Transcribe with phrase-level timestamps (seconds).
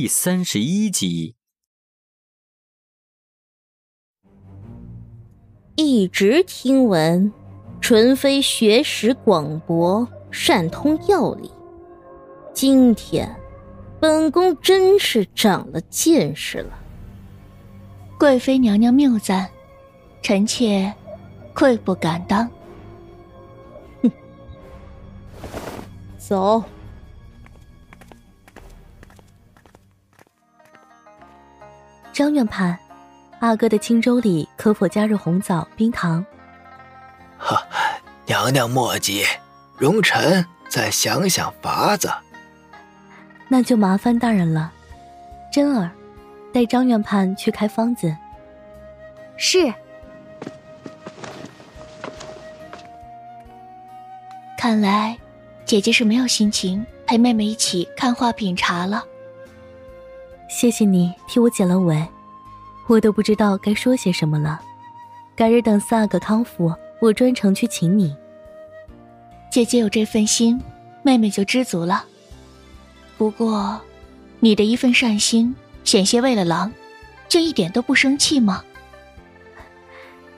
[0.00, 1.34] 第三十一集。
[5.74, 7.32] 一直听闻，
[7.80, 11.50] 纯妃学识广博，善通药理。
[12.54, 13.28] 今天，
[13.98, 16.78] 本宫真是长了见识了。
[18.20, 19.50] 贵妃娘娘谬赞，
[20.22, 20.94] 臣妾
[21.52, 22.48] 愧不敢当。
[24.02, 24.12] 哼，
[26.16, 26.62] 走。
[32.18, 32.76] 张院判，
[33.38, 36.26] 阿哥的清粥里可否加入红枣、冰糖？
[37.38, 37.64] 哈，
[38.26, 39.22] 娘娘莫急，
[39.76, 42.10] 容臣再想想法子。
[43.46, 44.72] 那就麻烦大人了，
[45.52, 45.88] 真儿，
[46.52, 48.12] 带张院判去开方子。
[49.36, 49.72] 是。
[54.56, 55.16] 看来，
[55.64, 59.04] 姐姐是没有心情陪妹妹一起看画品茶了。
[60.48, 62.08] 谢谢你替我解了围，
[62.86, 64.60] 我都不知道该说些什么了。
[65.36, 68.16] 改日等四阿哥康复，我专程去请你。
[69.52, 70.60] 姐姐有这份心，
[71.02, 72.04] 妹妹就知足了。
[73.16, 73.80] 不过，
[74.40, 76.72] 你的一份善心，险些喂了狼，
[77.28, 78.64] 就一点都不生气吗？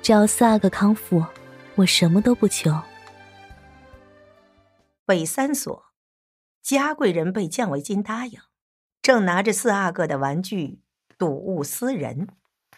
[0.03, 1.25] 只要四阿哥康复，
[1.77, 2.77] 我什么都不求。
[5.07, 5.85] 北三所，
[6.63, 8.41] 嘉贵人被降为金答应。
[9.03, 10.79] 正拿着四阿哥的玩具
[11.17, 12.29] 睹物思人，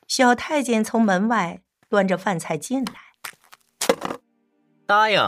[0.06, 2.92] 小太监从门外端着饭菜进来。
[4.86, 5.20] 答应，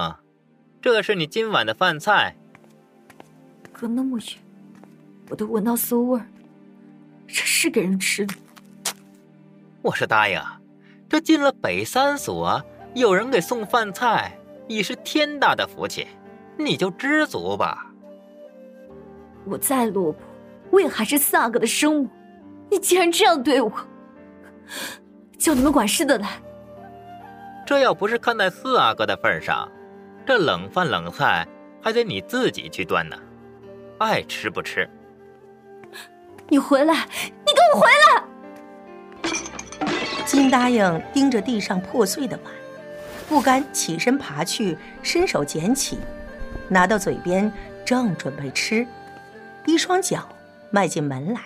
[0.80, 2.36] 这是你今晚的饭菜。
[3.72, 4.26] 隔那么远，
[5.30, 6.26] 我都闻到馊味儿，
[7.26, 8.34] 这是给人吃的。
[9.82, 10.40] 我说答应，
[11.08, 12.62] 这进了北三所，
[12.94, 16.06] 有人给送饭菜，已是天大的福气，
[16.56, 17.90] 你就知足吧。
[19.44, 20.33] 我再落魄。
[20.74, 22.10] 我也还是四阿哥的生母，
[22.68, 23.72] 你竟然这样对我，
[25.38, 26.30] 叫你们管事的来。
[27.64, 29.70] 这要不是看在四阿哥的份上，
[30.26, 31.46] 这冷饭冷菜
[31.80, 33.16] 还得你自己去端呢，
[33.98, 34.90] 爱吃不吃。
[36.48, 37.06] 你回来，
[37.46, 38.24] 你给我回来！
[40.26, 42.52] 金答应盯着地上破碎的碗，
[43.28, 46.00] 不甘起身爬去，伸手捡起，
[46.68, 47.50] 拿到嘴边，
[47.84, 48.84] 正准备吃，
[49.66, 50.28] 一双脚。
[50.74, 51.40] 迈进门来，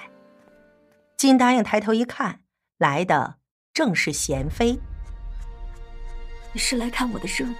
[1.19, 2.41] 金答应抬头一看，
[2.79, 3.35] 来的
[3.75, 4.81] 正是贤妃。
[6.55, 7.55] 你是来看我的热闹？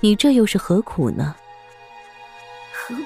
[0.00, 1.34] 你这又是何苦呢？
[2.74, 3.02] 何苦？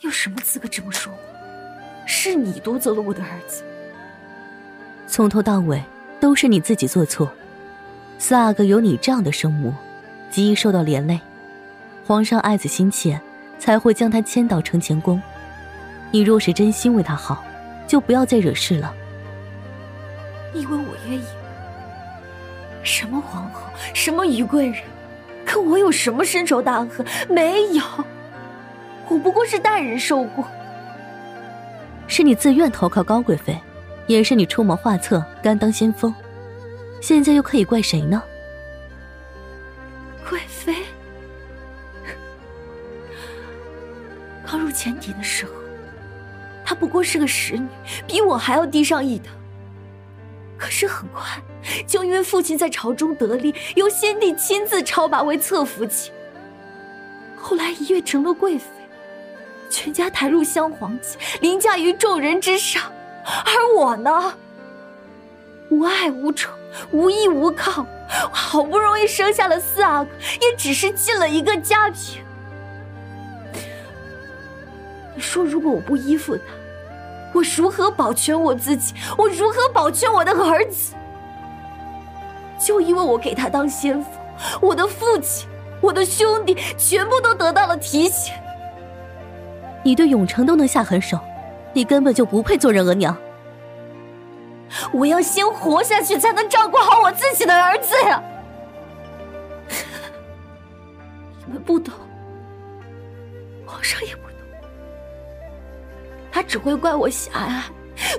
[0.00, 2.06] 有什么资格这么说我？
[2.06, 3.64] 是你夺走了我的儿子。
[5.06, 5.82] 从头到尾
[6.20, 7.32] 都是你自己做错。
[8.18, 9.72] 四阿哥有你这样的生母，
[10.30, 11.18] 极易受到连累。
[12.06, 13.18] 皇上爱子心切。
[13.58, 15.20] 才会将他迁到承乾宫。
[16.10, 17.44] 你若是真心为他好，
[17.86, 18.94] 就不要再惹事了。
[20.54, 21.24] 你以为我愿意？
[22.82, 23.62] 什么皇后，
[23.92, 24.80] 什么于贵人，
[25.44, 27.04] 跟我有什么深仇大恨？
[27.28, 27.82] 没有，
[29.08, 30.46] 我不过是代人受过。
[32.06, 33.58] 是你自愿投靠高贵妃，
[34.06, 36.14] 也是你出谋划策，甘当先锋。
[37.00, 38.22] 现在又可以怪谁呢？
[40.30, 40.75] 贵妃。
[44.56, 45.52] 刚入前邸的时候，
[46.64, 47.68] 她不过是个使女，
[48.06, 49.28] 比我还要低上一等。
[50.56, 51.38] 可是很快，
[51.86, 56.10] 就因为父亲在朝中得力，由先帝亲自超拔为侧福晋，
[57.36, 58.64] 后来一跃成了贵妃，
[59.68, 62.82] 全家抬入镶黄旗，凌驾于众人之上。
[63.26, 64.32] 而我呢，
[65.68, 66.50] 无爱无宠，
[66.92, 67.86] 无依无靠，
[68.32, 72.22] 好不容易生下了四阿哥，也只是进了一个家庭。
[75.16, 76.42] 你说，如果我不依附他，
[77.32, 78.94] 我如何保全我自己？
[79.16, 80.94] 我如何保全我的儿子？
[82.58, 84.12] 就因为我给他当先锋，
[84.60, 85.48] 我的父亲、
[85.80, 88.32] 我的兄弟全部都得到了提携。
[89.82, 91.18] 你对永城都能下狠手，
[91.72, 93.16] 你根本就不配做人额娘。
[94.92, 98.22] 我要先活下去，才能照顾好我自己的儿子呀！
[101.46, 101.94] 你们不懂，
[103.64, 104.25] 皇上也不。
[106.36, 107.62] 他只会怪我狭隘，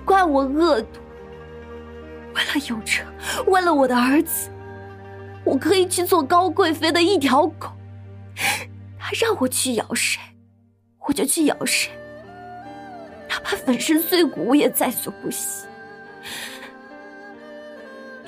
[0.03, 0.99] 怪我恶毒。
[2.33, 3.05] 为了永成，
[3.45, 4.49] 为了我的儿子，
[5.43, 7.69] 我可以去做高贵妃的一条狗。
[8.97, 10.19] 他让我去咬谁，
[11.07, 11.91] 我就去咬谁，
[13.29, 15.67] 哪怕粉身碎骨，我也在所不惜。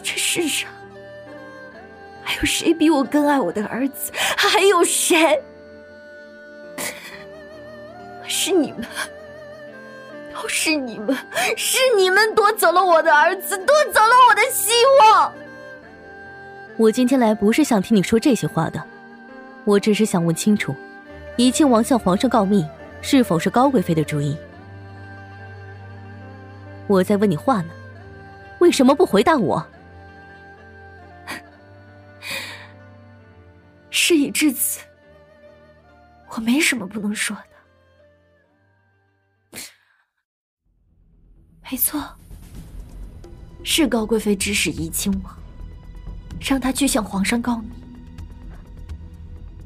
[0.04, 0.70] 这世上
[2.24, 4.12] 还有谁比我更爱我的儿子？
[4.38, 5.42] 还有谁？
[8.28, 8.88] 是你们，
[10.48, 11.16] 是你们，
[11.58, 14.72] 是你们夺走了我的儿子，夺走了我的希
[15.02, 15.34] 望。
[16.78, 18.82] 我今天来不是想听你说这些话的，
[19.66, 20.76] 我只是想问清楚，
[21.36, 22.66] 怡亲王向皇上告密
[23.02, 24.38] 是否是高贵妃的主意？
[26.88, 27.70] 我在问你话呢，
[28.60, 29.66] 为什么不回答我？
[33.92, 34.80] 事已至此，
[36.30, 37.49] 我没什么不能说的。
[41.72, 42.04] 没错，
[43.64, 45.38] 是高贵妃指使怡亲王，
[46.42, 47.70] 让他去向皇上告密，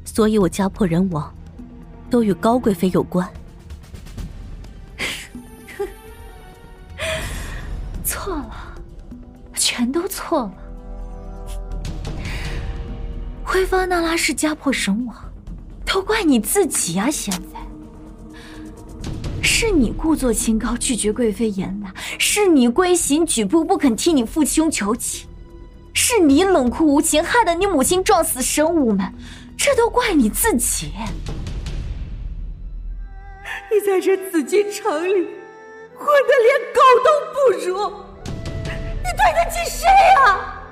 [0.04, 1.34] 所以我家破人亡，
[2.10, 3.26] 都与高贵妃有关。
[8.04, 8.76] 错了，
[9.56, 10.54] 全都错了。
[13.46, 15.16] 灰发那拉氏家破人亡，
[15.86, 17.58] 都怪你自己啊，贤妃！
[19.44, 25.28] 是你故作清高，拒绝贵妃严纳；是你规行矩步，不肯替你父兄求情；
[25.94, 29.14] 是你冷酷无情，害得你母亲撞死神武们，
[29.58, 30.92] 这都怪你自己！
[33.70, 35.28] 你在这紫禁城里
[35.96, 37.92] 混得连狗都不如！
[38.26, 39.88] 你对得起谁
[40.26, 40.64] 啊？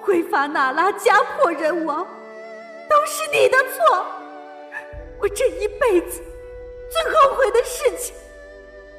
[0.00, 2.04] 挥发那拉家破人亡，
[2.88, 4.04] 都是你的错。
[5.20, 6.22] 我这一辈子
[6.90, 8.14] 最后悔的事情，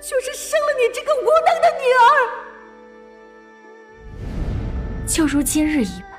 [0.01, 2.05] 就是生了你这个无能的女儿。
[5.07, 6.11] 就如今日一般，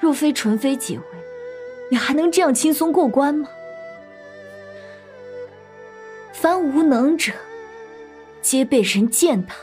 [0.00, 1.04] 若非纯妃解围，
[1.90, 3.48] 你还能这样轻松过关吗？
[6.32, 7.32] 凡无能者。
[8.42, 9.54] 皆被人践踏，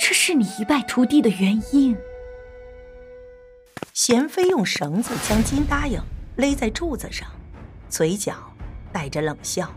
[0.00, 1.96] 这是你一败涂地的原因。
[3.92, 6.00] 贤妃用绳子将金答应
[6.36, 7.28] 勒在柱子上，
[7.88, 8.34] 嘴角
[8.90, 9.70] 带着冷笑。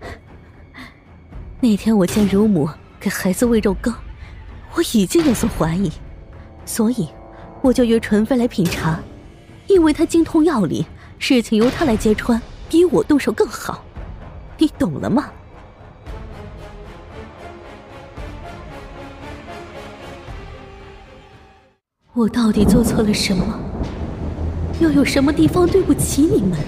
[1.60, 2.68] 那天我见乳母
[3.00, 3.94] 给孩子喂肉羹，
[4.74, 5.90] 我已经有所怀疑，
[6.66, 7.08] 所以
[7.62, 9.00] 我就约纯妃来品茶，
[9.68, 10.84] 因为她精通药理，
[11.18, 13.82] 事情由她来揭穿，比我动手更好。
[14.58, 15.30] 你懂了吗？
[22.12, 23.58] 我到底做错了什么？
[24.80, 26.58] 又有什么地方对不起你们？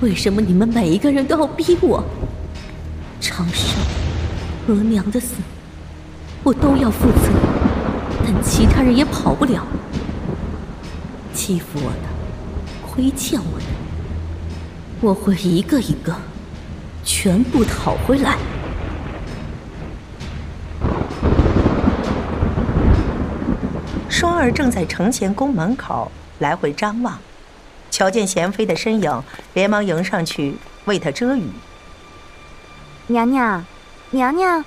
[0.00, 2.04] 为什么你们每一个人都要逼我？
[3.20, 3.80] 长生、
[4.68, 5.36] 额娘的死，
[6.42, 7.30] 我都要负责，
[8.24, 9.66] 但其他人也跑不了。
[11.32, 13.64] 欺负我的，亏欠我的，
[15.00, 16.14] 我会一个一个。
[17.04, 18.36] 全部讨回来！
[24.08, 27.18] 双儿正在承乾宫门口来回张望，
[27.90, 29.22] 瞧见贤妃的身影，
[29.54, 31.48] 连忙迎上去为她遮雨。
[33.06, 33.64] 娘娘，
[34.10, 34.64] 娘娘，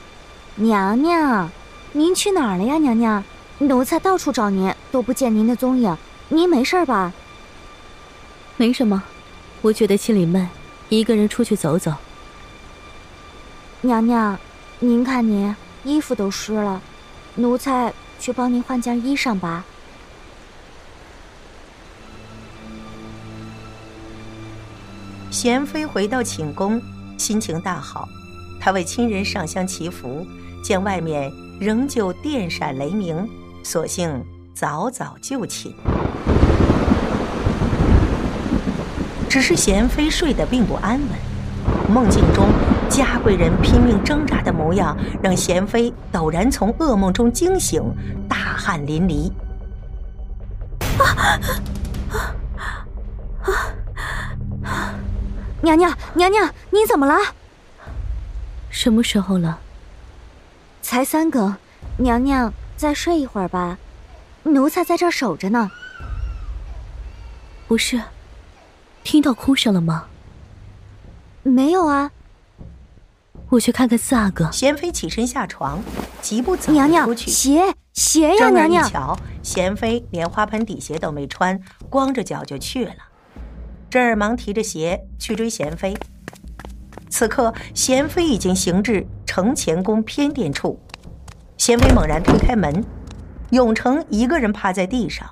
[0.56, 1.50] 娘娘，
[1.92, 2.78] 您去哪儿了呀？
[2.78, 3.24] 娘娘，
[3.60, 5.98] 奴才到处找您，都不见您的踪影。
[6.30, 7.12] 您没事吧？
[8.58, 9.04] 没什么，
[9.62, 10.50] 我觉得心里闷，
[10.90, 11.94] 一个人出去走走。
[13.82, 14.38] 娘娘，
[14.80, 16.82] 您看您衣服都湿了，
[17.36, 19.64] 奴才去帮您换件衣裳吧。
[25.32, 26.82] 贤妃回到寝宫，
[27.18, 28.10] 心情大好，
[28.60, 30.26] 她为亲人上香祈福，
[30.64, 33.30] 见外面仍旧电闪雷鸣，
[33.64, 35.72] 索性早早就寝。
[39.30, 41.10] 只是贤妃睡得并不安稳，
[41.94, 42.48] 梦境中。
[42.90, 47.84] 嘉贵人拼命挣扎的模样，让贤妃陡然从噩梦中惊醒，
[48.28, 49.32] 大汗淋漓。
[50.98, 51.40] 啊
[52.10, 52.34] 啊
[54.64, 54.96] 啊！
[55.62, 57.18] 娘娘，娘娘，你怎么了？
[58.70, 59.60] 什么时候了？
[60.82, 61.56] 才三更，
[61.98, 63.78] 娘娘再睡一会儿吧，
[64.44, 65.70] 奴才在这守着呢。
[67.68, 68.02] 不是，
[69.04, 70.08] 听到哭声了吗？
[71.44, 72.12] 没有啊。
[73.50, 74.50] 我去看看四阿哥。
[74.52, 75.82] 贤妃起身下床，
[76.22, 77.30] 急步走出去。
[77.30, 78.88] 鞋鞋呀，娘娘！
[78.88, 82.94] 一瞧，贤妃连花盆底鞋都没穿，光着脚就去了。
[83.90, 85.96] 珍儿忙提着鞋去追贤妃。
[87.10, 90.80] 此刻，贤妃已经行至承乾宫偏殿处。
[91.58, 92.86] 贤妃猛然推开门，
[93.52, 95.30] 永成一个人趴在地上，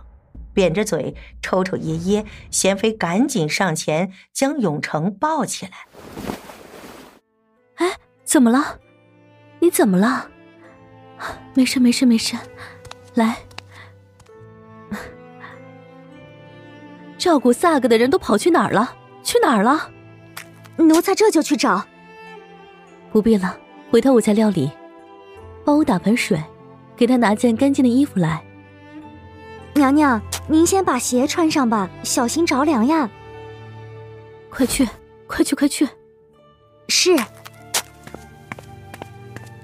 [0.54, 2.26] 扁着嘴，抽抽噎噎。
[2.52, 5.72] 贤妃赶紧上前将永成抱起来。
[7.76, 7.94] 哎。
[8.28, 8.80] 怎么了？
[9.62, 10.30] 你怎么了？
[11.54, 12.36] 没事，没事，没事。
[13.14, 13.38] 来，
[17.18, 18.96] 照顾萨格的人都跑去哪儿了？
[19.24, 19.92] 去哪儿了？
[20.78, 21.86] 奴才这就去找。
[23.12, 23.58] 不必了，
[23.90, 24.72] 回头我再料理。
[25.66, 26.42] 帮我打盆水，
[26.96, 28.44] 给他拿件干净的衣服来。
[29.74, 33.10] 娘娘，您先把鞋穿上吧，小心着凉呀。
[34.50, 34.88] 快去，
[35.28, 35.88] 快去，快去！
[36.88, 37.16] 是。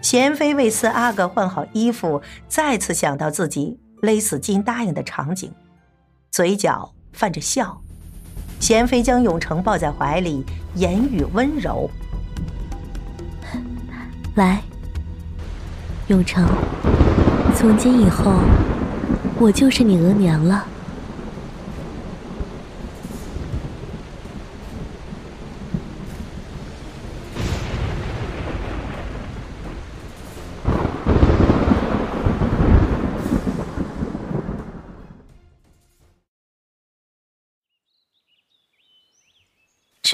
[0.01, 5.51] 贤妃为四阿哥换好衣服，再次想到自己勒死金答应的场景，
[6.29, 7.79] 嘴角泛着笑。
[8.59, 10.43] 贤妃将永成抱在怀里，
[10.75, 11.89] 言语温柔
[14.35, 14.61] ：“来，
[16.07, 16.47] 永成，
[17.55, 18.33] 从今以后，
[19.39, 20.65] 我就是你额娘了。”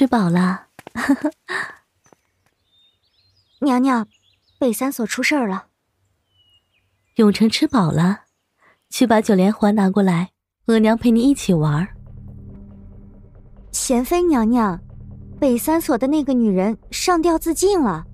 [0.00, 0.68] 吃饱了，
[3.60, 4.08] 娘娘，
[4.58, 5.66] 北三所出事儿了。
[7.16, 8.20] 永成吃饱了，
[8.88, 10.30] 去把九连环拿过来，
[10.68, 11.86] 额娘陪你一起玩。
[13.72, 14.80] 贤妃娘娘，
[15.38, 18.06] 北三所的那个女人上吊自尽了，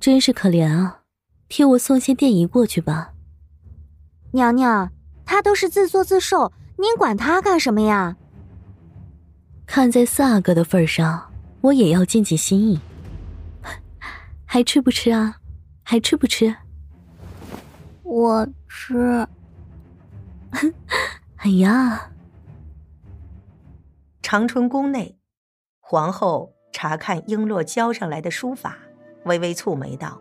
[0.00, 1.02] 真是可怜啊！
[1.50, 3.12] 替我送些电仪过去吧。
[4.32, 4.90] 娘娘，
[5.26, 8.16] 她都是自作自受，您管她干什么呀？
[9.74, 12.78] 看在四阿哥的份上，我也要尽尽心意。
[14.44, 15.38] 还吃不吃啊？
[15.82, 16.54] 还吃不吃？
[18.02, 19.26] 我吃。
[21.36, 22.10] 哎呀！
[24.20, 25.16] 长春宫内，
[25.80, 28.76] 皇后查看璎珞交上来的书法，
[29.24, 30.20] 微微蹙眉道：“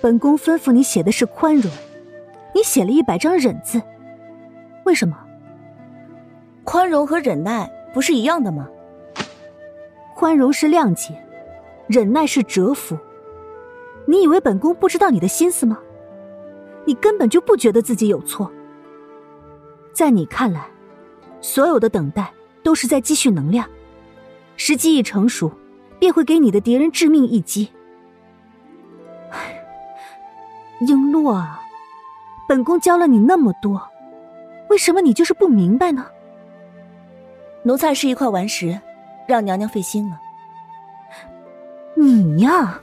[0.00, 1.70] 本宫吩咐你写的是宽容，
[2.54, 3.82] 你写了一百张忍字，
[4.86, 5.14] 为什么？”
[6.66, 8.68] 宽容和忍耐不是一样的吗？
[10.16, 11.14] 宽容是谅解，
[11.86, 12.98] 忍耐是折服。
[14.04, 15.78] 你以为本宫不知道你的心思吗？
[16.84, 18.50] 你根本就不觉得自己有错。
[19.92, 20.66] 在你看来，
[21.40, 23.64] 所有的等待都是在积蓄能量，
[24.56, 25.52] 时机一成熟，
[26.00, 27.70] 便会给你的敌人致命一击。
[30.80, 31.62] 璎珞啊，
[32.48, 33.80] 本宫教了你那么多，
[34.68, 36.06] 为什么你就是不明白呢？
[37.66, 38.80] 奴才是一块顽石，
[39.26, 40.20] 让娘娘费心了。
[41.96, 42.80] 你呀，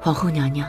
[0.00, 0.66] 皇后娘娘，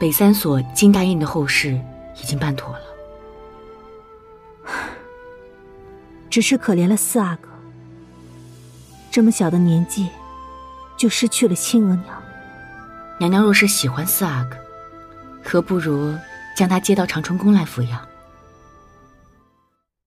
[0.00, 1.80] 北三所金大印的后事
[2.20, 2.80] 已经办妥了，
[6.28, 7.48] 只是可怜了四阿哥，
[9.08, 10.08] 这么小的年纪
[10.96, 12.06] 就失去了亲额娘。
[13.20, 14.56] 娘娘若是喜欢四阿哥，
[15.44, 16.12] 何不如？
[16.54, 18.06] 将他接到长春宫来抚养。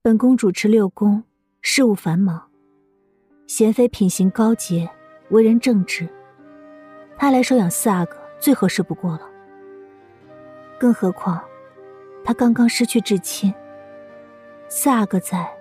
[0.01, 1.23] 本宫主持六宫，
[1.61, 2.49] 事务繁忙，
[3.47, 4.89] 贤妃品行高洁，
[5.29, 6.07] 为人正直，
[7.17, 9.21] 她来收养四阿哥最合适不过了。
[10.77, 11.43] 更何况，
[12.23, 13.51] 她刚刚失去至亲，
[14.69, 15.51] 四阿哥在，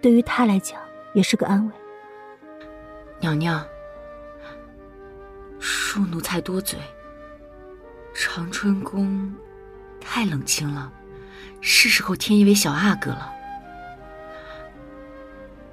[0.00, 0.80] 对于她来讲
[1.12, 1.72] 也是个安慰。
[3.20, 3.62] 娘娘，
[5.60, 6.78] 恕奴才多嘴。
[8.14, 9.34] 长春宫。
[10.08, 10.90] 太冷清了，
[11.60, 13.30] 是时候添一位小阿哥了。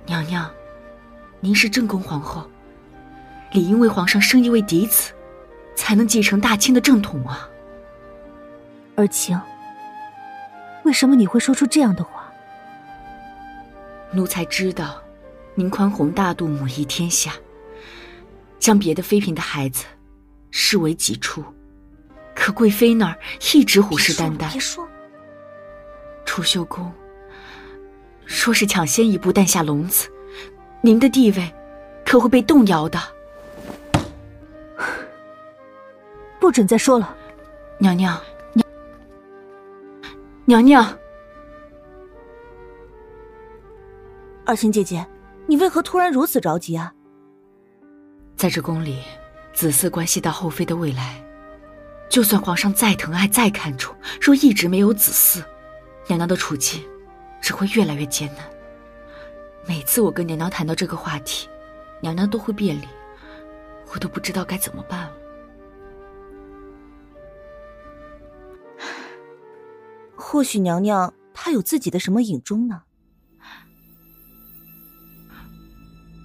[0.05, 0.51] 娘娘，
[1.39, 2.49] 您是正宫皇后，
[3.51, 5.13] 理应为皇上生一位嫡子，
[5.75, 7.47] 才能继承大清的正统啊。
[8.95, 9.39] 儿晴，
[10.83, 12.29] 为什么你会说出这样的话？
[14.11, 15.01] 奴才知道，
[15.53, 17.31] 您宽宏大度，母仪天下，
[18.59, 19.85] 将别的妃嫔的孩子
[20.51, 21.45] 视为己出。
[22.35, 23.17] 可贵妃那儿
[23.53, 24.51] 一直虎视眈眈。
[24.51, 24.87] 别说，
[26.25, 26.91] 储秀宫
[28.25, 30.09] 说是抢先一步诞下龙子，
[30.81, 31.53] 您的地位
[32.05, 32.99] 可会被动摇的。
[36.39, 37.15] 不准再说了，
[37.77, 38.19] 娘娘，
[38.53, 38.65] 娘
[40.45, 40.97] 娘娘，
[44.45, 45.05] 二清姐姐，
[45.47, 46.93] 你为何突然如此着急啊？
[48.35, 48.99] 在这宫里，
[49.53, 51.23] 子嗣关系到后妃的未来。
[52.13, 53.91] 就算皇上再疼爱、再看重，
[54.21, 55.43] 若一直没有子嗣，
[56.07, 56.79] 娘娘的处境
[57.41, 58.47] 只会越来越艰难。
[59.67, 61.49] 每次我跟娘娘谈到这个话题，
[62.01, 62.87] 娘娘都会变脸，
[63.91, 65.13] 我都不知道该怎么办了。
[70.15, 72.83] 或许娘娘她有自己的什么隐衷呢？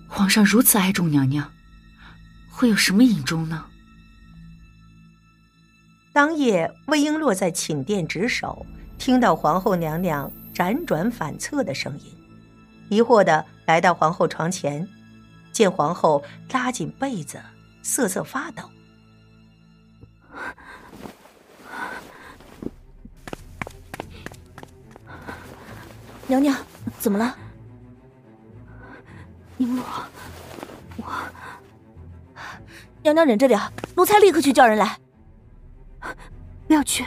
[0.07, 1.51] 皇上如此爱重娘娘，
[2.51, 3.65] 会有什么隐衷呢？
[6.19, 8.67] 当夜，魏璎珞在寝殿值守，
[8.99, 12.13] 听到皇后娘娘辗转反侧的声音，
[12.91, 14.85] 疑惑的来到皇后床前，
[15.53, 16.21] 见皇后
[16.51, 17.41] 拉紧被子，
[17.85, 18.69] 瑟瑟发抖。
[26.27, 26.57] 娘娘，
[26.99, 27.37] 怎么了？
[29.57, 29.81] 璎珞，
[30.97, 31.05] 我……
[33.05, 33.61] 娘娘忍着点，
[33.95, 34.99] 奴才立刻去叫人来。
[36.67, 37.05] 不要去，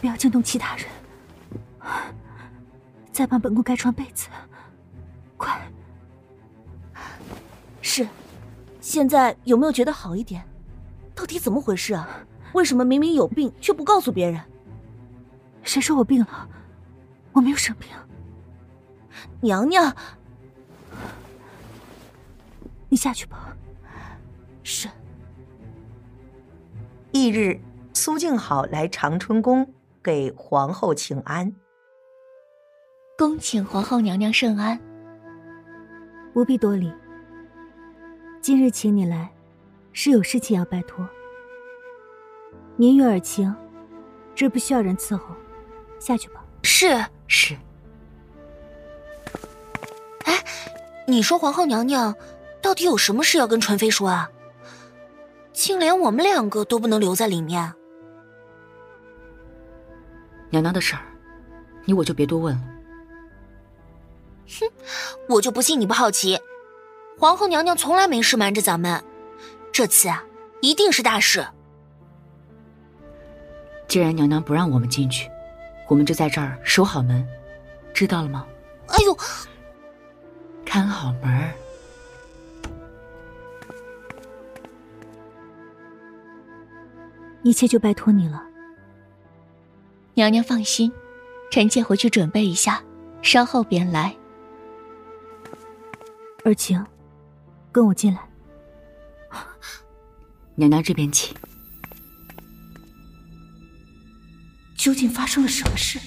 [0.00, 0.86] 不要惊动其他人。
[3.12, 4.28] 再帮本宫盖床被子，
[5.36, 5.60] 快！
[7.80, 8.06] 是，
[8.80, 10.46] 现在有没有觉得好一点？
[11.14, 12.08] 到底怎么回事啊？
[12.52, 14.40] 为什么明明有病却不告诉别人？
[15.62, 16.48] 谁说我病了？
[17.32, 17.88] 我没有生病。
[19.40, 19.94] 娘娘，
[22.88, 23.56] 你下去吧。
[24.62, 24.88] 是。
[27.16, 27.58] 翌日。
[27.94, 29.66] 苏静好来长春宫
[30.02, 31.50] 给皇后请安，
[33.16, 34.78] 恭请皇后娘娘圣安。
[36.34, 36.92] 不必多礼。
[38.42, 39.32] 今日请你来，
[39.94, 41.08] 是有事情要拜托。
[42.76, 43.52] 年月尔晴，
[44.34, 45.34] 这不需要人伺候，
[45.98, 46.44] 下去吧。
[46.62, 47.56] 是是。
[50.26, 50.44] 哎，
[51.06, 52.14] 你说皇后娘娘
[52.60, 54.30] 到底有什么事要跟纯妃说啊？
[55.56, 57.72] 竟连我们两个都不能留在里面。
[60.50, 61.00] 娘娘的事儿，
[61.86, 62.62] 你我就别多问了。
[64.46, 64.70] 哼，
[65.30, 66.38] 我就不信你不好奇。
[67.18, 69.02] 皇后娘娘从来没事瞒着咱们，
[69.72, 70.22] 这次啊，
[70.60, 71.44] 一定是大事。
[73.88, 75.30] 既然娘娘不让我们进去，
[75.88, 77.26] 我们就在这儿守好门，
[77.94, 78.46] 知道了吗？
[78.88, 79.16] 哎呦，
[80.66, 81.50] 看好门。
[87.46, 88.42] 一切就拜托你了。
[90.14, 90.90] 娘娘放心，
[91.48, 92.82] 臣妾回去准备一下，
[93.22, 94.12] 稍后便来。
[96.44, 96.84] 儿晴，
[97.70, 98.20] 跟我进来。
[100.56, 101.36] 娘娘这边请。
[104.76, 106.00] 究竟发生了什么事？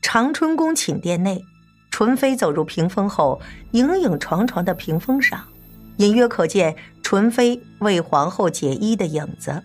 [0.00, 1.40] 长春宫寝殿内，
[1.88, 3.40] 纯妃走入屏风后，
[3.70, 5.46] 影影幢幢的屏风上，
[5.96, 9.62] 隐约可见纯妃为皇后解衣的影子，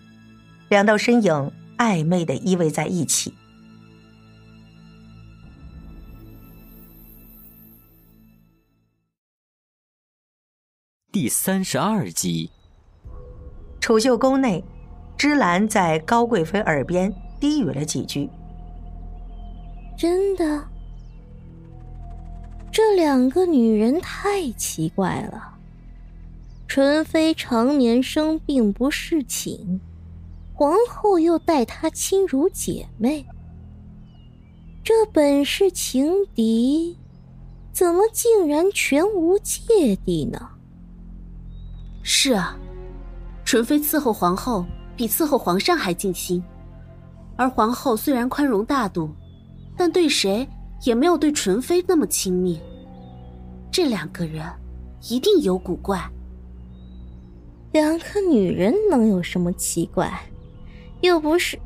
[0.68, 1.52] 两道身影。
[1.78, 3.32] 暧昧的依偎在一起。
[11.12, 12.50] 第三十二集，
[13.80, 14.64] 储秀宫内，
[15.16, 18.28] 芝兰在高贵妃耳边低语了几句。
[19.96, 20.68] 真的，
[22.72, 25.57] 这两个女人太奇怪了。
[26.68, 29.80] 纯妃常年生病不侍寝。
[30.52, 33.24] 皇后又待她亲如姐妹，
[34.84, 36.94] 这本是情敌，
[37.72, 40.46] 怎么竟然全无芥蒂呢？
[42.02, 42.58] 是啊，
[43.46, 46.42] 纯妃伺候皇后比伺候皇上还尽心，
[47.36, 49.10] 而皇后虽然宽容大度，
[49.74, 50.46] 但对谁
[50.84, 52.60] 也没有对纯妃那么亲密。
[53.72, 54.44] 这两个人
[55.08, 55.98] 一定有古怪。
[57.78, 60.12] 两个女人能有什么奇怪？
[61.00, 61.56] 又不是，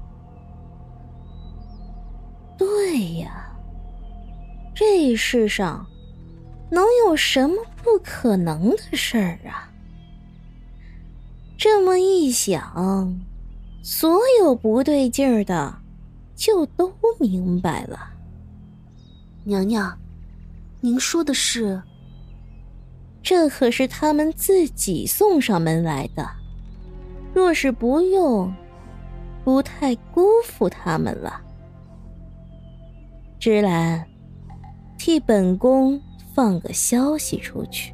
[2.59, 3.57] 对呀，
[4.75, 5.87] 这世上
[6.71, 9.73] 能有什么不可能的事儿啊？
[11.57, 13.19] 这么一想，
[13.83, 15.75] 所有不对劲儿的
[16.37, 17.99] 就都明白了。
[19.45, 19.99] 娘娘，
[20.83, 21.83] 您说的是？
[23.23, 26.29] 这可是他们自己送上门来的，
[27.33, 28.53] 若是不用。
[29.45, 31.41] 不太辜负他们了，
[33.41, 34.07] 芝兰，
[34.97, 36.01] 替本宫
[36.33, 37.93] 放个消息出去。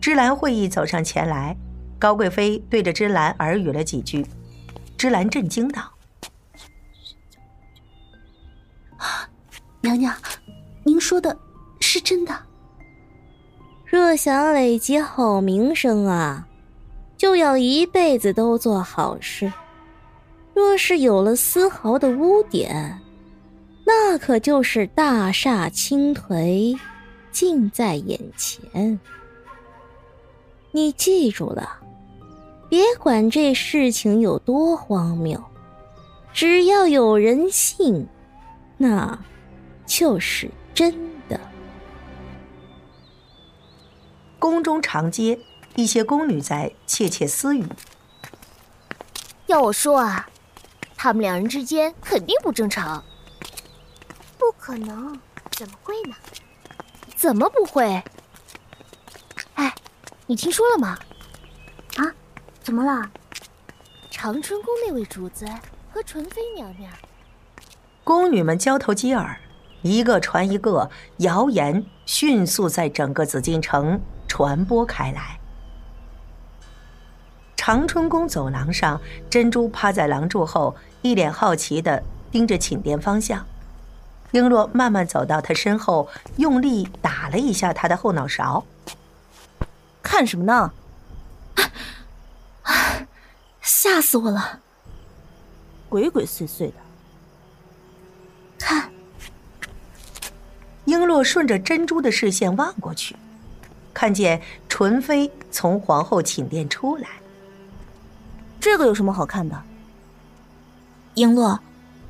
[0.00, 1.54] 芝兰会意走上前来，
[1.98, 4.26] 高贵妃对着芝兰耳语了几句。
[4.96, 5.92] 芝兰震惊道
[9.82, 10.16] ：“娘娘，
[10.84, 11.38] 您说的
[11.80, 12.34] 是真的？
[13.90, 16.46] 若想累积好名声啊，
[17.16, 19.52] 就要一辈子都做好事。”
[20.54, 23.00] 若是有了丝毫的污点，
[23.84, 26.78] 那可就是大厦倾颓，
[27.32, 28.98] 近在眼前。
[30.70, 31.78] 你记住了，
[32.68, 35.42] 别管这事情有多荒谬，
[36.32, 38.06] 只要有人信，
[38.76, 39.18] 那
[39.86, 40.94] 就是真
[44.40, 45.38] 宫中长街，
[45.76, 47.62] 一些宫女在窃窃私语。
[49.46, 50.26] 要我说啊，
[50.96, 53.04] 他们两人之间肯定不正常。
[54.38, 56.16] 不可能，怎么会呢？
[57.14, 58.02] 怎么不会？
[59.56, 59.74] 哎，
[60.26, 60.98] 你听说了吗？
[61.96, 62.14] 啊？
[62.62, 63.10] 怎么了？
[64.10, 65.46] 长春宫那位主子
[65.92, 66.90] 和纯妃娘娘。
[68.02, 69.38] 宫女们交头接耳，
[69.82, 75.40] 一个传一个，谣言迅速在整个紫禁城传播开来。
[77.56, 83.44] 长春宫走廊上，珍珠趴在廊柱后，一脸好奇的盯着寝殿方向。
[84.30, 88.64] 璎珞慢慢走到他身后，用力打了一下他的后脑勺。
[90.00, 90.72] 看什么呢？
[92.62, 93.06] 啊！
[93.60, 94.60] 吓死我了！
[95.88, 96.74] 鬼鬼祟祟的。
[98.56, 98.92] 看。
[100.86, 103.16] 璎珞顺着珍珠的视线望过去，
[103.92, 107.08] 看见纯妃从皇后寝殿出来。
[108.60, 109.62] 这个有什么好看的？
[111.14, 111.58] 璎珞，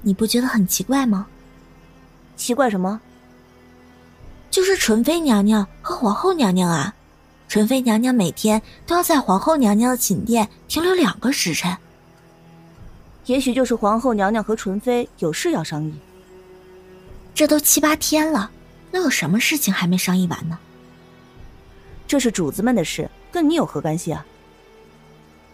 [0.03, 1.27] 你不觉得很奇怪吗？
[2.37, 3.01] 奇怪什么？
[4.51, 6.95] 就是纯妃娘娘和皇后娘娘啊！
[7.49, 11.77] 纯妃娘娘每天都要在皇后娘娘的寝殿停留两个时辰。
[13.27, 15.95] 也许就是皇后娘娘和纯妃有事要商议。
[17.33, 18.51] 这都七八天了，
[18.91, 20.59] 能有什么事情还没商议完呢？
[22.11, 24.27] 这是主子们的事，跟你有何干系啊？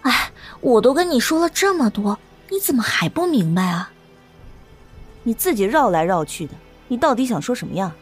[0.01, 3.93] 哎，我都跟你说了这么多，你怎么还不明白啊？
[5.23, 6.55] 你自己绕来绕去的，
[6.89, 7.95] 你到底想说什么呀？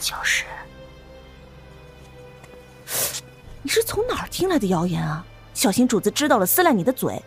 [0.00, 0.44] 就是，
[3.62, 5.26] 你是从哪儿听来的谣言啊？
[5.54, 7.20] 小心主子知道了撕烂你的嘴！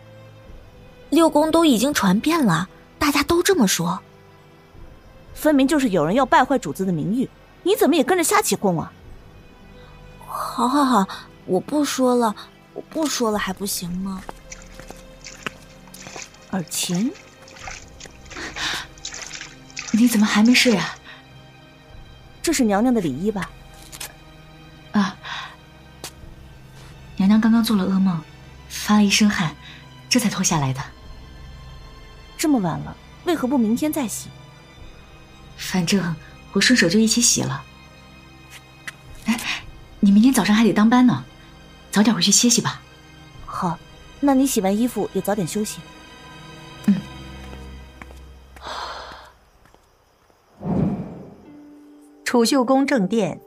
[1.09, 3.99] 六宫都已经传遍了，大家都这么说。
[5.33, 7.29] 分明就是有人要败坏主子的名誉，
[7.61, 8.89] 你怎么也跟着瞎起哄啊？
[10.35, 11.07] 好好好，
[11.45, 12.35] 我不说了。
[12.73, 14.21] 我不说了还不行吗？
[16.51, 17.09] 尔晴，
[19.91, 20.93] 你怎么还没睡啊？
[22.41, 23.49] 这是娘娘的礼衣吧？
[24.91, 25.17] 啊，
[27.15, 28.21] 娘娘刚刚做了噩梦，
[28.67, 29.55] 发了一身汗，
[30.09, 30.81] 这才脱下来的。
[32.37, 34.27] 这么晚了，为何不明天再洗？
[35.55, 36.13] 反正
[36.51, 37.63] 我顺手就一起洗了。
[39.25, 39.39] 哎，
[40.05, 41.25] 你明天早上还得当班呢。
[41.91, 42.79] 早点回去歇息吧。
[43.43, 43.79] 好，
[44.19, 45.79] 那你洗完衣服也早点休息。
[46.85, 46.95] 嗯。
[52.23, 53.41] 储秀宫正殿，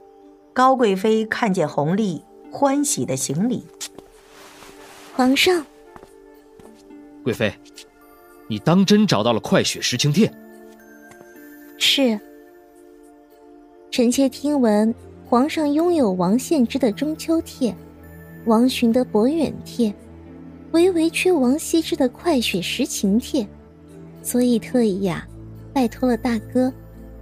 [0.51, 3.65] 高贵妃看见弘历，欢喜的行礼。
[5.15, 5.65] 皇上，
[7.23, 7.57] 贵妃，
[8.49, 10.29] 你当真找到了快雪时晴帖？
[11.77, 12.19] 是。
[13.91, 14.93] 臣妾听闻，
[15.29, 17.75] 皇上拥有王献之的中秋帖。
[18.45, 19.93] 王寻的博远帖，
[20.71, 23.47] 唯唯缺王羲之的快雪时晴帖，
[24.23, 25.27] 所以特意呀，
[25.71, 26.73] 拜托了大哥，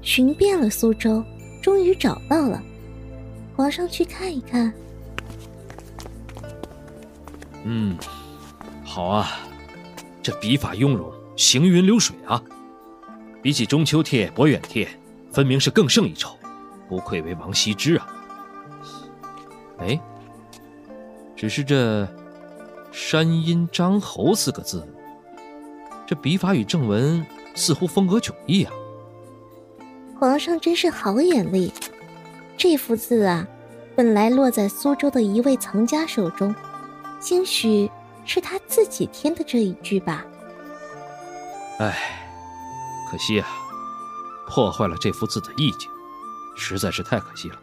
[0.02, 1.22] 寻遍了苏州，
[1.62, 2.64] 终于找到了。
[3.58, 4.72] 皇上去看一看。
[7.66, 7.98] 嗯，
[8.86, 9.28] 好啊，
[10.24, 12.42] 这笔法雍容，行云流水啊，
[13.42, 14.88] 比起中秋帖、博远帖，
[15.30, 16.37] 分明是更胜一筹，
[16.88, 18.08] 不愧为王羲之啊。
[19.80, 20.00] 哎。
[21.36, 22.08] 只是这
[22.92, 24.84] “山阴张侯”四个字，
[26.08, 27.24] 这笔法与正文
[27.54, 28.74] 似乎风格迥异啊！
[30.20, 31.72] 皇上真是好眼力，
[32.58, 33.48] 这幅字啊，
[33.96, 36.56] 本来落在苏州的一位藏家手中，
[37.20, 37.88] 兴许
[38.26, 40.26] 是他自己添的这一句吧。
[41.78, 41.96] 唉，
[43.12, 43.48] 可惜啊，
[44.48, 45.88] 破坏了这幅字的意境，
[46.58, 47.60] 实在是太可惜了。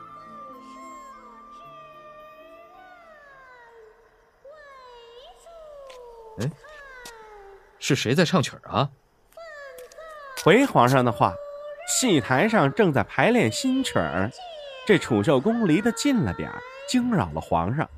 [6.40, 6.50] 哎，
[7.78, 8.88] 是谁在唱曲儿啊？
[10.44, 11.35] 回皇上的话，
[11.88, 14.30] 戏台上正在排练新曲儿，
[14.87, 17.88] 这储秀宫离得近了点儿，惊扰了皇上。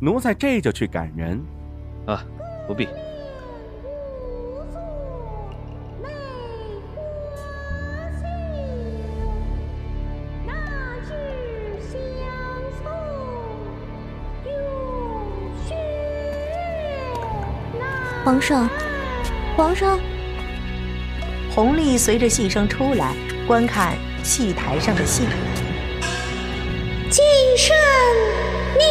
[0.00, 1.42] 奴才这就去赶人。
[2.06, 2.24] 啊，
[2.66, 2.86] 不必。
[18.36, 18.68] 皇上，
[19.56, 19.98] 皇上！
[21.54, 23.14] 弘历随着戏声出来，
[23.46, 25.22] 观看戏台上的戏。
[27.08, 27.24] 今
[27.56, 27.74] 生
[28.76, 28.84] 你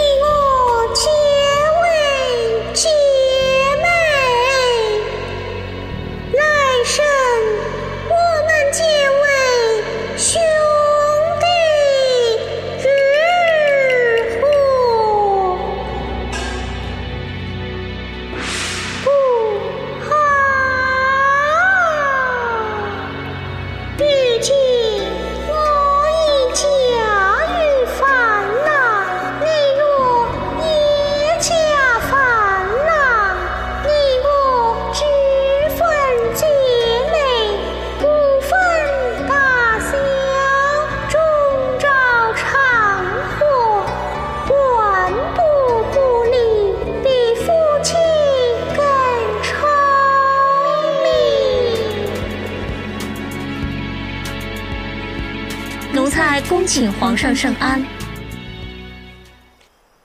[56.75, 57.81] 请皇上圣安。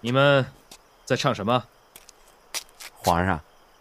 [0.00, 0.46] 你们
[1.04, 1.64] 在唱什么？
[2.92, 3.40] 皇上，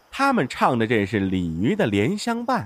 [0.09, 2.63] 他们唱的这是鲤鱼的《莲香伴》，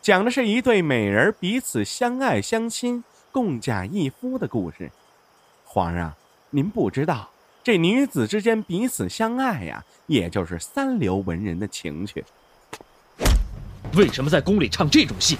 [0.00, 4.90] 讲的是一对美人彼此相爱相亲、共嫁一夫的故事。
[5.66, 6.14] 皇上，
[6.48, 7.28] 您不知道，
[7.62, 12.24] 这女子之间彼此相爱呀，也就是三流文人的情趣。
[13.92, 15.36] 为什么在宫里唱这种戏？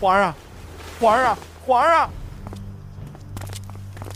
[0.00, 0.34] 皇上，
[0.98, 2.10] 皇上，皇上！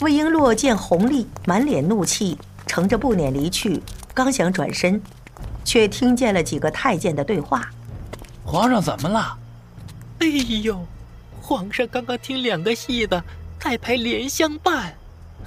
[0.00, 3.80] 魏璎珞见弘历满脸怒气，乘着步辇离去，
[4.12, 5.00] 刚想转身，
[5.64, 7.70] 却听见了几个太监的对话
[8.44, 9.38] ：“皇上怎么了
[10.18, 10.84] ？”“哎呦，
[11.40, 13.22] 皇上刚刚听两个戏的
[13.60, 14.90] 在排《莲香伴》，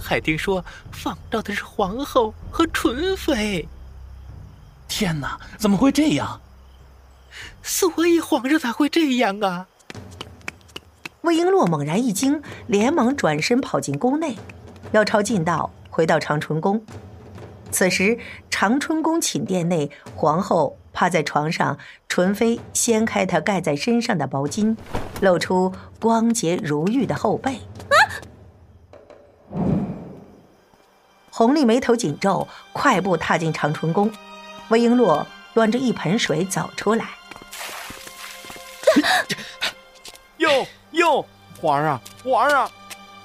[0.02, 3.68] 还听说仿照的是皇后和纯妃。
[4.88, 6.40] ”“天哪，怎么会这样？”
[7.62, 9.68] 所以皇上才会这样啊！
[11.26, 14.36] 魏璎珞猛然一惊，连忙转身跑进宫内，
[14.92, 16.86] 要抄近道回到长春宫。
[17.72, 18.20] 此时，
[18.52, 24.78] 长春宫寝殿内，皇后趴在床上，纯妃掀开她盖在身上的毛巾，
[25.20, 27.56] 露出光洁如玉的后背。
[27.90, 27.96] 啊！
[31.32, 34.12] 弘历眉头紧皱，快步踏进长春宫。
[34.70, 37.06] 魏璎珞端着一盆水走出来。
[40.38, 40.50] 哟
[40.96, 41.26] 哟，
[41.62, 42.70] 皇上皇上，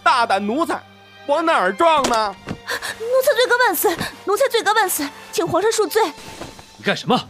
[0.02, 0.80] 大胆奴才，
[1.26, 2.34] 往哪儿撞呢？
[2.46, 3.88] 奴才罪该万死，
[4.24, 6.02] 奴才罪该万死，请皇上恕罪。
[6.76, 7.28] 你干什么？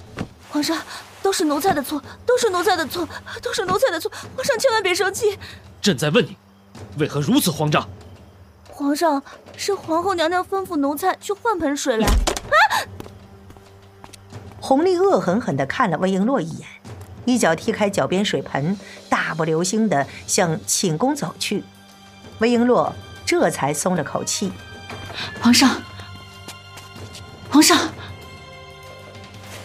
[0.51, 0.79] 皇上，
[1.23, 3.07] 都是奴才的错，都是奴才的错，
[3.43, 4.11] 都是奴才的错。
[4.35, 5.39] 皇上千万别生气。
[5.83, 6.37] 朕在问你，
[6.99, 7.87] 为何如此慌张？
[8.69, 9.23] 皇上，
[9.57, 12.07] 是皇后娘娘吩咐奴才去换盆水来。
[12.07, 12.89] 啊！
[14.59, 16.69] 弘历恶狠狠地看了魏璎珞一眼。
[17.25, 18.79] 一脚踢开脚边水盆，
[19.09, 21.63] 大步流星的向寝宫走去。
[22.39, 22.93] 魏璎珞
[23.27, 24.51] 这才松了口气。
[25.41, 25.83] 皇上，
[27.51, 27.77] 皇上，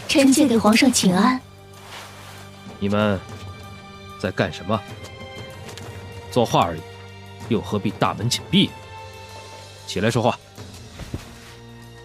[0.07, 1.39] 臣妾给皇上请安。
[2.79, 3.19] 你们
[4.21, 4.79] 在干什么？
[6.31, 6.81] 作画而已，
[7.47, 8.69] 又何必大门紧闭？
[9.87, 10.37] 起来说话。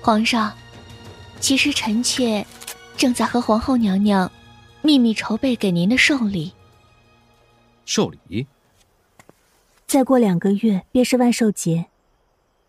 [0.00, 0.52] 皇上，
[1.40, 2.46] 其实臣妾
[2.96, 4.30] 正在和皇后娘娘。
[4.82, 6.54] 秘密筹备给您的寿礼。
[7.84, 8.46] 寿礼。
[9.86, 11.86] 再过两个月便是万寿节，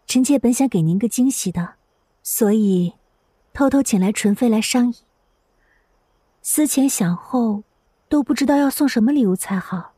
[0.07, 1.75] 臣妾本想给您个惊喜的，
[2.23, 2.93] 所以
[3.53, 4.95] 偷偷请来纯妃来商议。
[6.41, 7.63] 思前想后，
[8.09, 9.93] 都不知道要送什么礼物才好。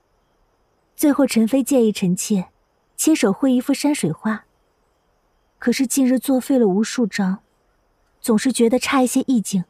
[0.96, 2.50] 最后，陈妃建议臣妾
[2.96, 4.46] 亲手绘一幅山水画。
[5.58, 7.40] 可是近日作废了无数张，
[8.20, 9.64] 总是觉得差一些意境。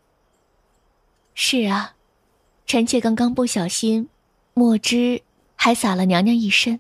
[1.33, 1.95] 是啊。
[2.65, 4.09] 臣妾刚刚不小心，
[4.53, 5.21] 墨汁
[5.55, 6.79] 还洒了娘娘一身。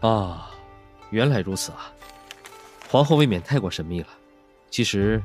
[0.00, 0.50] 啊，
[1.10, 1.92] 原来如此啊！
[2.90, 4.08] 皇后未免太过神秘了。
[4.70, 5.22] 其实，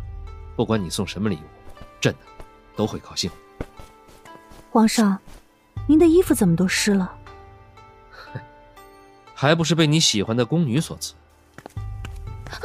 [0.56, 1.42] 不管你送什么礼物，
[2.00, 2.16] 朕
[2.76, 3.30] 都会高兴。
[4.70, 5.20] 皇上，
[5.88, 7.14] 您的衣服怎么都湿了？
[9.34, 11.16] 还不是被你喜欢的宫女所赐。
[12.46, 12.62] 啊！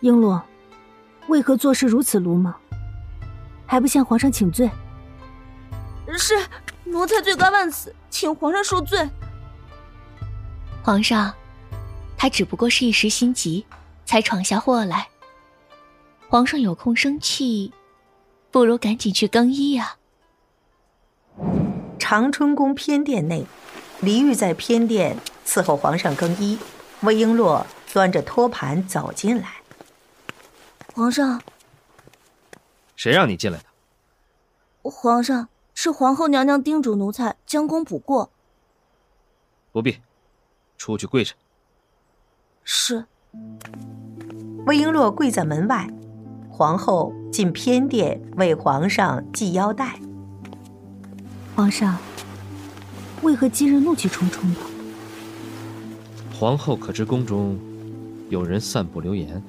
[0.00, 0.40] 璎珞，
[1.28, 2.54] 为何做事如此鲁莽？
[3.72, 4.70] 还不向皇上请罪？
[6.18, 6.34] 是
[6.84, 9.08] 奴才罪该万死，请皇上恕罪。
[10.82, 11.32] 皇上，
[12.18, 13.64] 他只不过是一时心急，
[14.04, 15.08] 才闯下祸来。
[16.28, 17.72] 皇上有空生气，
[18.50, 19.96] 不如赶紧去更衣呀。
[21.98, 23.46] 长春宫偏殿内，
[24.00, 26.58] 李煜在偏殿伺候皇上更衣，
[27.00, 29.48] 魏璎珞端着托盘走进来。
[30.92, 31.40] 皇上。
[32.96, 33.64] 谁让你进来的？
[34.82, 38.30] 皇上是皇后娘娘叮嘱奴才将功补过。
[39.70, 39.98] 不必，
[40.76, 41.34] 出去跪着。
[42.64, 43.04] 是。
[44.66, 45.88] 魏璎珞跪在门外，
[46.50, 49.98] 皇后进偏殿为皇上系腰带。
[51.56, 51.98] 皇上，
[53.22, 54.60] 为何今日怒气冲冲的？
[56.38, 57.58] 皇后可知宫中
[58.28, 59.42] 有人散布流言？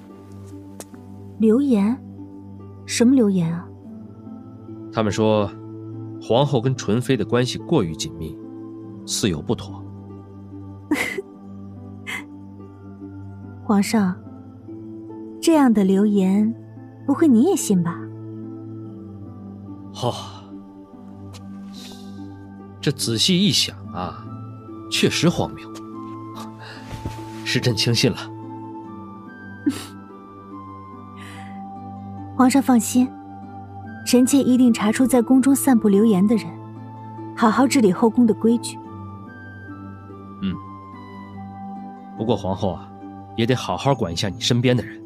[1.39, 1.99] 流言？
[2.85, 3.65] 什么流言啊？
[4.91, 5.49] 他们说，
[6.21, 8.37] 皇后跟纯妃的关系过于紧密，
[9.05, 9.83] 似有不妥。
[13.65, 14.15] 皇上，
[15.41, 16.53] 这样的流言，
[17.07, 17.99] 不会你也信吧？
[20.03, 20.13] 哦，
[22.81, 24.23] 这仔细一想啊，
[24.91, 25.67] 确实荒谬，
[27.45, 28.17] 是朕轻信了。
[32.43, 33.09] 皇上放心，
[34.05, 36.45] 臣妾一定查出在宫中散布流言的人，
[37.37, 38.77] 好好治理后宫的规矩。
[40.41, 40.53] 嗯
[42.17, 42.91] 不过皇后啊，
[43.37, 45.01] 也得好好管一下你身边的人。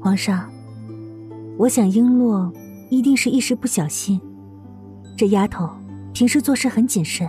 [0.00, 0.48] 皇上，
[1.58, 2.48] 我想璎珞
[2.90, 4.20] 一定是一时不小心。
[5.16, 5.68] 这丫头
[6.12, 7.28] 平时做事很谨慎，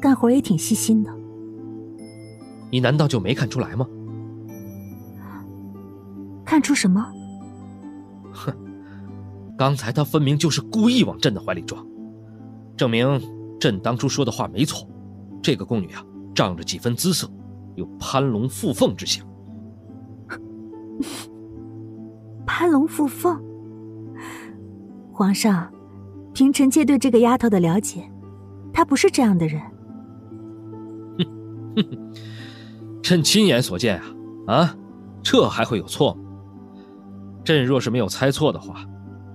[0.00, 1.14] 干活也挺细心的。
[2.70, 3.86] 你难道就没看出来吗？
[6.46, 7.06] 看出什么？
[8.46, 8.54] 哼，
[9.56, 11.84] 刚才她分明就是故意往朕的怀里撞，
[12.76, 13.20] 证明
[13.58, 14.88] 朕当初说的话没错。
[15.42, 17.28] 这个宫女啊，仗着几分姿色，
[17.76, 19.26] 有攀龙附凤之想。
[22.46, 23.40] 攀龙附凤，
[25.12, 25.70] 皇上，
[26.32, 28.10] 凭臣妾对这个丫头的了解，
[28.72, 29.60] 她不是这样的人。
[31.18, 31.26] 哼
[31.76, 32.12] 哼哼，
[33.02, 34.00] 朕亲眼所见
[34.46, 34.76] 啊，啊，
[35.22, 36.22] 这还会有错吗？
[37.48, 38.84] 朕若是没有猜错的话，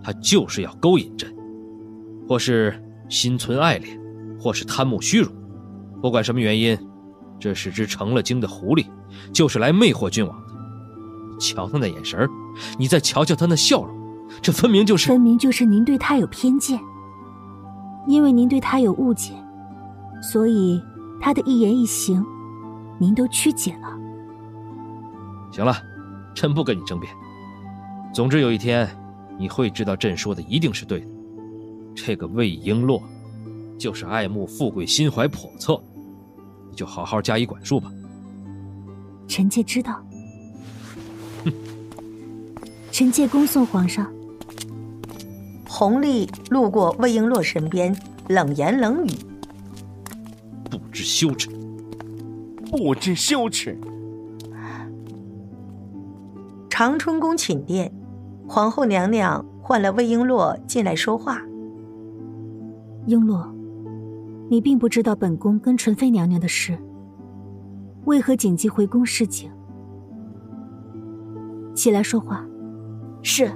[0.04, 1.34] 他就是要勾引朕，
[2.30, 4.00] 或是心存爱恋，
[4.40, 5.34] 或是贪慕虚荣。
[6.00, 6.78] 不管什么原因，
[7.40, 8.86] 这是只成了精的狐狸，
[9.32, 11.40] 就是来魅惑君王的。
[11.40, 12.30] 瞧他那眼神
[12.78, 13.98] 你再瞧瞧他那笑容，
[14.44, 15.08] 这分明就是……
[15.08, 16.80] 分明就是您对他有偏见。
[18.08, 19.34] 因为您对他有误解，
[20.22, 20.80] 所以
[21.20, 22.24] 他的一言一行，
[23.00, 23.88] 您都曲解了。
[25.52, 25.76] 行了，
[26.36, 27.12] 朕不跟你争辩。
[28.14, 28.88] 总之有一天，
[29.40, 31.08] 你会知道朕说的一定是对的。
[31.96, 33.02] 这个魏璎珞，
[33.76, 35.82] 就是爱慕富贵，心怀叵测。
[36.70, 37.92] 你就好好加以管束吧。
[39.28, 40.00] 臣妾知道。
[41.44, 41.52] 哼，
[42.92, 44.08] 臣妾恭送皇上。
[45.68, 47.98] 弘历路过魏璎珞身边，
[48.28, 49.10] 冷言冷语
[50.70, 51.50] ：“不知羞耻，
[52.70, 53.76] 不知羞耻。”
[56.70, 57.92] 长春宫寝殿，
[58.54, 61.42] 皇后娘娘唤了魏璎珞进来说话。
[63.08, 63.52] 璎珞。
[64.48, 66.78] 你并不知道本宫跟纯妃娘娘的事，
[68.06, 69.50] 为何紧急回宫示警？
[71.74, 72.46] 起来说话。
[73.24, 73.52] 是。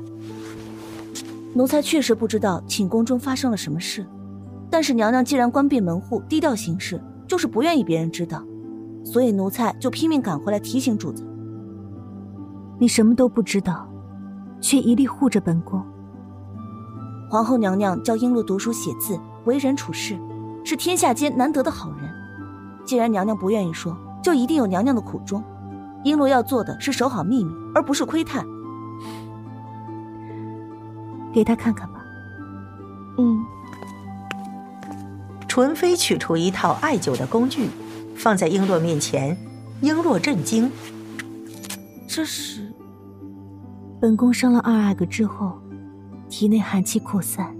[1.53, 4.03] 奴才确实不知道寝宫中发生了什么事，
[4.67, 8.43] 但是娘娘既然关闭门户，低调行事，就是不愿意别人知道，
[9.03, 11.23] 所以奴才就拼命赶回来提醒主子。
[12.79, 13.87] 你什么都不知道，
[14.61, 15.83] 却一力护着本宫。
[17.29, 20.17] 皇后娘娘教璎珞读书写字，为人处事。
[20.63, 22.09] 是天下间难得的好人，
[22.85, 25.41] 既然娘娘不愿意说，就一定有娘娘的苦衷。
[26.03, 28.45] 璎珞要做的是守好秘密，而不是窥探。
[31.33, 32.01] 给他看看吧。
[33.17, 33.39] 嗯。
[35.47, 37.69] 纯妃取出一套艾灸的工具，
[38.15, 39.37] 放在璎珞面前。
[39.81, 40.69] 璎珞震惊
[42.07, 42.66] ：“这是……
[43.99, 45.57] 本宫生了二阿哥之后，
[46.29, 47.55] 体内寒气扩散，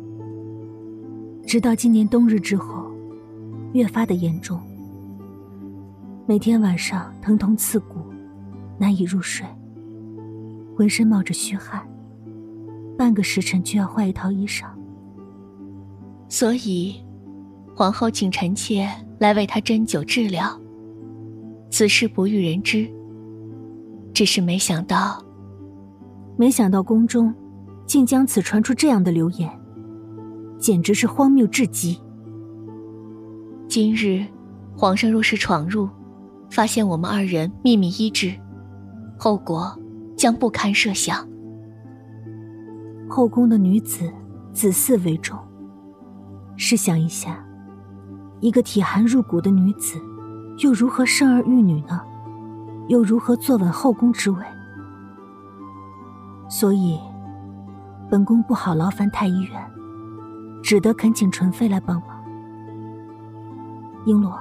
[1.46, 2.86] 直到今年冬日之后。”
[3.74, 4.60] 越发的严重，
[6.26, 8.00] 每天晚上疼痛刺骨，
[8.80, 9.46] 难以入睡，
[10.76, 11.86] 浑身冒着虚汗，
[12.98, 14.68] 半个时辰就要换一套衣裳。
[16.30, 16.96] 所以，
[17.76, 20.60] 皇后请臣妾来为他针灸治疗。
[21.70, 22.90] 此事不欲人知，
[24.14, 25.22] 只是没想到，
[26.40, 27.34] 没想到宫中
[27.88, 29.50] 竟将此传出这样的流言，
[30.60, 32.00] 简直是荒谬至极。
[33.68, 34.24] 今日，
[34.76, 35.90] 皇上若是闯入，
[36.52, 38.32] 发现我们二人秘密医治，
[39.18, 39.76] 后果
[40.16, 41.28] 将不堪设想。
[43.10, 44.08] 后宫的女子
[44.54, 45.40] 子嗣为重，
[46.56, 47.44] 试想一下，
[48.42, 50.00] 一个体寒入骨的女子，
[50.60, 52.00] 又如何生儿育女呢？
[52.90, 54.38] 又如何坐稳后宫之位？
[56.50, 57.00] 所以，
[58.10, 59.72] 本宫不好劳烦太医院，
[60.64, 62.24] 只得恳请纯妃来帮忙。
[64.06, 64.34] 璎珞，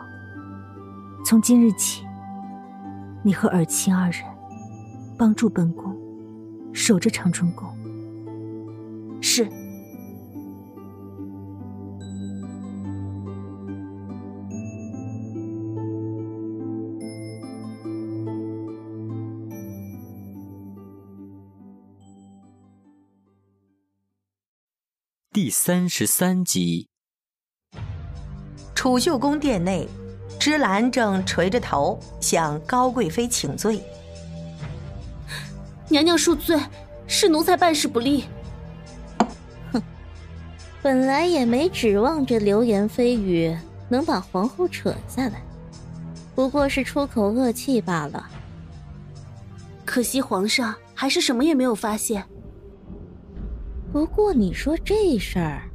[1.24, 2.06] 从今日起，
[3.22, 4.22] 你和尔晴二人
[5.18, 5.96] 帮助本宫
[6.72, 7.68] 守着长春宫。
[9.20, 9.65] 是。
[25.36, 26.88] 第三十三集。
[28.74, 29.86] 储秀宫殿内，
[30.40, 33.82] 芝兰正垂着头向高贵妃请罪。
[35.90, 36.58] 娘娘恕罪，
[37.06, 38.24] 是奴才办事不力。
[39.72, 39.82] 哼，
[40.80, 43.54] 本来也没指望这流言蜚语
[43.90, 45.42] 能把皇后扯下来，
[46.34, 48.26] 不过是出口恶气罢了。
[49.84, 52.24] 可惜皇上还是什么也没有发现。
[53.96, 55.70] 不过你说这事儿，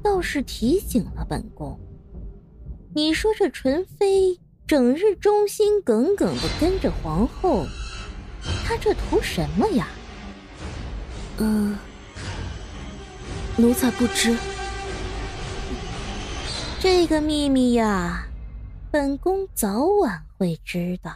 [0.00, 1.76] 倒是提醒了本宫。
[2.94, 7.66] 你说这纯妃整日忠心耿耿的跟着皇后，
[8.64, 9.88] 她这图什么呀？
[11.38, 11.76] 呃，
[13.56, 14.36] 奴才不知。
[16.78, 18.28] 这个秘密呀，
[18.92, 21.10] 本宫早晚会知道。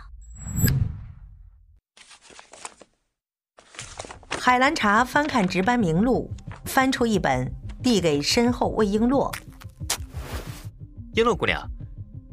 [4.40, 6.30] 海兰察翻看值班名录，
[6.78, 7.52] 翻出一本，
[7.82, 9.34] 递给身后魏璎珞。
[11.12, 11.60] 璎珞姑娘，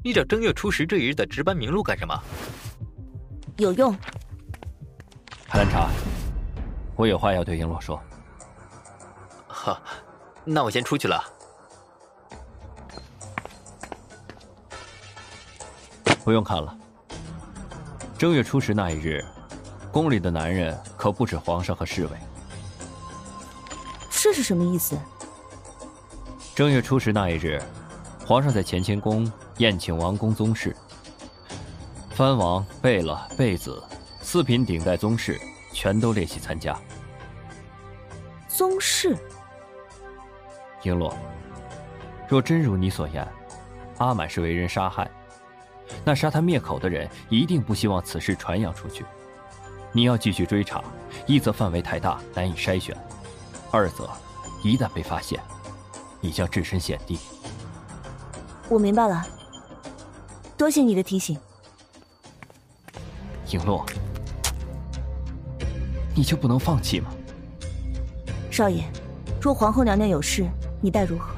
[0.04, 2.16] 你找正月初十这一日的值班名录干什么？
[3.58, 3.92] 有用。
[5.48, 5.90] 海兰察，
[6.96, 8.00] 我有话要对璎珞说。
[9.48, 9.82] 好，
[10.44, 11.24] 那我先出去了。
[16.24, 16.78] 不用看了。
[18.16, 19.26] 正月初十那一日，
[19.92, 22.12] 宫里的男人可不止皇上和侍卫。
[24.26, 24.98] 这是什么意思？
[26.56, 27.62] 正月初十那一日，
[28.26, 30.76] 皇上在乾清宫宴请王公宗室，
[32.10, 33.84] 藩王、贝勒、贝子
[34.22, 35.40] 四品顶戴宗室
[35.72, 36.76] 全都列席参加。
[38.48, 39.16] 宗室。
[40.82, 41.14] 璎珞，
[42.28, 43.28] 若真如你所言，
[44.00, 45.08] 阿满是为人杀害。
[46.04, 49.06] 那杀他灭口的人一定不希望此事传扬出去。
[49.92, 50.84] 你要继续追查，
[51.28, 52.98] 一则范围太大难以筛选，
[53.76, 54.10] 二则
[54.64, 55.38] 一旦被发现，
[56.22, 57.20] 你将置身险地。
[58.70, 59.28] 我明白了，
[60.58, 61.38] 多谢你的提醒。
[63.46, 63.86] 璎珞，
[66.16, 67.12] 你就不能放弃吗？
[68.50, 68.86] 少爷，
[69.42, 70.48] 若皇后娘娘有事，
[70.82, 71.36] 你待如何？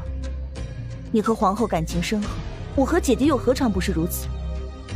[1.12, 2.30] 你和皇后感情深厚，
[2.76, 4.28] 我和姐姐又何尝不是如此？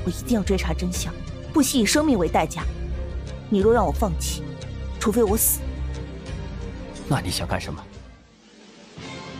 [0.05, 1.11] 我一定要追查真相，
[1.51, 2.63] 不惜以生命为代价。
[3.49, 4.43] 你若让我放弃，
[4.99, 5.59] 除非我死。
[7.11, 7.83] 那你想干什么？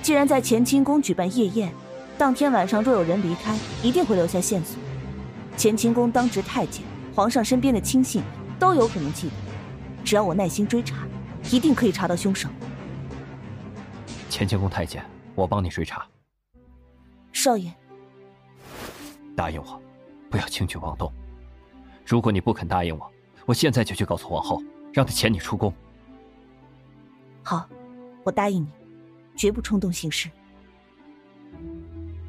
[0.02, 1.74] 既然在乾清宫举办夜宴，
[2.18, 4.78] 当天晚上若有人离开，一定会留下线索。
[5.58, 6.84] 乾清宫当值太监、
[7.16, 8.22] 皇上身边的亲信
[8.60, 9.34] 都有可能记得。
[10.04, 11.08] 只要我耐心追查，
[11.50, 12.50] 一定可以查到凶手。
[14.30, 15.02] 乾清宫太监，
[15.34, 16.06] 我帮你追查。
[17.32, 17.72] 少爷，
[19.34, 19.82] 答应我。
[20.30, 21.10] 不要轻举妄动。
[22.06, 23.10] 如果你不肯答应我，
[23.46, 24.62] 我现在就去告诉皇后，
[24.92, 25.74] 让她遣你出宫。
[27.44, 27.68] 好，
[28.24, 28.70] 我答应你，
[29.36, 30.30] 绝不冲动行事。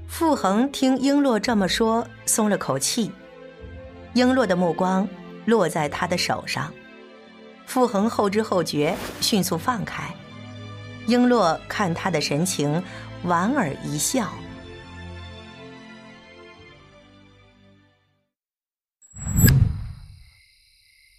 [0.08, 3.10] 傅恒听璎珞这么说，松了口气。
[4.14, 5.08] 璎珞的目光
[5.46, 6.72] 落在他的手上，
[7.66, 10.14] 傅恒后知后觉，迅速放开。
[11.06, 12.82] 璎珞看他的神情，
[13.24, 14.30] 莞尔一笑。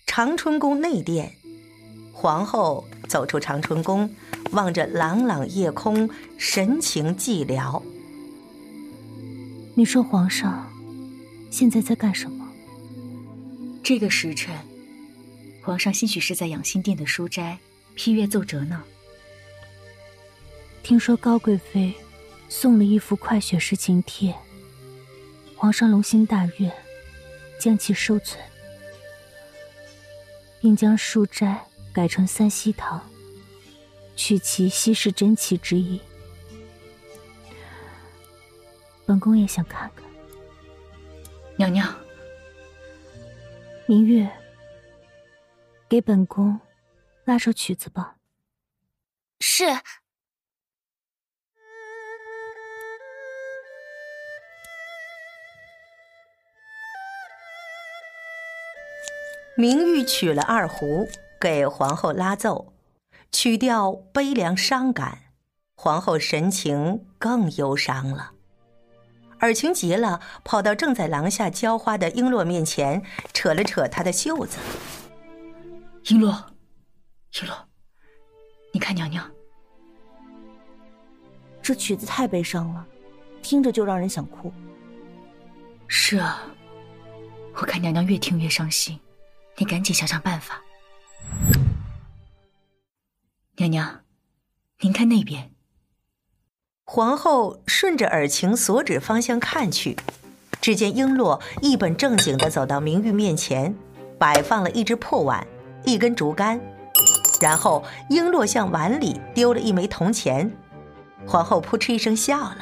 [0.06, 1.34] 长春宫内殿，
[2.14, 4.10] 皇后走出长春宫，
[4.52, 7.82] 望着朗朗夜空，神情寂寥。
[9.76, 10.72] 你说皇上
[11.50, 12.48] 现在在干什么？
[13.84, 14.56] 这个时辰，
[15.62, 17.58] 皇上兴许是在养心殿的书斋
[17.96, 18.84] 批阅奏折呢。
[20.82, 21.94] 听说高贵妃
[22.50, 24.34] 送了一幅快雪时晴帖，
[25.56, 26.72] 皇上龙心大悦，
[27.60, 28.40] 将其收存。
[30.62, 31.62] 并将书斋
[31.94, 33.08] 改成三希堂，
[34.16, 36.02] 取其稀世珍奇之意。
[39.06, 40.04] 本宫也想看看。
[41.56, 41.96] 娘娘，
[43.86, 44.28] 明月，
[45.88, 46.60] 给本宫
[47.26, 48.16] 拉首曲子吧。
[49.40, 49.66] 是。
[59.56, 61.08] 明玉取了二胡，
[61.44, 62.72] 给皇后拉奏，
[63.30, 65.24] 曲调悲凉伤感，
[65.76, 68.32] 皇后神情更忧伤了。
[69.40, 74.58] 尔晴急了，跑到正在廊下浇花的璎珞面前，扯了扯她的袖子。
[76.02, 76.34] 璎珞，
[77.30, 77.54] 璎珞，
[78.72, 79.30] 你看娘娘，
[81.62, 82.88] 这曲子太悲伤了，
[83.42, 84.50] 听着就让人想哭。
[85.90, 86.42] 是啊，
[87.56, 88.98] 我看娘娘越听越伤心。
[89.58, 90.64] 你赶紧想想办法，
[93.58, 94.02] 娘娘，
[94.82, 95.52] 您看那边。
[96.86, 99.96] 皇后顺着尔晴所指方向看去，
[100.60, 103.76] 只见璎珞一本正经的走到明玉面前，
[104.20, 105.48] 摆放了一只破碗、
[105.86, 106.60] 一根竹竿，
[107.42, 110.52] 然后璎珞向碗里丢了一枚铜钱，
[111.26, 112.58] 皇后扑哧一声笑了，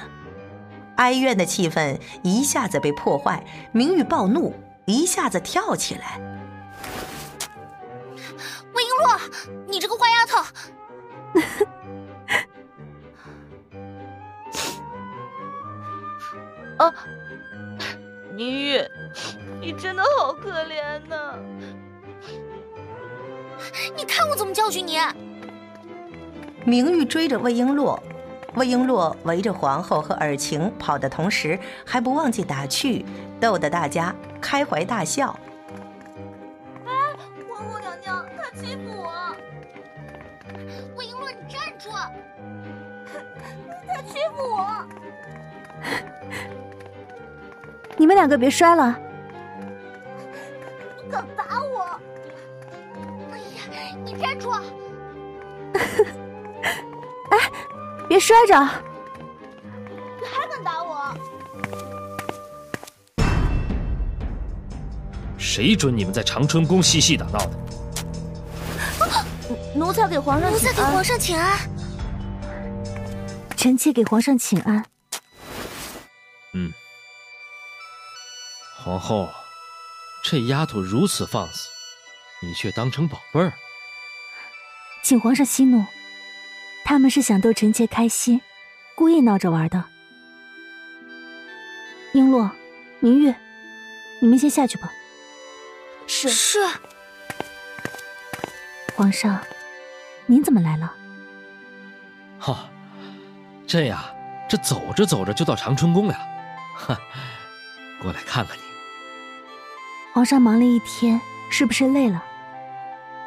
[0.97, 4.53] 哀怨的气氛一下子被破坏，明玉暴怒，
[4.85, 6.19] 一下子跳起来。
[9.67, 10.37] 你这个坏丫头！
[16.77, 16.93] 啊，
[18.35, 18.81] 明玉，
[19.59, 21.35] 你真的好可怜呐！
[23.95, 24.97] 你看我怎么教训你！
[26.65, 27.97] 明玉追着魏璎珞，
[28.55, 33.05] 魏璎珞围着皇后和尔晴跑的同时，还不忘记打趣，
[33.39, 35.39] 逗得大家开怀大笑。
[38.55, 39.35] 欺负我！
[40.95, 41.89] 魏璎珞，你站住！
[43.87, 44.85] 他欺负我！
[47.97, 48.99] 你们两个别摔了！
[50.97, 51.99] 你敢打我！
[53.31, 54.51] 哎呀，你站住！
[57.31, 57.37] 哎，
[58.09, 58.53] 别摔着！
[60.19, 61.15] 你还敢打我？
[65.37, 67.51] 谁准你们在长春宫嬉戏打闹的？
[69.73, 71.59] 奴才给皇上，奴才给皇上请安。
[73.55, 74.83] 臣妾给皇上请安。
[76.53, 76.71] 嗯，
[78.77, 79.29] 皇后，
[80.23, 81.69] 这丫头如此放肆，
[82.41, 83.53] 你却当成宝贝儿。
[85.03, 85.85] 请皇上息怒，
[86.83, 88.41] 他们是想逗臣妾开心，
[88.95, 89.85] 故意闹着玩的。
[92.13, 92.49] 璎珞、
[92.99, 93.33] 明月，
[94.21, 94.91] 你们先下去吧。
[96.07, 96.59] 是是。
[98.95, 99.41] 皇上，
[100.31, 100.93] 您怎么来了？
[102.39, 102.69] 哈，
[103.67, 104.05] 这呀，
[104.47, 106.13] 这走着走着就到长春宫了。
[106.73, 106.97] 哈，
[108.01, 108.61] 过来看看你。
[110.13, 111.19] 皇上忙了一天，
[111.49, 112.23] 是不是累了？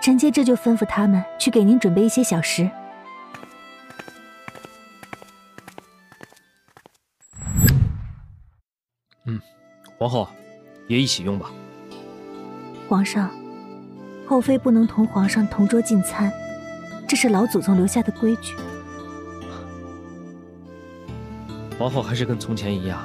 [0.01, 2.71] 臣妾这就吩咐他们去给您准备一些小食。
[9.27, 9.39] 嗯，
[9.99, 10.27] 皇后，
[10.89, 11.51] 也一起用吧。
[12.89, 13.31] 皇上，
[14.27, 16.33] 后妃不能同皇上同桌进餐，
[17.07, 18.55] 这是老祖宗留下的规矩。
[21.79, 23.01] 皇后还是跟从前一样，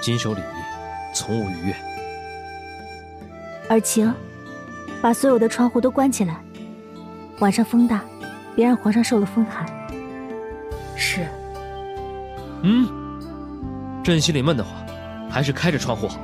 [0.00, 1.74] 谨守礼仪，从无逾越。
[3.70, 4.12] 尔晴，
[5.00, 6.38] 把所有的窗户都关起来，
[7.38, 8.02] 晚上风大，
[8.54, 9.66] 别让皇上受了风寒。
[10.96, 11.26] 是。
[12.62, 12.86] 嗯，
[14.02, 14.72] 朕心里闷得慌，
[15.30, 16.18] 还是开着窗户好。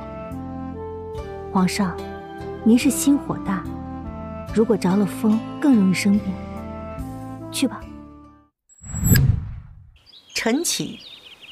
[1.51, 1.97] 皇上，
[2.63, 3.63] 您是心火大，
[4.53, 6.31] 如果着了风，更容易生病。
[7.51, 7.81] 去吧。
[10.33, 10.99] 晨起，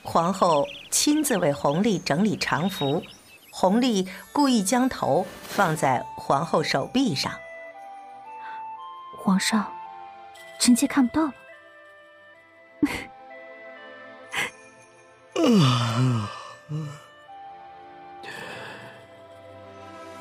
[0.03, 3.03] 皇后亲自为弘历整理常服，
[3.51, 7.31] 弘历故意将头放在皇后手臂上。
[9.17, 9.71] 皇上，
[10.59, 11.33] 臣妾看不到了。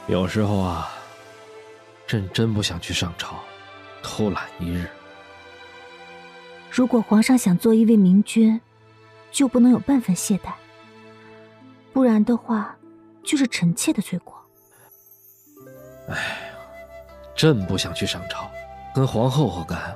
[0.08, 0.90] 有时候啊，
[2.06, 3.38] 朕真不想去上朝，
[4.02, 4.90] 偷懒一日。
[6.78, 8.60] 如果皇上想做一位明君，
[9.32, 10.52] 就不能有半分懈怠，
[11.92, 12.76] 不然的话，
[13.24, 14.40] 就是臣妾的罪过。
[16.08, 16.56] 哎呀，
[17.34, 18.48] 朕不想去上朝，
[18.94, 19.92] 跟皇后何干？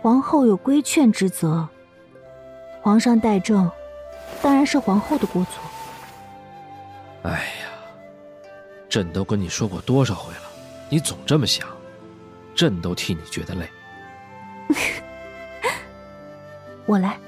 [0.00, 1.68] 皇后有规劝之责，
[2.80, 3.70] 皇上怠政，
[4.40, 5.62] 当然是皇后的过错。
[7.24, 7.68] 哎呀，
[8.88, 10.50] 朕都跟你说过多少回了，
[10.88, 11.68] 你总这么想，
[12.54, 13.68] 朕都替你觉得累。
[16.86, 17.18] 我来。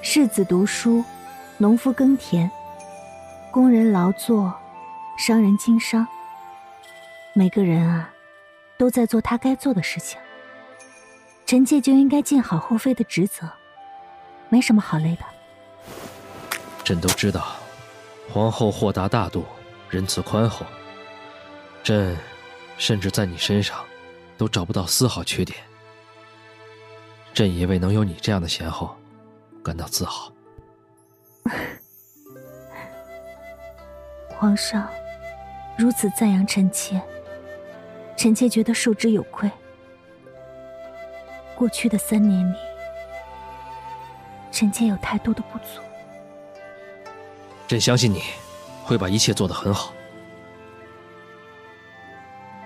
[0.00, 1.04] 世子读书，
[1.58, 2.50] 农夫耕田，
[3.50, 4.54] 工人劳作，
[5.18, 6.06] 商人经商。
[7.34, 8.10] 每个人啊，
[8.78, 10.18] 都在做他该做的事情。
[11.44, 13.46] 臣妾就应该尽好后妃的职责，
[14.48, 15.24] 没什么好累的。
[16.82, 17.56] 朕都知道，
[18.32, 19.44] 皇后豁达大度，
[19.90, 20.64] 仁慈宽厚。
[21.82, 22.16] 朕
[22.78, 23.84] 甚至在你身上
[24.38, 25.58] 都找不到丝毫缺点。
[27.34, 28.96] 朕也为能有你这样的贤后
[29.62, 30.32] 感到自豪。
[34.30, 34.88] 皇上
[35.76, 37.02] 如此赞扬臣妾，
[38.16, 39.50] 臣妾觉得受之有愧。
[41.56, 42.56] 过去的三年里，
[44.52, 45.80] 臣妾有太多的不足。
[47.66, 48.22] 朕相信你
[48.84, 49.92] 会把一切做得很好。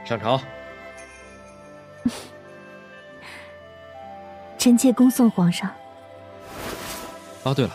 [0.04, 0.38] 上朝。
[4.58, 5.72] 臣妾恭送皇上。
[7.44, 7.74] 哦，对了，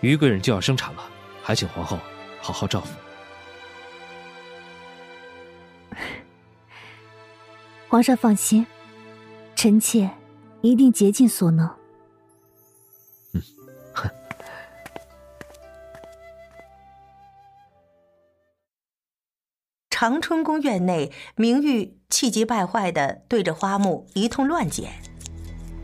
[0.00, 1.02] 于贵人就要生产了，
[1.42, 1.98] 还请皇后
[2.40, 2.86] 好好照顾。
[7.88, 8.66] 皇上放心，
[9.56, 10.10] 臣妾
[10.60, 11.74] 一定竭尽所能。
[13.32, 13.42] 嗯，
[19.90, 24.92] 长春宫院内，明玉气急败坏的对着花木一通乱剪，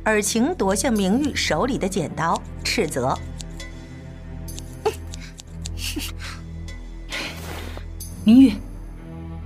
[0.08, 3.16] 尔晴夺下明玉手里的剪刀，斥责
[8.24, 8.54] ：“明玉，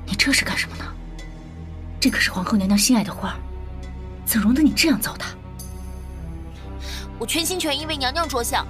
[0.06, 0.84] 你这是干什么呢？
[1.98, 3.36] 这可是皇后娘娘心爱的花，
[4.24, 5.24] 怎容得你这样糟蹋？
[7.18, 8.66] 我全心全意为娘娘着想，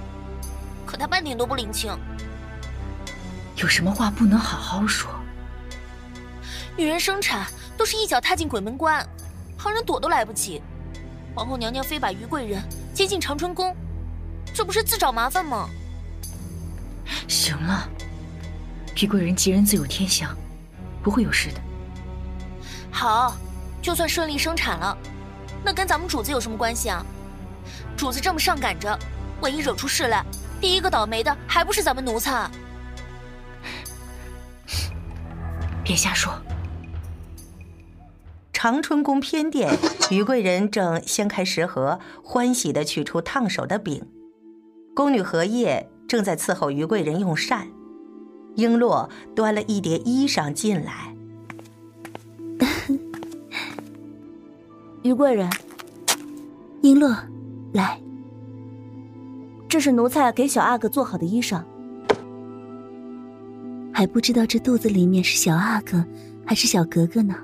[0.85, 1.95] 可她半点都不领情。
[3.57, 5.11] 有什么话不能好好说？
[6.75, 7.45] 女人生产
[7.77, 9.07] 都是一脚踏进鬼门关，
[9.57, 10.59] 旁人躲都来不及。
[11.35, 12.61] 皇后娘娘非把于贵人
[12.93, 13.75] 接进长春宫，
[14.53, 15.67] 这不是自找麻烦吗？
[17.27, 17.89] 行了，
[19.01, 20.35] 于贵人吉人自有天相，
[21.01, 21.61] 不会有事的。
[22.91, 23.35] 好，
[23.81, 24.95] 就算顺利生产了，
[25.63, 27.03] 那跟咱们主子有什么关系啊？
[27.97, 28.97] 主子这么上赶着，
[29.41, 30.23] 万一惹出事来，
[30.61, 32.49] 第一个倒霉的还不是咱们奴才？
[35.83, 36.39] 别瞎说。
[38.63, 39.77] 长春宫偏殿，
[40.09, 44.05] 于贵人正掀开食盒，欢喜的取出烫手的饼。
[44.95, 47.67] 宫女荷叶正在伺候于贵人用膳，
[48.55, 51.13] 璎珞端了一叠衣裳进来。
[55.03, 55.49] 于贵人，
[56.81, 57.13] 璎珞，
[57.73, 57.99] 来，
[59.67, 61.61] 这是奴才给小阿哥做好的衣裳。
[63.93, 66.05] 还不知道这肚子里面是小阿哥
[66.45, 67.35] 还是小格格呢。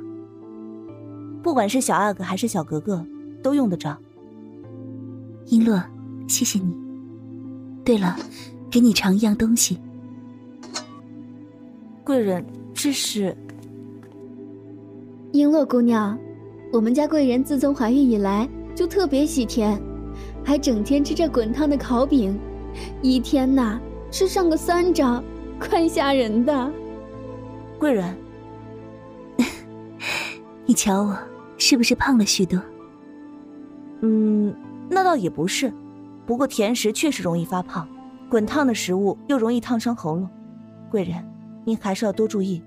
[1.41, 3.05] 不管是小阿哥还是小格格，
[3.41, 3.97] 都用得着。
[5.47, 5.81] 璎珞，
[6.27, 6.73] 谢谢你。
[7.83, 8.15] 对了，
[8.69, 9.79] 给你尝一样东西。
[12.03, 13.35] 贵人，这是。
[15.31, 16.17] 璎珞姑娘，
[16.73, 19.81] 我们家贵人自从怀孕以来就特别喜甜，
[20.43, 22.37] 还整天吃着滚烫的烤饼，
[23.01, 23.79] 一天呐
[24.11, 25.23] 吃上个三张，
[25.59, 26.71] 怪吓人的。
[27.79, 28.15] 贵人，
[30.65, 31.17] 你瞧我
[31.59, 32.59] 是不是胖了许多？
[34.01, 34.55] 嗯，
[34.89, 35.71] 那倒也不是，
[36.25, 37.87] 不过甜食确实容易发胖，
[38.29, 40.27] 滚烫的食物又容易烫伤喉咙。
[40.89, 41.23] 贵人，
[41.65, 42.59] 您还是要多注意。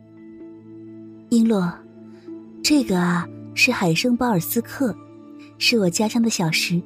[1.31, 1.73] 璎珞。
[2.63, 4.95] 这个啊是海参鲍尔斯克，
[5.59, 6.81] 是我家乡的小食。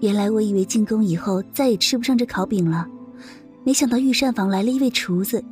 [0.00, 2.88] 原来我以为进宫以后再也吃不上这烤饼了，
[3.64, 5.44] 没想到御膳房来了一位厨子，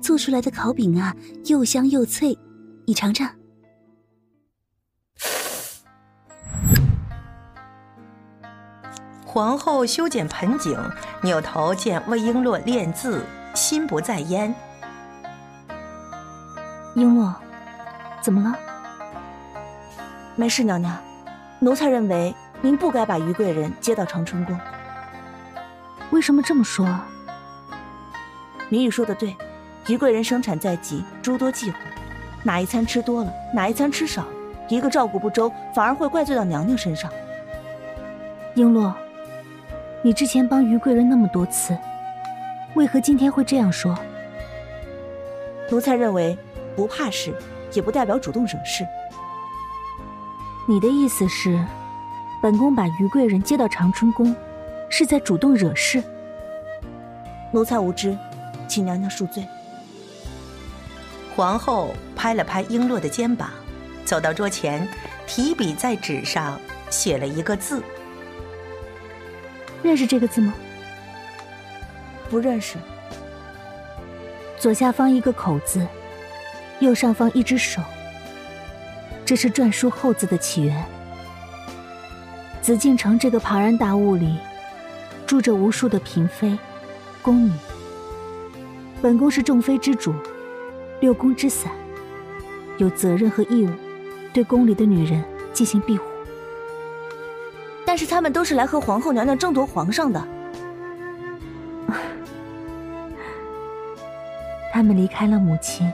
[0.00, 1.14] 做出来的烤饼啊
[1.46, 2.36] 又香又脆，
[2.84, 3.30] 你尝尝。
[9.34, 10.78] 皇后修剪盆景，
[11.20, 14.54] 扭头见魏璎珞练字，心不在焉。
[16.94, 17.34] 璎珞。
[18.22, 18.56] 怎么了？
[20.36, 20.96] 没事，娘娘。
[21.58, 24.56] 奴才认为您不该把于贵人接到长春宫。
[26.12, 26.86] 为什么这么说？
[28.68, 29.36] 明玉说的对，
[29.88, 31.78] 于贵人生产在即，诸多忌讳，
[32.44, 34.28] 哪一餐吃多了，哪一餐吃少了，
[34.68, 37.10] 一个照顾不周，反而会怪罪到娘娘身上。
[38.54, 38.92] 璎珞，
[40.04, 41.74] 你之前帮于贵人那么多次，
[42.74, 43.98] 为何今天会这样说？
[45.70, 46.38] 奴才认为
[46.76, 47.34] 不怕事。
[47.76, 48.86] 也不代表主动惹事。
[50.68, 51.60] 你的意思是，
[52.40, 54.32] 本宫把于贵人接到长春宫，
[54.88, 56.00] 是在主动惹事？
[57.50, 58.16] 奴才无知，
[58.68, 59.44] 请娘娘恕罪。
[61.34, 63.50] 皇后拍了拍璎珞的肩膀，
[64.04, 64.88] 走到桌前，
[65.26, 66.56] 提笔在纸上
[66.90, 67.82] 写了一个字。
[69.84, 70.54] 认识这个字吗？
[72.30, 72.78] 不认识。
[74.58, 75.86] 左下方一个口字。
[76.80, 77.80] 右上方一只手，
[79.24, 80.84] 这是篆书后字的起源。
[82.60, 84.36] 紫禁城这个庞然大物里，
[85.24, 86.58] 住着无数的嫔妃、
[87.22, 87.52] 宫女。
[89.00, 90.12] 本宫是众妃之主，
[91.00, 91.70] 六宫之散，
[92.76, 93.70] 有责任和义务
[94.32, 96.04] 对宫里的女人进行庇护。
[97.94, 100.20] 但是他们都是来和皇后娘娘争夺皇上的。
[104.74, 105.88] 他们离开了母亲。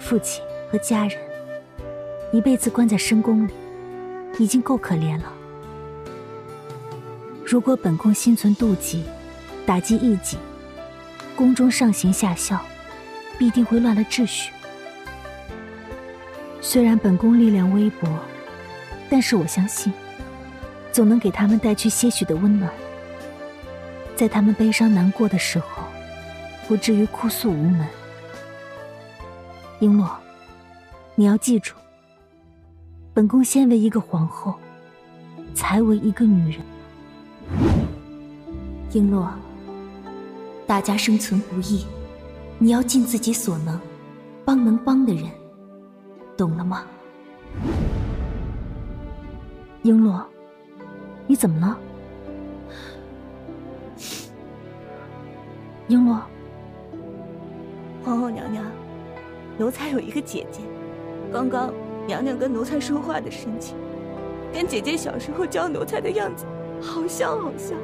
[0.00, 0.42] 父亲
[0.72, 1.16] 和家人
[2.32, 3.52] 一辈子关在深宫里，
[4.40, 5.32] 已经够可怜了。
[7.44, 9.04] 如果本宫心存妒忌，
[9.64, 10.38] 打击异己，
[11.36, 12.60] 宫中上行下效，
[13.38, 14.50] 必定会乱了秩序。
[16.60, 18.08] 虽然本宫力量微薄，
[19.08, 19.92] 但是我相信，
[20.96, 22.72] 总能给他们带去些许的温暖，
[24.16, 25.82] 在他们悲伤难过的时候，
[26.66, 27.86] 不至于哭诉无门。
[29.78, 30.08] 璎珞，
[31.14, 31.74] 你要记住，
[33.12, 34.54] 本宫先为一个皇后，
[35.52, 36.62] 才为一个女人。
[38.90, 39.28] 璎珞，
[40.66, 41.84] 大家生存不易，
[42.58, 43.78] 你要尽自己所能，
[44.46, 45.24] 帮能帮的人，
[46.38, 46.86] 懂了吗？
[49.84, 50.24] 璎珞，
[51.26, 51.78] 你怎么了？
[55.88, 56.20] 璎珞，
[58.04, 58.64] 皇后娘娘。
[59.58, 60.60] 奴才有一个姐姐，
[61.32, 61.72] 刚刚
[62.06, 63.74] 娘娘跟奴才说话的神情，
[64.52, 66.44] 跟姐姐小时候教奴才的样子
[66.78, 67.74] 好像好像。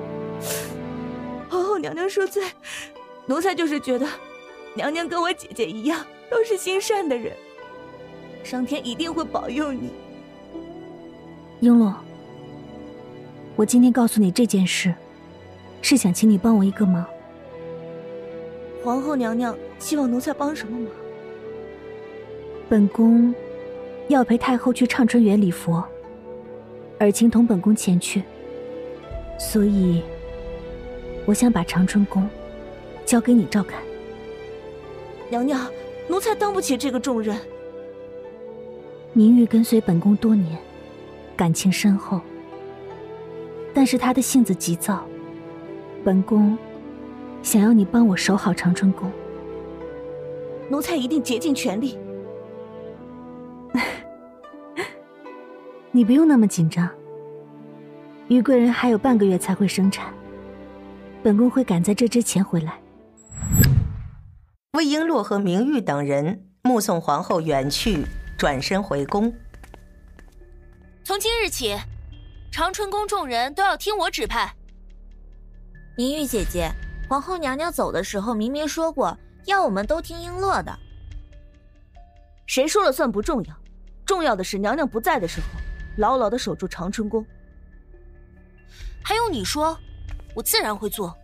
[1.48, 2.42] 皇后娘娘恕罪，
[3.24, 4.06] 奴才就是觉得，
[4.74, 7.34] 娘娘跟我姐姐一样，都是心善的人，
[8.44, 9.92] 上天一定会保佑你。
[11.62, 11.94] 璎珞，
[13.54, 14.94] 我今天告诉你这件事，
[15.82, 17.04] 是想请你帮我一个忙。
[18.82, 20.88] 皇后娘娘希望奴才帮什么忙？
[22.68, 23.34] 本宫
[24.08, 25.84] 要陪太后去畅春园礼佛，
[26.98, 28.22] 尔晴同本宫前去，
[29.38, 30.02] 所以
[31.26, 32.26] 我想把长春宫
[33.04, 33.82] 交给你照看。
[35.28, 35.70] 娘娘，
[36.08, 37.38] 奴才当不起这个重任。
[39.12, 40.58] 明玉跟随本宫多年，
[41.36, 42.18] 感情深厚，
[43.74, 45.04] 但是他的性子急躁，
[46.04, 46.56] 本宫。
[47.42, 49.10] 想要你帮我守好长春宫，
[50.70, 51.98] 奴才一定竭尽全力。
[55.90, 56.88] 你不用那么紧张。
[58.28, 60.14] 于贵人还有半个月才会生产，
[61.20, 62.78] 本宫会赶在这之前回来。
[64.74, 68.06] 魏璎珞和明玉等人目送皇后远去，
[68.38, 69.34] 转身回宫。
[71.02, 71.76] 从今日起，
[72.52, 74.54] 长春宫众人都要听我指派。
[75.96, 76.70] 明玉姐姐。
[77.08, 80.78] 皇后娘娘走的时候，明明说过要我们都听璎珞的。
[82.46, 83.54] 谁说了算不重要，
[84.06, 85.46] 重要的是娘娘不在的时候，
[85.98, 87.26] 牢牢的守住长春宫。
[89.02, 89.78] 还用你说？
[90.34, 91.14] 我自然会做。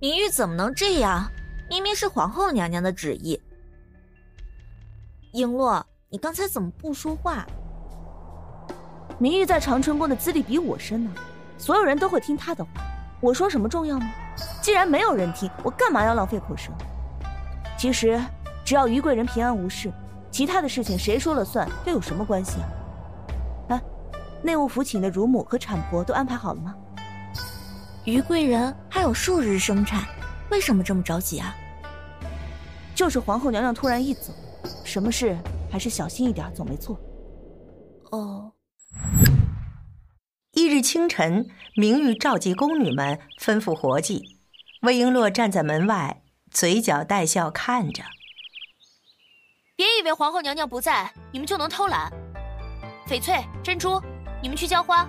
[0.00, 1.30] 明玉怎么能这样？
[1.68, 3.40] 明明是皇后娘娘的旨意。
[5.32, 7.46] 璎珞，你刚才怎么不说话？
[9.18, 11.10] 明玉在长春宫的资历比我深呢，
[11.56, 12.70] 所有人都会听她的话。
[13.20, 14.08] 我说什么重要吗？
[14.62, 16.70] 既然没有人听，我干嘛要浪费口舌？
[17.76, 18.20] 其实，
[18.64, 19.90] 只要于贵人平安无事，
[20.30, 22.68] 其他的事情谁说了算又有什么关系啊？
[23.70, 23.82] 哎，
[24.40, 26.76] 内务府请的乳母和产婆都安排好了吗？
[28.04, 30.04] 于贵人还有数日生产，
[30.50, 31.56] 为什么这么着急啊？
[32.94, 34.32] 就是皇后娘娘突然一走，
[34.84, 35.36] 什么事
[35.68, 36.96] 还是小心一点总没错。
[38.12, 38.52] 哦。
[40.52, 44.40] 翌日清晨，明玉召集宫女们，吩咐活计。
[44.82, 48.02] 魏璎珞站在门外，嘴角带笑看着。
[49.76, 52.12] 别以为皇后娘娘不在，你们就能偷懒。
[53.06, 54.02] 翡翠、珍珠，
[54.42, 55.08] 你们去浇花；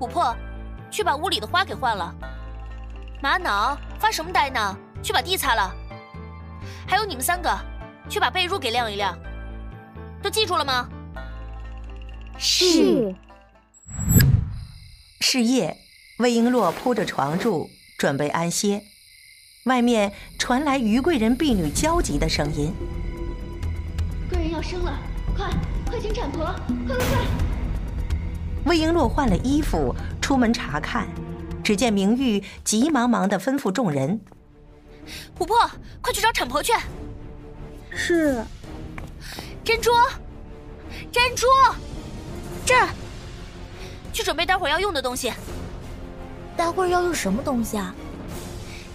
[0.00, 0.34] 琥珀，
[0.90, 2.14] 去把屋里的花给换了；
[3.22, 4.76] 玛瑙，发什么呆呢？
[5.02, 5.74] 去把地擦了。
[6.86, 7.50] 还有你们三个，
[8.08, 9.18] 去把被褥给晾一晾。
[10.22, 10.88] 都记住了吗？
[12.44, 13.14] 是。
[15.20, 15.78] 是夜，
[16.18, 18.82] 魏璎珞铺着床褥，准备安歇。
[19.66, 22.74] 外面传来于贵人婢女焦急的声音
[24.28, 24.98] ：“贵人要生了，
[25.36, 25.48] 快
[25.88, 26.46] 快请产婆，
[26.88, 27.18] 快快快！”
[28.66, 31.06] 魏璎珞换了衣服出门查看，
[31.62, 34.20] 只见明玉急忙忙的吩咐众人
[35.38, 35.56] ：“琥珀，
[36.00, 36.72] 快去找产婆去。”
[37.94, 38.44] 是。
[39.62, 39.92] 珍珠，
[41.12, 41.46] 珍珠，
[42.64, 42.88] 这儿。
[44.12, 45.32] 去准备待会儿要用的东西。
[46.56, 47.94] 待会儿要用什么东西啊？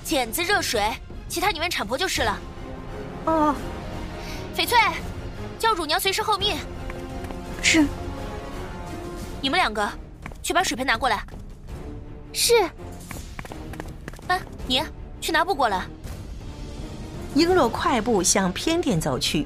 [0.04, 0.94] 剪子、热水，
[1.28, 2.40] 其他你问产婆就是了。
[3.26, 3.56] 哦。
[4.56, 4.78] 翡翠，
[5.60, 6.58] 叫乳娘随时候命。
[7.62, 7.86] 是。
[9.42, 9.92] 你们两个，
[10.42, 11.24] 去把水盆拿过来。
[12.32, 12.54] 是。
[14.28, 14.84] 哎，你
[15.20, 15.86] 去拿布过来。
[17.36, 19.46] 璎珞快步向偏殿走去，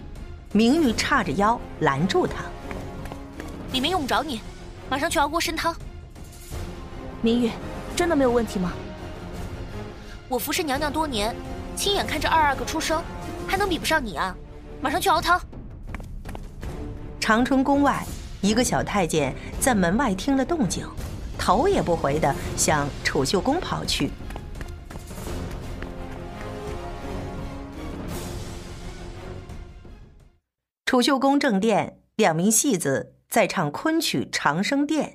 [0.52, 2.36] 明玉叉着腰拦住他。
[3.72, 4.42] 里面用不着你。
[4.90, 5.76] 马上去熬锅参汤。
[7.22, 7.52] 明玉，
[7.96, 8.74] 真的没有问题吗？
[10.28, 11.36] 我服侍娘娘多年，
[11.76, 13.04] 亲眼看着二阿哥出生，
[13.48, 14.36] 还能比不上你啊？
[14.82, 15.40] 马上去熬汤。
[17.20, 18.06] 长春宫外，
[18.42, 20.86] 一个小太监在门外听了动静，
[21.38, 24.10] 头也不回的向储秀宫跑去。
[30.86, 33.14] 储秀宫正殿，两名戏子。
[33.32, 35.08] 在唱昆曲《长生殿》。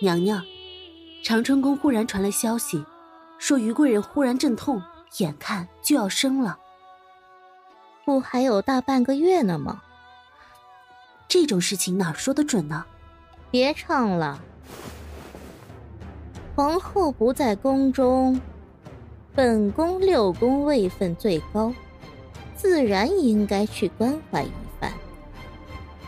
[0.00, 0.61] 娘娘。
[1.22, 2.84] 长春宫忽然传来消息，
[3.38, 4.82] 说于贵人忽然阵痛，
[5.18, 6.58] 眼看就要生了。
[8.04, 9.82] 不还有大半个月呢吗？
[11.28, 12.84] 这种事情哪说得准呢？
[13.52, 14.40] 别唱了，
[16.56, 18.40] 皇后不在宫中，
[19.32, 21.72] 本宫六宫位分最高，
[22.56, 24.50] 自然应该去关怀一
[24.80, 24.92] 番。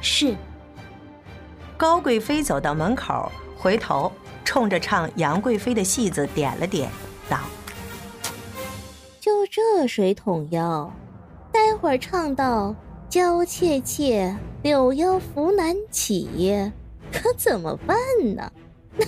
[0.01, 0.35] 是。
[1.77, 4.11] 高贵妃走到门口，回头
[4.45, 6.89] 冲着唱杨贵妃的戏子点了点，
[7.29, 7.41] 道
[9.19, 10.93] ：“就这水桶腰，
[11.51, 12.75] 待会儿唱到
[13.09, 16.71] ‘娇怯怯，柳腰扶难起’，
[17.11, 17.97] 可怎么办
[18.37, 18.53] 呢？”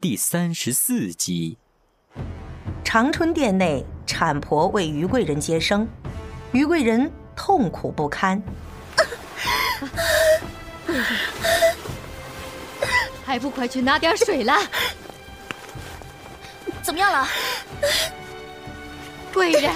[0.00, 1.58] 第三十四集，
[2.84, 5.86] 长春殿内，产婆为于贵人接生，
[6.52, 8.42] 于贵人痛苦不堪。
[10.86, 11.06] 贵人，
[13.24, 14.66] 还不快去拿点水来！
[16.82, 17.28] 怎么样了？
[19.32, 19.72] 贵人，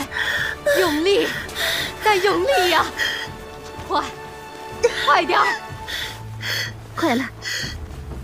[0.80, 1.28] 用力，
[2.02, 2.84] 再用力呀！
[3.86, 4.02] 快，
[5.06, 5.40] 快点！
[6.96, 7.24] 快了，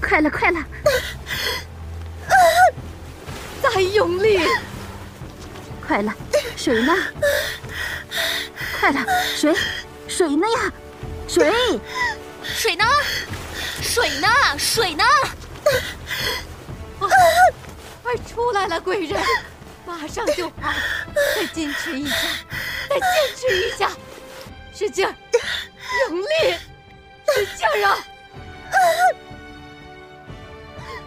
[0.01, 0.59] 快了，快了！
[3.63, 4.41] 再用力！
[5.87, 6.15] 快了，
[6.57, 6.95] 水呢？
[8.79, 9.05] 快了，
[9.37, 9.55] 水，
[10.09, 10.73] 水呢呀？
[11.29, 11.53] 水，
[12.43, 12.85] 水呢？
[13.83, 14.29] 水呢？
[14.59, 15.05] 水呢？
[18.03, 19.23] 快出来了，贵人，
[19.87, 20.73] 马上就好，
[21.37, 22.17] 再坚持一下，
[22.89, 23.05] 再坚
[23.37, 23.91] 持一下，
[24.75, 25.15] 使劲儿，
[26.09, 26.27] 用力，
[27.35, 27.99] 使劲儿啊！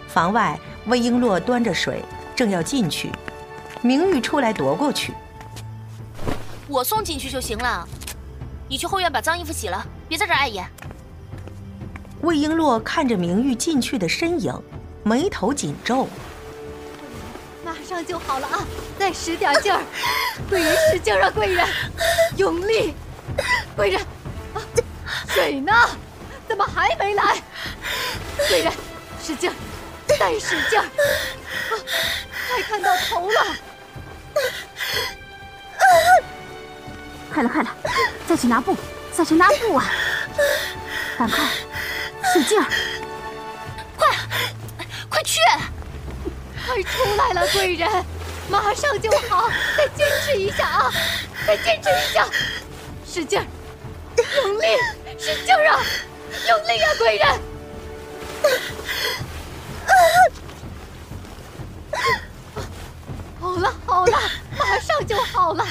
[0.08, 2.04] 房外，魏璎珞端着水，
[2.36, 3.12] 正要进去，
[3.82, 5.14] 明玉出来夺过去。
[6.68, 7.88] 我送进去就行了，
[8.68, 10.66] 你去后院把脏衣服洗了，别在这碍眼。
[12.22, 14.54] 魏璎珞看着明玉进去的身影，
[15.04, 16.08] 眉头紧皱。
[17.66, 18.66] 马上就好了啊，
[18.98, 19.82] 再使点劲儿，
[20.50, 21.68] 贵人使劲啊，贵人，
[22.38, 22.94] 用力，
[23.76, 24.02] 贵人，
[24.54, 24.62] 啊，
[25.28, 25.72] 水呢？
[26.48, 27.42] 怎么还没来？
[28.50, 28.74] 贵人，
[29.22, 29.54] 使劲儿。
[30.20, 30.86] 再使劲儿！
[32.50, 33.56] 快看到头了！
[37.34, 37.76] 快了，快了！
[38.28, 38.76] 再去拿布，
[39.12, 39.90] 再去拿布啊！
[41.18, 41.44] 赶快，
[42.34, 42.66] 使劲儿！
[43.98, 44.08] 快，
[45.10, 45.40] 快去！
[46.66, 47.90] 快出来了，贵人，
[48.50, 49.50] 马上就好！
[49.78, 50.92] 再坚持一下啊！
[51.46, 52.28] 再坚持一下，
[53.06, 53.46] 使劲儿，
[54.44, 54.66] 用力，
[55.20, 55.80] 使劲儿啊！
[56.48, 57.28] 用力啊，贵人！
[63.40, 64.18] 好了好了，
[64.58, 65.66] 马上就好了，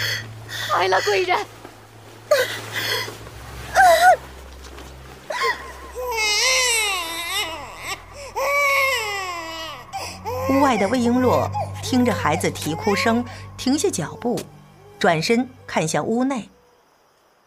[0.71, 1.39] 快了，贵人。
[10.51, 11.49] 屋外的魏璎珞
[11.83, 13.25] 听着孩子啼哭声，
[13.57, 14.39] 停下脚步，
[14.99, 16.51] 转身看向屋内。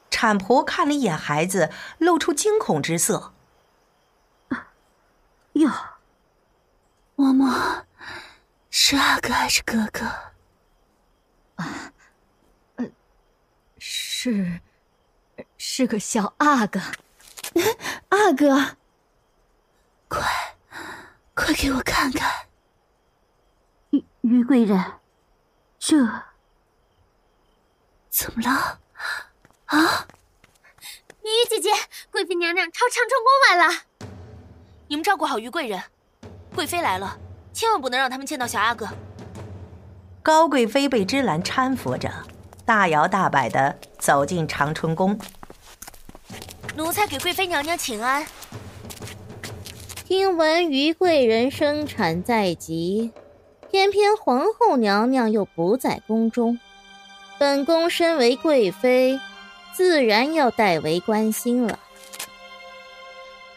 [0.09, 1.69] 产婆看了一眼孩子，
[1.99, 3.34] 露出惊恐之色。
[5.53, 5.69] 哟。
[7.16, 7.84] 嬷嬷，
[8.70, 10.05] 是阿哥还是哥哥？
[11.55, 11.93] 啊，
[12.76, 12.86] 呃，
[13.78, 14.59] 是，
[15.57, 16.82] 是个小阿哥。
[18.09, 18.76] 阿哥，
[20.09, 20.22] 快，
[21.34, 22.47] 快给我看看。
[23.91, 24.99] 于于贵人，
[25.80, 25.95] 这
[28.09, 28.80] 怎么了？
[29.68, 30.07] 啊！
[31.22, 31.70] 明玉姐姐，
[32.11, 33.74] 贵妃娘娘朝长春宫来了。
[34.88, 35.82] 你们照顾好于贵人。
[36.56, 37.18] 贵妃来了，
[37.51, 38.88] 千万不能让他们见到小阿哥。
[40.24, 42.10] 高贵妃被芝兰搀扶着，
[42.66, 45.20] 大摇大摆的走进长春宫。
[46.76, 48.26] 奴才给贵妃娘娘请安。
[50.06, 53.12] 听闻于贵人生产在即，
[53.70, 56.58] 偏偏皇后娘娘又不在宫中，
[57.38, 59.20] 本宫身为贵妃，
[59.74, 61.78] 自然要代为关心了。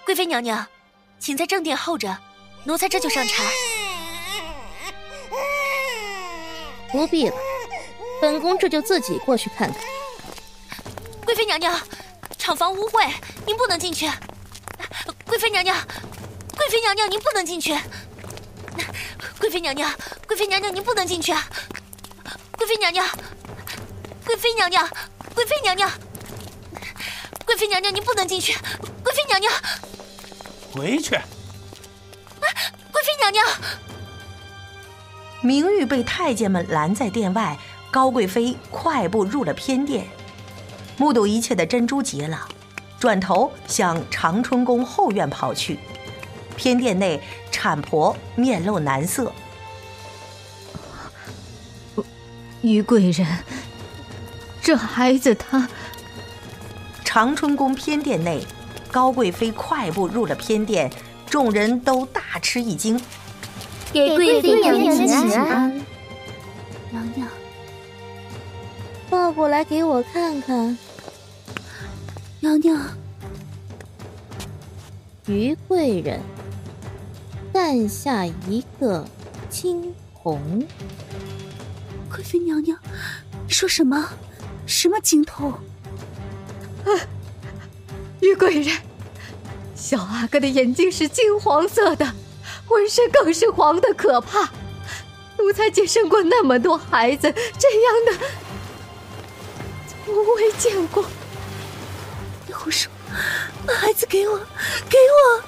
[0.05, 0.67] 贵妃娘娘，
[1.19, 2.19] 请在正殿候着。
[2.65, 3.45] 奴才这就上茶。
[6.91, 7.37] 不必了，
[8.21, 9.83] 本宫这就自己过去看看。
[11.25, 11.79] 贵妃娘娘，
[12.39, 13.13] 厂房污秽，
[13.47, 14.11] 您不能进去。
[15.27, 15.77] 贵妃娘娘，
[16.57, 17.77] 贵妃娘娘，您不能进去。
[19.39, 19.93] 贵妃娘娘，
[20.27, 21.33] 贵妃娘娘，您不能进去。
[22.57, 23.07] 贵妃娘娘，
[24.25, 24.89] 贵妃娘娘，
[25.35, 25.91] 贵妃娘娘，
[27.45, 28.55] 贵妃娘娘，您不能进去。
[29.05, 29.53] 贵妃娘娘，
[30.73, 31.19] 回去。
[33.31, 33.45] 娘娘，
[35.43, 37.59] 明玉被太监们拦在殿外，
[37.91, 40.07] 高贵妃快步入了偏殿，
[40.97, 42.49] 目睹一切的珍珠急了，
[42.99, 45.79] 转头向长春宫后院跑去。
[46.57, 47.21] 偏殿内，
[47.51, 49.33] 产婆面露难色。
[52.63, 53.27] 于贵人，
[54.61, 55.69] 这孩子他……
[57.05, 58.45] 长春宫偏殿内，
[58.91, 60.91] 高贵妃快步入了偏殿，
[61.31, 63.01] 众人都大吃一惊。
[63.93, 65.85] 给贵妃娘娘请安，
[66.91, 67.29] 娘娘，
[69.09, 70.77] 抱过来给我看看。
[72.41, 72.79] 娘娘，
[75.27, 76.21] 于贵人
[77.53, 79.07] 诞下一个
[79.49, 80.67] 金童。
[82.11, 82.79] 贵妃娘娘，
[83.47, 84.09] 你说什么？
[84.67, 85.51] 什么金童？
[85.51, 86.91] 啊，
[88.21, 88.77] 于贵人，
[89.75, 92.07] 小阿哥的眼睛是金黄色的，
[92.69, 94.51] 浑身更是黄的可怕。
[95.39, 98.13] 奴才姐生过那么多孩子，这样的
[100.05, 101.05] 从未见过。
[102.47, 102.91] 你胡说！
[103.67, 104.39] 把孩子给我，
[104.89, 105.43] 给我！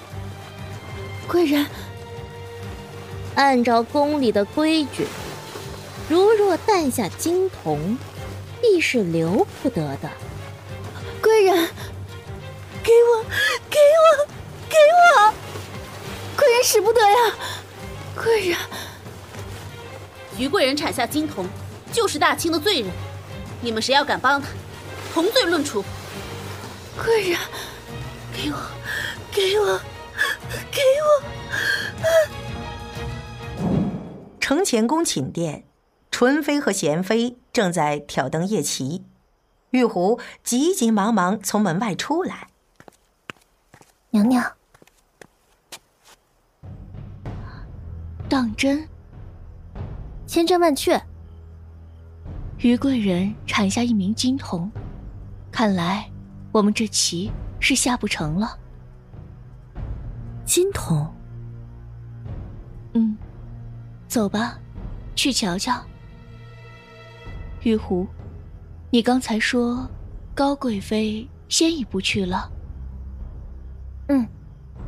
[1.29, 1.67] 贵人，
[3.35, 5.07] 按照宫里的规矩。
[6.09, 7.97] 如若诞下金童，
[8.61, 10.11] 必是留不得的。
[11.23, 11.55] 贵人，
[12.83, 13.25] 给我，
[13.69, 14.27] 给我，
[14.69, 15.35] 给我！
[16.37, 17.17] 贵人使不得呀！
[18.17, 18.59] 贵人，
[20.39, 20.77] 于贵人。
[20.77, 21.47] 产下金童，
[21.93, 22.91] 就是大清的罪人。
[23.61, 24.49] 你们谁要敢帮他，
[25.13, 25.85] 同罪论处。
[27.03, 27.39] 贵人，
[28.35, 28.57] 给我，
[29.33, 29.81] 给我，
[30.71, 31.23] 给我！
[34.41, 35.65] 承乾宫寝殿。
[36.11, 39.05] 纯妃和贤妃正在挑灯夜骑，
[39.71, 42.49] 玉壶急急忙忙从门外出来。
[44.11, 44.57] 娘娘，
[48.31, 48.87] 当真？
[50.25, 50.99] 千真万确。
[52.59, 54.71] 于贵人产下一名金童，
[55.51, 56.09] 看来
[56.53, 57.29] 我们这棋
[57.59, 58.57] 是下不成了。
[60.45, 61.13] 金童？
[62.93, 63.19] 嗯，
[64.07, 64.57] 走吧，
[65.17, 65.83] 去瞧瞧。
[67.65, 68.07] 玉壶，
[68.91, 69.91] 你刚才说
[70.37, 72.49] 高贵妃先一步去了。
[74.07, 74.25] 嗯，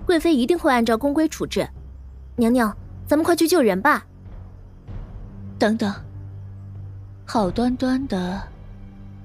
[0.06, 1.68] 贵妃一定会按照宫规处置。
[2.36, 2.74] 娘娘，
[3.06, 4.06] 咱们快去救人吧。
[5.58, 5.92] 等等，
[7.24, 8.48] 好端端的，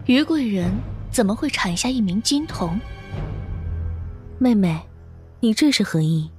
[0.06, 0.72] 于贵人
[1.12, 2.80] 怎么会产下一名金童？
[4.38, 4.88] 妹妹，
[5.40, 6.30] 你这是何意？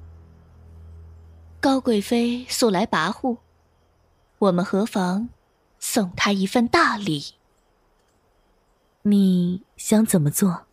[1.60, 3.38] 高贵妃素来跋扈，
[4.38, 5.28] 我们何妨？
[5.80, 7.34] 送她一份大礼。
[9.02, 10.66] 你想怎么做？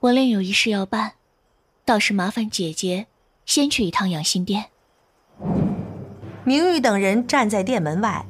[0.00, 1.14] 我另有一事要办，
[1.84, 3.08] 倒是麻烦姐姐
[3.44, 4.70] 先去一趟养心殿。
[6.44, 8.24] 明玉等人站在殿门外，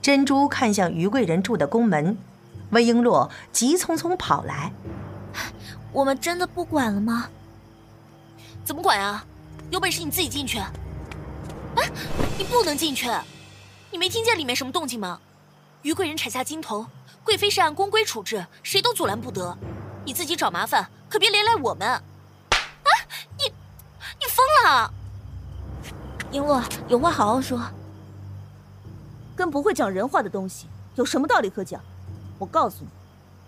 [0.00, 2.16] 珍珠看向于贵人住的宫门，
[2.70, 4.72] 魏璎珞急匆匆跑来
[5.92, 7.28] ：“我们真的不管了吗？
[8.64, 9.24] 怎么管啊？
[9.70, 10.58] 有本事你自己进去！
[10.58, 11.90] 哎，
[12.36, 13.08] 你不能进去！”
[13.90, 15.18] 你没听见里面什么动静吗？
[15.82, 16.86] 于贵人产下金童，
[17.24, 19.56] 贵妃是按宫规处置，谁都阻拦不得。
[20.04, 21.88] 你自己找麻烦，可别连累我们。
[21.88, 22.02] 啊！
[23.38, 23.52] 你，
[24.18, 24.92] 你疯了！
[26.32, 27.60] 璎珞，有话好好说。
[29.36, 31.80] 跟不会讲人话的东西有什么道理可讲？
[32.38, 32.88] 我告诉你，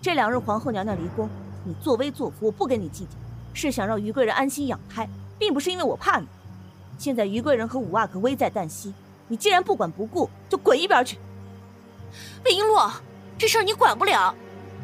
[0.02, 1.28] 这两日皇后娘娘离宫，
[1.64, 3.10] 你作威作福，我不跟你计较，
[3.54, 5.08] 是想让于贵人安心养胎，
[5.38, 6.26] 并不是因为我怕你。
[6.98, 8.92] 现在于贵人和五阿哥危在旦夕。
[9.28, 11.18] 你既然不管不顾，就滚一边去！
[12.44, 12.92] 魏璎珞，
[13.38, 14.34] 这事儿你管不了。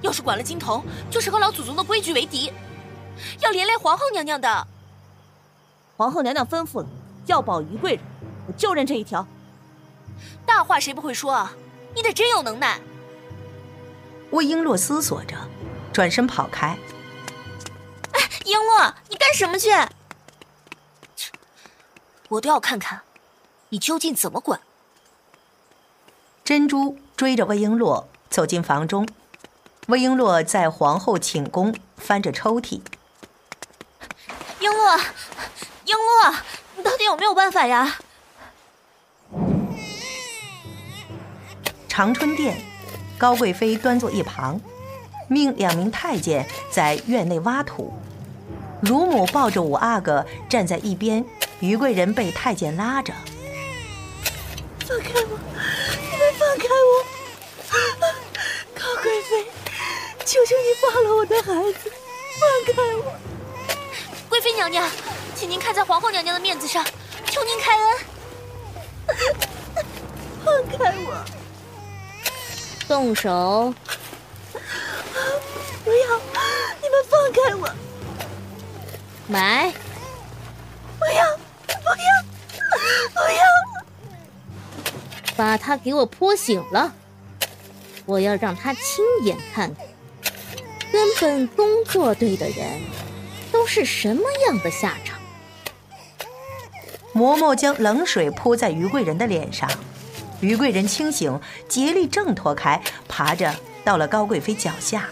[0.01, 2.51] 要是管了金童，就是和老祖宗的规矩为敌，
[3.41, 4.67] 要连累皇后娘娘的。
[5.99, 6.87] 皇后娘娘吩咐了，
[7.31, 8.03] 要保于贵人，
[8.47, 9.27] 我就认这一条。
[10.45, 11.53] 大话谁不会说啊？
[11.95, 12.81] 你得真有能耐。
[14.31, 15.37] 魏璎珞思索着，
[15.93, 16.77] 转身跑开。
[18.13, 19.71] 哎，璎珞，你干什么去？
[22.29, 23.03] 我都要看看。
[23.71, 24.61] 你究竟怎么管？
[26.45, 29.09] 珍珠追着魏璎珞走进房中，
[29.87, 32.81] 魏璎珞在皇后寝宫翻着抽屉。
[34.61, 35.01] 璎珞，
[35.85, 36.37] 璎珞，
[36.70, 37.99] 你到底有没有办法呀？
[41.89, 42.57] 长春殿，
[43.19, 44.61] 高贵妃端坐一旁，
[45.29, 47.93] 命两名太监在院内挖土，
[48.81, 51.25] 乳母抱着五阿哥站在一边，
[51.59, 53.13] 于贵人被太监拉着。
[54.87, 55.39] 放开我！
[56.01, 57.05] 你们放开我！
[58.75, 59.45] 高贵妃，
[60.25, 61.93] 求求你放了我的孩子，
[62.41, 63.13] 放开我！
[64.29, 64.89] 贵妃娘娘，
[65.41, 66.85] 请您看在皇后娘娘的面子上，
[67.31, 67.99] 求您开恩，
[70.45, 71.25] 放开我！
[72.87, 73.73] 动手！
[75.83, 76.21] 不要！
[76.83, 77.67] 你们放开我！
[79.29, 79.73] 买！
[80.99, 82.05] 不要，不要，
[83.15, 83.43] 不要！
[85.37, 86.93] 把他给我泼醒了！
[88.05, 89.87] 我要让他亲眼看看，
[90.93, 92.83] 跟本宫作对的人
[93.51, 95.19] 都是什么样的下场。
[97.15, 99.69] 嬷嬷将冷水泼在于贵人的脸上，
[100.41, 103.55] 于贵人清醒，竭力挣脱开，爬着
[103.85, 105.09] 到了高贵妃脚下。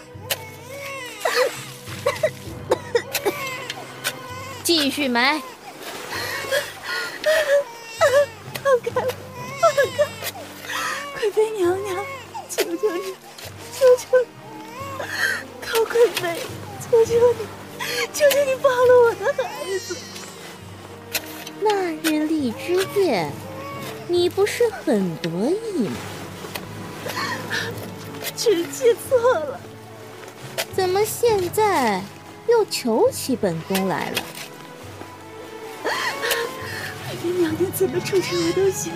[4.63, 5.41] 继续埋。
[8.63, 9.01] 放开我！
[9.59, 10.05] 放开！
[11.19, 11.97] 贵妃娘娘，
[12.49, 13.15] 求求你，
[13.73, 14.25] 求求你！
[15.67, 16.39] 高贵妃，
[16.79, 17.47] 求求你，
[18.13, 19.43] 求求你放了我的孩
[19.79, 19.95] 子！
[21.61, 23.31] 那日荔枝宴，
[24.07, 25.97] 你不是很得意吗？
[28.35, 29.59] 臣妾错了。
[30.73, 32.01] 怎么现在
[32.47, 34.23] 又求起本宫来了？
[37.37, 38.93] 娘娘怎么处置我都行，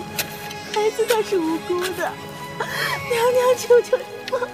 [0.73, 2.11] 孩子他是无辜的，
[2.57, 4.49] 娘娘求求你放，放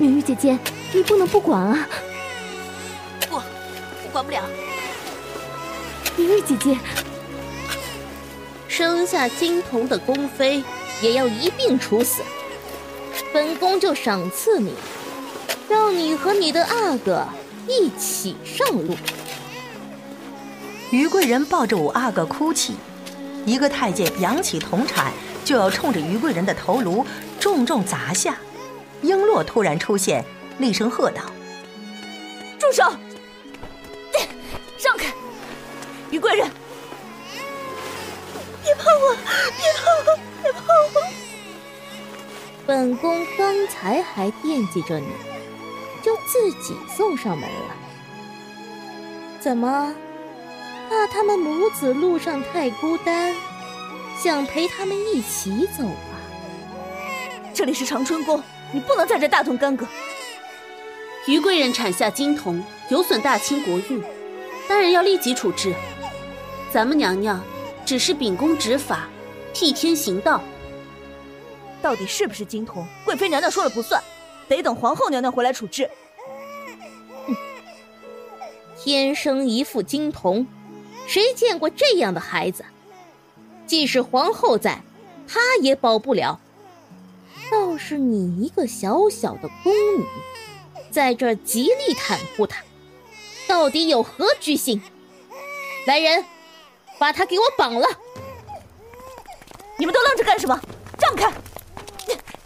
[0.00, 0.58] 啊，明玉姐姐，
[0.94, 1.86] 你不能不管啊！
[3.28, 3.42] 不，我
[4.10, 4.42] 管不了。
[6.16, 6.78] 明玉姐姐，
[8.66, 10.64] 生下金童的宫妃
[11.02, 12.22] 也要一并处死。
[13.30, 14.72] 本宫就赏赐你，
[15.68, 17.26] 让你和你的阿哥
[17.68, 18.96] 一起上路。
[20.90, 22.74] 于贵人抱着五阿哥哭泣，
[23.44, 25.12] 一个太监扬起铜铲
[25.44, 27.04] 就要冲着于贵人的头颅
[27.38, 28.38] 重重砸下。
[29.02, 30.24] 璎珞突然出现，
[30.58, 31.22] 厉声喝道
[32.58, 32.84] ：“住手！
[34.82, 35.12] 让开！
[36.10, 36.50] 于贵人，
[38.64, 39.14] 别碰我！
[39.56, 40.18] 别碰我！
[40.42, 40.62] 别碰
[40.94, 41.00] 我！”
[42.66, 45.06] 本宫刚才还惦记着你，
[46.02, 47.76] 就自己送上门了。
[49.38, 49.94] 怎么，
[50.88, 53.34] 怕他们母子路上太孤单，
[54.18, 56.16] 想陪他们一起走啊？
[57.54, 58.42] 这里是长春宫，
[58.72, 59.86] 你不能在这大动干戈。
[61.26, 64.02] 于贵人产下金童，有损大清国运，
[64.68, 65.74] 当然要立即处置。
[66.72, 67.42] 咱们娘娘
[67.84, 69.08] 只是秉公执法，
[69.52, 70.40] 替天行道。
[71.82, 72.86] 到底是不是金童？
[73.04, 74.02] 贵妃娘娘说了不算，
[74.48, 75.88] 得等皇后娘娘回来处置。
[77.26, 77.34] 哼，
[78.78, 80.46] 天生一副金童，
[81.06, 82.64] 谁见过这样的孩子？
[83.66, 84.80] 即使皇后在，
[85.28, 86.40] 她也保不了。
[87.50, 90.06] 倒是你一个小小的宫女，
[90.90, 92.62] 在这极力袒护他，
[93.48, 94.80] 到底有何居心？
[95.86, 96.24] 来人，
[96.98, 97.88] 把他给我绑了！
[99.76, 100.60] 你们都愣着干什么？
[101.00, 101.32] 让开！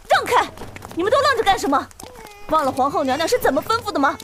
[0.09, 0.49] 让开！
[0.95, 1.87] 你们都愣着干什么？
[2.49, 4.17] 忘了皇后娘娘是怎么吩咐的吗？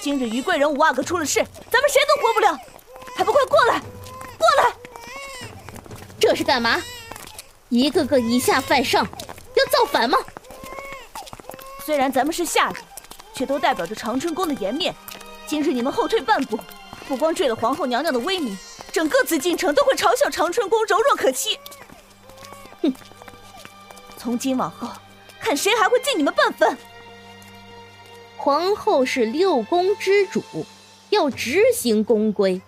[0.00, 2.58] 今日于贵人五阿哥出了事，咱们谁都活不了，
[3.16, 3.80] 还不快过来！
[4.38, 4.72] 过来！
[6.18, 6.80] 这是干嘛？
[7.68, 9.06] 一个个以下犯上，
[9.54, 10.18] 要造反吗？
[11.84, 12.76] 虽然咱们是下人，
[13.34, 14.94] 却都代表着长春宫的颜面。
[15.46, 16.58] 今日你们后退半步，
[17.06, 18.56] 不光坠了皇后娘娘的威名，
[18.90, 21.58] 整个紫禁城都会嘲笑长春宫柔弱可欺。
[22.82, 22.94] 哼！
[24.16, 24.88] 从今往后，
[25.38, 26.76] 看谁还会敬你们半分。
[28.38, 30.42] 皇后是六宫之主，
[31.10, 32.60] 要执行宫规。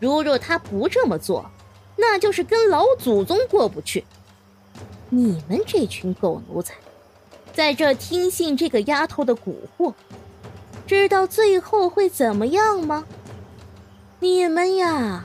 [0.00, 1.48] 如若她不这么做，
[1.96, 4.04] 那就是跟老祖宗过不去。
[5.14, 6.74] 你们这群狗奴才，
[7.52, 9.94] 在这听信这个丫头的蛊惑，
[10.88, 13.04] 知道最后会怎么样吗？
[14.18, 15.24] 你们呀，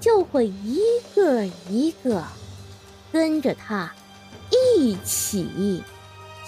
[0.00, 0.80] 就会一
[1.14, 2.24] 个一个
[3.12, 3.94] 跟着她
[4.50, 5.84] 一起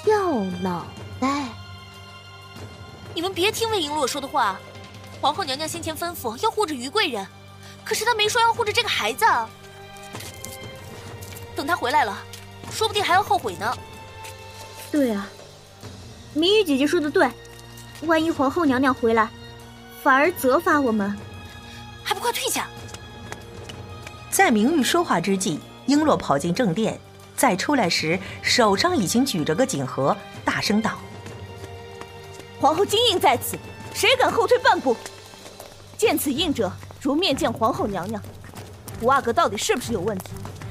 [0.05, 0.84] 掉脑
[1.20, 1.46] 袋。
[3.14, 4.59] 你们别听魏璎珞说的话，
[5.20, 7.24] 皇后娘娘先前吩咐要护着于贵人，
[7.84, 9.24] 可是她没说要护着这个孩子。
[11.55, 12.18] 等她回来了，
[12.74, 13.72] 说不定还要后悔呢。
[14.90, 15.28] 对啊，
[16.34, 17.30] 明玉姐姐说的对，
[18.02, 19.28] 万一皇后娘娘回来，
[20.02, 21.16] 反而责罚我们，
[22.02, 22.68] 还不快退下！
[24.28, 26.98] 在明玉说话之际，璎珞跑进正殿，
[27.36, 30.98] 再出来时手上已经举着个锦盒，大声道。
[32.60, 33.56] 皇后金印在此，
[33.94, 34.96] 谁敢后退半步？
[35.96, 38.20] 见此印者，如面见皇后娘娘。
[39.01, 40.30] 五阿哥到底是不是有问题？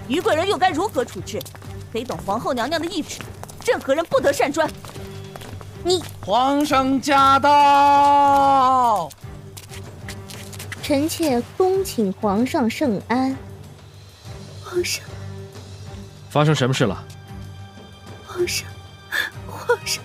[0.09, 1.41] 于贵人又该如何处置？
[1.93, 3.19] 得懂皇后娘娘的懿旨，
[3.67, 4.67] 任何人不得擅专。
[5.83, 9.07] 你，皇上驾到！
[10.81, 13.37] 臣妾恭请皇上圣安。
[14.63, 15.05] 皇上，
[16.31, 17.03] 发生什么事了？
[18.25, 18.67] 皇上，
[19.47, 20.03] 皇上。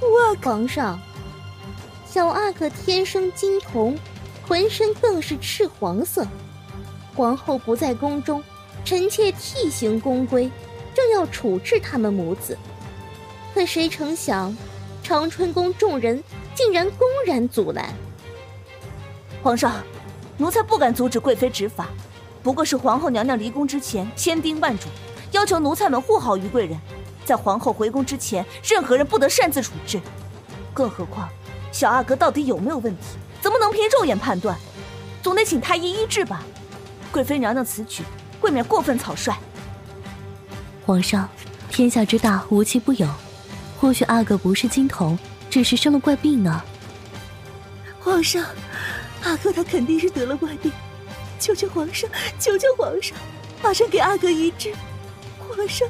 [0.00, 0.98] 我皇上，
[2.04, 3.96] 小阿哥天生金瞳，
[4.48, 6.26] 浑身更是赤黄色。
[7.14, 8.42] 皇后不在宫中，
[8.84, 10.50] 臣妾替行宫规，
[11.02, 12.56] 正要处置他们母子，
[13.52, 14.56] 可谁成想，
[15.02, 16.22] 长春宫众人
[16.54, 17.92] 竟然公然阻拦。
[19.42, 19.82] 皇上，
[20.38, 21.88] 奴才不敢阻止贵妃执法，
[22.40, 24.86] 不过是皇后娘娘离宫之前千叮万嘱，
[25.32, 26.78] 要求奴才们护好于贵人，
[27.24, 30.00] 在皇后回宫之前，任何人不得擅自处置。
[30.72, 31.28] 更何况，
[31.72, 34.56] 小阿哥到底有没有问题，怎么能凭肉眼判断？
[35.20, 36.44] 总得请太医医治吧。
[37.10, 38.04] 贵妃娘娘此举，
[38.40, 39.36] 未免过分草率。
[40.84, 41.28] 皇上，
[41.70, 43.08] 天下之大，无奇不有，
[43.78, 45.18] 或许阿哥不是金童，
[45.48, 46.62] 只是生了怪病呢。
[48.00, 48.44] 皇上。
[49.22, 50.72] 阿哥他肯定是得了怪病，
[51.38, 52.10] 求求皇上，
[52.40, 53.16] 求求皇上，
[53.62, 54.74] 马上给阿哥医治。
[55.38, 55.88] 皇上，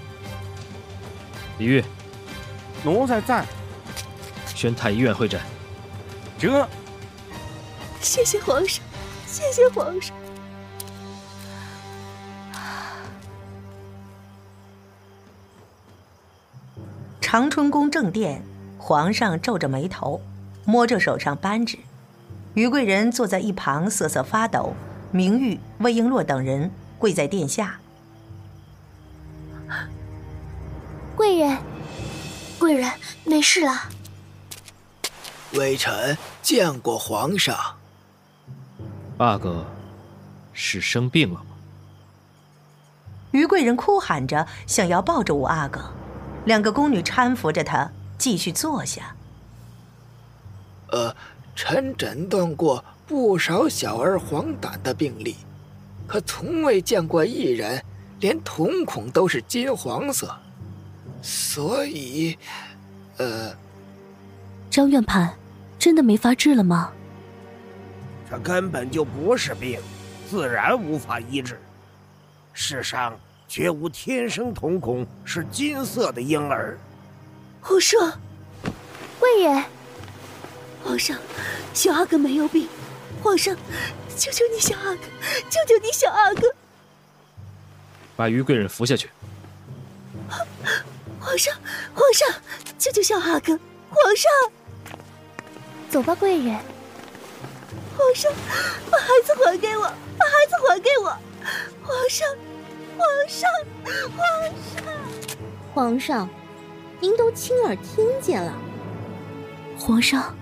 [1.57, 1.83] 李玉，
[2.85, 3.47] 奴才在。
[4.55, 5.41] 宣太医院会诊。
[6.39, 6.69] 这。
[8.03, 8.85] 谢谢皇上，
[9.27, 10.15] 谢谢皇上。
[17.33, 18.43] 长春宫正殿，
[18.77, 20.21] 皇上皱着眉头，
[20.67, 21.79] 摸着手上扳指。
[22.53, 24.75] 于贵人坐在一旁瑟瑟发抖，
[25.13, 27.81] 明玉、魏璎珞等人跪在殿下。
[31.17, 31.57] 贵人，
[32.59, 32.93] 贵人
[33.25, 33.89] 没事了。
[35.55, 37.57] 微臣见过皇上。
[39.17, 39.65] 阿哥，
[40.53, 41.47] 是生病了吗？
[43.31, 45.81] 于贵人哭喊着想要抱着五阿哥，
[46.45, 49.15] 两个宫女搀扶着他继续坐下。
[50.91, 51.15] 呃。
[51.55, 55.37] 臣诊断过不少小儿黄疸的病例，
[56.07, 57.85] 可从未见过一人
[58.21, 60.35] 连瞳孔都是金黄色，
[61.21, 62.39] 所以，
[63.19, 63.55] 呃，
[64.71, 65.35] 张院判，
[65.79, 66.91] 真的没法治了吗？
[68.31, 69.79] 这根本就不是病，
[70.31, 71.61] 自然无法医治。
[72.55, 73.15] 世上
[73.53, 76.79] 绝无天生瞳孔是金色的婴儿。
[77.61, 78.11] 胡说，
[79.21, 79.63] 贵人。
[80.83, 81.19] 皇上，
[81.75, 82.67] 小阿哥没有病。
[83.23, 83.55] 皇上，
[84.17, 85.03] 求求你，小阿哥，
[85.51, 86.51] 救救你，小阿哥，
[88.17, 89.11] 把于贵人扶下去。
[91.21, 91.55] 皇上，
[91.93, 92.41] 皇上，
[92.79, 93.61] 救救小阿哥！
[93.91, 94.33] 皇上，
[95.91, 96.57] 走吧，贵人。
[97.99, 98.33] 皇上，
[98.91, 99.83] 把孩子还给我，
[100.17, 101.11] 把孩子还给我！
[101.83, 102.27] 皇上，
[102.97, 103.51] 皇上，
[104.17, 104.29] 皇
[104.75, 104.85] 上，
[105.75, 106.29] 皇上，
[107.01, 108.53] 您都亲耳听见了。
[109.79, 110.35] 皇上。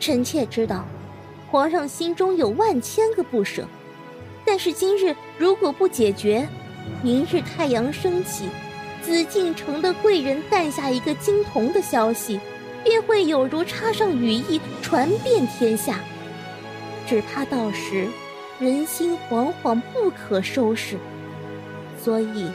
[0.00, 0.84] 臣妾知道，
[1.50, 3.66] 皇上心中有万千个不舍，
[4.44, 6.46] 但是今日如果不解决，
[7.02, 8.48] 明日太阳升起，
[9.02, 12.40] 紫禁城的贵人诞下一个金童的消息，
[12.84, 15.98] 便会有如插上羽翼，传遍天下。
[17.06, 18.08] 只怕到时
[18.58, 20.96] 人心惶惶，不可收拾。
[22.02, 22.50] 所以，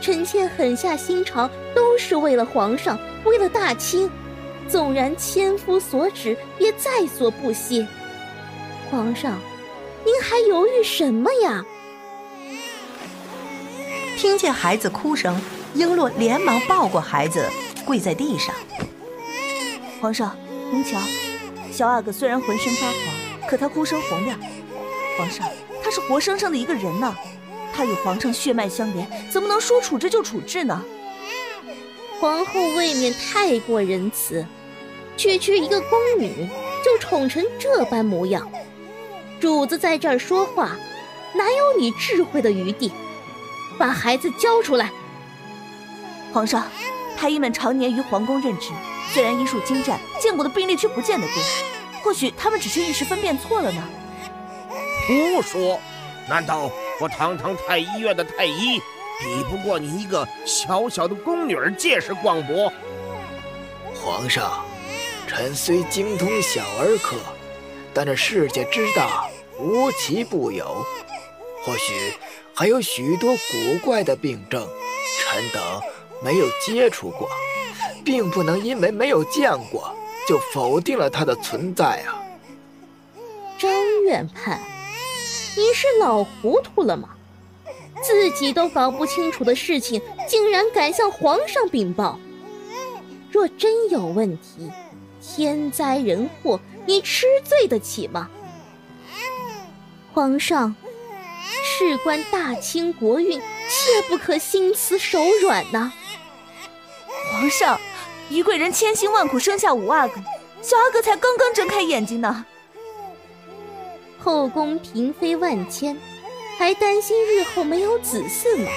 [0.00, 4.10] 臣妾狠下心肠，都是为了皇上，为了大清。
[4.68, 7.86] 纵然千夫所指，也在所不惜。
[8.90, 9.38] 皇上，
[10.04, 11.64] 您还犹豫什么呀？
[14.16, 15.38] 听见孩子哭声，
[15.74, 17.44] 璎珞连忙抱过孩子，
[17.84, 18.54] 跪在地上。
[20.00, 20.36] 皇上，
[20.70, 20.98] 您瞧，
[21.72, 24.38] 小阿哥虽然浑身发黄，可他哭声洪亮。
[25.16, 25.48] 皇上，
[25.82, 27.14] 他是活生生的一个人呢，
[27.74, 30.82] 他与皇上血脉相连，怎么能说处置就处置呢？
[32.20, 34.44] 皇后未免太过仁慈。
[35.16, 36.48] 区区一个宫女，
[36.84, 38.50] 就宠成这般模样。
[39.38, 40.76] 主子在这儿说话，
[41.34, 42.90] 哪有你智慧的余地？
[43.78, 44.90] 把孩子交出来！
[46.32, 46.66] 皇上，
[47.16, 48.70] 太医们常年于皇宫任职，
[49.12, 51.34] 虽然医术精湛，见过的病例却不见得多。
[52.02, 53.82] 或许他们只是一时分辨错了呢。
[55.06, 55.78] 胡说！
[56.28, 56.70] 难道
[57.00, 58.78] 我堂堂太医院的太医，
[59.20, 62.72] 比不过你一个小小的宫女儿见识广博？
[63.94, 64.64] 皇上。
[65.24, 67.16] 臣虽精通小儿科，
[67.94, 70.84] 但这世界之大，无奇不有，
[71.64, 72.12] 或许
[72.54, 74.68] 还有许多古怪的病症，
[75.18, 75.62] 臣等
[76.22, 77.30] 没有接触过，
[78.04, 79.96] 并不能因为没有见过
[80.28, 82.20] 就否定了它的存在啊！
[83.58, 83.72] 张
[84.04, 84.60] 院判，
[85.56, 87.10] 你是老糊涂了吗？
[88.02, 92.18] 自己都搞不清楚的事情，竟然敢向皇上禀报？
[93.30, 94.70] 若真有问题，
[95.20, 98.28] 天灾人祸，你吃罪得起吗？
[100.12, 100.74] 皇上，
[101.62, 105.92] 事关大清国运，切不可心慈手软呐！
[107.30, 107.78] 皇上，
[108.30, 110.14] 于贵人千辛万苦生下五阿哥，
[110.60, 112.44] 小阿哥才刚刚睁开眼睛呢。
[114.24, 115.98] 后宫嫔妃万千，
[116.56, 118.70] 还担心日后没有子嗣吗？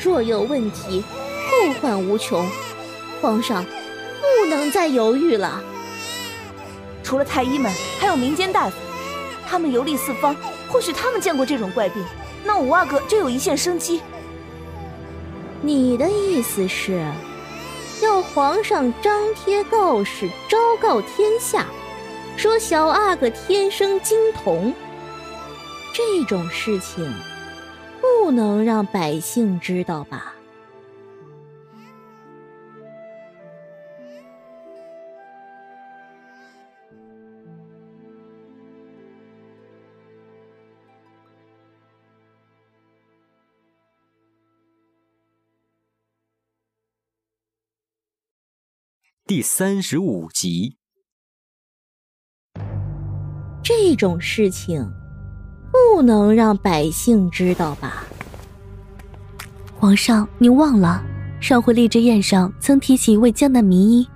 [0.00, 1.02] 若有问题，
[1.50, 2.48] 后患无穷。
[3.20, 5.60] 皇上，不能再犹豫了。
[7.02, 8.76] 除了太医们，还有民间大夫，
[9.48, 10.36] 他们游历四方，
[10.68, 12.04] 或许他们见过这种怪病，
[12.44, 14.00] 那五阿哥就有一线生机。
[15.60, 17.04] 你的意思是，
[18.00, 21.66] 要皇上张贴告示，昭告天下，
[22.36, 24.72] 说小阿哥天生金童？
[25.94, 27.10] 这种事情，
[28.00, 30.34] 不能让百姓知道吧？
[49.24, 50.76] 第三十五集，
[53.68, 54.88] 这种事情
[55.72, 58.04] 不能让百姓知道吧？
[59.74, 61.02] 皇上，您忘了
[61.40, 64.08] 上回荔枝宴上曾提起一位江南名医，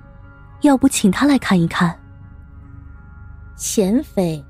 [0.61, 1.99] 要不请他来看一看？
[3.57, 4.45] 贤妃，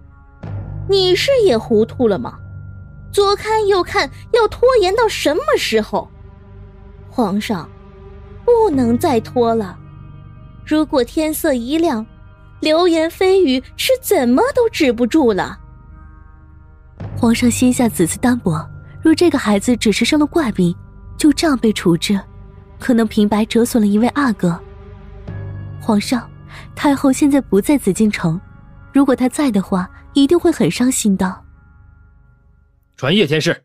[0.86, 2.38] 你是也糊涂了吗？
[3.10, 6.10] 左看右看，要拖延到什么时候？
[7.08, 7.66] 皇上，
[8.44, 9.78] 不能再拖了。
[10.66, 12.04] 如果天色一亮，
[12.60, 15.58] 流言蜚语是怎么都止不住了。
[17.16, 18.68] 皇上心下子嗣单薄，
[19.02, 20.74] 若这个孩子只是生了怪病，
[21.16, 22.20] 就这样被处置，
[22.78, 24.58] 可能平白折损了一位阿哥。
[25.80, 26.30] 皇上，
[26.74, 28.40] 太后现在不在紫禁城，
[28.92, 31.42] 如果她在的话，一定会很伤心的。
[32.96, 33.64] 传叶天士。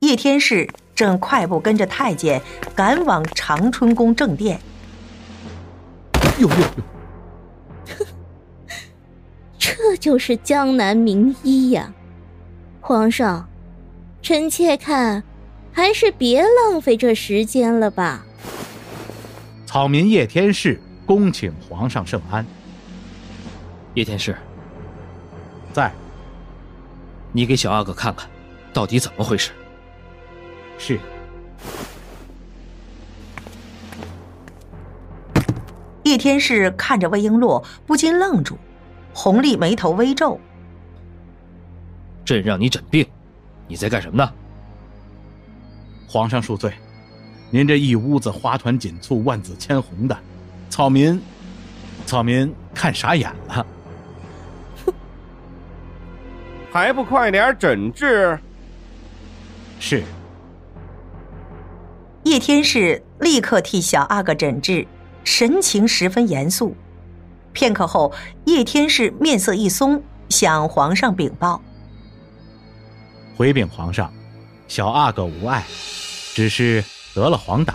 [0.00, 0.68] 叶天士。
[0.94, 2.42] 正快步跟着太监
[2.74, 4.60] 赶往长春宫正殿。
[6.38, 7.96] 哟哟哟！
[9.58, 11.92] 这就是江南名医呀，
[12.80, 13.48] 皇上，
[14.22, 15.22] 臣妾看，
[15.72, 18.24] 还是别浪费这时间了吧。
[19.66, 22.46] 草民叶天士恭请皇上圣安。
[23.94, 24.36] 叶天士，
[25.72, 25.92] 在。
[27.32, 28.28] 你给小阿哥看看，
[28.72, 29.50] 到底怎么回事？
[30.78, 30.98] 是。
[36.08, 38.56] 叶天士看着魏璎珞，不禁愣住，
[39.12, 40.40] 红丽眉头微皱。
[42.24, 43.06] 朕让你诊病，
[43.66, 44.32] 你在干什么呢？
[46.08, 46.72] 皇上恕罪，
[47.50, 50.16] 您这一屋子花团锦簇、万紫千红的，
[50.70, 51.20] 草民，
[52.06, 53.66] 草民看傻眼了。
[54.86, 54.94] 哼，
[56.72, 58.38] 还不快点诊治？
[59.78, 60.02] 是。
[62.24, 64.86] 叶天士立刻替小阿哥诊治，
[65.28, 66.74] 神情十分严肃。
[67.52, 68.10] 片刻后，
[68.46, 71.60] 叶天士面色一松，向皇上禀报
[73.36, 74.10] ：“回禀皇上，
[74.68, 75.62] 小阿哥无碍，
[76.32, 76.82] 只是
[77.14, 77.74] 得了黄疸。”“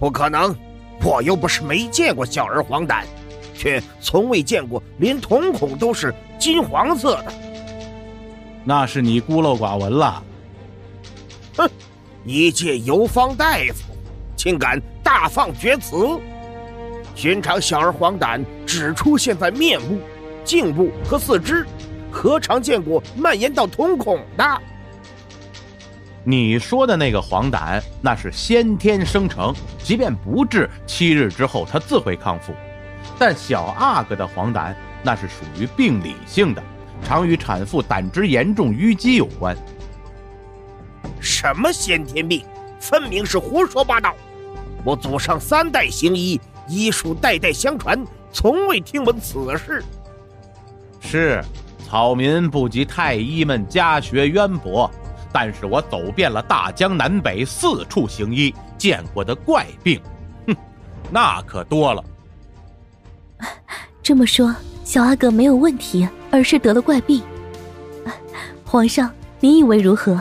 [0.00, 0.54] 不可能，
[1.00, 3.04] 我又不是没见过小儿黄疸，
[3.54, 7.32] 却从未见过连瞳孔都是金黄色的。
[8.66, 10.20] ”“那是你孤陋寡闻了。
[11.56, 11.70] ”“哼。”
[12.26, 13.94] 一介游方大夫，
[14.34, 16.18] 竟敢大放厥词！
[17.14, 20.00] 寻常小儿黄疸只出现在面部、
[20.42, 21.64] 颈部和四肢，
[22.10, 24.44] 何尝见过蔓延到瞳孔的？
[26.24, 32.54] 你说的那个黄疸，那是先天生成，即便不治，七日之后它自会康复。
[33.18, 36.62] 但小阿哥的黄疸，那是属于病理性的，
[37.04, 39.54] 常与产妇胆汁严重淤积有关。
[41.20, 42.42] 什么先天病，
[42.80, 44.14] 分明是胡说八道！
[44.84, 46.38] 我祖上三代行医，
[46.68, 49.82] 医术代代相传，从未听闻此事。
[51.00, 51.42] 是，
[51.88, 54.90] 草民不及太医们家学渊博，
[55.32, 60.00] 但是我走遍了大江南北，四处行医，见过的怪病，
[60.46, 60.56] 哼，
[61.10, 62.04] 那可多了。
[64.02, 64.54] 这么说，
[64.84, 67.22] 小阿哥没有问题，而是得了怪病。
[68.64, 70.20] 皇上，您以为如何？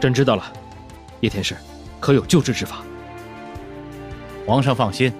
[0.00, 0.52] 朕知道了，
[1.20, 1.56] 叶天士，
[2.00, 2.78] 可有救治之法？
[4.48, 5.12] 皇上放心，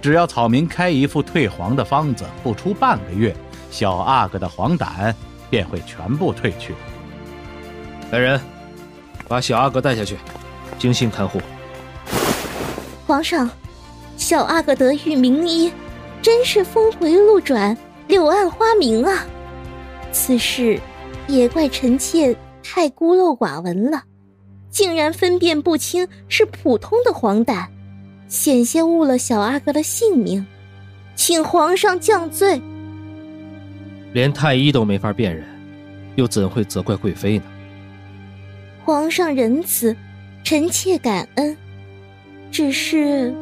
[0.00, 3.32] 只要草民开一副退黄的方子，不出半个月，
[3.70, 5.14] 小阿哥的黄疸
[5.48, 6.74] 便会全部退去。
[8.10, 8.40] 来人，
[9.28, 10.18] 把小阿哥带下去，
[10.80, 11.40] 精心看护。
[13.06, 13.48] 皇上，
[14.16, 15.72] 小阿哥得遇名医，
[16.20, 17.78] 真是峰回路转，
[18.08, 19.24] 柳暗花明啊！
[20.10, 20.80] 此事
[21.28, 24.02] 也怪臣妾太孤陋寡闻了。
[24.70, 27.64] 竟然分辨不清是普通的黄疸，
[28.32, 30.46] 险些误了小阿哥的性命，
[31.14, 32.58] 请皇上降罪。
[34.14, 35.44] 连太医都没法辨认，
[36.16, 37.44] 又怎会责怪贵妃呢？
[38.82, 39.94] 皇上仁慈，
[40.42, 41.54] 臣妾感恩。
[42.50, 43.34] 只是，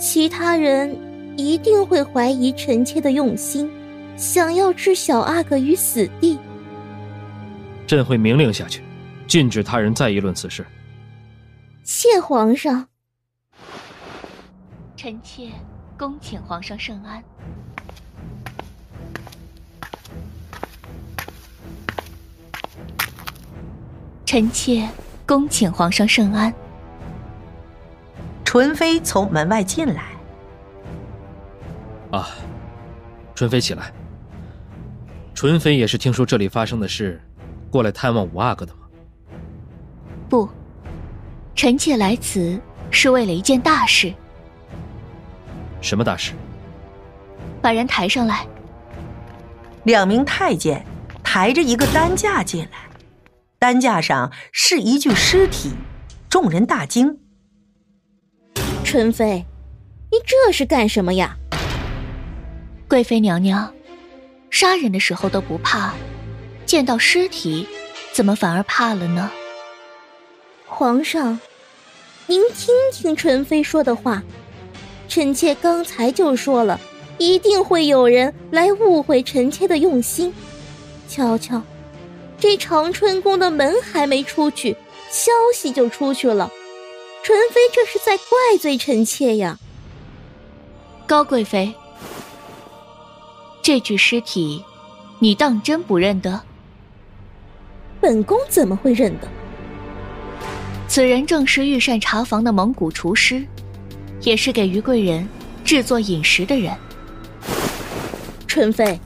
[0.00, 0.92] 其他人
[1.36, 3.70] 一定会怀疑臣妾的用心，
[4.16, 6.36] 想要置小阿哥于死地。
[7.86, 8.82] 朕会明令下去，
[9.28, 10.66] 禁止他人再议论此事。
[11.84, 12.88] 谢皇上。
[15.04, 15.50] 臣妾
[15.98, 17.22] 恭请皇上圣安。
[24.24, 24.88] 臣妾
[25.26, 26.50] 恭请皇上圣安。
[28.46, 30.04] 纯妃从门外进来。
[32.10, 32.30] 啊，
[33.34, 33.92] 纯妃起来。
[35.34, 37.20] 纯妃也是听说这里发生的事，
[37.70, 38.80] 过来探望五阿哥的吗？
[40.30, 40.48] 不，
[41.54, 42.58] 臣妾来此
[42.90, 44.10] 是为了一件大事。
[45.84, 46.32] 什么大事？
[47.60, 48.46] 把人抬上来。
[49.84, 50.82] 两名太监
[51.22, 52.88] 抬着一个担架进来。
[53.58, 55.72] 担架上是一具尸体，
[56.30, 57.18] 众人大惊。
[58.82, 59.44] 纯妃，
[60.10, 61.36] 你这是干什么呀？
[62.88, 63.72] 贵妃娘娘，
[64.50, 65.92] 杀人的时候都不怕，
[66.66, 67.66] 见到尸体，
[68.12, 69.30] 怎么反而怕了呢？
[70.66, 71.38] 皇上，
[72.26, 74.22] 您听听纯妃说的话，
[75.08, 76.80] 臣妾刚才就说了，
[77.18, 80.32] 一定会有人来误会臣妾的用心。
[81.08, 81.62] 瞧瞧。
[82.36, 84.76] 这长春宫的门还没出去，
[85.10, 86.50] 消息就出去了。
[87.22, 89.58] 纯妃这是在怪罪臣妾呀。
[91.06, 91.72] 高贵妃，
[93.62, 94.62] 这具尸体，
[95.20, 96.42] 你当真不认得？
[98.00, 99.28] 本宫怎么会认得？
[100.86, 103.46] 此人正是御膳茶房的蒙古厨师，
[104.24, 105.28] 也是给于贵人
[105.64, 106.74] 制作饮食的人。
[108.46, 108.98] 春妃，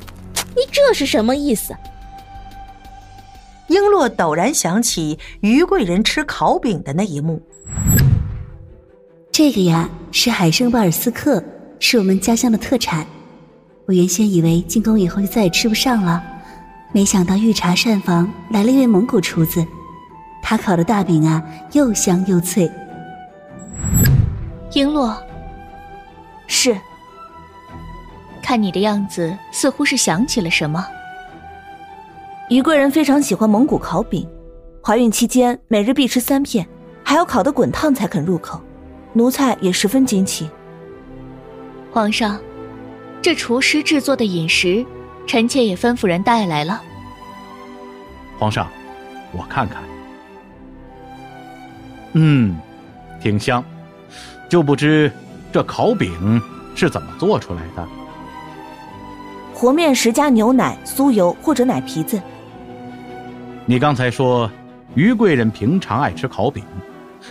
[0.57, 1.75] 你这是什么意思？
[3.69, 7.43] 璎珞陡然想起于贵人吃烤饼的那一幕。
[9.31, 11.43] 这个呀，是海参巴尔斯克，
[11.79, 13.07] 是我们家乡的特产。
[13.87, 16.23] 我原先以为进宫以后就再也吃不上了，
[16.93, 19.67] 没想到御茶膳房来了一位蒙古厨子，
[20.43, 21.43] 他烤的大饼啊，
[21.73, 22.71] 又香又脆。
[24.71, 25.17] 璎珞，
[26.47, 26.77] 是。
[28.43, 30.87] 看你的样子，似乎是想起了什么。
[32.49, 34.27] 于贵人非常喜欢蒙古烤饼，
[34.83, 36.67] 怀孕期间每日必吃三片，
[37.05, 38.61] 还要烤得滚烫才肯入口。
[39.15, 40.49] 奴才也十分惊奇。
[41.91, 42.41] 皇上，
[43.21, 44.85] 这厨师制作的饮食，
[45.27, 46.81] 臣妾也吩咐人带来了。
[48.39, 48.69] 皇上，
[49.33, 49.83] 我看看。
[52.13, 52.57] 嗯，
[53.21, 53.65] 挺香，
[54.49, 55.13] 就不知
[55.53, 56.41] 这烤饼
[56.75, 57.87] 是怎么做出来的？
[59.55, 62.21] 和面时加牛奶、酥油或者奶皮子。
[63.67, 64.49] 你刚才说，
[64.95, 66.65] 于贵人平常爱吃烤饼，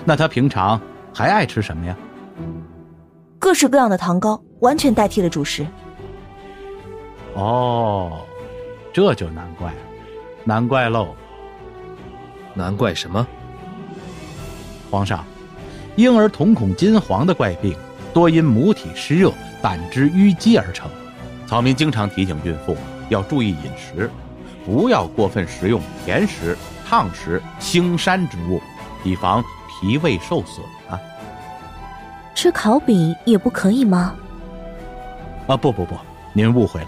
[0.04, 0.80] 那她平常
[1.14, 1.96] 还爱吃什么呀？
[3.40, 5.66] 各式各样的糖糕，完全代替了主食。
[7.34, 8.20] 哦，
[8.92, 9.78] 这就难怪了，
[10.44, 11.16] 难怪喽。
[12.54, 13.26] 难怪什么？
[14.92, 15.24] 皇上，
[15.98, 17.76] 婴儿瞳孔金黄的怪病，
[18.14, 19.34] 多因母体湿热、
[19.64, 20.88] 胆汁淤积而成。
[21.48, 22.78] 草民经常提醒孕妇
[23.10, 24.08] 要注意饮食。
[24.64, 26.56] 不要过分食用甜食、
[26.88, 28.62] 烫食、腥膻之物，
[29.04, 31.00] 以防脾胃受损啊。
[32.36, 34.14] 吃烤饼也不可以吗？
[35.48, 35.96] 啊，不不不，
[36.32, 36.88] 您误会了。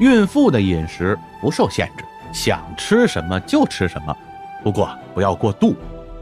[0.00, 4.16] 孕妇的饮食不受限制，想吃什么就吃什么，
[4.64, 5.76] 不过不要过度。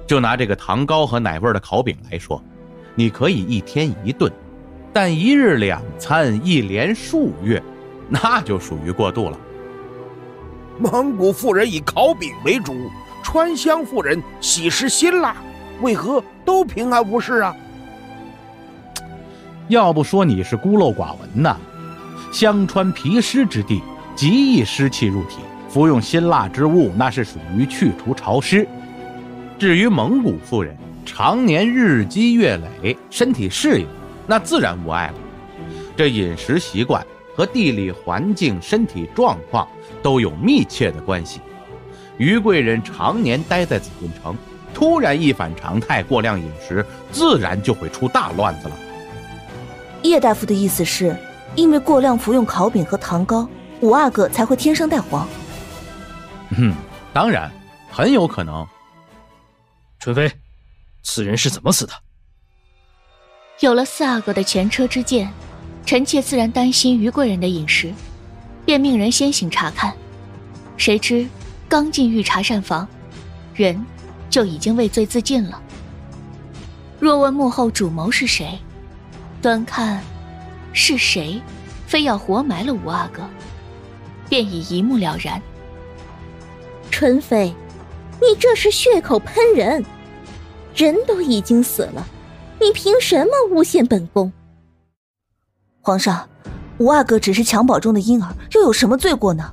[0.06, 2.42] 就拿这个糖糕和奶味的烤饼来说，
[2.94, 4.32] 你可以一天一顿，
[4.92, 7.62] 但一日两餐，一连数月，
[8.08, 9.38] 那就属于过度了。
[10.78, 12.88] 蒙古妇人以烤饼为主，
[13.22, 15.34] 川湘妇人喜食辛辣，
[15.80, 17.56] 为何都平安无事啊？
[19.68, 21.56] 要不说你是孤陋寡闻呢！
[22.30, 23.82] 香川皮湿之地，
[24.14, 25.38] 极易湿气入体，
[25.68, 28.68] 服用辛辣之物，那是属于去除潮湿。
[29.58, 33.86] 至于蒙古妇人，常年日积月累，身体适应，
[34.26, 35.14] 那自然无碍了。
[35.96, 37.04] 这饮食习惯
[37.34, 39.66] 和地理环境、身体状况。
[40.02, 41.40] 都有密切的关系。
[42.16, 44.36] 于贵人常年待在紫禁城，
[44.72, 48.76] 突然一反常态，过量饮食，自然就会出大乱子了。
[50.02, 51.16] 叶大夫的意思是，
[51.56, 53.48] 因为过量服用烤饼和糖糕，
[53.80, 55.26] 五阿哥才会天生带黄。
[56.56, 56.72] 嗯，
[57.12, 57.50] 当然，
[57.90, 58.64] 很有可能。
[60.06, 60.32] 纯妃，
[61.02, 61.92] 此人是怎么死的？
[63.58, 65.28] 有了四阿哥的前车之鉴，
[65.84, 67.92] 臣妾自然担心于贵人的饮食，
[68.64, 69.92] 便命人先行查看。
[70.76, 71.26] 谁知
[71.68, 72.86] 刚进御茶膳房，
[73.52, 73.84] 人
[74.30, 75.60] 就已经畏罪自尽了。
[77.00, 78.56] 若问幕后主谋是谁，
[79.42, 80.00] 端看
[80.72, 81.42] 是谁
[81.88, 83.28] 非要活埋了五阿哥，
[84.28, 85.42] 便已一目了然。
[86.92, 87.52] 纯妃，
[88.20, 89.84] 你这是血口喷人，
[90.76, 92.06] 人都已经死了。
[92.60, 94.30] 你凭什么诬陷本宫？
[95.80, 96.28] 皇上，
[96.76, 99.50] 五阿哥只是襁褓中的婴儿，又有什么罪过呢？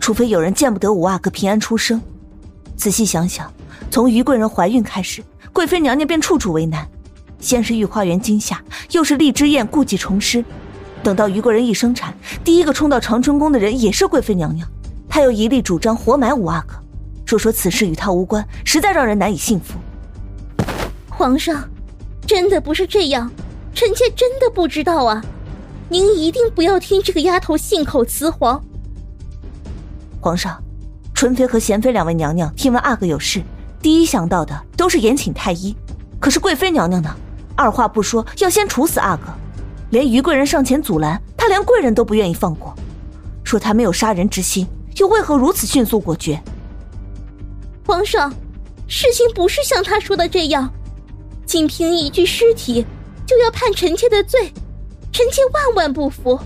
[0.00, 2.02] 除非有人见不得五阿哥平安出生。
[2.76, 3.52] 仔细想想，
[3.88, 5.22] 从于贵人怀孕开始，
[5.52, 6.84] 贵妃娘娘便处处为难。
[7.38, 8.60] 先是御花园惊吓，
[8.90, 10.44] 又是荔枝宴故技重施。
[11.04, 14.68] 等到于贵人一生产，第一个冲到长春宫的人也是贵妃娘娘。
[15.08, 16.74] 她又一力主张活埋五阿哥，
[17.26, 19.74] 说说此事与她无关，实在让人难以信服。
[21.16, 21.68] 皇上。
[22.26, 23.30] 真的不是这样，
[23.74, 25.22] 臣妾真的不知道啊！
[25.90, 28.58] 您一定不要听这个丫头信口雌黄。
[30.22, 30.58] 皇上，
[31.12, 33.42] 纯妃和贤妃两位娘娘听闻阿哥有事，
[33.82, 35.76] 第一想到的都是延请太医。
[36.18, 37.14] 可是贵妃娘娘呢？
[37.54, 39.24] 二话不说要先处死阿哥，
[39.90, 42.74] 连于贵人上前阻拦，她连贵人都不愿意放过，
[43.44, 44.66] 说她没有杀人之心，
[44.96, 46.42] 又为何如此迅速果决？
[47.86, 48.32] 皇上，
[48.88, 50.72] 事情不是像他说的这样。
[51.46, 52.84] 仅凭一具尸体
[53.26, 54.52] 就要判臣妾的罪，
[55.12, 56.38] 臣妾万万不服。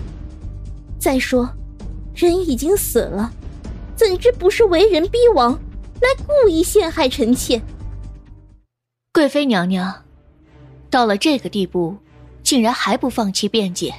[0.99, 1.49] 再说，
[2.13, 3.31] 人已经死了，
[3.95, 5.53] 怎知不是为人逼王，
[6.01, 7.61] 来故意陷害臣妾？
[9.13, 10.03] 贵妃娘娘，
[10.89, 11.97] 到了这个地步，
[12.43, 13.93] 竟然还不放弃辩解。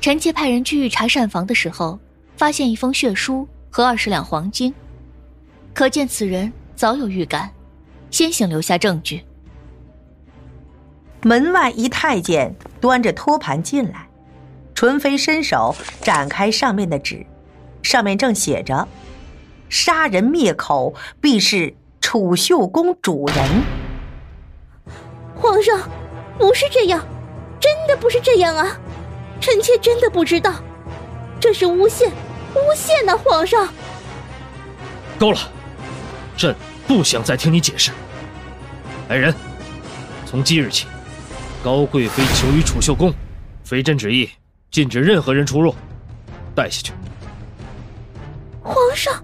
[0.00, 1.98] 臣妾派人去御茶膳房的时候，
[2.36, 4.72] 发现一封血书和二十两黄金，
[5.74, 7.50] 可见此人早有预感，
[8.10, 9.22] 先行留下证据。
[11.22, 14.08] 门外一太监端着托盘进来，
[14.74, 17.26] 纯妃伸手展开上面的纸，
[17.82, 18.88] 上面正写着
[19.68, 23.36] ：“杀人灭口，必是储秀宫主人。”
[25.36, 25.78] 皇上，
[26.38, 27.04] 不是这样，
[27.60, 28.78] 真的不是这样啊！
[29.40, 30.54] 臣妾真的不知道，
[31.38, 32.10] 这是诬陷，
[32.54, 33.14] 诬陷呐！
[33.14, 33.68] 皇上，
[35.18, 35.38] 够了，
[36.34, 36.56] 朕
[36.86, 37.90] 不想再听你解释。
[39.10, 39.34] 来人，
[40.24, 40.86] 从即日起。
[41.62, 43.12] 高贵妃囚于储秀宫，
[43.62, 44.30] 非朕旨意，
[44.70, 45.74] 禁止任何人出入。
[46.54, 46.92] 带下去。
[48.62, 49.22] 皇上，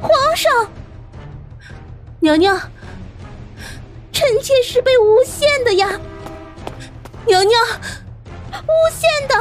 [0.00, 0.52] 皇上，
[2.20, 2.56] 娘娘，
[4.12, 5.88] 臣妾是被诬陷的呀！
[7.26, 7.60] 娘娘，
[8.52, 9.34] 诬陷的，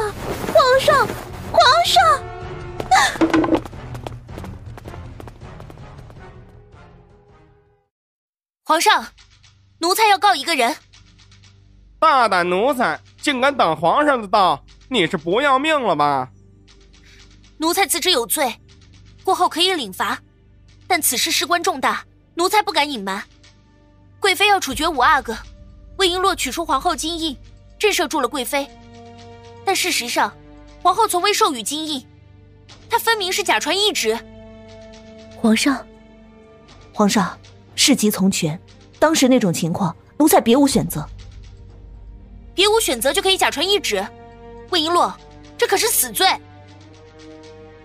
[0.52, 1.08] 皇上，
[1.52, 2.24] 皇上，
[8.64, 9.08] 皇上，
[9.80, 10.76] 奴才要告一个人。
[12.00, 14.64] 大胆奴才，竟敢挡皇上的道！
[14.88, 16.30] 你是不要命了吧？
[17.58, 18.56] 奴才自知有罪，
[19.24, 20.20] 过后可以领罚，
[20.88, 22.06] 但此事事关重大，
[22.36, 23.24] 奴才不敢隐瞒。
[24.20, 25.36] 贵妃要处决五阿哥，
[25.98, 27.36] 魏璎珞取出皇后金印，
[27.80, 28.68] 震慑住了贵妃。
[29.66, 30.32] 但事实上，
[30.84, 32.06] 皇后从未授予金印，
[32.90, 34.18] 她分明是假传懿旨。
[35.36, 35.86] 皇上，
[36.94, 37.38] 皇上，
[37.76, 38.60] 事急从权，
[39.00, 41.08] 当时那种情况，奴才别无选择。
[42.58, 44.04] 别无选择就可以假传懿旨，
[44.72, 45.14] 魏璎珞，
[45.60, 46.28] 这可是死罪。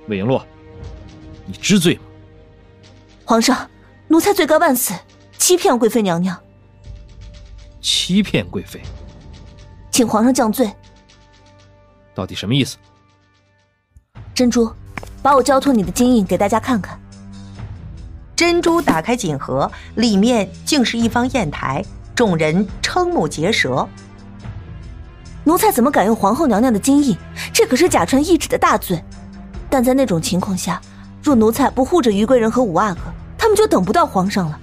[0.08, 0.42] 魏璎珞，
[1.44, 2.02] 你知罪吗？
[3.26, 3.70] 皇上，
[4.08, 4.94] 奴才罪该万死，
[5.36, 6.34] 欺骗贵妃娘娘。
[7.82, 8.80] 欺骗贵妃，
[9.90, 10.72] 请皇上降罪。
[12.14, 12.78] 到底什么意思？
[14.34, 14.72] 珍珠，
[15.20, 16.98] 把我交托你的金印给大家看看。
[18.34, 21.84] 珍珠打开锦盒，里面竟是一方砚台，
[22.14, 23.86] 众人瞠目结舌。
[25.44, 27.16] 奴才怎么敢用皇后娘娘的金印？
[27.52, 29.02] 这可是假传懿旨的大罪。
[29.68, 30.80] 但在那种情况下，
[31.22, 33.00] 若奴才不护着于贵人和五阿哥，
[33.36, 34.58] 他们就等不到皇上了。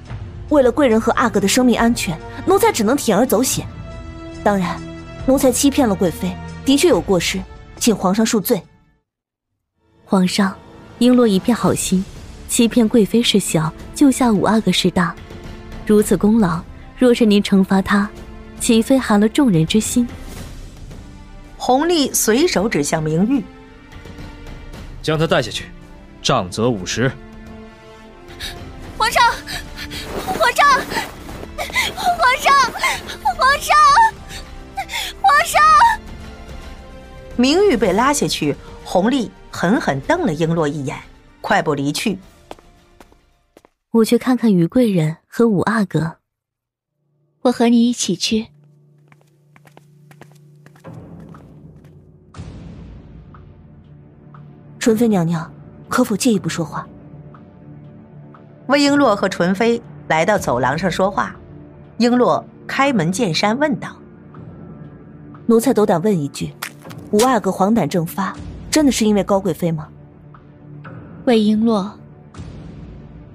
[0.50, 3.68] 为了贵人和阿哥的生命安全，奴才只能铤而走险。
[4.44, 4.80] 当然，
[5.26, 7.40] 奴才欺骗了贵妃，的确有过失，
[7.78, 8.62] 请皇上恕罪。
[10.06, 10.56] 皇上，
[11.00, 12.04] 璎珞一片好心，
[12.48, 15.14] 欺骗贵妃是小，救下五阿哥是大。
[15.86, 16.62] 如此功劳，
[16.98, 18.10] 若是您惩罚他，
[18.60, 20.08] 岂非寒了众人之心？
[21.70, 23.44] 弘历随手指向明玉，
[25.04, 25.66] 将他带下去，
[26.20, 27.12] 杖责五十。
[28.98, 29.24] 皇上，
[30.26, 30.68] 皇上，
[31.96, 32.52] 皇上，
[33.22, 33.78] 皇上，
[35.22, 35.62] 皇上！
[37.38, 41.00] 明玉被拉下去，弘历狠狠瞪了璎珞一眼，
[41.40, 42.18] 快步离去。
[43.92, 46.18] 我去看看于贵人和五阿哥。
[47.42, 48.48] 我和你一起去。
[54.80, 55.52] 纯妃娘娘，
[55.90, 56.88] 可否借一步说话？
[58.68, 61.36] 魏璎珞和纯妃来到走廊上说话，
[61.98, 63.90] 璎珞开门见山问道
[65.48, 66.54] ：“奴才斗胆问一句，
[67.12, 68.34] 五阿哥黄疸症发，
[68.72, 69.90] 真的是因为高贵妃吗？”
[71.26, 71.90] 魏璎珞，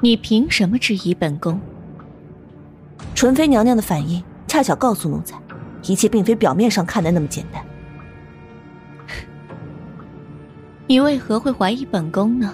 [0.00, 1.60] 你凭什么质疑本宫？
[3.14, 5.36] 纯妃娘娘的反应恰巧告诉奴才，
[5.82, 7.62] 一切并非表面上看的那么简单。
[10.86, 12.52] 你为何会怀疑本宫呢？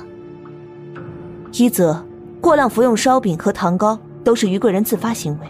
[1.52, 2.04] 一则。
[2.40, 5.46] 过量服用烧饼和糖糕都是于贵人自发行为，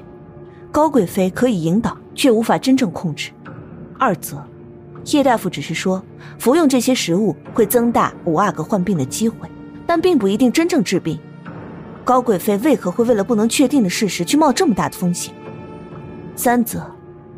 [0.73, 3.31] 高贵妃可以引导，却无法真正控制。
[3.97, 4.44] 二则，
[5.12, 6.02] 叶大夫只是说
[6.36, 9.48] 服用这些食物会增大五阿哥患病的机会，
[9.86, 11.16] 但并不一定真正治病。
[12.02, 15.32] 高贵妃为何会为了不能确定的事实去冒这么大的风险？
[16.35, 16.85] 三则，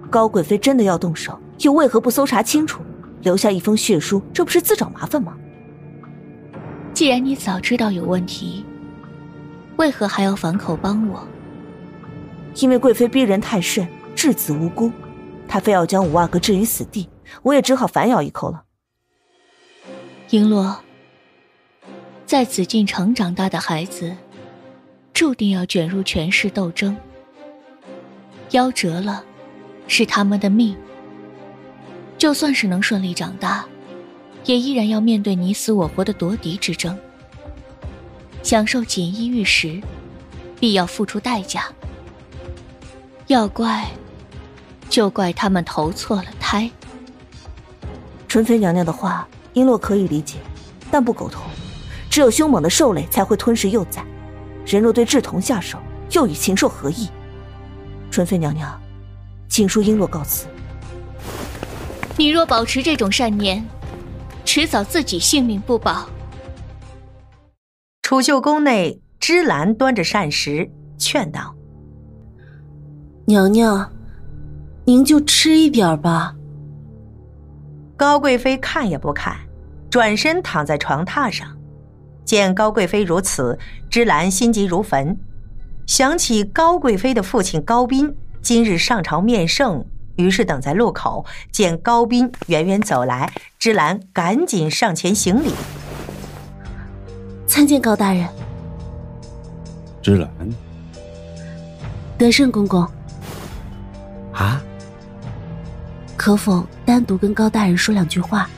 [0.08, 2.80] 高贵妃真的要动手，又为何不搜查清楚，
[3.22, 4.22] 留下一封血书？
[4.32, 5.36] 这不是自找麻烦吗？
[6.92, 8.64] 既然你早知道有问题。
[9.76, 11.26] 为何还要反口帮我？
[12.56, 14.92] 因为贵妃逼人太甚，稚子无辜，
[15.48, 17.08] 她非要将五阿哥置于死地，
[17.42, 18.64] 我也只好反咬一口了。
[20.28, 20.76] 璎珞，
[22.26, 24.14] 在紫禁城长大的孩子，
[25.14, 26.96] 注定要卷入权势斗争，
[28.50, 29.24] 夭折了，
[29.88, 30.76] 是他们的命。
[32.18, 33.64] 就算是能顺利长大，
[34.44, 36.96] 也依然要面对你死我活的夺嫡之争。
[38.42, 39.80] 享受锦衣玉食，
[40.58, 41.64] 必要付出代价。
[43.28, 43.88] 要怪，
[44.88, 46.70] 就怪他们投错了胎。
[48.28, 50.38] 纯妃娘娘的话，璎珞可以理解，
[50.90, 51.42] 但不苟同。
[52.10, 54.04] 只有凶猛的兽类才会吞噬幼崽，
[54.66, 55.78] 人若对稚童下手，
[56.10, 57.08] 又与禽兽何异？
[58.10, 58.78] 纯妃娘娘，
[59.48, 60.46] 请恕璎珞告辞。
[62.16, 63.64] 你若保持这种善念，
[64.44, 66.08] 迟早自己性命不保。
[68.02, 71.54] 储秀宫内，芝兰端着膳食，劝道
[73.24, 73.90] ：“娘娘，
[74.84, 76.34] 您就吃一点吧。”
[77.96, 79.36] 高贵妃看也不看，
[79.88, 81.56] 转身躺在床榻上。
[82.24, 83.58] 见高贵妃如此，
[83.88, 85.16] 芝兰心急如焚，
[85.86, 89.84] 想起高贵妃的父亲高斌今日上朝面圣，
[90.16, 95.52] 于是等在路口，见高斌远远走来，芝兰赶紧上前行礼。
[97.46, 98.28] 参见高大人，
[100.02, 100.30] 芝兰，
[102.16, 102.86] 德胜公公，
[104.32, 104.62] 啊，
[106.16, 108.48] 可否单独跟高大人说两句话？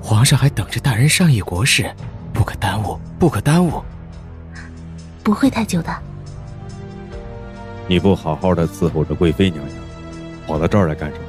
[0.00, 1.90] 皇上还等着大人上议国事，
[2.32, 3.82] 不可耽误，不可耽误。
[5.24, 5.96] 不会太久的。
[7.88, 9.81] 你不好好的伺候着贵妃娘娘，
[10.46, 11.22] 跑到这儿来干什么？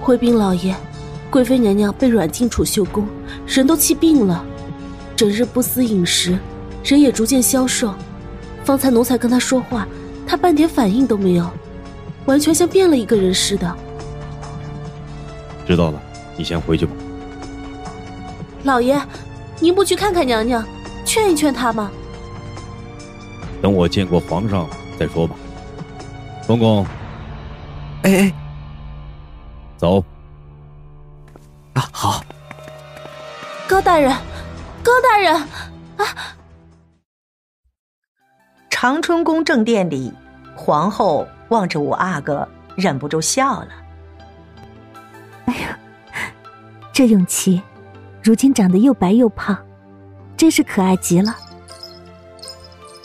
[0.00, 0.74] 回禀老爷。
[1.30, 3.06] 贵妃娘娘被软禁储秀宫，
[3.46, 4.42] 人都气病了，
[5.14, 6.38] 整日不思饮食，
[6.82, 7.94] 人也逐渐消瘦。
[8.64, 9.86] 方才奴才跟她说话，
[10.26, 11.46] 她半点反应都没有，
[12.24, 13.76] 完全像变了一个人似的。
[15.66, 16.00] 知道了，
[16.34, 16.92] 你先回去吧。
[18.62, 18.98] 老爷，
[19.60, 20.66] 您不去看看娘娘，
[21.04, 21.90] 劝一劝她吗？
[23.60, 24.66] 等我见过皇上
[24.98, 25.36] 再说吧。
[26.46, 26.86] 公公，
[28.02, 28.34] 哎哎，
[29.76, 30.04] 走。
[31.74, 32.24] 啊好，
[33.68, 34.10] 高大人，
[34.82, 35.34] 高大人，
[35.96, 36.04] 啊！
[38.70, 40.12] 长春宫正殿里，
[40.56, 43.68] 皇后望着五阿哥，忍不住笑了。
[45.46, 45.78] 哎呀，
[46.92, 47.60] 这永琪，
[48.22, 49.56] 如今长得又白又胖，
[50.36, 51.34] 真是可爱极了。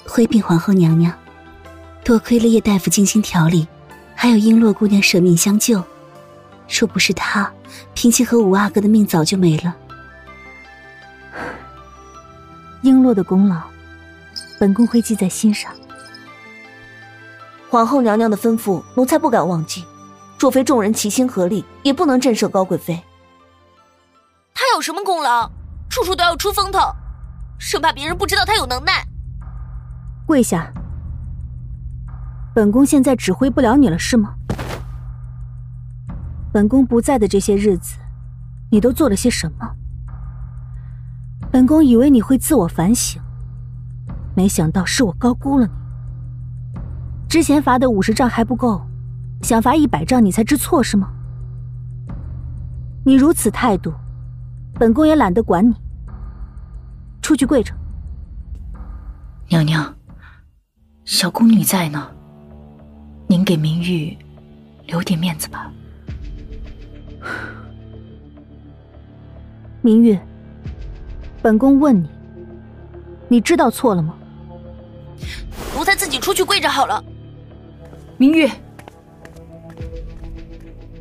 [0.08, 1.12] 回禀皇后娘娘，
[2.04, 3.68] 多亏了叶大夫精心调理，
[4.24, 5.84] 还有璎珞姑娘舍命相救。
[6.70, 7.52] 若不是她，
[7.94, 9.76] 平清和五阿哥的命早就没了。
[12.82, 13.64] 璎珞的功劳，
[14.58, 15.74] 本宫会记在心上。
[17.70, 19.84] 皇后娘娘的吩咐，奴才不敢忘记。
[20.40, 23.04] 若非众人齐心合力，也不能震慑高贵妃。
[24.54, 25.52] 她有什么功劳？
[25.90, 26.80] 处处都要出风头，
[27.60, 29.06] 生怕别人不知道她有能耐。
[30.26, 30.72] 跪下！
[32.54, 34.36] 本宫现在指挥不了你了，是吗？
[36.52, 37.98] 本宫不在的这些日子，
[38.70, 39.76] 你都做了些什么？
[41.52, 43.20] 本宫以为你会自我反省，
[44.36, 45.74] 没想到是我高估了你。
[47.28, 48.86] 之前罚的五十丈还不够，
[49.42, 51.10] 想罚一百丈你才知错是吗？
[53.04, 53.92] 你如此态度，
[54.76, 55.74] 本宫也懒得管你。
[57.20, 57.74] 出去跪着。
[59.48, 59.96] 娘娘，
[61.04, 62.12] 小宫女在呢。
[63.34, 64.16] 您给明玉
[64.86, 65.74] 留点面子吧。
[69.82, 70.20] 明玉，
[71.42, 72.08] 本宫问你，
[73.28, 74.16] 你知道错了吗？
[75.76, 77.04] 奴才自己出去跪着好了。
[78.18, 78.48] 明玉，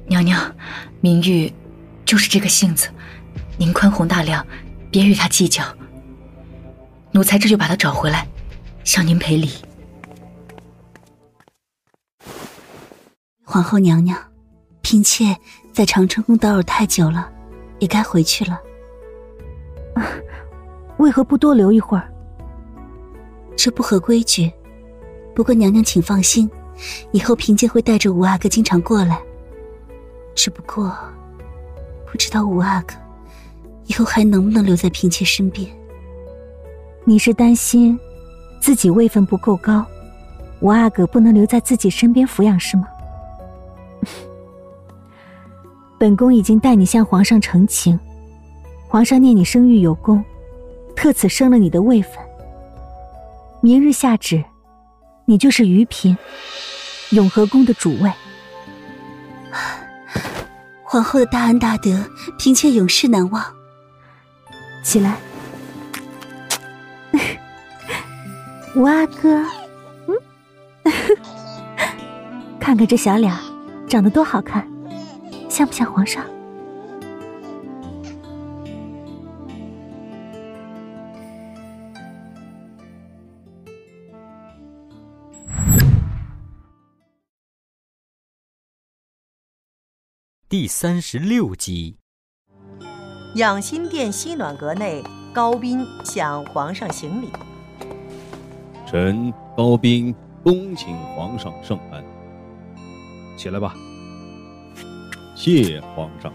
[0.07, 0.41] 娘娘，
[1.03, 1.53] 明玉
[2.07, 2.89] 就是这个性子，
[3.59, 4.47] 您宽宏大量，
[4.91, 5.63] 别与他计较。
[7.11, 8.27] 奴才这就把他找回来，
[8.85, 9.51] 向您赔礼。
[13.53, 14.19] 皇后娘娘，
[14.81, 15.37] 嫔妾
[15.75, 17.31] 在长春宫叨扰太久了，
[17.81, 18.59] 也该回去了。
[19.95, 20.09] 啊
[20.97, 22.11] 为何不多留一会儿？
[23.55, 24.51] 这不合规矩。
[25.35, 26.51] 不过娘娘请放心，
[27.11, 29.21] 以后嫔妾会带着五阿哥经常过来。
[30.35, 30.97] 只不过，
[32.11, 32.95] 不知道五阿哥
[33.85, 35.71] 以后还能不能留在嫔妾身边。
[37.05, 38.01] 你是担心
[38.63, 39.85] 自己位分不够高，
[40.61, 42.89] 五阿哥不能留在自己身边抚养是吗？
[46.03, 47.97] 本宫已经代你向皇上澄清，
[48.89, 50.25] 皇上念你生育有功，
[50.97, 52.15] 特此升了你的位分。
[53.61, 54.43] 明日下旨，
[55.27, 56.17] 你就是余嫔，
[57.11, 58.13] 永和宫的主位。
[60.83, 62.05] 皇后的大恩大德，
[62.37, 63.41] 嫔妾永世难忘。
[64.83, 65.17] 起来。
[68.75, 69.41] 五阿哥，
[70.09, 70.17] 嗯，
[72.59, 73.33] 看看这小脸，
[73.87, 74.69] 长得多好看，
[75.53, 76.25] 像不像皇上？
[90.49, 91.99] 第三十六集，
[93.35, 95.05] 养心殿西暖阁内，
[95.35, 97.29] 高斌向皇上行礼。
[98.87, 102.03] 臣高斌恭请皇上圣安。
[103.37, 103.75] 起来吧。
[105.43, 106.33] 谢皇上。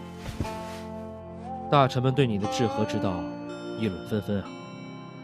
[1.71, 3.23] 大臣们对你的治河之道
[3.79, 4.49] 议论纷纷啊，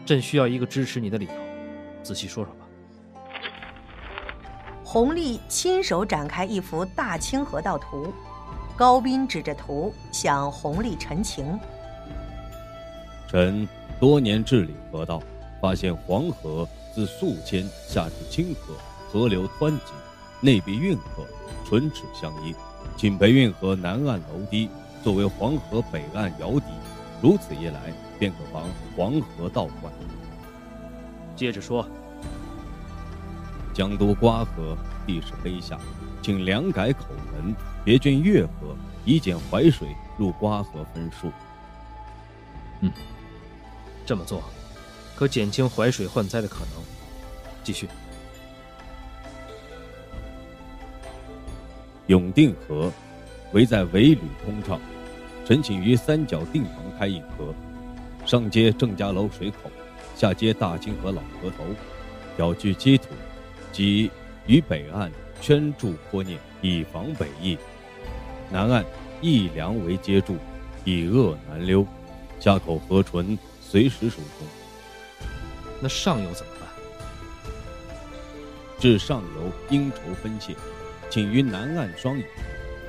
[0.06, 1.32] 朕需要一个支持你的理由，
[2.02, 2.60] 仔细说说吧。
[4.82, 8.10] 弘历亲手展开一幅大清河道图，
[8.74, 11.60] 高斌指着图向弘历陈情。
[13.28, 13.68] 臣
[14.00, 15.22] 多年治理河道，
[15.60, 16.66] 发现黄河。
[16.94, 18.72] 自宿迁下至清河，
[19.10, 19.92] 河流湍急，
[20.40, 21.26] 内壁运河
[21.68, 22.54] 唇齿相依，
[22.96, 24.68] 请培运河南岸楼堤
[25.02, 26.64] 作为黄河北岸瑶堤，
[27.22, 28.64] 如此一来，便可防
[28.96, 29.92] 黄河倒灌。
[31.36, 31.86] 接着说，
[33.74, 35.78] 江都瓜河地势卑下，
[36.22, 37.54] 请两改口门，
[37.84, 41.30] 别卷越河，以减淮水入瓜河分数。
[42.80, 42.90] 嗯，
[44.06, 44.42] 这么做。
[45.16, 46.82] 可减轻淮水患灾的可能。
[47.62, 47.88] 继续。
[52.06, 52.92] 永定河，
[53.52, 54.80] 围在围旅通畅，
[55.44, 57.54] 臣请于三角定旁开引河，
[58.26, 59.70] 上接郑家楼水口，
[60.14, 61.64] 下接大清河老河头，
[62.36, 63.08] 表具基土，
[63.72, 64.10] 即
[64.46, 65.10] 于北岸
[65.40, 67.56] 圈筑坡堑，以防北溢；
[68.50, 68.84] 南岸
[69.20, 70.36] 一梁为接筑，
[70.84, 71.86] 以遏南流。
[72.40, 74.46] 下口河唇随时疏通。
[75.80, 76.68] 那上游怎么办？
[78.78, 80.54] 至上游应酬分界，
[81.14, 82.24] 请于南岸双引，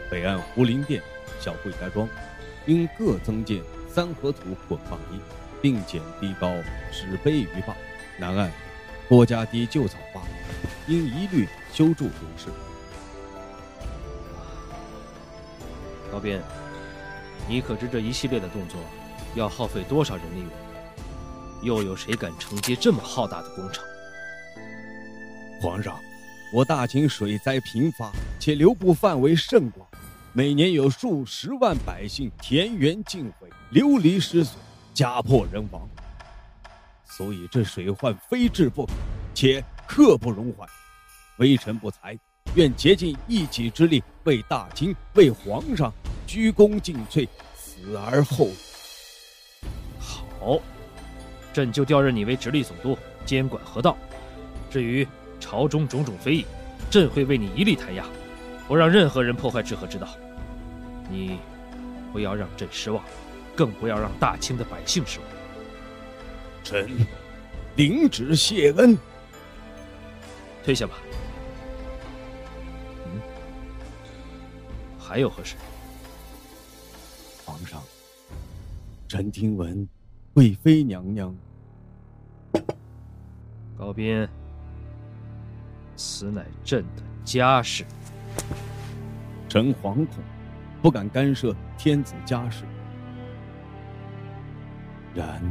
[0.09, 0.99] 北岸胡林店、
[1.39, 2.09] 小惠家庄，
[2.65, 5.19] 应各增建三合土滚坝堤，
[5.61, 6.51] 并减堤高
[6.91, 7.75] 十倍于坝。
[8.17, 8.51] 南岸
[9.07, 10.21] 郭家堤旧草坝，
[10.87, 12.47] 应一律修筑如是。
[16.11, 16.41] 高斌，
[17.47, 18.79] 你可知这一系列的动作
[19.35, 21.67] 要耗费多少人力物力？
[21.67, 23.83] 又有谁敢承接这么浩大的工程？
[25.61, 25.99] 皇上，
[26.53, 29.85] 我大清水灾频发，且流布范围甚广，
[30.31, 34.59] 每年有数十万百姓田园尽毁，流离失所，
[34.93, 35.89] 家破人亡。
[37.03, 38.93] 所以这水患非治不可，
[39.33, 40.67] 且刻不容缓。
[41.39, 42.17] 微臣不才，
[42.55, 45.91] 愿竭尽一己之力，为大清、为皇上
[46.25, 48.55] 鞠躬尽瘁，死而后已。
[49.99, 50.59] 好。
[51.51, 53.97] 朕就调任你为直隶总督，监管河道。
[54.69, 55.07] 至于
[55.39, 56.45] 朝中种种非议，
[56.89, 58.05] 朕会为你一力弹压，
[58.67, 60.07] 不让任何人破坏治河之道。
[61.09, 61.39] 你
[62.11, 63.03] 不要让朕失望，
[63.55, 65.27] 更不要让大清的百姓失望。
[66.63, 66.89] 臣
[67.75, 68.97] 领旨谢恩。
[70.63, 70.95] 退下吧。
[73.05, 73.21] 嗯，
[74.97, 75.55] 还有何事？
[77.45, 77.81] 皇上，
[79.07, 79.87] 臣听闻。
[80.33, 81.33] 贵妃娘娘，
[83.77, 84.27] 高斌，
[85.95, 87.85] 此乃朕的家事。
[89.47, 90.07] 臣惶恐，
[90.81, 92.63] 不敢干涉天子家事。
[95.13, 95.41] 然，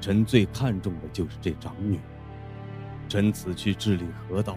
[0.00, 2.00] 臣最看重的就是这长女。
[3.08, 4.56] 臣此去治理河道，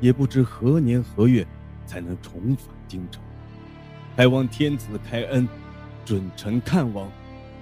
[0.00, 1.46] 也不知何年何月
[1.86, 3.22] 才能重返京城。
[4.16, 5.48] 还望天子开恩，
[6.04, 7.08] 准臣看望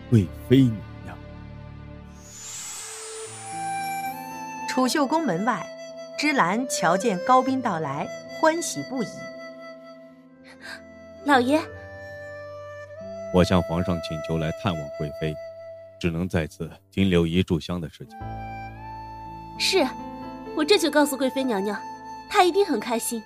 [0.09, 1.17] 贵妃娘娘。
[4.69, 5.67] 储秀宫门外，
[6.19, 8.05] 芝兰瞧见高斌到来，
[8.41, 9.07] 欢喜不已。
[11.25, 11.61] 老爷，
[13.33, 15.33] 我向皇上请求来探望贵妃，
[16.01, 18.19] 只能在此停留一炷香的时间。
[19.61, 19.87] 是，
[20.57, 21.81] 我这就告诉贵妃娘娘，
[22.29, 23.23] 她一定很开心。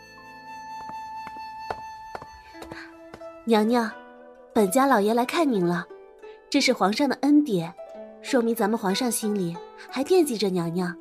[3.46, 3.90] 娘娘，
[4.52, 5.86] 本家老爷来看您了，
[6.50, 7.72] 这是皇上的恩典，
[8.20, 9.56] 说明咱们皇上心里
[9.90, 10.94] 还惦记着娘娘。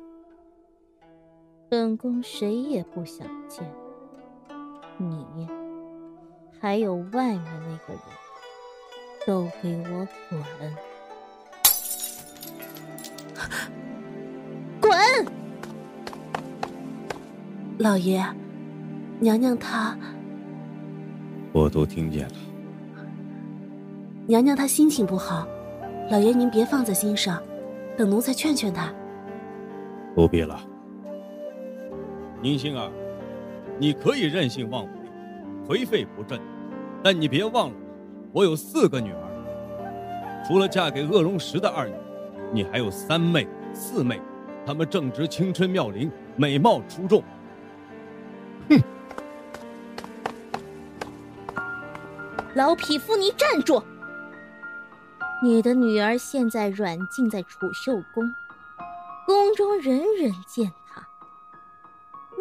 [1.72, 3.64] 本宫谁也不想见
[4.98, 5.48] 你，
[6.60, 8.02] 还有外面那个人，
[9.26, 10.38] 都给我滚！
[14.82, 14.92] 滚！
[17.78, 18.22] 老爷，
[19.18, 19.96] 娘娘她……
[21.52, 22.34] 我都听见了。
[24.26, 25.48] 娘娘她心情不好，
[26.10, 27.42] 老爷您别放在心上，
[27.96, 28.92] 等奴才劝劝她。
[30.14, 30.60] 不必了，
[32.42, 32.90] 宁馨儿，
[33.78, 34.90] 你可以任性妄为，
[35.64, 36.40] 颓废不振，
[37.00, 37.76] 但你别忘了，
[38.32, 41.94] 我有四个女儿，除了嫁给恶龙石的二女，
[42.52, 44.20] 你还有三妹、四妹，
[44.66, 47.22] 她们正值青春妙龄，美貌出众。
[48.68, 48.82] 哼！
[52.56, 53.80] 老匹夫，你站住！
[55.44, 58.34] 你的女儿现在软禁在储秀宫，
[59.26, 60.72] 宫中人人见，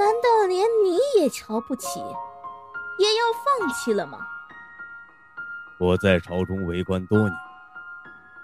[0.01, 3.21] 难道连你也瞧不起，也要
[3.59, 4.17] 放弃了吗？
[5.77, 7.31] 我在朝中为官多年，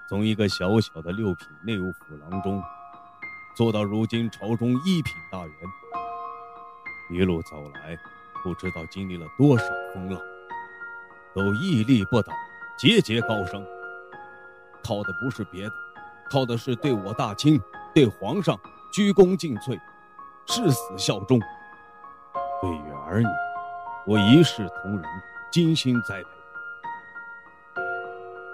[0.07, 2.61] 从一个小小的六品内务府郎中，
[3.55, 5.51] 做到如今朝中一品大员，
[7.09, 7.97] 一路走来，
[8.43, 9.65] 不知道经历了多少
[9.95, 10.21] 风浪。
[11.33, 12.31] 都屹立不倒，
[12.77, 13.65] 节节高升。
[14.83, 15.73] 靠的不是别的，
[16.29, 17.59] 靠的是对我大清、
[17.95, 18.55] 对皇上
[18.93, 19.79] 鞠躬尽瘁，
[20.47, 21.39] 誓死效忠。
[22.61, 23.27] 对于儿女，
[24.05, 25.03] 我一视同仁，
[25.51, 26.29] 精心栽培，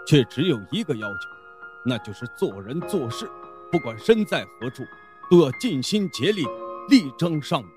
[0.05, 1.29] 却只有一个要求，
[1.85, 3.29] 那就是做人做事，
[3.71, 4.83] 不管身在何处，
[5.29, 6.43] 都要尽心竭力，
[6.89, 7.67] 力争上游。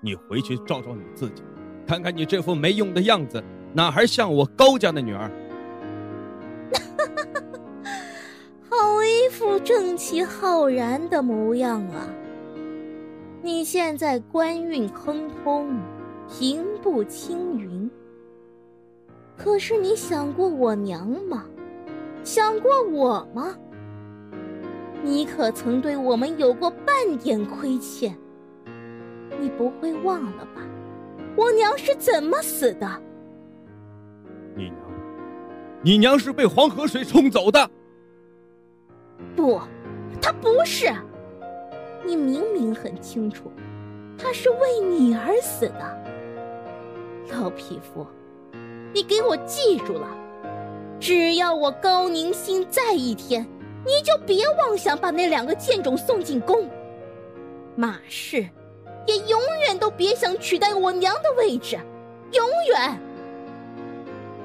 [0.00, 1.42] 你回去照照你自己，
[1.86, 3.42] 看看你这副没用的样子。
[3.74, 5.30] 哪还像我高家的女儿？
[8.68, 12.06] 好一副正气浩然的模样啊！
[13.44, 15.76] 你现在官运亨通，
[16.28, 17.90] 平步青云。
[19.36, 21.44] 可是你想过我娘吗？
[22.22, 23.52] 想过我吗？
[25.02, 28.16] 你可曾对我们有过半点亏欠？
[29.40, 30.62] 你不会忘了吧？
[31.34, 32.88] 我娘是怎么死的？
[34.54, 34.76] 你娘，
[35.82, 37.68] 你娘是被黄河水冲走的。
[39.34, 39.60] 不，
[40.20, 40.86] 她不是。
[42.04, 43.50] 你明明很清楚，
[44.18, 46.02] 他是为你而死的。
[47.30, 48.06] 老匹夫，
[48.92, 50.08] 你给我记住了，
[51.00, 53.46] 只要我高宁心在一天，
[53.86, 56.68] 你就别妄想把那两个贱种送进宫。
[57.74, 58.46] 马氏，
[59.06, 61.78] 也永远都别想取代我娘的位置，
[62.32, 62.98] 永远。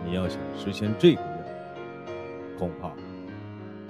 [0.05, 2.91] 你要想实现这个愿望，恐怕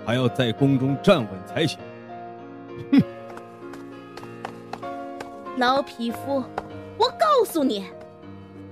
[0.03, 1.79] 还要在宫中站稳才行。
[2.91, 3.01] 哼！
[5.57, 6.43] 老匹夫，
[6.99, 7.83] 我告诉你，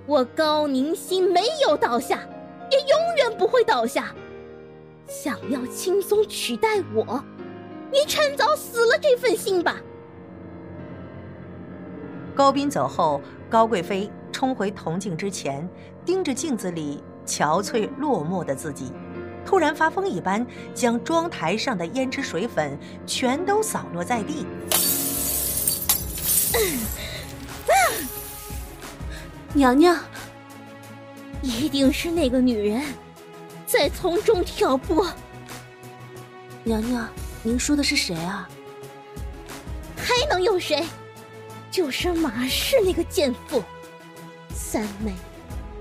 [0.06, 2.20] 我高宁心没有倒下，
[2.70, 4.14] 也永远不会倒下。
[5.08, 7.24] 想要轻松取代我，
[7.92, 9.78] 你趁早死了这份心吧。
[12.36, 15.68] 高斌走后，高贵妃冲回铜镜之前，
[16.06, 17.04] 盯着镜子里。
[17.26, 18.92] 憔悴落寞的自己，
[19.44, 20.46] 突然发疯一般，
[20.76, 24.46] 将妆台上的胭脂水粉全都扫落在地。
[29.54, 29.98] 娘娘，
[31.42, 32.84] 一定是那个女人
[33.66, 35.08] 在从中挑拨。
[36.64, 37.08] 娘娘，
[37.42, 38.50] 您说的是谁啊？
[39.96, 40.86] 还能有谁？
[41.72, 43.64] 就是马氏那个贱妇，
[44.54, 45.14] 三妹、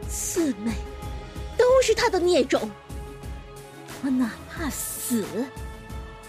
[0.08, 0.72] 四妹。
[1.56, 2.68] 都是他的孽种，
[4.02, 5.24] 我哪怕死，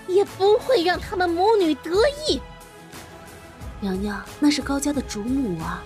[0.08, 1.92] 也不会让他们母女得
[2.28, 2.40] 意。
[3.82, 5.84] 娘娘，那是高家的主母啊。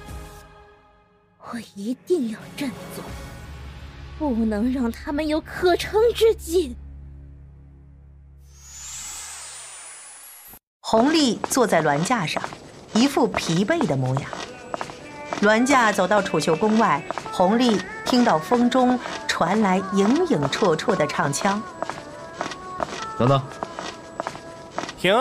[1.51, 3.03] 我一定要振作，
[4.17, 6.75] 不能让他们有可乘之机。
[10.81, 12.41] 红丽坐在銮驾上，
[12.93, 14.31] 一副疲惫的模样。
[15.41, 21.61] 銮驾走到储秀宫外，红丽听到风中传来影影绰绰的唱腔。
[23.17, 23.41] 等等，
[24.97, 25.13] 停！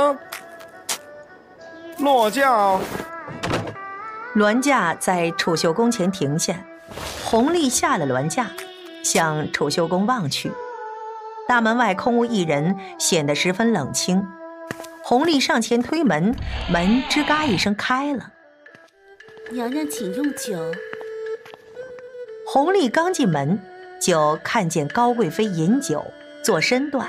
[1.98, 2.80] 落轿。
[4.34, 6.54] 銮驾在储秀宫前停下，
[7.24, 8.46] 弘历下了銮驾，
[9.02, 10.52] 向储秀宫望去。
[11.48, 14.24] 大门外空无一人，显得十分冷清。
[15.02, 16.34] 弘历上前推门，
[16.70, 18.32] 门吱嘎一声开了。
[19.50, 20.56] 娘娘，请用酒。
[22.46, 23.58] 弘历刚进门，
[24.00, 26.04] 就看见高贵妃饮酒，
[26.44, 27.08] 做身段，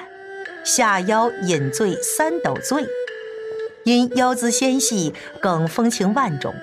[0.63, 2.87] 下腰饮醉三斗醉，
[3.85, 6.53] 因腰姿纤细，更风情万种。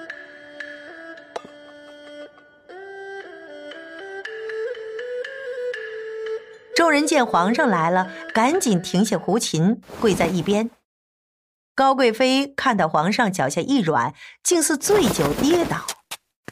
[6.74, 10.70] 众人见皇上来了，赶紧停下胡琴，跪在一边。
[11.74, 15.86] 高贵妃看到皇上脚下一软，竟似醉酒跌倒。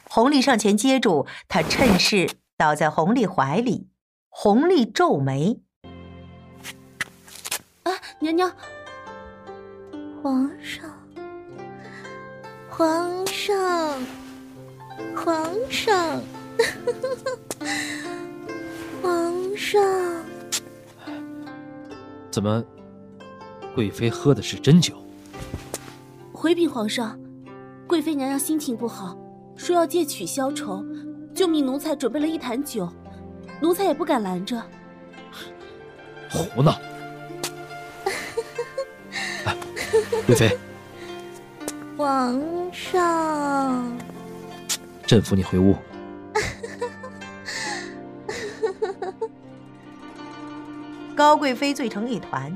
[0.09, 3.87] 弘历上前接住她，趁势倒在弘历怀里。
[4.29, 5.61] 弘历皱眉
[7.83, 8.55] ：“啊，娘娘，
[10.25, 10.89] 皇上，
[12.67, 14.01] 皇上，
[15.15, 16.19] 皇上。”
[19.03, 20.25] 皇上，
[22.31, 22.65] 怎么，
[23.75, 24.95] 贵妃喝的是真酒？
[26.33, 27.19] 回禀皇上，
[27.85, 29.15] 贵妃娘娘心情不好，
[29.55, 30.83] 说要借曲消愁，
[31.35, 32.89] 就命奴才准备了一坛酒，
[33.61, 34.59] 奴才也不敢拦着。
[36.31, 36.73] 胡闹！
[40.25, 40.57] 贵妃，
[41.97, 42.41] 皇
[42.71, 43.97] 上，
[45.05, 45.75] 朕扶你回屋。
[51.15, 52.55] 高贵妃醉成一团，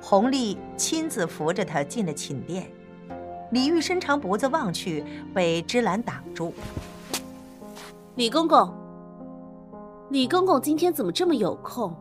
[0.00, 2.70] 弘历亲自扶着她进了寝殿。
[3.52, 5.04] 李煜伸长脖子望去，
[5.34, 6.52] 被芝兰挡住。
[8.16, 8.72] 李公公，
[10.10, 11.94] 李公公今天怎么这么有空，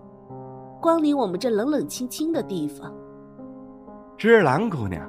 [0.82, 2.94] 光临我们这冷冷清清的地方？
[4.18, 5.06] 芝兰姑娘，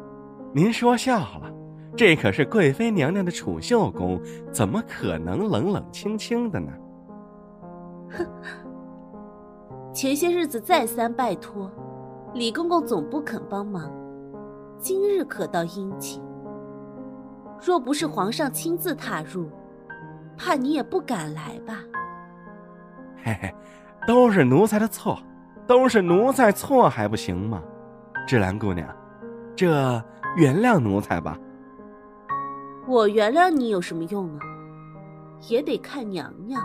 [0.52, 1.52] 您说笑了，
[1.96, 4.20] 这可是贵妃娘娘的储秀宫，
[4.52, 6.72] 怎么可能冷冷清清的呢？
[8.10, 8.26] 哼。
[9.92, 11.70] 前些日子再三拜托，
[12.34, 13.90] 李公公总不肯帮忙，
[14.78, 16.20] 今日可倒殷勤。
[17.64, 19.48] 若不是皇上亲自踏入，
[20.36, 21.78] 怕你也不敢来吧？
[23.22, 23.54] 嘿嘿，
[24.06, 25.16] 都是奴才的错，
[25.64, 27.62] 都是奴才错还不行吗？
[28.26, 28.88] 芝兰姑娘，
[29.54, 30.02] 这
[30.36, 31.38] 原谅奴才吧。
[32.84, 34.40] 我原谅你有什么用啊？
[35.48, 36.60] 也得看娘娘。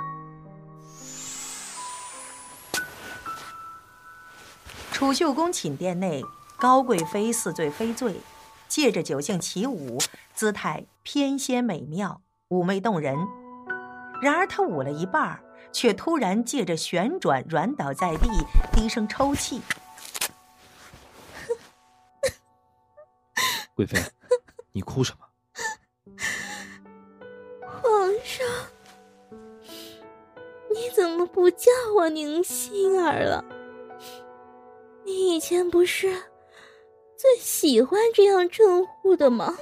[4.91, 6.23] 储秀宫寝殿内，
[6.57, 8.15] 高贵妃似醉非醉，
[8.67, 9.99] 借着酒兴起舞，
[10.33, 13.15] 姿态翩跹美妙，妩媚动人。
[14.19, 15.39] 然而她舞了一半，
[15.71, 18.29] 却突然借着旋转软倒在地，
[18.73, 19.61] 低声抽泣。
[23.81, 23.99] 贵妃，
[24.73, 25.25] 你哭什么？
[27.65, 28.47] 皇上，
[30.69, 33.43] 你怎么不叫我宁心儿了？
[35.03, 36.15] 你以前不是
[37.17, 39.57] 最喜欢这样称呼的吗？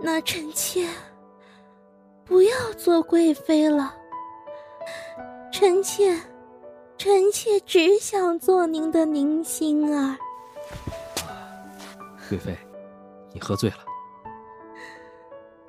[0.00, 0.88] 那臣妾
[2.24, 3.92] 不要做贵妃了，
[5.50, 6.16] 臣妾，
[6.96, 10.16] 臣妾只想做您的宁心儿。
[12.32, 12.56] 贵妃，
[13.34, 13.76] 你喝醉了。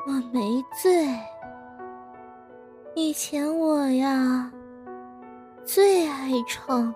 [0.07, 1.05] 我没醉。
[2.95, 4.49] 以前我呀，
[5.65, 6.95] 最爱唱。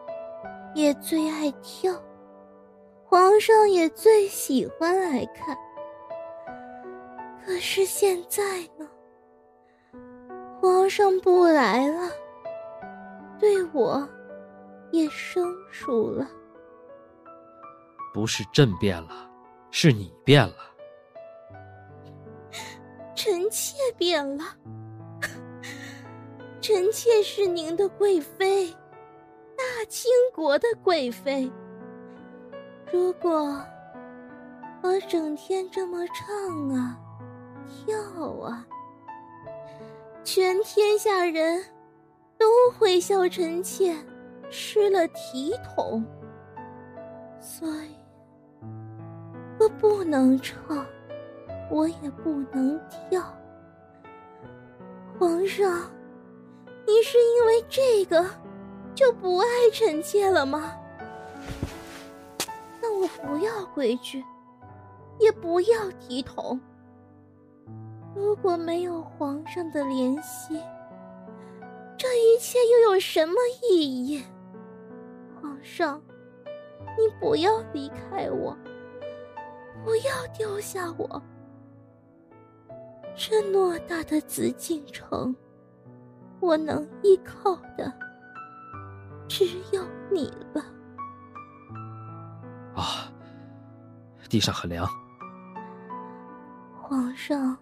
[0.76, 1.92] 也最爱跳，
[3.04, 5.58] 皇上也最喜欢来看。
[7.44, 8.44] 可是现在
[8.78, 8.88] 呢，
[10.62, 12.12] 皇上不来了，
[13.40, 14.08] 对我
[14.92, 16.28] 也生疏了。
[18.14, 19.27] 不是朕变了，
[19.72, 20.56] 是你变了。
[23.16, 24.44] 臣妾变了，
[26.62, 28.74] 臣妾是您的贵妃。
[29.58, 31.52] 大清国的贵妃，
[32.92, 33.60] 如果
[34.84, 36.98] 我整天这么唱啊、
[37.68, 37.98] 跳
[38.34, 38.66] 啊，
[40.24, 41.64] 全天下人
[42.38, 42.46] 都
[42.78, 43.96] 会笑臣妾
[44.52, 46.06] 失了体统。
[47.42, 47.96] 所以，
[49.60, 50.86] 我不能唱，
[51.70, 53.22] 我也不能跳，
[55.18, 55.90] 皇上，
[56.86, 58.26] 你是因为这个
[58.94, 60.74] 就不爱臣妾了吗？
[62.82, 64.24] 那我不要规矩，
[65.20, 66.60] 也不要体统。
[68.16, 70.62] 如果没有皇上的怜惜，
[71.98, 73.34] 这一切又有什么
[73.70, 74.24] 意义？
[75.42, 76.02] 皇上，
[76.98, 78.56] 你不要离开我，
[79.88, 81.22] 不要丢下我。
[83.16, 85.34] 这偌大的紫禁城，
[86.42, 87.90] 我能依靠的
[89.30, 89.82] 只有
[90.12, 90.62] 你了。
[92.76, 93.10] 啊，
[94.30, 94.86] 地上很凉。
[96.82, 97.58] 皇上，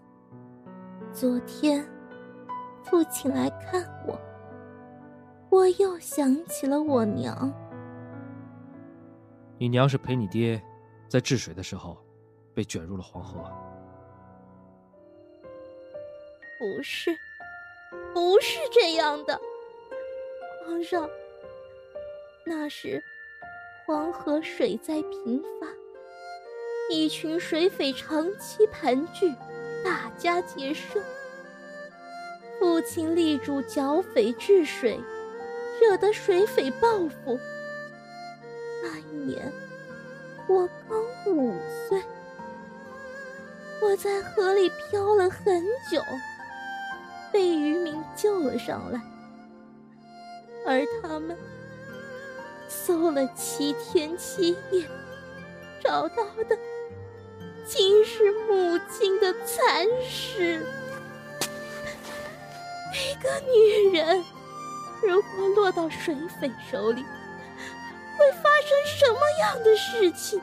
[1.12, 1.88] 昨天
[2.82, 4.18] 父亲来看我，
[5.48, 7.54] 我又想起了我娘。
[9.58, 10.60] 你娘是陪你爹
[11.08, 11.96] 在治水的时候
[12.56, 13.38] 被卷入了黄河。
[16.58, 17.14] 不是，
[18.14, 19.38] 不是这样的，
[20.64, 21.06] 皇上。
[22.46, 23.04] 那时
[23.84, 25.66] 黄河水灾频发，
[26.90, 29.36] 一群水匪长期盘踞，
[29.84, 30.98] 大家劫舍。
[32.58, 34.98] 父亲力主剿匪治水，
[35.78, 37.38] 惹得水匪报复。
[38.82, 39.52] 那一年
[40.48, 41.52] 我刚五
[41.86, 42.00] 岁，
[43.82, 46.02] 我在河里漂了很久。
[47.32, 49.00] 被渔民救了上来，
[50.64, 51.36] 而他们
[52.66, 54.88] 搜了七天七夜，
[55.82, 56.56] 找到的
[57.66, 60.64] 竟是母亲的残尸。
[62.94, 64.24] 一个女人
[65.02, 70.40] 如果落到水匪手里，会发生什么样的事情？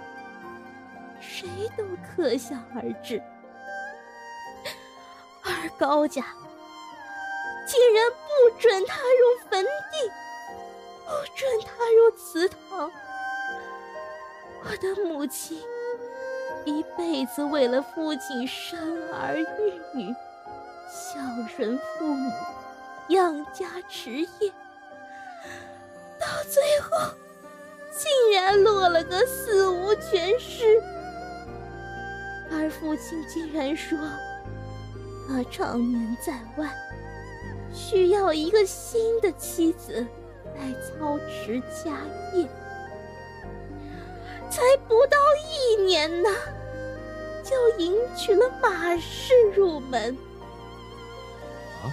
[1.33, 3.19] 谁都可想而知。
[5.43, 6.23] 而高家。
[7.65, 10.11] 竟然不准踏入坟地，
[11.05, 12.91] 不准踏入祠堂。
[14.63, 15.59] 我的母亲
[16.65, 18.77] 一辈子为了父亲生
[19.13, 20.13] 儿育女，
[20.89, 21.19] 孝
[21.55, 22.31] 顺父母，
[23.07, 24.51] 养家持业，
[26.19, 27.15] 到最后
[27.91, 30.83] 竟然落了个死无全尸。
[32.55, 33.97] 而父亲竟然说，
[35.27, 36.69] 他常年在外。
[37.73, 40.05] 需要一个新的妻子
[40.55, 41.97] 来操持家
[42.33, 42.47] 业，
[44.47, 45.17] 才不到
[45.49, 46.29] 一年呢，
[47.43, 50.15] 就迎娶了马氏入门。
[51.81, 51.89] 啊，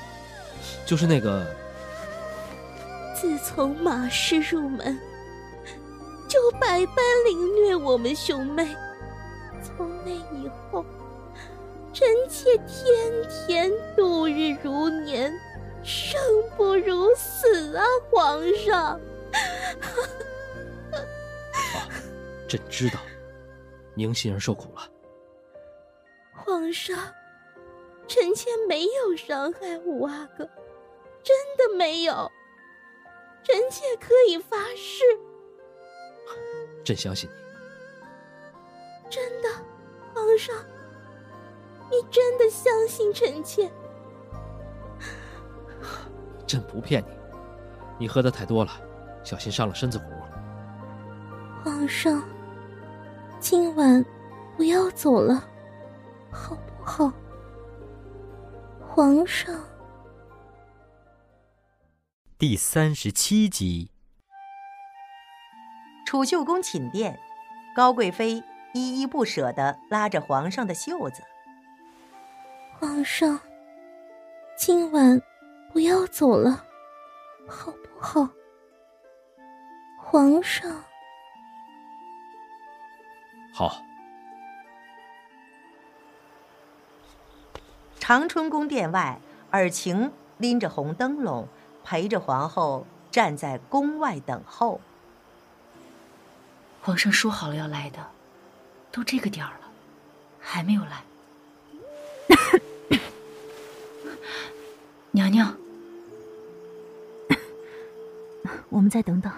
[0.85, 1.47] 就是那个。
[3.19, 4.99] 自从马氏入门，
[6.29, 6.97] 就百般
[7.27, 8.69] 凌虐我们兄妹。
[10.01, 10.85] 从那以后，
[11.93, 13.13] 臣妾天
[13.47, 15.33] 天度日如年。
[15.83, 16.21] 生
[16.59, 18.77] 不如死啊，皇上！
[18.93, 19.01] 啊，
[22.47, 23.01] 朕知道，
[23.95, 24.87] 宁心儿受苦了。
[26.35, 26.95] 皇上，
[28.07, 30.45] 臣妾没有伤害五阿哥，
[31.23, 32.31] 真的没有。
[33.43, 35.03] 臣妾可以发誓。
[36.85, 37.35] 朕相信你。
[39.09, 39.49] 真的，
[40.15, 40.55] 皇上，
[41.91, 43.71] 你真的相信臣妾？
[46.47, 47.17] 朕不骗你，
[48.01, 48.73] 你喝的太多了，
[49.23, 50.05] 小心伤了身子骨。
[51.63, 52.23] 皇上，
[53.39, 54.05] 今晚
[54.57, 55.49] 不要走了，
[56.31, 57.13] 好不好？
[58.89, 59.55] 皇上。
[62.39, 63.91] 第三十七集。
[66.07, 67.17] 储秀宫寝殿，
[67.77, 68.43] 高贵妃
[68.73, 71.23] 依依不舍的拉着皇上的袖子。
[72.79, 73.41] 皇上，
[74.57, 75.21] 今晚。
[75.73, 76.65] 不要走了，
[77.47, 78.29] 好不好？
[79.97, 80.83] 皇上。
[83.55, 83.81] 好。
[88.01, 89.21] 长春宫殿外，
[89.53, 91.47] 尔晴拎着红灯笼，
[91.85, 94.81] 陪着皇后站在宫外等候。
[96.83, 98.11] 皇上说好了要来的，
[98.93, 99.71] 都这个点儿了，
[100.41, 101.05] 还没有来。
[105.13, 105.57] 娘娘。
[108.69, 109.33] 我们再等等。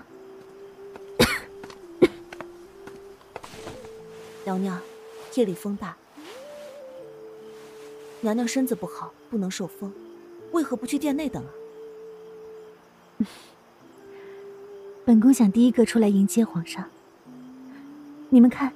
[4.44, 4.80] 娘娘，
[5.34, 5.96] 夜里风大，
[8.20, 9.92] 娘娘身子不好，不能受风，
[10.52, 11.50] 为何不去殿内等啊？
[15.04, 16.88] 本宫想第一个出来迎接皇上。
[18.30, 18.72] 你们看，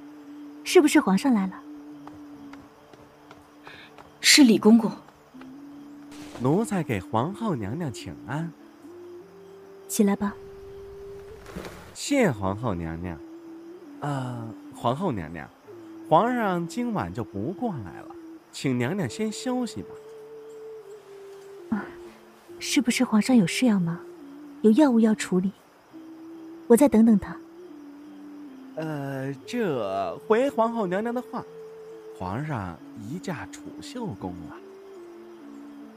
[0.67, 1.53] 是不是皇上来了？
[4.19, 4.91] 是李公公。
[6.41, 8.51] 奴才给皇后娘娘请安。
[9.87, 10.35] 起来吧。
[11.93, 13.17] 谢皇后娘娘。
[14.01, 14.45] 呃，
[14.75, 15.49] 皇后娘娘，
[16.09, 18.13] 皇上今晚就不过来了，
[18.51, 19.87] 请娘娘先休息吧。
[21.77, 21.85] 啊，
[22.59, 23.97] 是不是皇上有事要忙，
[24.63, 25.53] 有药物要处理？
[26.67, 27.37] 我再等等他。
[28.77, 31.43] 呃，这回皇后娘娘的话，
[32.15, 34.55] 皇上移驾储秀宫了。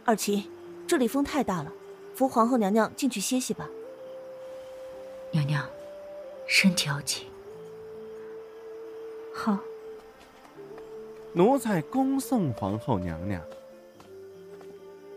[0.07, 0.48] 二琪，
[0.86, 1.70] 这里风太大了，
[2.15, 3.69] 扶皇后娘娘进去歇息吧。
[5.31, 5.69] 娘娘，
[6.47, 7.27] 身体要紧。
[9.35, 9.59] 好，
[11.35, 13.43] 奴才恭送皇后娘娘。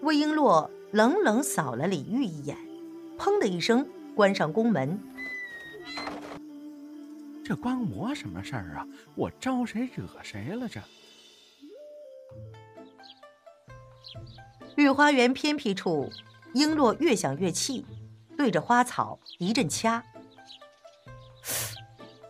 [0.01, 2.57] 魏璎珞冷冷扫了李煜一眼，
[3.17, 4.99] 砰的一声关上宫门。
[7.43, 8.87] 这关我什么事儿啊？
[9.15, 10.67] 我招谁惹谁了？
[10.67, 10.81] 这
[14.75, 16.09] 御花园偏僻处，
[16.53, 17.85] 璎珞越想越气，
[18.37, 20.03] 对着花草一阵掐，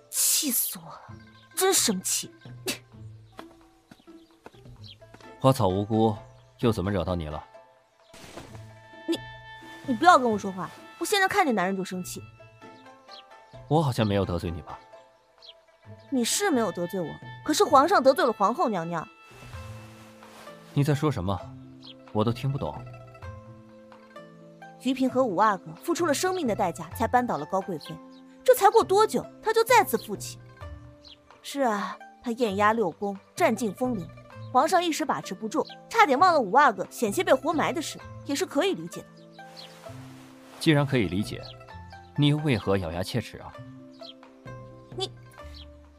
[0.09, 1.01] 气死我了！
[1.55, 2.31] 真生气！
[5.39, 6.15] 花草无辜，
[6.59, 7.43] 又怎么惹到你了？
[9.07, 9.17] 你，
[9.85, 10.69] 你不要跟我说话！
[10.99, 12.21] 我现在看见男人就生气。
[13.67, 14.79] 我好像没有得罪你吧？
[16.13, 17.07] 你是没有得罪我，
[17.43, 19.05] 可是皇上得罪了皇后娘娘。
[20.71, 21.35] 你在说什么？
[22.11, 22.79] 我都听不懂。
[24.83, 27.95] 于平和五阿哥付出了生命的代价才扳倒了高贵妃，
[28.43, 30.37] 这才过多久，他就再次复起。
[31.41, 34.05] 是啊，他艳压六宫，占尽风流，
[34.51, 39.07] 皇上一时把持不住，差点忘了五阿哥险些被活埋的事，也是可以理解的。
[40.59, 41.41] 既然可以理解，
[42.15, 43.51] 你又为何咬牙切齿啊？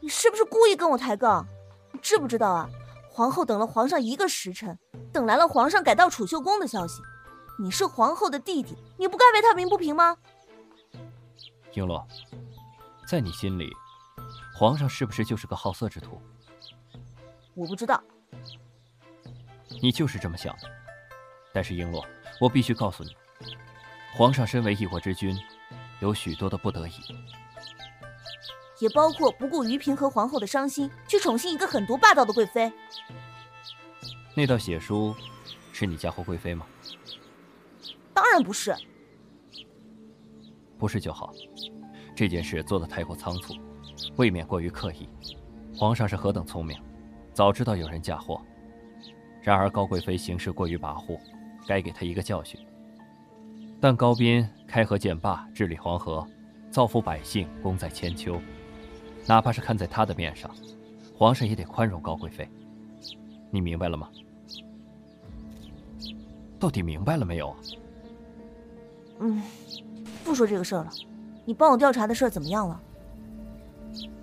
[0.05, 1.47] 你，是不是故意跟我抬杠？
[1.91, 2.69] 你知不知道啊？
[3.09, 4.77] 皇后等了皇上一个时辰，
[5.11, 7.01] 等来了皇上改到储秀宫的消息。
[7.57, 10.15] 你是皇后的弟弟，你不该为他鸣不平吗？
[11.73, 12.05] 璎珞，
[13.07, 13.73] 在你心里。
[14.53, 16.21] 皇上是不是就是个好色之徒？
[17.55, 17.99] 我不知道。
[19.81, 20.69] 你就是这么想的。
[21.51, 22.05] 但是璎珞，
[22.39, 23.17] 我必须告诉你，
[24.15, 25.35] 皇上身为一国之君，
[25.99, 26.93] 有许多的不得已，
[28.79, 32.71] 也包括不顾于嫔和皇后的伤心，去宠幸一个狠毒霸道的贵妃。
[34.35, 35.15] 那道血书，
[35.71, 36.65] 是你嫁祸贵妃吗？
[38.13, 38.75] 当然不是。
[40.77, 41.31] 不是就好。
[42.15, 43.53] 这件事做得太过仓促。
[44.17, 45.07] 未免过于刻意，
[45.73, 46.77] 皇上是何等聪明，
[47.33, 48.41] 早知道有人嫁祸。
[49.41, 51.17] 然而高贵妃行事过于跋扈，
[51.65, 52.59] 该给她一个教训。
[53.79, 56.27] 但高斌开河建坝，治理黄河，
[56.69, 58.39] 造福百姓，功在千秋。
[59.27, 60.49] 哪怕是看在他的面上，
[61.17, 62.47] 皇上也得宽容高贵妃。
[63.51, 64.09] 你明白了吗？
[66.59, 67.57] 到底明白了没有啊？
[69.19, 69.41] 嗯，
[70.23, 70.91] 不说这个事儿了。
[71.43, 72.79] 你帮我调查的事儿怎么样了？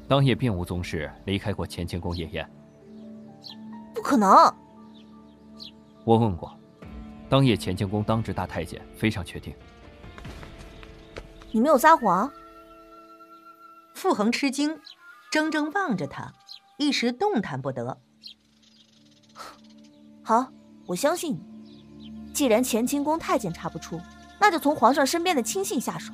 [0.08, 2.48] 当夜并无宗室离开过乾清宫夜宴，
[3.94, 4.28] 不可能。
[6.04, 6.52] 我问过，
[7.28, 9.54] 当夜乾清宫当值大太监非常确定。
[11.50, 12.30] 你没有撒谎？
[13.94, 14.80] 傅恒吃惊，
[15.30, 16.32] 怔怔望着他，
[16.76, 18.00] 一时动弹不得。
[20.24, 20.52] 好，
[20.86, 22.32] 我相信你。
[22.32, 24.00] 既然乾清宫太监查不出，
[24.40, 26.12] 那就从皇上身边的亲信下手。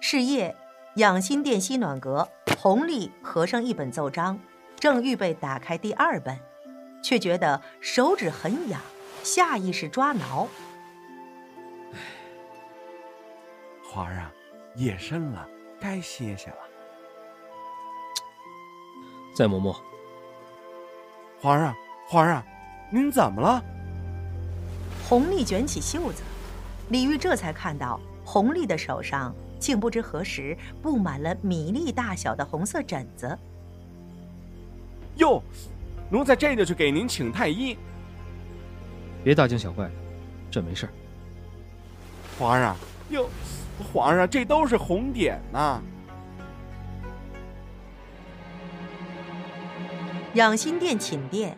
[0.00, 0.56] 是夜，
[0.96, 2.28] 养心殿西暖阁，
[2.60, 4.38] 弘历合上一本奏章，
[4.78, 6.38] 正预备打开第二本，
[7.02, 8.80] 却觉得手指很痒，
[9.22, 10.48] 下意识抓挠。
[13.90, 14.30] 皇上，
[14.76, 15.48] 夜深了，
[15.80, 16.58] 该歇歇了。
[19.34, 19.74] 再磨磨。
[21.40, 21.74] 皇上，
[22.06, 22.44] 皇上，
[22.92, 23.64] 您怎么了？
[25.08, 26.22] 弘历卷起袖子，
[26.90, 29.34] 李玉这才看到弘历的手上。
[29.58, 33.36] 竟不知何时布满了米粒大小的红色疹子。
[35.16, 35.42] 哟，
[36.12, 37.76] 奴才这就去给您请太医。
[39.24, 39.92] 别大惊小怪的，
[40.48, 40.88] 这没事。
[42.38, 42.76] 皇上，
[43.10, 43.28] 哟，
[43.82, 45.82] 皇上，这都是红点呐。
[50.34, 51.56] 养心殿寝殿，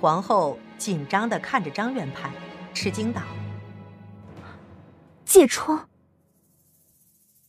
[0.00, 2.30] 皇后紧张的看着张院判，
[2.72, 3.20] 吃惊道
[5.26, 5.88] ：“疥疮。”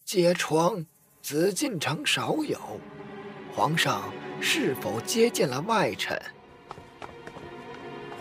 [0.06, 0.86] 揭疮，
[1.22, 2.60] 紫禁城少有。
[3.56, 4.12] 皇上
[4.42, 6.20] 是否接见了外臣？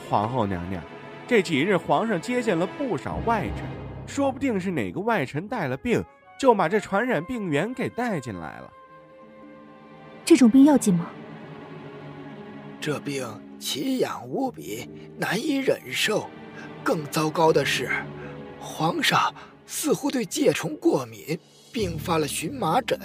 [0.09, 0.83] 皇后娘娘，
[1.27, 3.67] 这几日皇上接见了不少外臣，
[4.09, 6.03] 说不定是哪个外臣带了病，
[6.41, 8.73] 就把这传染病源给带进来了。
[10.25, 11.11] 这种病要紧吗？
[12.81, 13.29] 这病
[13.59, 16.29] 奇痒无比，难以忍受。
[16.83, 17.91] 更糟糕的是，
[18.59, 19.35] 皇上
[19.67, 21.39] 似乎对疥虫过敏，
[21.71, 22.99] 并发了荨麻疹。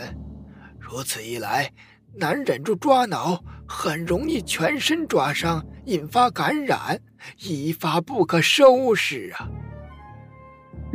[0.79, 1.69] 如此一来，
[2.15, 7.01] 难忍住抓挠，很容易全身抓伤，引发感染，
[7.39, 9.49] 一发不可收拾啊！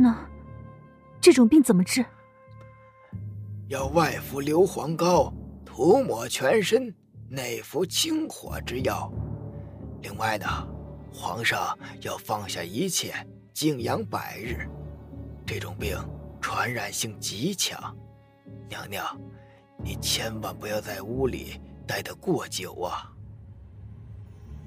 [0.01, 0.17] 那
[1.19, 2.05] 这种病怎么治？
[3.67, 5.33] 要外敷硫磺膏，
[5.65, 6.89] 涂抹全身；
[7.27, 9.11] 内服清火之药。
[10.01, 10.45] 另外呢，
[11.13, 13.13] 皇上要放下一切，
[13.53, 14.65] 静养百日。
[15.45, 15.97] 这种病
[16.39, 17.93] 传染性极强，
[18.69, 19.05] 娘娘，
[19.83, 23.11] 你千万不要在屋里待得过久啊！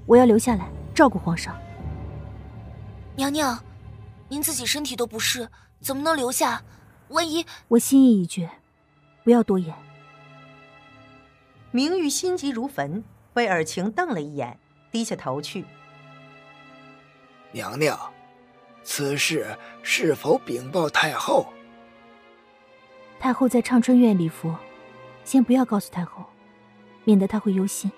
[0.05, 1.59] 我要留下来照顾皇上。
[3.15, 3.57] 娘娘，
[4.33, 5.47] 您自己身体都不适，
[5.79, 6.63] 怎么能留下？
[7.09, 7.45] 万一……
[7.67, 8.49] 我心意已决，
[9.23, 9.71] 不要多言。
[11.69, 13.03] 明玉心急如焚，
[13.33, 14.59] 为尔晴瞪了一眼。
[14.91, 15.63] 低下头去，
[17.51, 17.95] 娘娘，
[18.83, 21.53] 此事是否禀报太后？
[23.19, 24.57] 太后在畅春院礼佛，
[25.23, 26.25] 先不要告诉太后，
[27.03, 27.91] 免得她会忧心。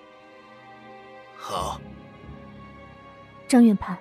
[1.34, 1.80] 好。
[3.48, 3.96] 张院判，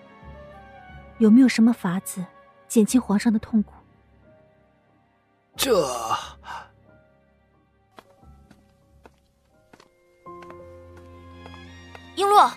[1.18, 2.26] 有没有什么法子
[2.68, 3.72] 减轻皇上的痛苦？
[5.56, 5.88] 这，
[12.16, 12.52] 璎珞。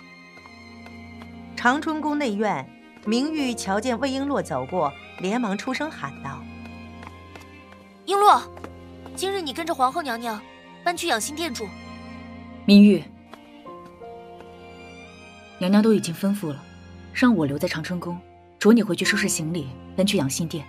[1.55, 2.69] 长春宫内院，
[3.05, 6.41] 明玉瞧见魏璎珞走过，连忙出声喊道
[8.05, 8.41] ：“璎珞，
[9.15, 10.41] 今日你跟着皇后娘娘
[10.83, 11.67] 搬去养心殿住。”
[12.65, 13.03] 明玉，
[15.57, 16.61] 娘娘都已经吩咐了，
[17.13, 18.19] 让我留在长春宫，
[18.59, 20.65] 着你回去收拾行李，搬去养心殿。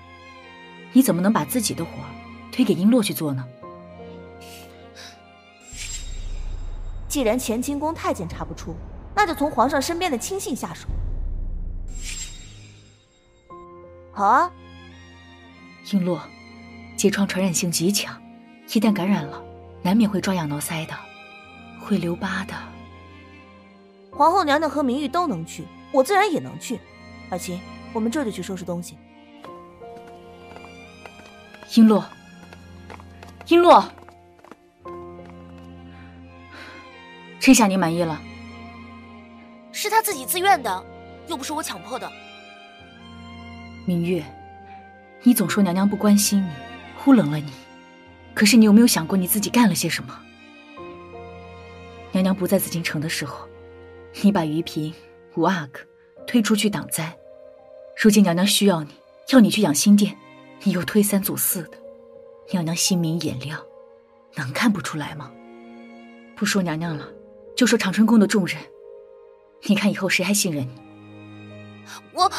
[0.92, 1.90] 你怎么能把自己的活
[2.52, 3.44] 推给璎珞去做呢？
[7.08, 8.74] 既然乾清宫太监查不出。
[9.12, 10.88] 那就从皇上身边的亲信下手。
[14.12, 14.50] 好啊，
[15.84, 16.18] 璎珞，
[16.96, 18.18] 疥疮传染性极强，
[18.68, 19.42] 一旦感染了，
[19.82, 20.94] 难免会抓痒挠腮的，
[21.80, 22.54] 会留疤的。
[24.10, 26.78] 皇后娘娘和明玉都能去，我自然也能去。
[27.30, 27.60] 尔晴，
[27.92, 28.96] 我们这就去收拾东西。
[31.68, 32.02] 璎珞，
[33.46, 33.84] 璎珞，
[37.38, 38.20] 这下你满意了？
[39.72, 40.84] 是他自己自愿的，
[41.28, 42.10] 又不是我强迫的。
[43.86, 44.24] 明月，
[45.22, 46.50] 你总说娘娘不关心你，
[46.98, 47.52] 忽冷了你，
[48.34, 50.20] 可是你有没有想过你自己干了些什么？
[52.12, 53.48] 娘娘不在紫禁城的时候，
[54.22, 54.92] 你把于嫔、
[55.36, 55.80] 五阿哥
[56.26, 57.16] 推出去挡灾，
[58.02, 58.94] 如今娘娘需要你，
[59.28, 60.16] 要你去养心殿，
[60.62, 61.72] 你又推三阻四的，
[62.50, 63.60] 娘娘心明眼亮，
[64.36, 65.30] 能看不出来吗？
[66.34, 67.06] 不说娘娘了，
[67.54, 68.56] 就说长春宫的众人。
[69.64, 70.70] 你看以后谁还信任你？
[72.14, 72.32] 我，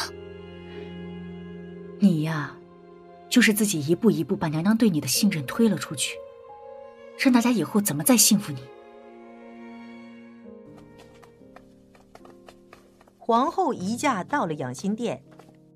[2.00, 2.56] 你呀，
[3.28, 6.16] 就是自己一步一步把娘娘对你的信任推了出去，
[7.16, 8.58] 让大家以后怎么再信服你？
[13.16, 15.22] 皇后一驾到了养心殿，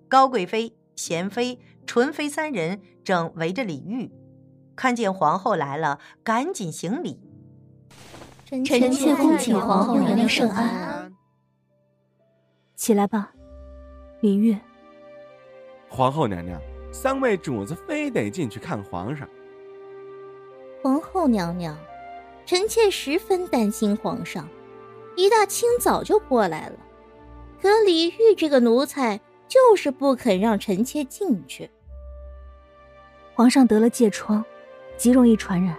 [0.08, 4.10] 高贵妃、贤妃、纯妃三人正围着李玉，
[4.74, 7.20] 看见皇后来了，赶紧行礼。
[8.44, 11.12] 臣妾恭请皇后娘娘圣安。
[12.76, 13.32] 起来吧，
[14.20, 14.56] 李玉。
[15.88, 16.60] 皇后娘娘，
[16.92, 19.28] 三位主子非得进去看皇上。
[20.82, 21.76] 皇后娘娘，
[22.44, 24.48] 臣妾十分担心皇上，
[25.16, 26.78] 一大清早就过来了。
[27.60, 31.70] 可李玉这个奴才就是不肯让臣妾进去。
[33.34, 34.44] 皇上得了疥疮，
[34.96, 35.76] 极容易传染，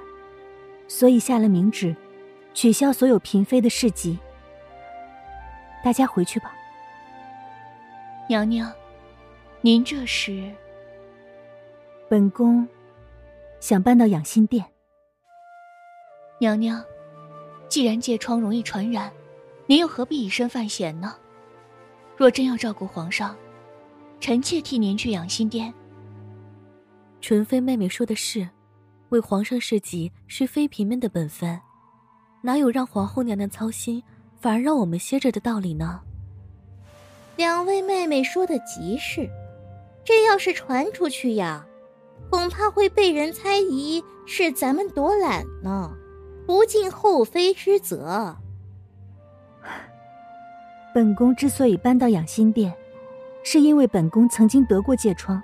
[0.88, 1.95] 所以下了明旨，
[2.53, 4.18] 取消所有嫔妃的侍疾。
[5.84, 6.53] 大家回去吧。
[8.30, 8.72] 娘娘，
[9.61, 10.52] 您这是？
[12.10, 12.68] 本宫
[13.60, 14.64] 想搬到养心殿。
[16.39, 16.84] 娘娘，
[17.68, 19.11] 既然疥疮容易传染，
[19.65, 21.15] 您又何必以身犯险呢？
[22.15, 23.35] 若真要照顾皇上，
[24.19, 25.73] 臣妾替您去养心殿。
[27.22, 28.48] 纯妃妹妹说的是，
[29.10, 31.60] 为皇上侍疾是妃嫔们的本分，
[32.41, 34.03] 哪有让皇后娘娘操心，
[34.39, 36.02] 反而让我们歇着的道理呢？
[37.35, 39.30] 两位妹妹说的极是，
[40.03, 41.65] 这要是传出去呀，
[42.30, 45.91] 恐怕会被人猜疑是咱们躲懒呢，
[46.45, 48.35] 不尽后妃之责。
[50.94, 52.73] 本宫之所以搬到养心殿，
[53.49, 55.41] 是因为本宫曾经得过疥疮，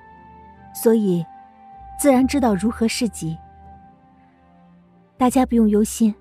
[0.75, 1.25] 所以
[1.97, 3.37] 自然知道如何侍疾。
[5.15, 6.13] 大家不用忧心，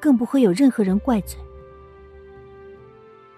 [0.00, 1.38] 更不会有任何人怪罪。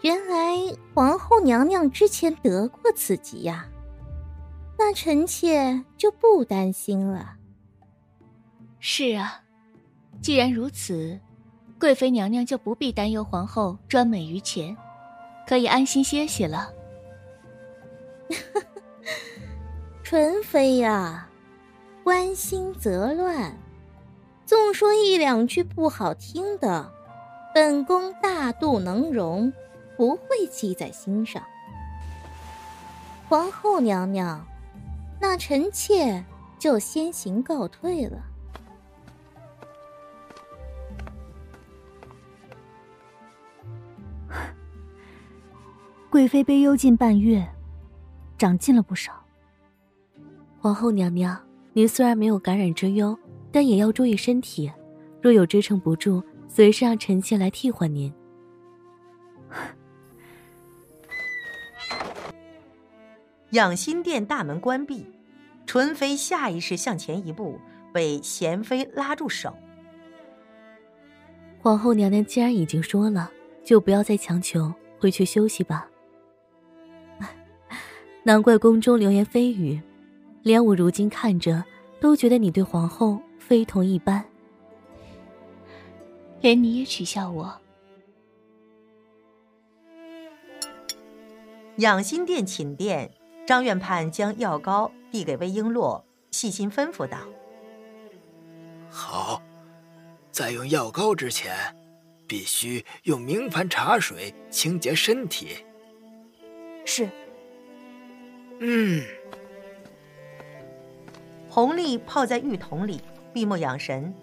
[0.01, 0.57] 原来
[0.95, 3.69] 皇后娘娘之前得过此疾呀，
[4.79, 7.35] 那臣妾就不担心了。
[8.79, 9.43] 是啊，
[10.23, 11.21] 既然如此，
[11.79, 14.75] 贵妃娘娘就不必担忧皇后专美于前，
[15.47, 16.73] 可以安心歇息了。
[20.03, 21.29] 纯妃呀，
[22.03, 23.57] 关心则乱，
[24.47, 26.93] 纵说一两句不好听的，
[27.55, 29.53] 本宫大度能容，
[29.97, 31.43] 不会记在心上。
[33.29, 34.45] 皇后娘娘，
[35.21, 36.25] 那臣妾
[36.59, 38.25] 就先行告退了。
[46.11, 47.49] 贵妃被幽禁半月，
[48.41, 49.13] 长进了不少。
[50.59, 51.39] 皇后娘娘，
[51.75, 53.19] 您虽然没有感染之忧，
[53.53, 54.73] 但也要注意身体。
[55.21, 58.11] 若有支撑不住，随时让臣妾来替换您。
[63.51, 65.07] 养心殿大门关闭，
[65.67, 67.61] 纯妃下意识向前一步，
[67.93, 69.55] 被贤妃拉住手。
[71.61, 73.31] 皇后娘娘既然已经说了，
[73.63, 75.90] 就不要再强求，回去休息吧。
[78.23, 79.81] 难怪宫中流言蜚语，
[80.43, 81.65] 连我如今看着
[82.01, 84.23] 都觉得你对皇后非同一般。
[86.43, 87.59] 连你也取笑我。
[91.77, 93.11] 养心殿寝殿，
[93.47, 97.19] 张院判将药膏递给魏璎珞，细心吩咐道
[98.91, 99.43] ：“好，
[100.31, 101.55] 在用药膏之前，
[102.27, 105.65] 必须用明矾茶水清洁身体。”
[106.85, 107.09] 是。
[108.63, 109.03] 嗯，
[111.49, 113.01] 红丽泡在浴桶里
[113.33, 114.15] 闭目养神，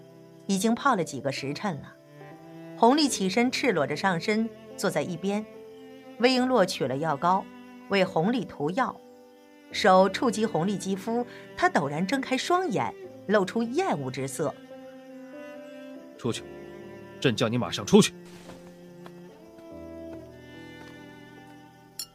[0.46, 1.92] 已经泡了几个时辰了。
[2.76, 5.44] 红丽起身，赤裸着上身坐在一边。
[6.18, 7.44] 魏璎珞取了药膏，
[7.88, 8.94] 为红丽涂药，
[9.72, 12.94] 手触及红丽肌肤，她陡然睁开双眼，
[13.26, 14.54] 露出厌恶之色。
[16.16, 16.44] 出去，
[17.18, 18.14] 朕叫你马上出去。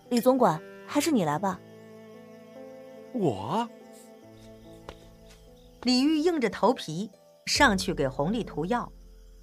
[0.08, 1.60] 李总管，还是你来吧。
[3.14, 3.68] 我，
[5.84, 7.10] 李煜硬着头皮
[7.46, 8.92] 上去给红丽涂药，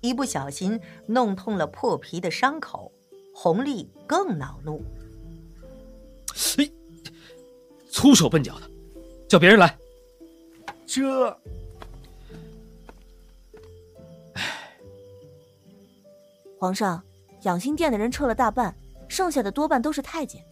[0.01, 2.91] 一不小心弄痛了破皮的伤口，
[3.35, 4.83] 红丽更恼怒。
[6.35, 6.73] 嘿，
[7.91, 8.71] 粗手笨脚的，
[9.29, 9.79] 叫别人来。
[10.87, 11.29] 这，
[14.35, 14.77] 唉，
[16.59, 17.01] 皇上，
[17.43, 18.75] 养心殿的人撤了大半，
[19.09, 20.45] 剩下的多半都是太监。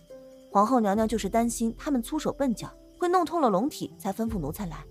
[0.53, 2.73] 皇后娘娘就是担心他们粗手笨脚。
[2.99, 4.85] 会弄痛了龙体，才吩咐奴才来。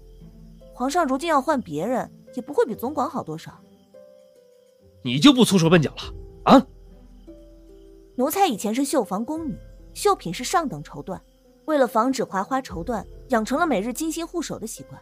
[0.74, 3.60] 皇上如今要换别人，也不会比总管好多少。
[5.04, 6.14] 你就不粗手笨脚了
[6.44, 6.68] 啊？
[8.16, 9.56] 奴才以前是绣房宫女，
[9.94, 11.20] 绣品是上等绸缎，
[11.66, 15.02] 为了防止划花绸缎，养成了每日精心护手的习惯。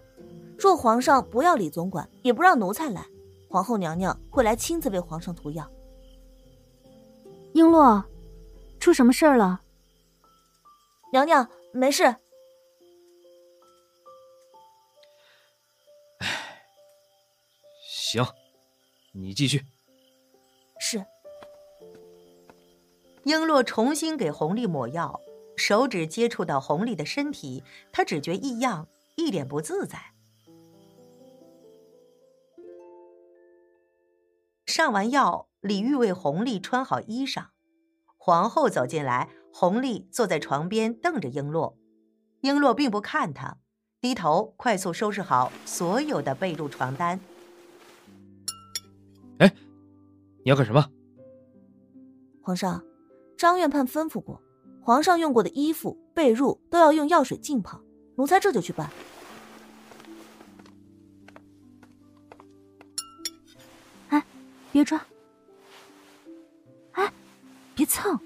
[0.58, 3.06] 若皇上不要李总管，也不让奴才来，
[3.50, 5.70] 皇后娘娘会来亲自为皇上涂药。
[7.54, 8.04] 璎珞，
[8.80, 9.62] 出什么事儿了？
[11.12, 12.16] 娘娘没事。
[18.24, 18.34] 行，
[19.14, 19.64] 你继续。
[20.80, 21.06] 是。
[23.24, 25.20] 璎珞重新给红丽抹药，
[25.58, 30.14] 手指接触到红丽的身体，她只觉异样，一脸不自在。
[34.66, 37.48] 上完药，李玉为红丽穿好衣裳。
[38.18, 41.76] 皇后走进来，红丽坐在床边，瞪着璎珞。
[42.42, 43.58] 璎珞并不看她，
[44.00, 47.20] 低头快速收拾好所有的被褥床单。
[49.40, 49.54] 哎，
[50.44, 50.90] 你要干什么？
[52.42, 52.84] 皇上，
[53.38, 54.42] 张院判吩咐过，
[54.82, 57.82] 皇上用过的衣服、被褥都要用药水浸泡。
[58.18, 58.90] 奴才这就去办。
[64.10, 64.26] 哎，
[64.72, 65.06] 别抓！
[66.92, 67.12] 哎，
[67.76, 68.18] 别蹭！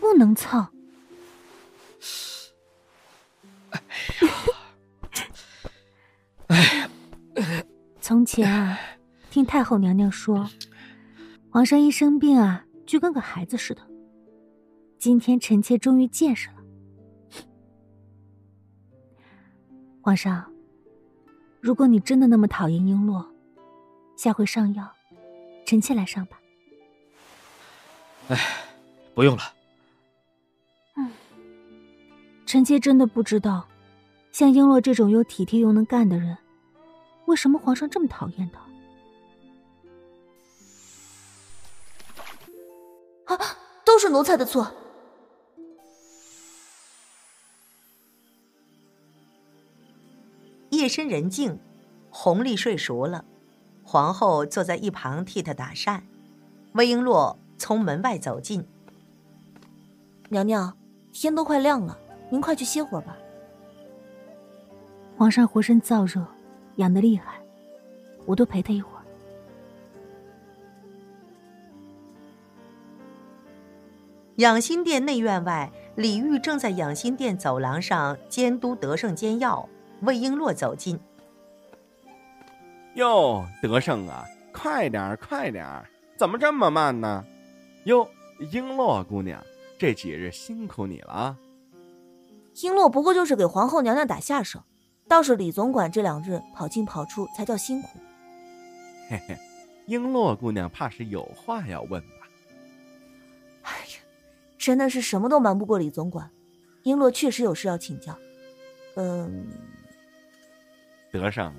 [0.00, 0.66] 不能蹭！
[6.48, 6.90] 哎呀！
[7.34, 7.64] 哎呀！
[8.00, 8.78] 从前啊。
[9.34, 10.48] 听太后娘娘说，
[11.50, 13.82] 皇上一生病啊，就跟个孩子似的。
[14.96, 16.54] 今天臣妾终于见识了。
[20.00, 20.52] 皇上，
[21.60, 23.26] 如果你真的那么讨厌璎珞，
[24.16, 24.88] 下回上药，
[25.66, 26.38] 臣妾来上吧。
[28.28, 28.38] 哎，
[29.16, 29.42] 不用了。
[30.94, 31.10] 嗯，
[32.46, 33.66] 臣妾真的不知道，
[34.30, 36.38] 像璎珞这种又体贴又能干的人，
[37.24, 38.60] 为什么皇上这么讨厌她。
[43.84, 44.72] 都都是奴才的错。
[50.70, 51.60] 夜深人静，
[52.10, 53.24] 弘历睡熟了，
[53.84, 56.04] 皇后坐在一旁替他打扇。
[56.72, 58.66] 魏璎珞从门外走进，
[60.28, 60.76] 娘娘，
[61.12, 61.96] 天都快亮了，
[62.30, 63.16] 您快去歇会儿吧。
[65.16, 66.26] 皇上浑身燥热，
[66.78, 67.40] 痒得厉害，
[68.26, 68.93] 我多陪他一会儿。
[74.36, 79.68] 养心殿内院外，李煜正在养心殿走廊上监督德胜煎药。
[80.00, 80.98] 魏璎珞走近，
[82.94, 85.88] 哟，德胜啊，快点儿，快点儿，
[86.18, 87.24] 怎么这么慢呢？
[87.84, 88.06] 哟，
[88.40, 89.40] 璎珞姑娘，
[89.78, 91.38] 这几日辛苦你了。
[92.54, 94.60] 璎珞不过就是给皇后娘娘打下手，
[95.08, 97.88] 倒是李总管这两日跑进跑出才叫辛苦。
[99.08, 99.38] 嘿嘿，
[99.86, 102.13] 璎珞姑娘怕是有话要问吧？
[104.64, 106.30] 真的是什么都瞒不过李总管。
[106.84, 108.18] 璎珞确实有事要请教。
[108.96, 109.46] 嗯。
[111.12, 111.54] 德胜啊，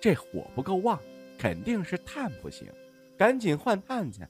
[0.00, 0.96] 这火不够旺，
[1.36, 2.72] 肯定是炭不行，
[3.18, 4.22] 赶紧换炭去。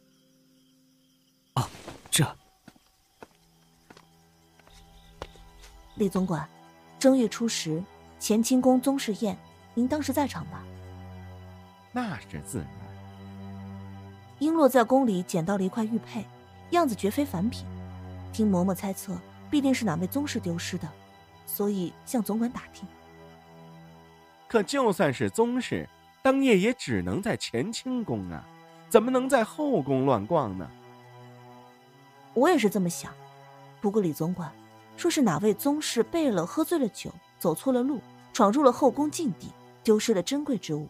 [1.57, 1.69] 哦，
[2.11, 2.27] 这。
[5.97, 6.49] 李总管，
[6.99, 7.85] 正月初十，
[8.19, 9.37] 乾清宫宗室宴，
[9.75, 10.65] 您当时在场吧？
[11.93, 12.69] 那是自然。
[14.41, 16.25] 璎珞在宫里捡到了一块玉佩，
[16.71, 17.67] 样子绝非凡品。
[18.37, 19.19] 听嬷嬷猜测，
[19.51, 20.87] 必定是哪位宗室丢失的，
[21.47, 22.87] 所以向总管打听。
[24.47, 25.89] 可就算是宗室，
[26.21, 28.45] 当夜也只能在乾清宫啊，
[28.91, 30.69] 怎么能在后宫乱逛呢？
[32.35, 33.11] 我也是这么想。
[33.81, 34.53] 不过李总管
[34.99, 38.03] 说是哪位宗室背了喝醉了酒，走错了路，
[38.35, 39.51] 闯入了后宫禁地，
[39.83, 40.87] 丢失了珍贵之物，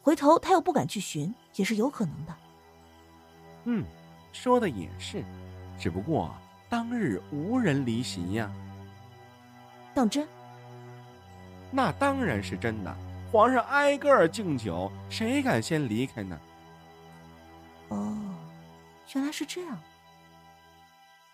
[0.00, 2.34] 回头他又不敢去寻，也是有可能的。
[3.64, 3.84] 嗯，
[4.32, 5.24] 说的也是，
[5.76, 6.32] 只不过
[6.74, 8.50] 当日无人离席呀。
[9.94, 10.26] 当真？
[11.70, 12.92] 那当然是真的，
[13.30, 16.36] 皇上挨个敬酒，谁敢先离开呢？
[17.90, 18.18] 哦，
[19.14, 19.78] 原来是这样。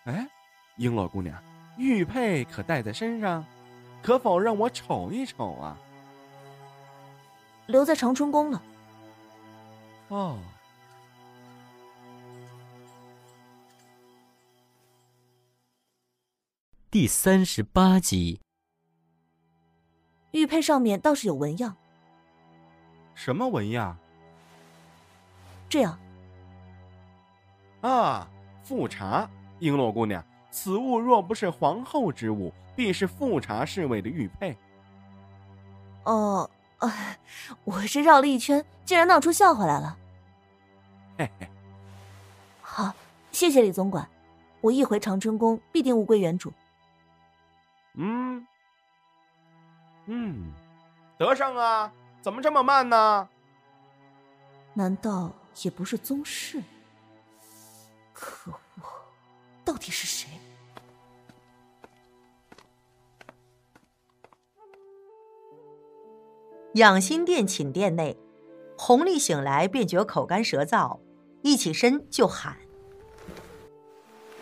[0.03, 0.27] 哎，
[0.77, 1.35] 璎珞姑娘，
[1.75, 3.43] 玉佩可戴在身上？
[4.03, 5.75] 可否让我瞅一瞅啊？
[7.65, 8.61] 留在长春宫了。
[10.09, 10.37] 哦。
[16.91, 18.41] 第三十八集。
[20.31, 21.77] 玉佩上面倒是有纹样。
[23.15, 23.97] 什么纹样？
[25.69, 25.97] 这样。
[27.79, 28.27] 啊，
[28.61, 29.29] 富察，
[29.61, 34.57] 璎珞姑娘，此物若不是皇后之物，必是富察侍卫的玉佩。
[36.03, 36.51] 哦，
[37.63, 39.97] 我是绕了一圈，竟然闹出笑话来了。
[41.17, 41.47] 嘿嘿。
[42.61, 42.93] 好，
[43.31, 44.05] 谢谢李总管，
[44.59, 46.51] 我一回长春宫，必定物归原主。
[47.93, 48.45] 嗯。
[50.05, 50.51] 嗯，
[51.17, 51.91] 德胜啊，
[52.21, 53.29] 怎么这么慢呢？
[54.73, 55.31] 难道
[55.63, 56.61] 也不是宗室？
[58.13, 58.83] 可恶，
[59.65, 60.29] 到底是谁？
[66.75, 68.17] 养心殿寝殿内，
[68.77, 70.99] 弘历醒来便觉口干舌燥，
[71.41, 72.57] 一起身就喊：“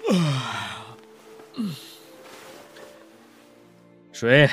[4.20, 4.50] 水。”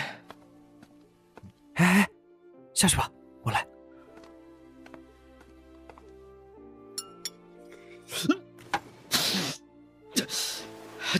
[1.75, 2.09] 哎哎，
[2.73, 3.11] 下去吧，
[3.43, 3.67] 我来。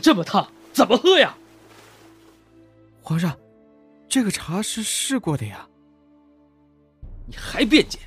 [0.01, 1.35] 这么烫，怎么喝呀？
[3.01, 3.37] 皇上，
[4.07, 5.67] 这个茶是试过的呀。
[7.25, 7.99] 你还辩解？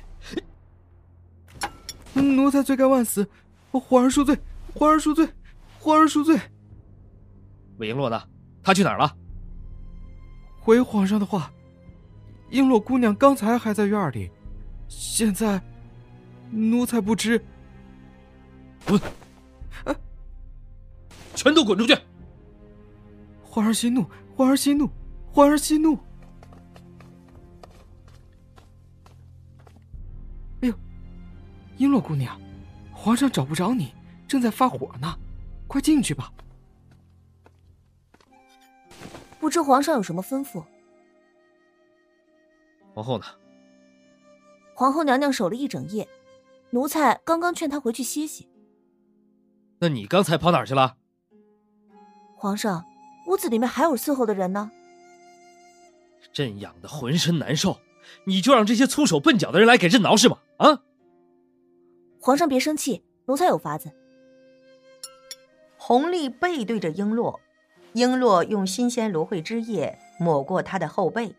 [2.13, 3.29] 奴才罪该万死，
[3.71, 4.35] 皇上恕罪，
[4.73, 5.29] 皇上恕罪，
[5.79, 6.39] 皇上恕罪。
[7.77, 8.27] 魏璎珞呢？
[8.63, 9.15] 她去哪儿了？
[10.61, 11.51] 回皇上的话。
[12.51, 14.29] 璎珞姑娘刚才还在院里，
[14.89, 15.61] 现在
[16.51, 17.43] 奴才不知。
[18.85, 18.99] 滚！
[19.85, 19.95] 啊
[21.33, 21.97] 全都滚出去！
[23.41, 24.05] 皇儿息怒，
[24.35, 24.89] 皇儿息怒，
[25.31, 25.97] 皇儿息怒！
[30.59, 30.73] 哎呦，
[31.77, 32.37] 璎珞姑娘，
[32.91, 33.93] 皇上找不着你，
[34.27, 35.17] 正在发火呢，
[35.67, 36.31] 快进去吧。
[39.41, 40.63] 不知皇上有什么吩咐？
[42.93, 43.25] 皇后呢？
[44.75, 46.07] 皇后娘娘守了一整夜，
[46.69, 48.47] 奴才刚刚劝她回去歇息。
[49.79, 50.95] 那你刚才跑哪儿去了？
[52.35, 52.85] 皇上，
[53.25, 54.69] 屋子里面还有伺候的人呢。
[56.31, 57.79] 朕痒的浑身难受，
[58.25, 60.37] 你就让这些粗手笨脚的人来给朕挠是吗？
[60.57, 60.83] 啊！
[62.19, 63.91] 皇上别生气，奴才有法子。
[65.77, 67.39] 弘历背对着璎珞，
[67.93, 71.35] 璎珞用新鲜芦荟汁液抹过他的后背。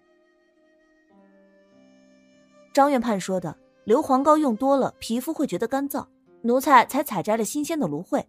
[2.73, 6.07] 张院判说的，硫磺膏用多了，皮肤会觉得干燥，
[6.43, 8.27] 奴才才采摘了新鲜的芦荟。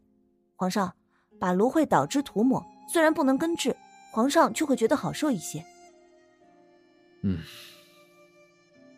[0.56, 0.94] 皇上，
[1.40, 3.76] 把芦荟捣汁涂抹，虽然不能根治，
[4.12, 5.64] 皇上却会觉得好受一些。
[7.22, 7.40] 嗯，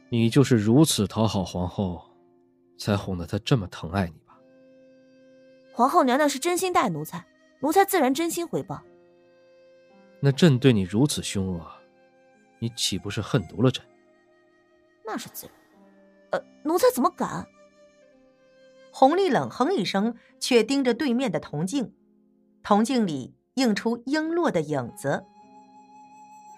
[0.09, 2.01] 你就是如此讨好皇后，
[2.79, 4.35] 才哄得她这么疼爱你吧。
[5.73, 7.25] 皇后娘娘是真心待奴才，
[7.59, 8.81] 奴才自然真心回报。
[10.19, 11.71] 那朕对你如此凶恶，
[12.59, 13.83] 你岂不是恨毒了朕？
[15.05, 15.55] 那是自然。
[16.31, 17.47] 呃，奴才怎么敢？
[18.91, 21.93] 弘历冷哼一声，却盯着对面的铜镜，
[22.63, 25.25] 铜镜里映出璎珞的影子。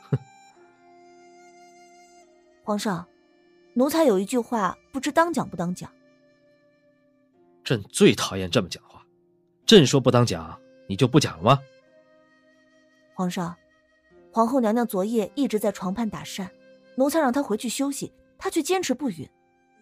[0.10, 0.18] 哼！
[2.64, 3.08] 皇上，
[3.74, 5.92] 奴才有一句话，不知当讲不当讲。
[7.64, 9.06] 朕最讨厌这么讲话。
[9.66, 11.60] 朕说不当讲，你就不讲了吗？
[13.18, 13.58] 皇上，
[14.32, 16.52] 皇后娘娘昨夜一直在床畔打扇，
[16.94, 19.28] 奴才让她回去休息，她却坚持不允。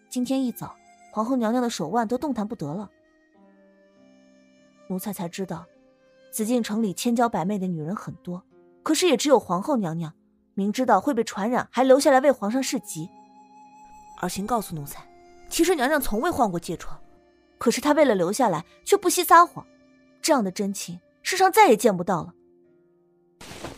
[0.08, 0.74] 今天一早，
[1.12, 2.90] 皇后娘娘的手腕都动弹不得了。
[4.88, 5.66] 奴才才知道，
[6.30, 8.42] 紫禁城里千娇百媚的女人很多，
[8.82, 10.14] 可是也只有皇后娘娘，
[10.54, 13.06] 明知道会被传染，还留下来为皇上侍疾。
[14.22, 15.06] 儿媳告诉奴才，
[15.50, 16.98] 其实娘娘从未患过疥疮，
[17.58, 19.66] 可是她为了留下来，却不惜撒谎。
[20.22, 22.32] 这样的真情，世上再也见不到了。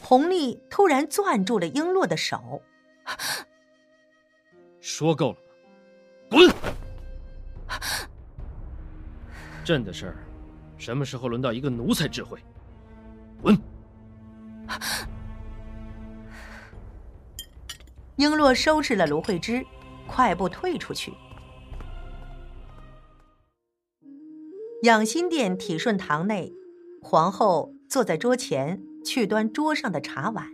[0.09, 2.63] 弘历突然攥住了璎珞的手，
[4.81, 5.39] 说够了吗？
[6.31, 6.51] 滚！
[9.63, 10.17] 朕的事儿，
[10.79, 12.43] 什么时候轮到一个奴才智慧？
[13.43, 13.55] 滚！
[18.17, 19.63] 璎珞收拾了芦荟汁，
[20.07, 21.13] 快步退出去。
[24.85, 26.51] 养心殿体顺堂内，
[27.03, 30.49] 皇后坐在桌前，去端桌上的茶碗，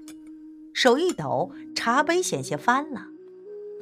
[0.73, 3.09] 手一抖，茶杯险些翻了。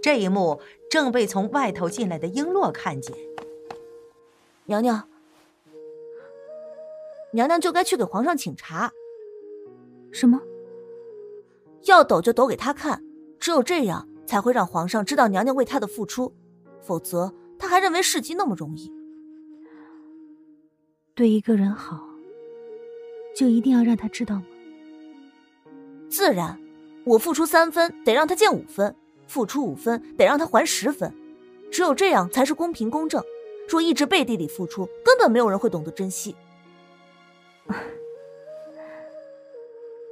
[0.01, 3.15] 这一幕正被从外头进来的璎珞看见。
[4.65, 5.09] 娘娘，
[7.33, 8.91] 娘娘就该去给皇上请茶。
[10.11, 10.41] 什么？
[11.85, 13.05] 要抖就抖给他看，
[13.39, 16.33] 只有这样才会让皇上知道娘娘为他的付出，
[16.81, 18.93] 否则他还认为事机那么容易。
[21.15, 22.09] 对一个人好，
[23.35, 24.45] 就一定要让他知道吗？
[26.09, 26.61] 自然，
[27.05, 28.93] 我付出三分，得让他见五分；
[29.27, 31.13] 付出五分，得让他还十分。
[31.71, 33.23] 只有这样才是公平公正。
[33.69, 36.37] 若一直背地里付出，根本没有人会懂得珍惜。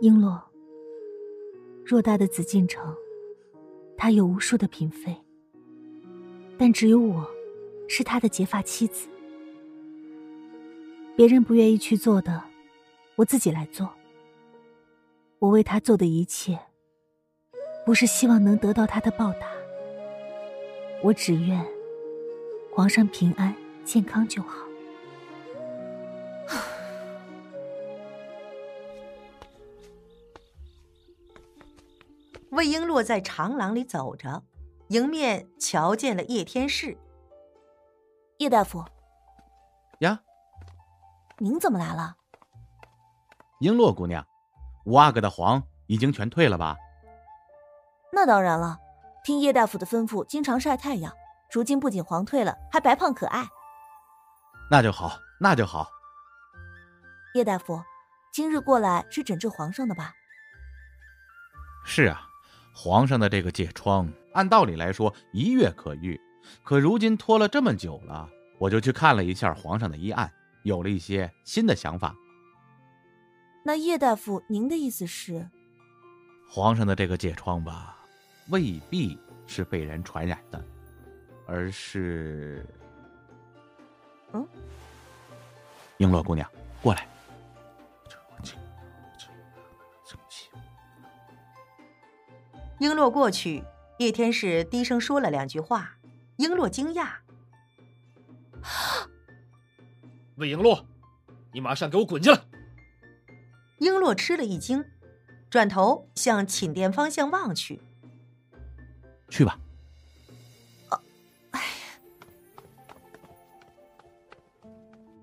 [0.01, 0.41] 璎珞，
[1.85, 2.95] 偌大的紫禁城，
[3.99, 5.15] 他有无数的嫔妃，
[6.57, 7.29] 但只有我，
[7.87, 9.09] 是他的结发妻子。
[11.15, 12.43] 别人不愿意去做的，
[13.21, 13.93] 我自己来做。
[15.41, 16.59] 我为他做的一切，
[17.85, 19.47] 不是希望能得到他的报答。
[21.03, 21.63] 我只愿
[22.75, 24.67] 皇上平安健康就好。
[32.51, 34.43] 魏璎珞在长廊里走着，
[34.89, 36.97] 迎面瞧见了叶天士。
[38.39, 38.83] 叶大夫。
[39.99, 40.23] 呀。
[41.39, 42.17] 您怎么来了，
[43.61, 44.27] 璎珞姑娘？
[44.87, 46.77] 五阿哥的黄已经全退了吧？
[48.11, 48.79] 那当然了，
[49.23, 51.13] 听叶大夫的吩咐，经常晒太阳。
[51.53, 53.47] 如今不仅黄退了，还白胖可爱。
[54.71, 55.91] 那就好，那就好。
[57.35, 57.83] 叶大夫，
[58.33, 60.15] 今日过来是诊治皇上的吧？
[61.85, 62.23] 是啊，
[62.75, 66.19] 皇上的这个疥疮，按道理来说一月可愈，
[66.65, 68.27] 可如今拖了这么久了，
[68.59, 70.33] 我就去看了一下皇上的医案。
[70.63, 72.15] 有了一些新的想法。
[73.63, 75.49] 那叶大夫，您的意思是，
[76.49, 77.97] 皇上的这个疥疮吧，
[78.49, 80.65] 未必是被人传染的，
[81.47, 82.67] 而是……
[84.33, 84.47] 嗯，
[85.99, 86.51] 璎珞姑娘，
[86.83, 87.07] 过来。
[92.79, 93.63] 璎珞过去，
[93.99, 95.99] 叶天士低声说了两句话。
[96.39, 97.11] 璎珞惊讶。
[100.37, 100.83] 魏璎珞，
[101.53, 102.41] 你马上给我滚进来！
[103.81, 104.85] 璎珞吃了一惊，
[105.49, 107.81] 转头向寝殿方向望去。
[109.29, 109.59] 去吧。
[111.53, 111.63] 哎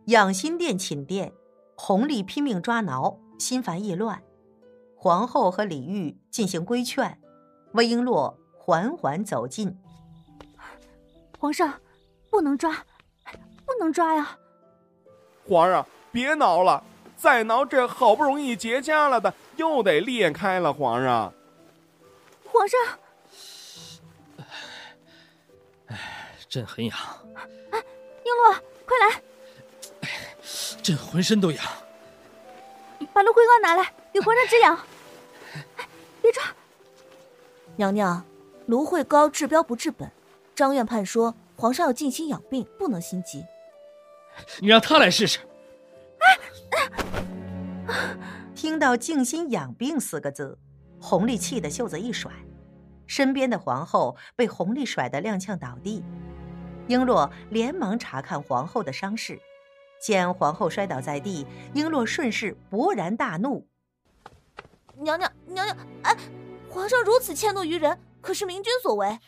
[0.06, 1.32] 养心殿寝殿，
[1.76, 4.24] 弘历拼命抓挠，心烦意乱。
[4.96, 7.22] 皇后和李煜进行规劝，
[7.74, 9.78] 魏璎珞缓缓走近。
[11.38, 11.80] 皇上，
[12.32, 12.84] 不能抓，
[13.66, 14.40] 不能抓呀！
[15.48, 16.84] 皇上，别挠了，
[17.18, 20.72] 再挠这好不容易结痂了的，又得裂开了。
[20.72, 21.34] 皇上，
[22.46, 22.80] 皇上，
[25.88, 26.96] 哎，朕很痒。
[27.72, 27.80] 哎，
[28.24, 29.22] 璎珞，快来！
[30.84, 31.66] 朕浑身都痒。
[33.12, 34.80] 把芦荟膏拿来，给皇上止痒。
[36.22, 36.44] 别抓！
[37.76, 38.24] 娘娘，
[38.68, 40.12] 芦荟膏治标不治本。
[40.56, 43.44] 张院判说，皇上要静心养病，不能心急。
[44.60, 45.40] 你让他来试试。
[48.56, 50.58] 听到“静心养病”四个字，
[51.00, 52.32] 弘历气得袖子一甩，
[53.06, 56.04] 身边的皇后被弘历甩得踉跄倒地。
[56.88, 59.40] 璎珞连忙查看皇后的伤势，
[60.02, 63.68] 见皇后摔倒在地，璎珞顺势勃然大怒
[64.96, 66.16] ：“娘娘，娘娘，哎，
[66.70, 69.20] 皇上如此迁怒于人，可是明君所为？”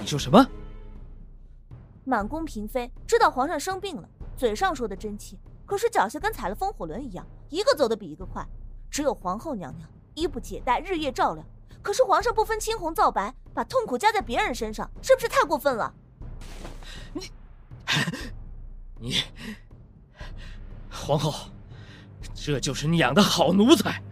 [0.00, 0.46] 你说什么？
[2.04, 8.46] 满宫嫔妃知道皇上生病了，嘴上说的真气，可是脚下跟踩了风火轮一样，一个走得比一个快。
[8.90, 11.44] 只有皇后娘娘衣不解带，日夜照料，
[11.82, 15.92] 可是皇上不分青红皂白，把痛苦加在别人身上，是不是太过分了？
[17.12, 17.30] 你，
[19.00, 19.14] 你，
[20.90, 21.50] 皇后，
[22.34, 24.02] 这就是你养的好奴才。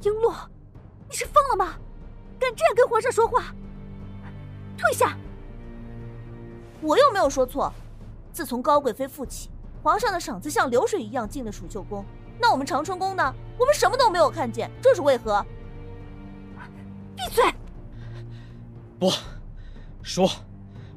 [0.00, 0.34] 璎珞，
[1.08, 1.76] 你是疯了吗？
[2.38, 3.52] 敢这样跟皇上说话？
[4.76, 5.18] 退下！
[6.80, 7.72] 我又没有说错。
[8.32, 9.50] 自从高贵妃复起，
[9.82, 12.04] 皇上的赏赐像流水一样进了储秀宫。
[12.40, 13.34] 那我们长春宫呢？
[13.58, 15.44] 我们什么都没有看见，这是为何？
[17.16, 17.44] 闭嘴！
[18.98, 19.10] 不
[20.02, 20.30] 说，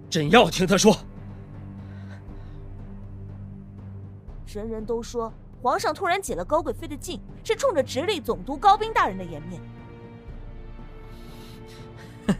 [0.07, 0.95] 朕要听他说。
[4.45, 9.61] 人人都说皇上突然解了高贵妃的禁，是冲着直隶总督高斌大人的颜面。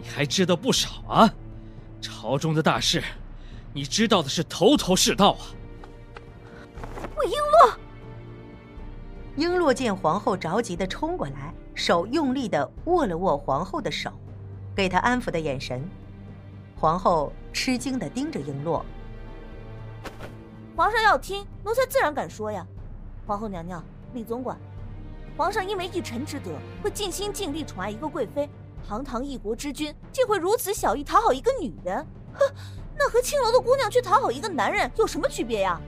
[0.00, 1.34] 你还知道不少啊！
[2.00, 3.02] 朝中的大事，
[3.72, 5.44] 你知道的是头头是道啊！
[7.16, 7.76] 我璎珞，
[9.36, 14.10] 璎珞见皇后着急的冲过来，手用力的握了握皇后的手，
[14.74, 15.82] 给她安抚的眼神。
[16.76, 18.82] 皇后吃惊的盯着璎珞。
[20.74, 22.66] 皇上要听，奴才自然敢说呀。
[23.26, 24.58] 皇后娘娘，李总管，
[25.36, 28.48] 皇上因为一臣之德，会尽心尽力宠爱一个贵妃。
[28.86, 32.06] 堂堂一国之君，竟会如此小意讨好一个女人？
[32.34, 32.44] 哼，
[32.98, 35.80] 那和青楼的姑娘去讨好一个男人有什么区别呀？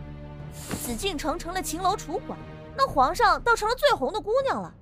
[0.83, 2.39] 紫禁城成了秦楼楚馆，
[2.77, 4.73] 那皇上倒成了最红的姑娘了。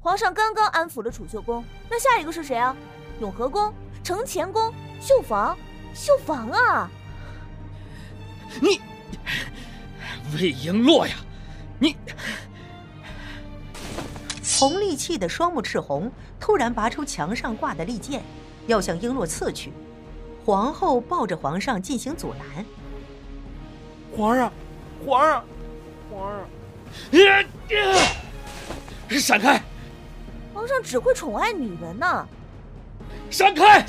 [0.00, 2.76] 皇上刚刚安抚了储秀宫，那下一个是谁啊？
[3.20, 5.56] 永和宫、承乾宫、绣房、
[5.94, 6.90] 绣房啊！
[8.60, 8.80] 你，
[10.34, 11.14] 魏璎珞呀，
[11.78, 11.96] 你！
[14.44, 18.22] 弘历气得双目赤红，突然拔出墙上挂的利剑，
[18.66, 19.72] 要向璎珞刺去。
[20.44, 22.64] 皇后抱着皇上进行阻拦。
[24.16, 24.52] 皇上，
[25.06, 25.44] 皇上，
[26.10, 26.40] 皇上！
[29.20, 29.62] 闪开！
[30.52, 32.28] 皇上只会宠爱女人呢。
[33.30, 33.86] 闪开！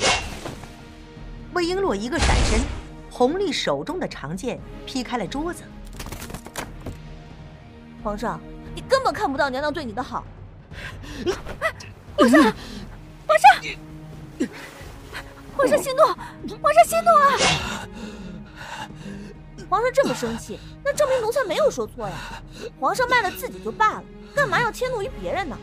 [1.52, 2.60] 魏璎珞一个闪身，
[3.10, 5.64] 弘历手中的长剑劈开了桌子。
[8.02, 8.40] 皇上，
[8.74, 10.24] 你根本看不到娘娘对你的好。
[12.16, 12.42] 皇上，
[13.26, 13.44] 皇上，
[15.56, 16.04] 皇上息怒，
[16.62, 17.22] 皇上息怒啊！
[19.68, 22.14] 皇上这么生气，那证明奴才没有说错呀。
[22.78, 25.56] 皇上卖了自己就罢了，干嘛要迁怒于别人呢？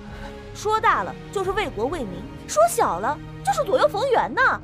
[0.54, 4.62] 说大了就是为国为民，说小了就是左右逢源呢。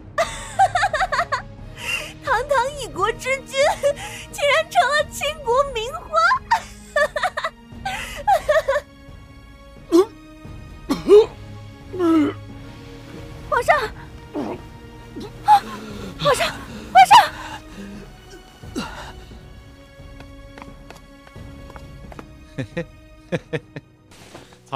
[2.26, 3.58] 堂堂一国之君，
[4.34, 6.10] 竟然成了倾国名花！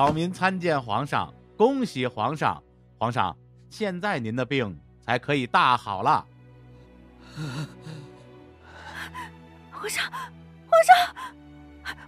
[0.01, 2.63] 草民参见皇上，恭喜皇上！
[2.97, 3.37] 皇上，
[3.69, 6.25] 现在您的病才可以大好了。
[9.71, 11.15] 皇上，皇上，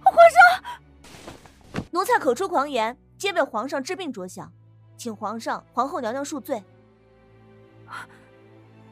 [0.02, 1.84] 皇上！
[1.92, 4.52] 奴才口出狂言，皆为皇上治病着想。
[4.96, 6.60] 请皇上、皇后娘娘恕罪。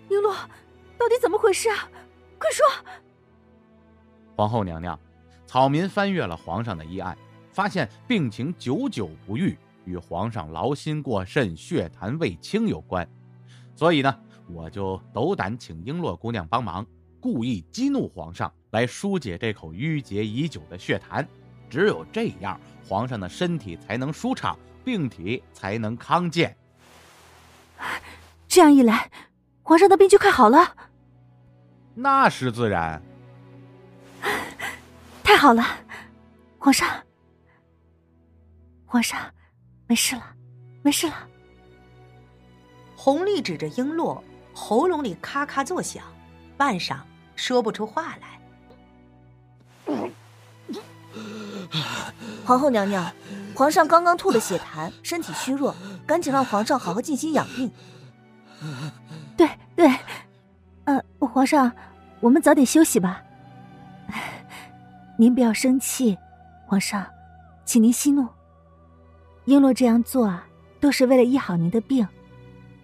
[0.09, 0.33] 璎珞，
[0.97, 1.89] 到底怎么回事啊？
[2.39, 2.65] 快说！
[4.37, 4.97] 皇后娘娘，
[5.45, 7.19] 草民翻阅了皇上的医案，
[7.53, 13.09] 发现病情久久不愈，与皇上劳心过甚、血痰未清有关。
[13.77, 14.15] 所以呢，
[14.49, 16.87] 我就斗胆请璎珞姑娘帮忙，
[17.21, 21.25] 故意激怒皇上，来疏解这口淤结已久的血痰。
[21.71, 22.59] 只有这样，
[22.89, 24.59] 皇上的身体才能舒畅。
[24.85, 26.57] 病体才能康健。
[28.49, 29.09] 这样一来，
[29.63, 30.75] 皇上的病就快好了。
[31.95, 33.01] 那是自然。
[35.23, 35.63] 太好了，
[36.59, 36.89] 皇上，
[38.93, 39.19] 皇上，
[39.87, 40.23] 没事了，
[40.83, 41.15] 没事了。
[42.95, 44.21] 弘历指着璎珞，
[44.53, 46.05] 喉咙里咔咔作响，
[46.59, 46.99] 半晌
[47.35, 48.39] 说不出话来。
[52.45, 53.11] 皇后娘娘，
[53.55, 55.75] 皇上刚刚吐了血痰，身体虚弱，
[56.07, 57.73] 赶紧让皇上好好静心养病。
[59.39, 59.91] 对对，
[60.85, 61.73] 呃，皇上，
[62.21, 63.25] 我们早点休息吧。
[65.17, 66.19] 您不要生气，
[66.67, 67.07] 皇上，
[67.65, 68.29] 请您息怒。
[69.47, 70.47] 璎珞这样做啊，
[70.81, 72.07] 都是为了医好您的病，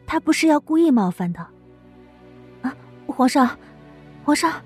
[0.07, 1.41] 她不是要故意冒犯的。
[2.63, 2.75] 啊，
[3.07, 3.57] 皇上，
[4.25, 4.61] 皇上，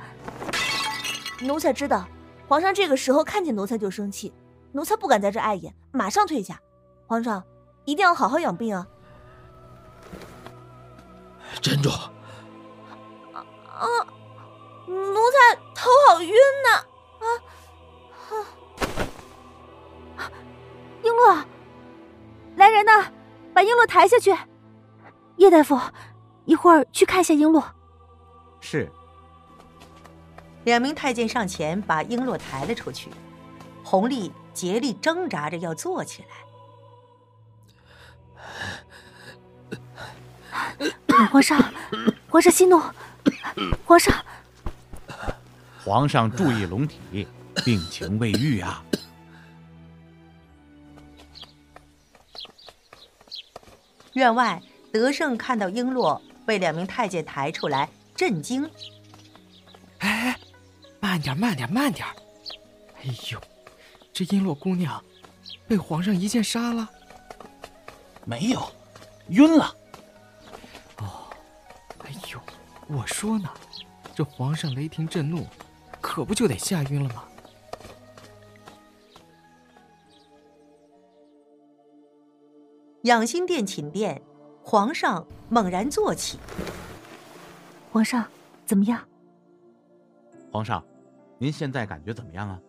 [1.42, 2.08] 奴才知道，
[2.48, 4.32] 皇上这个时候看见奴才就生气。
[4.72, 6.58] 奴才不敢在这碍眼，马上退下。
[7.06, 7.44] 皇上
[7.84, 8.88] 一定要好好养病啊！
[11.60, 11.90] 站住！
[11.90, 13.86] 啊啊！
[14.86, 16.32] 奴才头好晕
[16.64, 16.70] 呐！
[17.20, 17.26] 啊
[20.16, 20.30] 啊！
[21.02, 21.44] 璎珞，
[22.56, 23.10] 来人呐，
[23.54, 24.36] 把璎珞抬下去。
[25.36, 25.80] 叶大夫，
[26.44, 27.64] 一会儿去看一下璎珞。
[28.60, 28.90] 是。
[30.64, 33.10] 两名太监上前把璎珞抬了出去。
[33.84, 36.28] 弘历竭力挣扎着要坐起来。
[41.30, 41.60] 皇上，
[42.28, 42.80] 皇上息怒，
[43.84, 44.14] 皇上，
[45.84, 47.26] 皇上注意龙体，
[47.64, 48.84] 病情未愈啊。
[54.14, 58.68] 院外，德胜看到璎珞被两名太监抬出来，震惊。
[59.98, 60.36] 哎，
[61.00, 62.06] 慢点，慢点，慢点！
[62.98, 63.40] 哎呦！
[64.12, 65.02] 这璎珞姑娘
[65.66, 66.88] 被皇上一剑杀了？
[68.24, 68.70] 没有，
[69.28, 69.74] 晕了。
[70.98, 71.26] 哦，
[72.00, 72.38] 哎呦，
[72.88, 73.48] 我说呢，
[74.14, 75.46] 这皇上雷霆震怒，
[76.00, 77.24] 可不就得吓晕了吗？
[83.02, 84.22] 养心殿寝殿，
[84.62, 86.38] 皇上猛然坐起。
[87.90, 88.24] 皇上
[88.64, 89.02] 怎么样？
[90.52, 90.84] 皇上，
[91.38, 92.60] 您现在感觉怎么样啊？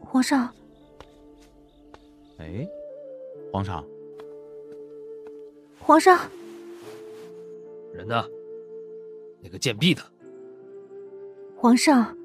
[0.00, 0.54] 皇上，
[2.38, 2.64] 哎，
[3.52, 3.84] 皇上，
[5.80, 6.16] 皇上，
[7.92, 8.24] 人呢？
[9.40, 10.02] 那个贱婢的。
[11.56, 12.16] 皇上，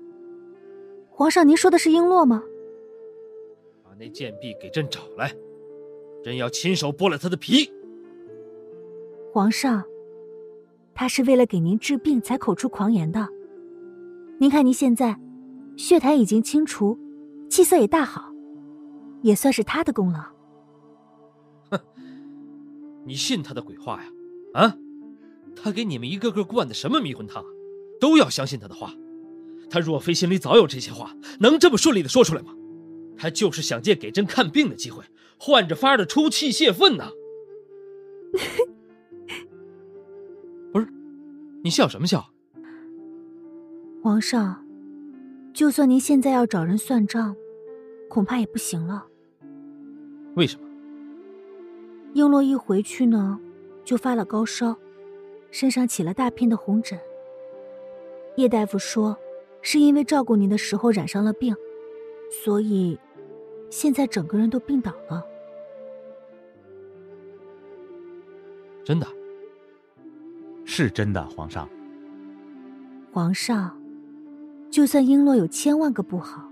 [1.09, 2.43] 皇上，您说的是璎珞吗？
[3.83, 5.35] 把那贱婢给朕找来，
[6.23, 7.69] 朕要亲手剥了他的皮。
[9.31, 9.83] 皇上，
[10.95, 13.27] 他是为了给您治病才口出狂言的。
[14.39, 15.19] 您看，您现在
[15.75, 16.97] 血痰已经清除。
[17.49, 18.31] 气色也大好，
[19.21, 20.19] 也算是他的功劳。
[21.69, 21.79] 哼，
[23.05, 24.09] 你信他的鬼话呀？
[24.53, 24.75] 啊，
[25.55, 27.43] 他给你们一个个灌的什么迷魂汤，
[27.99, 28.91] 都要相信他的话。
[29.69, 32.55] 他若非心里早有这些话，能这么顺利的说出来吗？
[33.15, 35.03] 他就是想借给朕看病的机会，
[35.45, 37.11] 换着法的出气泄愤呢。
[40.71, 40.87] 不是，
[41.61, 42.23] 你笑什么笑？
[44.01, 44.65] 皇上，
[45.53, 47.35] 就算您现在要找人算账。
[48.09, 49.05] 恐怕也不行了。
[50.35, 50.65] 为什么？
[52.13, 53.37] 璎珞一回去呢，
[53.83, 54.77] 就发了高烧，
[55.51, 56.97] 身上起了大片的红疹。
[58.37, 59.17] 叶大夫说，
[59.61, 61.53] 是因为照顾您的时候染上了病，
[62.43, 62.97] 所以
[63.69, 65.21] 现在整个人都病倒了。
[68.83, 69.07] 真的？
[70.65, 71.69] 是真的，皇上。
[73.11, 73.79] 皇上，
[74.71, 76.49] 就算璎珞有千万个不好。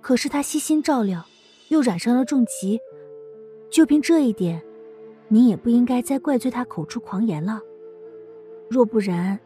[0.00, 1.24] 可是她悉心照料，
[1.68, 2.80] 又染上了重疾，
[3.70, 4.62] 就凭这一点，
[5.28, 7.60] 您也不应该再怪罪她口出狂言了。
[8.70, 9.38] 若不然，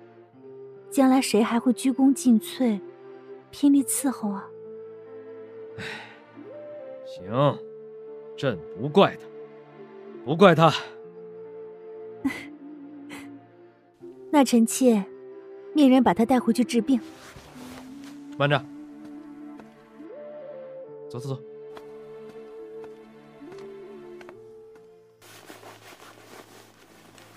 [0.91, 2.81] 将来谁还会鞠躬尽瘁，
[3.51, 4.49] 拼力伺候啊？
[5.77, 5.85] 唉，
[7.05, 7.59] 行，
[8.37, 9.27] 朕不怪他，
[10.25, 10.73] 不怪他。
[14.43, 15.05] 那臣妾，
[15.73, 17.01] 命人把他带回去治病。
[18.37, 18.61] 慢着。
[21.09, 21.41] 走走走。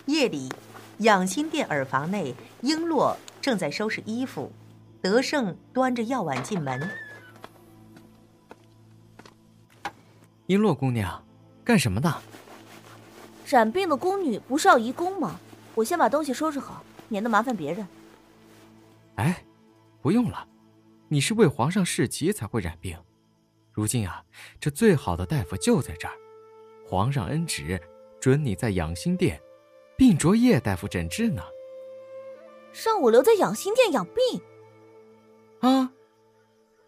[0.07, 0.51] 夜里，
[0.97, 4.51] 养心殿耳房内，璎珞正在收拾衣服，
[4.99, 6.89] 德胜端着药碗进门。
[10.47, 11.23] 璎珞姑娘，
[11.63, 12.15] 干什么呢？
[13.45, 15.39] 染病的宫女不是要移宫吗？
[15.75, 17.87] 我先把东西收拾好，免得麻烦别人。
[19.15, 19.43] 哎，
[20.01, 20.47] 不用了，
[21.07, 22.97] 你是为皇上侍疾才会染病。
[23.71, 24.23] 如今啊，
[24.59, 26.13] 这最好的大夫就在这儿，
[26.87, 27.81] 皇上恩旨，
[28.19, 29.41] 准你在养心殿，
[29.97, 31.43] 并着叶大夫诊治呢。
[32.85, 34.41] 让我留在养心殿养病。
[35.59, 35.91] 啊？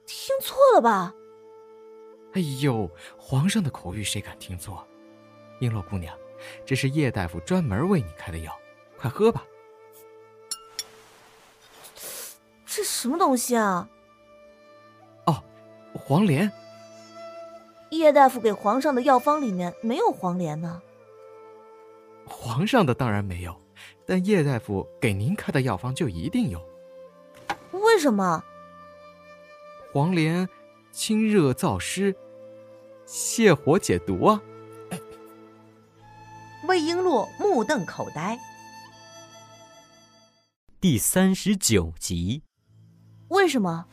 [0.05, 1.13] 听错了吧？
[2.33, 4.85] 哎呦，皇上的口谕谁敢听错？
[5.59, 6.17] 璎珞姑娘，
[6.65, 8.57] 这是叶大夫专门为你开的药，
[8.97, 9.43] 快喝吧。
[12.67, 13.89] 这什么东西啊？
[15.25, 15.43] 哦，
[15.93, 16.51] 黄连。
[17.91, 20.81] 叶大夫给皇上的药方里面没有黄连呢。
[22.27, 23.55] 皇上的当然没有，
[24.05, 26.61] 但叶大夫给您开的药方就一定有。
[27.71, 28.43] 为什么？
[29.93, 30.47] 黄连
[30.91, 32.13] 清热燥湿，
[33.07, 34.41] 泻火解毒啊！
[36.67, 38.37] 魏璎珞目瞪口呆。
[40.81, 42.43] 第三十九集。
[43.29, 43.85] 为什么？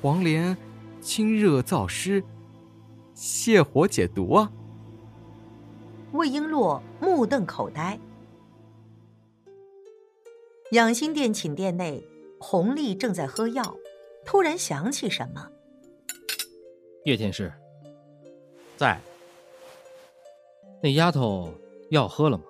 [0.00, 0.56] 黄连
[1.00, 2.24] 清热燥湿，
[3.14, 4.50] 泻火解毒啊！
[6.12, 7.98] 魏璎珞目瞪口呆。
[10.72, 12.02] 养心殿寝殿内，
[12.38, 13.76] 弘历正在喝药，
[14.24, 15.50] 突然想起什么。
[17.04, 17.52] 叶天师，
[18.76, 19.00] 在。
[20.82, 21.52] 那丫头
[21.90, 22.44] 药喝了吗？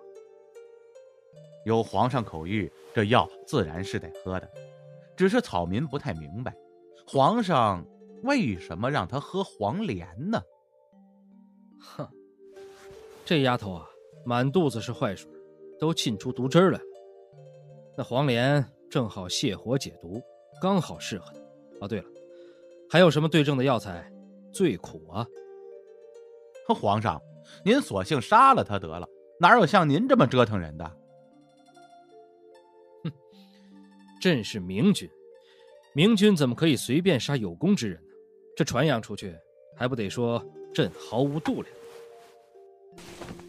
[1.65, 4.49] 有皇上口谕，这药自然是得喝的。
[5.21, 6.57] 只是草民不太明白，
[7.07, 7.87] 皇上
[8.23, 10.41] 为什么让他喝黄连呢？
[11.79, 12.09] 哼，
[13.27, 13.85] 这丫头啊，
[14.25, 15.31] 满肚子是坏水，
[15.79, 16.85] 都沁出毒汁来了。
[17.99, 20.23] 那黄连正好泻火解毒，
[20.59, 21.41] 刚好适合她。
[21.83, 22.07] 哦，对了，
[22.89, 24.11] 还有什么对症的药材？
[24.55, 25.27] 最苦啊！
[26.67, 27.21] 皇上，
[27.63, 29.07] 您索性杀了他得了，
[29.39, 30.97] 哪有像您这么折腾人的？
[34.21, 35.09] 朕是明君，
[35.95, 38.15] 明君怎么可以随便杀有功之人呢？
[38.55, 39.35] 这传扬出去，
[39.75, 41.75] 还不得说朕毫无度量？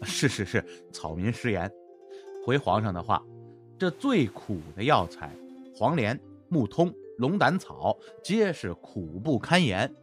[0.02, 1.70] 是是是，草民失言。
[2.44, 3.22] 回皇上的话，
[3.78, 5.30] 这最苦的药材，
[5.74, 6.18] 黄连、
[6.48, 9.94] 木通、龙胆草，皆是苦不堪言。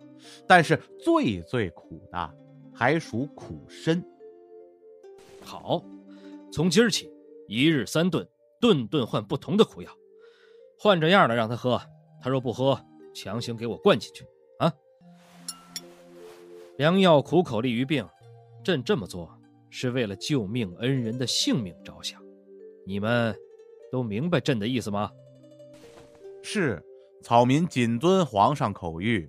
[0.45, 2.35] 但是最最苦的，
[2.73, 4.03] 还属苦参。
[5.41, 5.83] 好，
[6.51, 7.11] 从今儿起，
[7.47, 8.27] 一日三顿，
[8.61, 9.91] 顿顿换不同的苦药。
[10.81, 11.81] 换着样的让他喝，
[12.21, 12.79] 他若不喝，
[13.13, 14.25] 强行给我灌进去
[14.59, 14.73] 啊！
[16.77, 18.07] 良药苦口利于病，
[18.63, 19.37] 朕这么做
[19.69, 22.23] 是为了救命恩人的性命着想，
[22.85, 23.35] 你们
[23.91, 25.11] 都明白朕的意思吗？
[26.41, 26.81] 是，
[27.21, 29.27] 草民谨遵皇上口谕。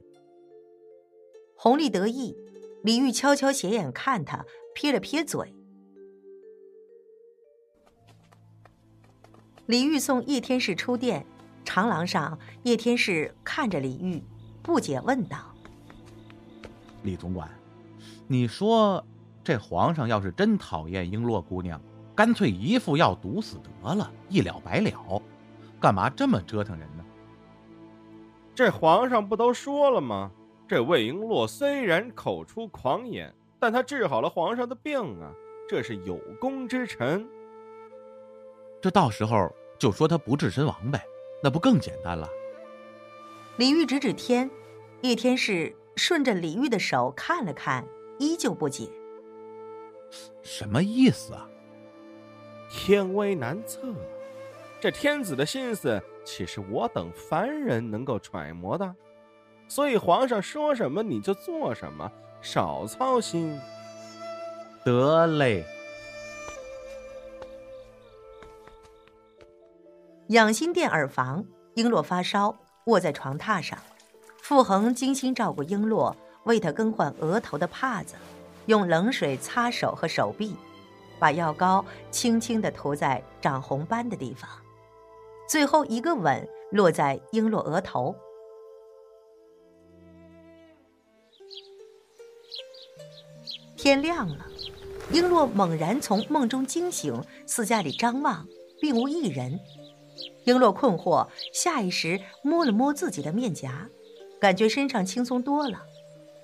[1.57, 2.37] 弘历得意，
[2.85, 5.53] 李煜悄悄斜眼看他，撇了撇嘴。
[9.67, 11.27] 李煜送叶天士出殿。
[11.73, 14.21] 长廊上，叶天士看着李玉，
[14.61, 15.39] 不解问道
[17.05, 17.49] ：“李总管，
[18.27, 19.07] 你说
[19.45, 21.81] 这皇上要是真讨厌璎珞姑娘，
[22.13, 25.23] 干脆一副药毒死得了，一了百了，
[25.81, 27.05] 干嘛这么折腾人呢？”
[28.53, 30.33] 这皇上不都说了吗？
[30.67, 35.31] 这魏璎珞虽然口出狂言，但她治好了皇上的病啊，
[35.69, 37.25] 这是有功之臣。
[38.83, 41.01] 这到时候就说她不治身亡呗。
[41.43, 42.29] 那不更简单了？
[43.57, 44.51] 李煜指指天，
[45.03, 47.87] 叶天士顺着李煜的手看了看，
[48.19, 48.89] 依旧不解。
[50.43, 51.49] 什么意思啊？
[52.71, 53.81] 天威难测，
[54.81, 58.95] 这天子的心思岂是我等凡人能够揣摩的？
[59.69, 62.11] 所以皇上说什么你就做什么，
[62.41, 63.59] 少操心。
[64.85, 65.65] 得嘞。
[70.31, 71.45] 养心殿耳房，
[71.75, 73.77] 璎珞发烧，卧在床榻上。
[74.41, 78.15] 傅恒精心照顾璎珞，为她更换额头的帕子，
[78.67, 80.55] 用冷水擦手和手臂，
[81.19, 84.49] 把药膏轻轻地涂在长红斑的地方，
[85.49, 88.15] 最后一个吻落在璎珞额头。
[93.77, 94.47] 天亮了，
[95.11, 98.47] 璎珞猛然从梦中惊醒，四下里张望，
[98.81, 99.59] 并无一人。
[100.45, 103.89] 璎珞困惑，下意识摸了摸自己的面颊，
[104.41, 105.83] 感觉身上轻松多了，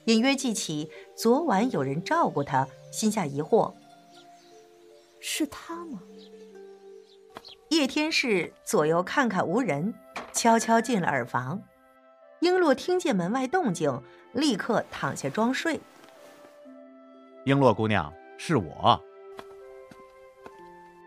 [0.05, 3.75] 隐约记起昨晚有人照顾她，心下疑惑：
[5.21, 6.03] 是他吗？
[7.71, 9.95] 叶天士左右看看无人，
[10.33, 11.63] 悄悄进了耳房。
[12.41, 14.03] 璎珞听见门外动静，
[14.33, 15.81] 立刻躺下装睡。
[17.45, 19.01] 璎珞姑娘，是我。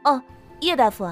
[0.04, 0.22] 哦，
[0.60, 1.06] 叶大夫。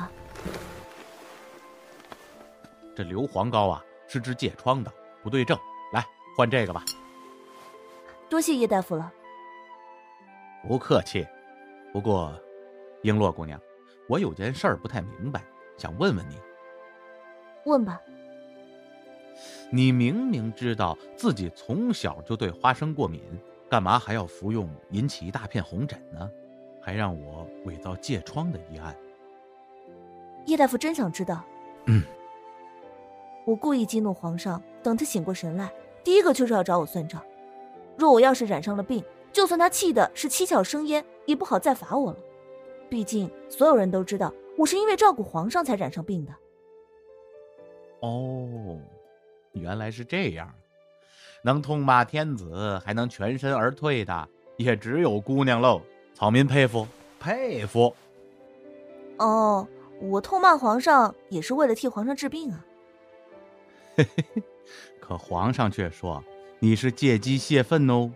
[2.97, 5.55] 这硫磺膏啊，是治疥疮的，不对症。
[5.93, 6.03] 来
[6.35, 6.83] 换这个吧。
[8.27, 9.13] 多谢叶大夫了。
[10.67, 11.23] 不客气。
[11.93, 12.33] 不过，
[13.03, 13.61] 璎珞姑娘，
[14.09, 15.43] 我有件事儿不太明白，
[15.77, 16.39] 想问问你。
[17.65, 18.01] 问吧。
[19.69, 23.21] 你明明知道自己从小就对花生过敏，
[23.69, 26.27] 干嘛还要服用引起一大片红疹呢？
[26.81, 28.95] 还让我伪造疥疮的医案。
[30.47, 31.45] 叶大夫真想知道？
[31.85, 32.01] 嗯。
[33.47, 35.71] 我故意激怒皇上，等他醒过神来，
[36.03, 37.23] 第一个就是要找我算账。
[37.95, 39.01] 若我要是染上了病，
[39.31, 42.17] 就算他气的是七窍生烟，也不好再罚我了。
[42.89, 46.33] 毕竟所有人都知道，我是因为照顾皇上才染上病的。
[48.01, 48.77] 哦，
[49.53, 50.53] 原来是这样。
[51.41, 54.27] 能痛骂天子，还能全身而退的，
[54.57, 55.81] 也只有姑娘喽。
[56.13, 56.85] 草民佩服
[57.17, 57.95] 佩服。
[59.19, 59.65] 哦，
[60.01, 62.65] 我痛骂皇上也是为了替皇上治病啊。
[63.97, 64.43] 嘿嘿嘿，
[64.99, 66.23] 可皇上却说
[66.59, 68.11] 你是借机泄愤哦。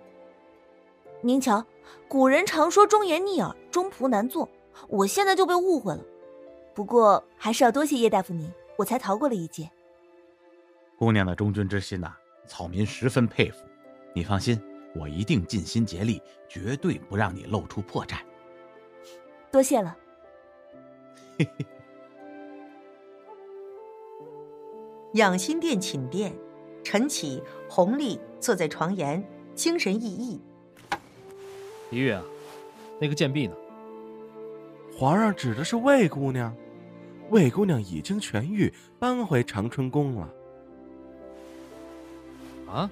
[1.21, 1.65] 您瞧，
[2.07, 4.47] 古人常说忠言逆耳，忠仆难做，
[4.87, 6.03] 我现在就被误会了。
[6.75, 9.69] 不过还是要多谢叶大夫您，我才逃过了一劫。
[10.97, 12.13] 姑娘的忠君之心呐，
[12.45, 13.57] 草民十分佩服。
[14.13, 14.61] 你放心，
[14.93, 18.17] 我一定尽心竭力，绝对不让你露出破绽。
[19.51, 19.97] 多谢了。
[21.39, 21.65] 嘿嘿。
[25.13, 26.33] 养心殿寝殿，
[26.83, 29.21] 晨起，弘历坐在床沿，
[29.53, 30.39] 精神奕奕。
[31.89, 32.23] 李玉啊，
[32.97, 33.53] 那个贱婢呢？
[34.97, 36.55] 皇上指的是魏姑娘，
[37.29, 40.29] 魏姑娘已经痊愈，搬回长春宫了。
[42.67, 42.89] 啊？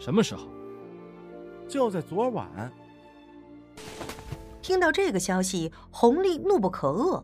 [0.00, 0.48] 什么时候？
[1.68, 2.72] 就在昨晚。
[4.60, 7.22] 听到这个消息，弘历怒不可遏，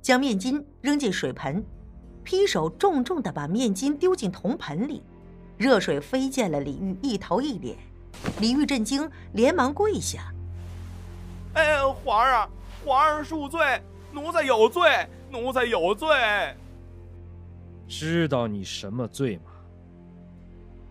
[0.00, 1.64] 将面巾扔进水盆。
[2.24, 5.02] 劈手重重的把面巾丢进铜盆里，
[5.56, 7.76] 热水飞溅了李玉一头一脸。
[8.40, 10.32] 李玉震惊，连忙跪下
[11.54, 12.50] ：“哎，皇上，
[12.84, 13.80] 皇上恕罪，
[14.12, 14.82] 奴才有罪，
[15.30, 16.08] 奴才有罪。
[17.88, 19.44] 知道你什么罪吗？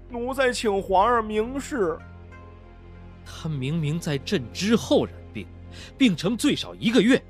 [0.10, 1.98] 奴才请皇上明示。
[3.26, 5.46] 他明明在朕之后染病，
[5.98, 7.22] 病程最少一个月，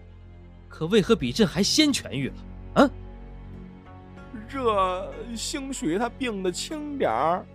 [0.70, 2.36] 可为何比朕还先痊愈了？
[2.76, 2.90] 啊？”
[4.50, 7.46] 这兴许他病的轻点儿。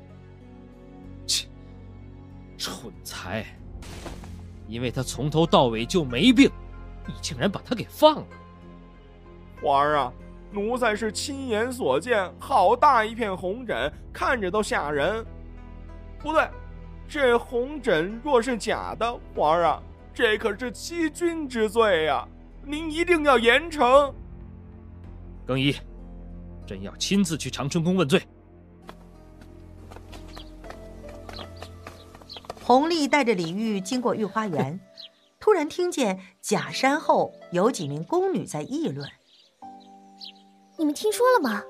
[1.26, 1.48] 切，
[2.56, 3.44] 蠢材！
[4.68, 6.50] 因为他从头到尾就没病，
[7.06, 8.26] 你竟然把他给放了。
[9.60, 10.12] 皇上，
[10.52, 15.24] 奴才是亲眼所见，好大一片红疹，看着都吓人。
[16.18, 16.48] 不对，
[17.08, 19.82] 这红疹若是假的，皇上，
[20.14, 22.26] 这可是欺君之罪呀！
[22.62, 24.12] 您一定要严惩。
[25.46, 25.74] 更衣。
[26.66, 28.22] 朕要亲自去长春宫问罪。
[32.62, 34.80] 弘历带着李玉经过御花园，
[35.38, 39.06] 突然听见假山后有几名宫女在议论
[40.78, 41.62] ：“你们听说了吗？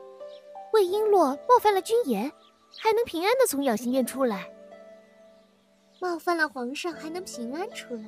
[0.73, 2.31] 魏璎珞冒犯了君颜，
[2.79, 4.49] 还能平安的从养心殿出来。
[6.01, 8.05] 冒犯了皇上还能平安出来，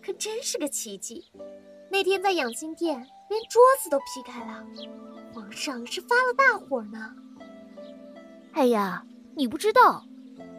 [0.00, 1.32] 可真是个奇迹。
[1.90, 2.96] 那天在养心殿，
[3.28, 4.64] 连桌子都劈开了。”
[5.38, 7.14] 皇上是发了大火呢。
[8.54, 9.04] 哎呀，
[9.36, 10.04] 你不知道，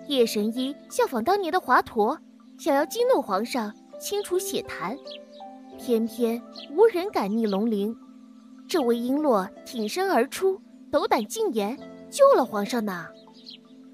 [0.07, 2.17] 叶神医效仿当年的华佗，
[2.57, 4.97] 想要激怒皇上，清除血痰，
[5.77, 6.41] 偏偏
[6.71, 7.93] 无人敢逆龙鳞。
[8.69, 11.77] 这位璎珞挺身而出，斗胆进言，
[12.09, 13.05] 救了皇上呢。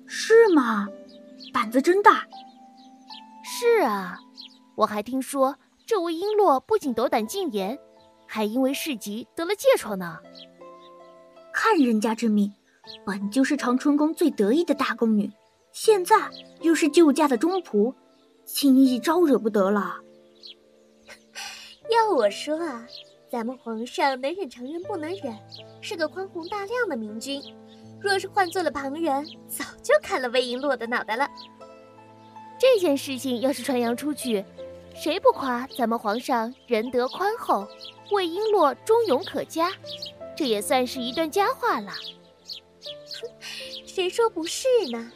[0.05, 0.87] 是吗？
[1.51, 2.27] 胆子真大。
[3.43, 4.19] 是啊，
[4.75, 7.75] 我还听说这位璎珞不仅斗胆进言，
[8.27, 10.19] 还因为事急得了疥疮呢。
[11.57, 12.53] 看人家之命，
[13.05, 15.31] 本就是长春宫最得意的大宫女，
[15.71, 17.93] 现在又是救驾的忠仆，
[18.43, 19.95] 轻易招惹不得了。
[21.89, 22.85] 要我说啊，
[23.31, 25.33] 咱们皇上能忍常人不能忍，
[25.79, 27.41] 是个宽宏大量的明君。
[28.01, 31.25] 若是换做了旁人，早就砍了魏璎珞的脑袋了。
[32.59, 34.43] 这件事情要是传扬出去，
[34.93, 37.65] 谁不夸咱们皇上仁德宽厚，
[38.11, 39.71] 魏璎珞忠勇可嘉？
[40.35, 41.93] 这也算是一段佳话了。
[43.85, 45.11] 谁说不是呢？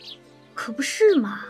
[0.54, 1.46] 可不是嘛！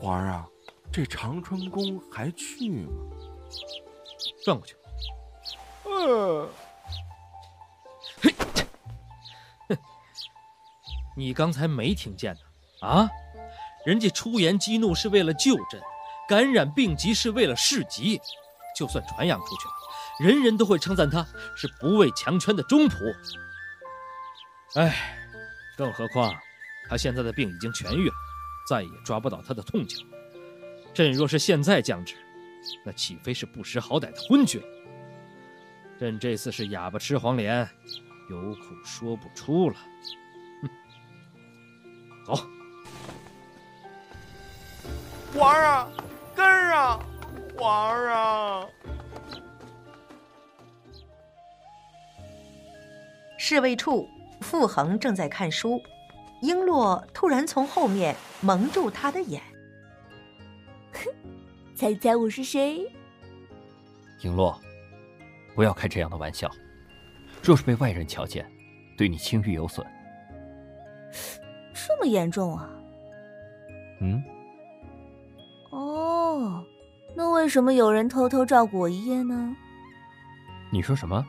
[0.00, 0.48] 皇上，
[0.92, 2.92] 这长春宫还去吗？
[4.44, 4.76] 转过去。
[5.84, 6.48] 呃。
[8.22, 8.34] 嘿，
[9.68, 9.78] 哼！
[11.16, 12.40] 你刚才没听见呢？
[12.86, 13.10] 啊？
[13.84, 15.80] 人家出言激怒是为了救朕，
[16.28, 18.20] 感染病疾是为了市急。
[18.78, 19.74] 就算传扬出去了，
[20.20, 21.26] 人人都会称赞他
[21.56, 23.12] 是不畏强权的忠仆。
[24.74, 25.18] 哎，
[25.76, 26.32] 更何况
[26.88, 28.14] 他现在的病已经痊愈了，
[28.68, 29.96] 再也抓不到他的痛脚。
[30.94, 32.14] 朕若是现在降旨，
[32.84, 34.62] 那岂非是不识好歹的昏君？
[35.98, 37.68] 朕这次是哑巴吃黄连，
[38.30, 39.76] 有苦说不出了。
[40.62, 40.70] 哼，
[42.24, 42.48] 走。
[45.34, 45.90] 皇上，
[46.36, 47.00] 跟啊！
[47.58, 48.68] 皇上。
[53.36, 54.08] 侍卫处，
[54.40, 55.82] 傅恒正在看书，
[56.42, 59.42] 璎珞突然从后面蒙住他的眼。
[60.92, 61.10] 哼，
[61.74, 62.80] 猜猜我是谁？
[64.20, 64.56] 璎珞，
[65.56, 66.48] 不要开这样的玩笑。
[67.42, 68.48] 若是被外人瞧见，
[68.96, 69.84] 对你清誉有损。
[71.74, 72.70] 这么严重啊？
[74.00, 74.22] 嗯。
[75.70, 76.64] 哦，
[77.18, 79.56] 那为什么有人偷偷照顾我一夜呢？
[80.70, 81.26] 你说什么？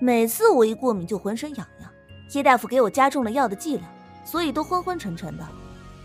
[0.00, 1.88] 每次我一过敏就浑身痒痒，
[2.32, 3.88] 叶大夫给我加重了药的剂量，
[4.24, 5.46] 所以都昏昏沉沉的。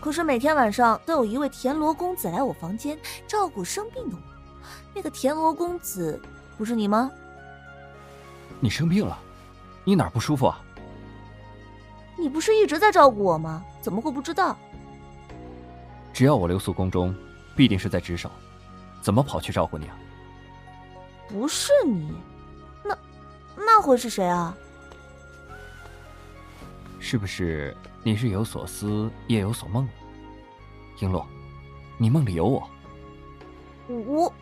[0.00, 4.22] 可是每天晚上都有一位田螺公子来我房间照顾生病的我。
[4.94, 6.22] 那个田螺公子
[6.56, 7.10] 不是你吗？
[8.60, 9.18] 你生病了？
[9.82, 10.60] 你哪儿不舒服啊？
[12.16, 13.64] 你不是一直在照顾我吗？
[13.80, 14.56] 怎么会不知道？
[16.12, 17.12] 只要我留宿宫中，
[17.54, 18.30] 必定是在值守，
[19.00, 19.98] 怎么跑去照顾你啊？
[21.28, 22.12] 不是你，
[22.84, 22.98] 那
[23.56, 24.56] 那会是谁啊？
[26.98, 29.88] 是不是你日有所思，夜有所梦？
[30.98, 31.24] 璎珞，
[31.98, 32.68] 你梦里有我。
[33.88, 34.32] 我。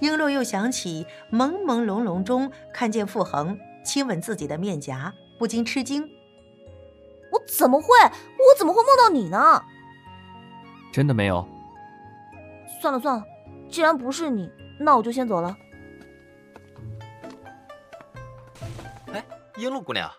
[0.00, 6.02] 璎珞又想起朦朦胧胧中看见傅恒亲吻自己的面颊，不禁吃惊。
[7.30, 7.86] 我怎么会？
[8.04, 9.62] 我怎么会梦到你呢？
[10.92, 11.46] 真的没有。
[12.82, 13.24] 算了算了，
[13.70, 15.56] 既然不是你，那我就先走了。
[19.12, 20.10] 哎，璎珞姑娘，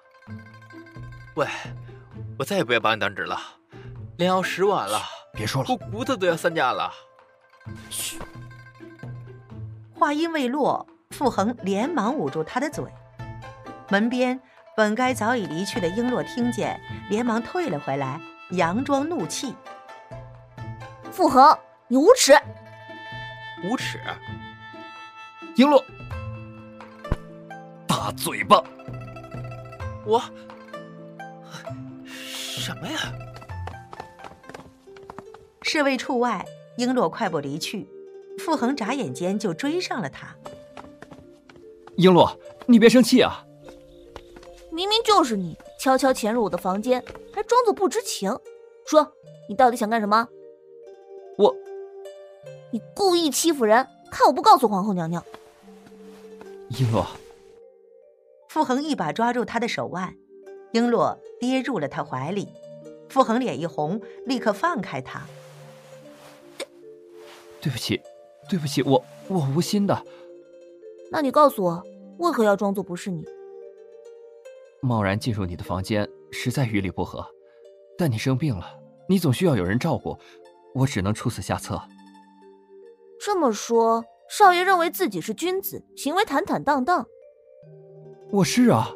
[1.36, 1.46] 喂，
[2.40, 3.38] 我再也不要把你当纸了，
[4.16, 4.98] 连熬十碗了，
[5.34, 6.90] 别说了，我骨头都要散架了。
[7.90, 8.18] 嘘。
[9.94, 12.86] 话音未落，傅恒连忙捂住他的嘴。
[13.90, 14.40] 门边
[14.74, 19.54] 本该早已离去的璎珞听见，连忙退了回来，佯装怒气。
[21.12, 21.58] 傅恒，
[21.94, 22.34] 你无耻！
[23.64, 24.00] 无耻！
[25.56, 25.84] 璎珞，
[27.86, 28.64] 大嘴巴！
[30.04, 30.20] 我
[32.08, 32.98] 什么呀？
[35.62, 36.44] 侍卫处外，
[36.80, 37.88] 璎珞快步离去，
[38.40, 40.36] 傅恒眨眼间就追上了他。
[41.98, 43.46] 璎珞，你别生气啊！
[44.72, 48.36] 明明就是你悄悄潜入我的房间，还装作不知情。
[48.88, 49.14] 说，
[49.48, 50.28] 你到底想干什么？
[52.74, 55.24] 我，你故意欺负人，看我不告诉皇后娘娘！
[56.72, 57.06] 璎珞，
[58.50, 60.16] 傅恒一把抓住她的手腕，
[60.74, 62.50] 璎珞跌入了他怀里。
[63.10, 65.22] 傅恒脸一红，立刻放开她。
[67.62, 68.02] 对不起，
[68.50, 70.04] 对不起，我我无心的。
[71.12, 71.84] 那你告诉我，
[72.18, 73.24] 为何要装作不是你？
[74.82, 77.24] 贸然进入你的房间，实在与理不合。
[77.96, 78.66] 但你生病了，
[79.08, 80.18] 你总需要有人照顾。
[80.74, 81.80] 我只能出此下策。
[83.26, 87.08] 这么说，少爷认为自己是君子，行为坦坦荡荡。
[88.32, 88.94] 我是啊。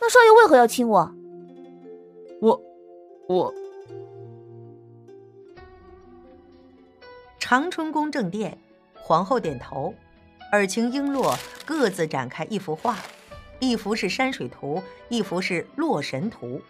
[0.00, 1.14] 那少爷为何要亲我？
[2.40, 2.60] 我，
[3.28, 3.54] 我。
[7.38, 8.58] 长春宫正殿，
[8.94, 9.94] 皇后点头，
[10.50, 12.98] 尔晴、璎珞各自展开一幅画，
[13.60, 16.60] 一幅是山水图，一幅是洛神图。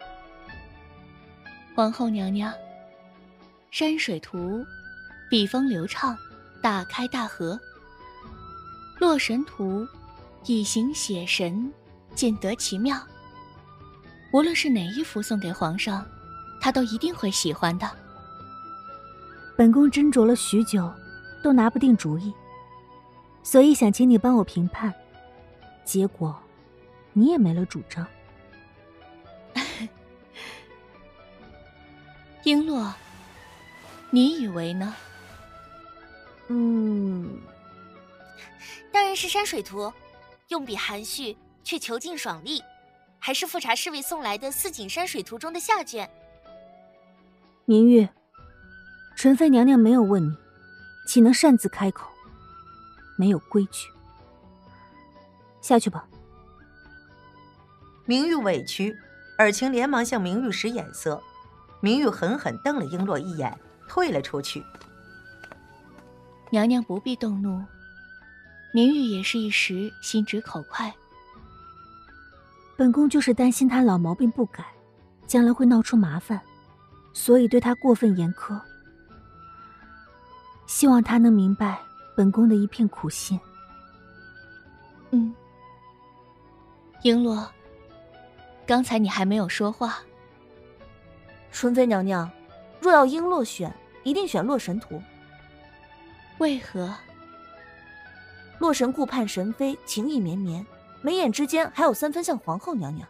[1.75, 2.53] 皇后娘娘。
[3.71, 4.63] 山水图，
[5.31, 6.15] 笔锋流畅，
[6.67, 7.57] 大开大合。
[8.99, 9.87] 洛神图，
[10.47, 11.71] 以形写神，
[12.13, 13.01] 见得奇妙。
[14.33, 16.05] 无论是哪一幅送给皇上，
[16.59, 17.89] 他都一定会喜欢的。
[19.55, 20.93] 本宫斟酌了许久，
[21.41, 22.33] 都拿不定主意，
[23.43, 24.93] 所以想请你帮我评判。
[25.85, 26.37] 结果，
[27.13, 28.05] 你也没了主张。
[32.43, 32.91] 璎珞。
[34.09, 34.93] 你以为呢？
[36.49, 37.39] 嗯，
[38.91, 39.91] 当然是山水图，
[40.47, 42.63] 用笔含蓄却遒劲爽利，
[43.19, 46.09] 还是富察侍卫送来的《四景山水图》中的下卷。
[47.65, 48.07] 明玉，
[49.15, 50.33] 纯妃娘娘没有问你，
[51.07, 52.09] 岂能擅自开口？
[53.17, 53.89] 没有规矩，
[55.61, 56.07] 下去吧。
[58.05, 58.95] 明玉委屈，
[59.37, 61.21] 尔晴连忙向明玉使眼色，
[61.81, 63.57] 明玉狠狠瞪了璎珞一眼。
[63.89, 64.61] 退了出去。
[66.49, 67.61] 娘娘不必动怒，
[68.73, 70.93] 明玉也是一时心直口快。
[72.77, 74.65] 本宫就是担心他老毛病不改，
[75.25, 76.39] 将来会闹出麻烦，
[77.11, 78.59] 所以对他过分严苛。
[80.67, 81.79] 希望他能明白
[82.15, 83.39] 本宫的一片苦心。
[85.11, 85.33] 嗯。
[87.01, 87.45] 璎珞，
[88.65, 89.99] 刚才你还没有说话。
[91.51, 92.29] 纯妃娘娘，
[92.79, 95.01] 若要璎珞选，一定选洛神图。
[96.39, 96.93] 为何？
[98.59, 100.65] 洛神顾盼神飞情意绵绵，
[101.01, 103.07] 眉眼之间还有三分像皇后娘娘。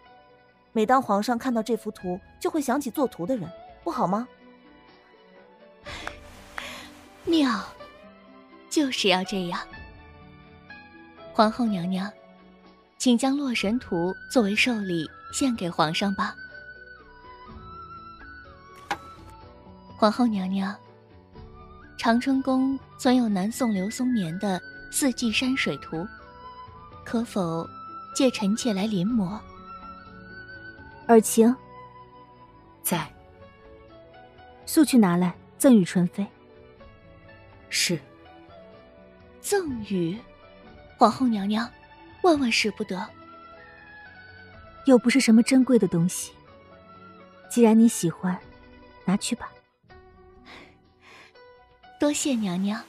[0.74, 3.50] 每当皇上看到这幅图，就会想起作图的人，
[3.84, 4.28] 不好吗？
[7.24, 7.64] 妙，
[8.70, 9.60] 就是要这样。
[11.34, 12.12] 皇后娘娘，
[12.98, 16.36] 请将洛神图作为寿礼献给皇上吧。
[19.96, 20.76] 皇后娘娘，
[21.98, 24.60] 长春宫存有南宋刘松年的
[24.92, 25.98] 《四季山水图》，
[27.04, 27.68] 可否
[28.14, 29.40] 借臣妾来临摹？
[31.08, 31.54] 尔晴，
[32.84, 33.12] 在。
[34.66, 36.26] 速去拿来，赠与纯妃。
[37.70, 38.00] 是。
[39.42, 40.18] 赠与，
[40.98, 41.70] 皇后娘娘，
[42.22, 43.04] 万万使不得。
[44.86, 46.32] 又不是什么珍贵的东西，
[47.50, 48.38] 既然你喜欢，
[49.04, 49.50] 拿去吧。
[52.00, 52.84] 多谢娘娘。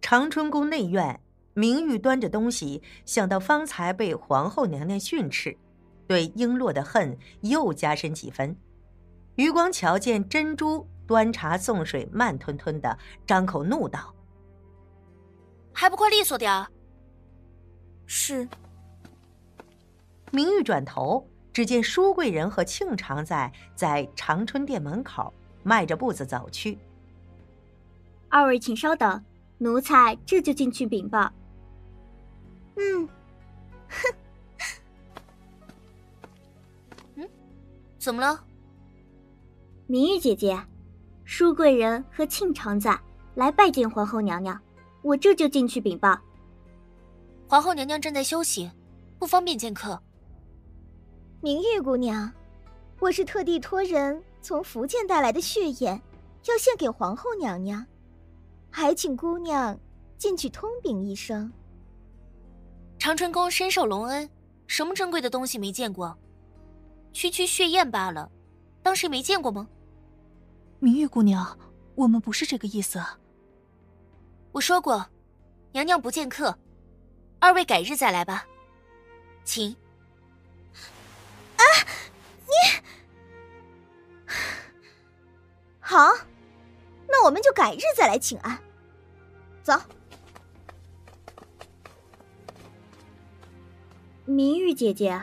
[0.00, 1.20] 长春宫内院。
[1.54, 5.58] 明玉端着东西，想到方才被皇后娘娘训斥，
[6.06, 8.56] 对璎珞的恨又加深几分。
[9.34, 12.96] 余光瞧见珍珠端茶送水，慢吞吞的，
[13.26, 14.14] 张口怒道
[15.74, 16.68] ：“还不快利索点儿！”
[18.06, 18.48] 是。
[20.30, 26.78] 明玉转头，只见舒贵人和庆常在在长春殿门口迈着步子走去。
[28.28, 29.24] 二位请稍等，
[29.58, 31.32] 奴才这就进去禀报。
[32.76, 33.08] 嗯，
[33.88, 34.14] 哼，
[37.16, 37.28] 嗯，
[37.98, 38.44] 怎么了？
[39.86, 40.62] 明玉姐姐，
[41.24, 43.00] 淑贵人和庆常在
[43.34, 44.60] 来拜见皇后娘娘，
[45.00, 46.18] 我这就进去禀报。
[47.48, 48.70] 皇后娘娘正在休息，
[49.18, 49.98] 不方便见客。
[51.40, 52.30] 明玉姑娘，
[53.00, 56.00] 我是特地托人从福建带来的血燕，
[56.46, 57.84] 要献给皇后娘娘，
[58.70, 59.78] 还请姑娘
[60.16, 61.52] 进去通禀一声。
[62.98, 64.28] 长春宫深受隆恩，
[64.66, 66.16] 什么珍贵的东西没见过？
[67.12, 68.30] 区区血燕罢了，
[68.82, 69.68] 当谁没见过吗？
[70.78, 71.58] 明玉姑娘，
[71.94, 73.02] 我们不是这个意思。
[74.52, 75.04] 我说过，
[75.72, 76.56] 娘娘不见客，
[77.38, 78.46] 二位改日再来吧，
[79.44, 79.74] 请。
[81.56, 81.62] 啊，
[85.88, 86.12] 好，
[87.08, 88.58] 那我们就改日再来请安。
[89.62, 89.72] 走。
[94.26, 95.18] 明玉姐姐，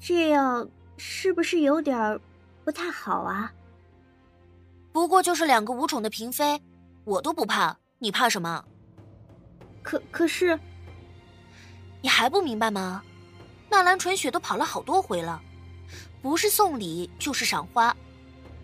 [0.00, 2.18] 这样是不是有点
[2.64, 3.52] 不太好啊？
[4.90, 6.60] 不过就是两个无宠的嫔妃，
[7.04, 8.64] 我都不怕，你怕什么？
[9.80, 10.58] 可可是，
[12.02, 13.04] 你还不明白吗？
[13.70, 15.40] 纳兰纯雪都跑了好多回了，
[16.20, 17.96] 不是送礼就是赏花，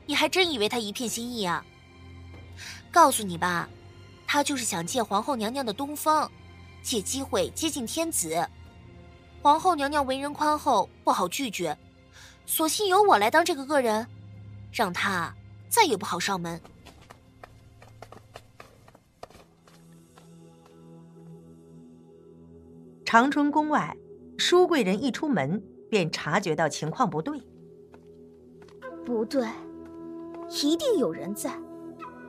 [0.07, 1.65] 你还真以为他一片心意啊？
[2.91, 3.69] 告诉你吧，
[4.27, 6.31] 他就是想借皇后娘娘的东风，
[6.83, 8.47] 借机会接近天子。
[9.43, 11.77] 皇后娘娘为人宽厚，不好拒绝，
[12.47, 14.07] 索性由我来当这个恶人，
[14.73, 15.35] 让他
[15.69, 16.61] 再也不好上门。
[23.05, 23.97] 长春宫外，
[24.39, 27.41] 舒贵人一出门便察觉到情况不对。
[29.05, 29.47] 不对，
[30.63, 31.59] 一定有人在，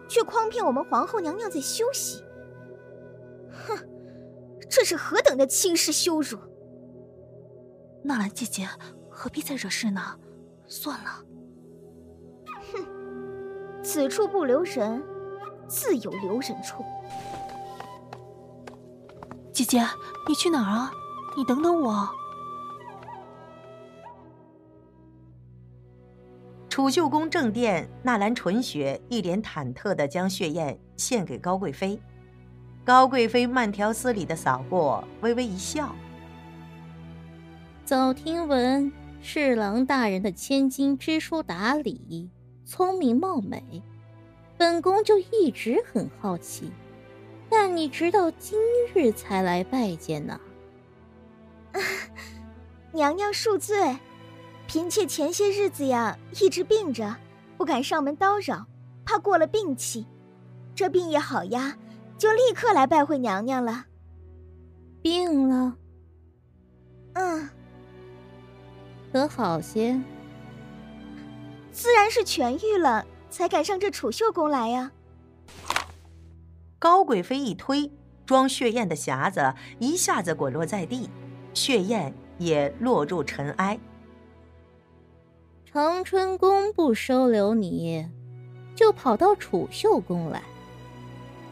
[0.07, 2.23] 却诓骗我们皇后娘娘在休息。
[3.51, 3.77] 哼，
[4.69, 6.37] 这是何等的轻视羞辱！
[8.03, 8.67] 纳兰姐姐，
[9.09, 10.01] 何必再惹事呢？
[10.65, 11.23] 算了。
[12.73, 15.03] 哼，此处不留人，
[15.67, 16.83] 自有留人处。
[19.53, 19.85] 姐姐，
[20.27, 20.91] 你去哪儿啊？
[21.37, 22.09] 你等等我。
[26.75, 31.97] 储秀宫正殿，纳兰纯雪一脸忐忑地将血燕献给高贵妃。
[32.83, 35.95] 高贵妃慢条斯理地扫过，微微一笑。
[37.85, 42.29] 早听闻侍郎大人的千金知书达理、
[42.65, 43.81] 聪明貌美，
[44.57, 46.69] 本宫就一直很好奇，
[47.49, 48.59] 但你直到今
[48.93, 50.37] 日才来拜见呢。
[52.91, 53.97] 娘娘恕罪，
[54.67, 57.15] 嫔妾前些日子呀一直病着，
[57.57, 58.65] 不敢上门叨扰，
[59.05, 60.05] 怕过了病气。
[60.73, 61.77] 这病也好呀，
[62.17, 63.85] 就立刻来拜会娘娘了。
[65.01, 65.77] 病了？
[67.13, 67.49] 嗯。
[69.13, 69.97] 可好些？
[71.71, 74.91] 自然是痊愈了，才敢上这储秀宫来呀。
[76.79, 77.89] 高贵妃一推，
[78.25, 81.09] 装血燕的匣子一下子滚落在地，
[81.53, 83.79] 血燕也落入尘埃。
[85.75, 88.07] 长春宫不收留你，
[88.77, 90.41] 就跑到储秀宫来。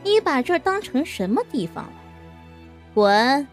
[0.02, 1.94] 你把这儿当成什么地方了？
[2.94, 3.46] 滚！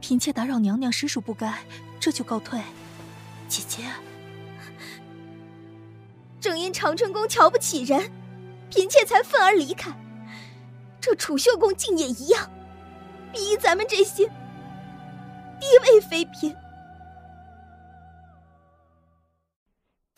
[0.00, 1.56] 嫔妾打扰娘娘，实属不该，
[2.00, 2.60] 这就告退。
[3.46, 3.84] 姐姐，
[6.40, 8.10] 正因长春宫瞧不起人，
[8.70, 9.92] 嫔妾才愤而离开。
[11.00, 12.50] 这储秀宫竟也一样，
[13.32, 14.26] 逼咱们这些
[15.60, 16.52] 低位妃嫔。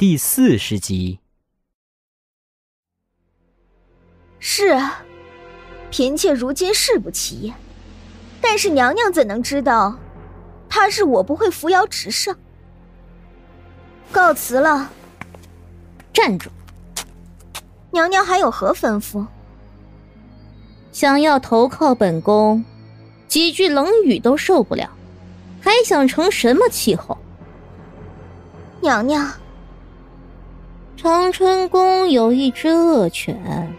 [0.03, 1.21] 第四十集。
[4.41, 5.05] 是啊，
[5.93, 7.55] 嫔妾如今誓不起眼，
[8.41, 9.97] 但是娘娘怎能知道，
[10.69, 12.37] 他是我不会扶摇直上。
[14.11, 14.91] 告辞了。
[16.13, 16.51] 站住！
[17.93, 19.25] 娘娘还有何吩咐？
[20.91, 22.65] 想要投靠本宫，
[23.29, 24.91] 几句冷语都受不了，
[25.61, 27.17] 还想成什么气候？
[28.81, 29.33] 娘娘，
[31.03, 33.75] 长春宫有一只恶犬，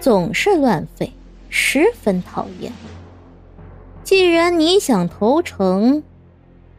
[0.00, 1.12] 总是乱吠，
[1.48, 2.72] 十分讨厌。
[4.02, 6.02] 既然你想投诚，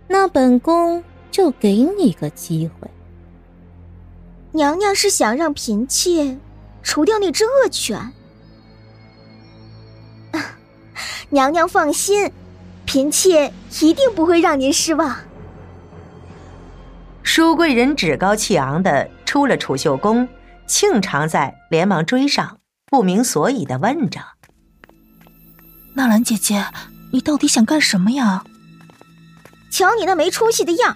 [0.10, 1.02] 那本宫
[1.32, 2.90] 就给你个机会。
[4.52, 6.38] 娘娘是想让嫔妾
[6.84, 8.12] 除掉那只恶犬？
[11.30, 12.30] 娘娘放心，
[12.86, 15.16] 嫔妾一定不会让您失望。
[17.24, 20.30] 淑贵人趾高气昂的出了储秀宫，
[20.66, 24.22] 庆常在连忙追上，不明所以的问着
[25.96, 26.66] ：“纳兰姐姐，
[27.12, 28.46] 你到底想干什么呀？”
[29.70, 30.96] 瞧你那没出息的样，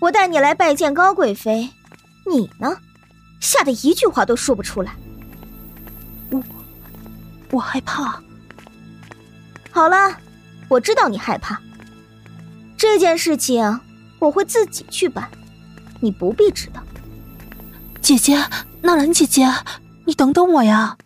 [0.00, 1.68] 我带你来拜见高贵妃，
[2.26, 2.78] 你呢，
[3.40, 4.96] 吓得一句话都说不出来。
[6.30, 6.42] 我，
[7.50, 8.22] 我害怕。
[9.70, 10.16] 好了，
[10.68, 11.60] 我知道你害怕。
[12.78, 13.80] 这件事情
[14.18, 15.30] 我会自己去办，
[16.00, 16.82] 你不必知道。
[18.04, 18.36] 姐姐，
[18.82, 19.46] 纳兰姐姐，
[20.04, 20.98] 你等等我呀！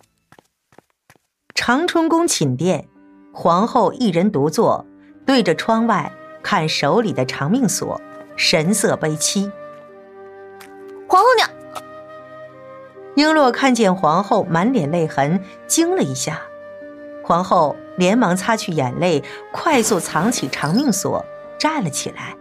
[1.55, 2.89] 长春宫寝殿，
[3.33, 4.85] 皇后一人独坐，
[5.25, 6.11] 对着窗外
[6.43, 8.01] 看手里的长命锁，
[8.35, 9.49] 神色悲戚。
[11.09, 11.49] 皇后娘，
[13.15, 16.41] 璎珞看见皇后满脸泪痕，惊了一下。
[17.23, 21.25] 皇后连忙擦去眼泪，快速藏起长命锁，
[21.61, 22.37] 站了起来。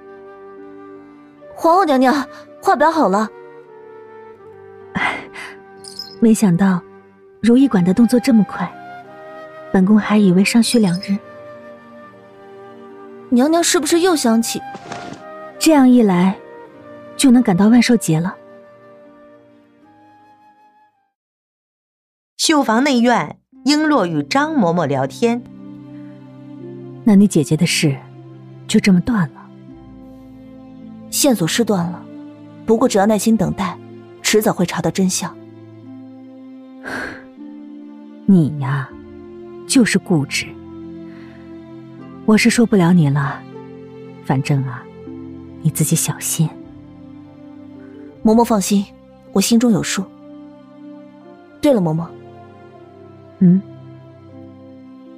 [1.55, 2.27] 皇后娘娘，
[2.59, 3.29] 画表好了。
[6.19, 6.81] 没想到，
[7.41, 8.71] 如意馆的动作这么快，
[9.71, 11.17] 本宫还以为尚需两日。
[13.29, 14.61] 娘娘是不是又想起？
[15.59, 16.37] 这样一来，
[17.15, 18.35] 就能赶到万寿节了。
[22.37, 23.37] 绣房内院。
[23.65, 25.43] 璎珞与张嬷嬷聊天，
[27.03, 27.97] 那你姐姐的事
[28.65, 29.45] 就这么断了？
[31.09, 32.01] 线索是断了，
[32.65, 33.77] 不过只要耐心等待，
[34.29, 35.33] 迟早会查到真相。
[38.27, 38.89] 你呀，
[39.65, 40.45] 就是固执。
[42.25, 43.41] 我是说不了你了，
[44.25, 44.83] 反正啊，
[45.61, 46.49] 你自己小心。
[48.21, 48.85] 嬷嬷放心，
[49.31, 50.03] 我心中有数。
[51.61, 52.05] 对了，嬷嬷。
[53.39, 53.61] 嗯，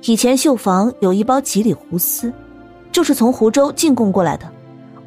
[0.04, 2.32] 以前绣房有一包吉里胡丝，
[2.92, 4.48] 就是从湖州进贡过来的，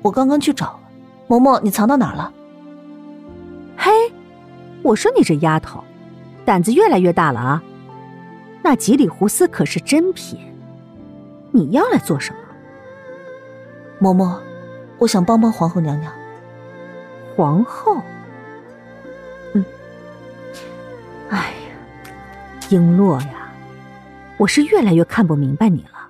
[0.02, 0.80] 我刚刚去找了。
[1.28, 2.32] 嬷嬷，你藏到哪儿了？
[4.82, 5.82] 嘿，我说你这丫头，
[6.44, 7.62] 胆子越来越大了啊！
[8.62, 10.38] 那吉里胡丝可是珍品，
[11.52, 12.38] 你要来做什么？
[14.00, 14.38] 嬷嬷，
[14.98, 16.12] 我想帮帮皇后娘娘。
[17.36, 17.96] 皇后？
[19.54, 19.64] 嗯，
[21.30, 21.52] 哎呀。
[22.60, 23.52] 璎珞呀，
[24.38, 26.08] 我是越来越看不明白你了。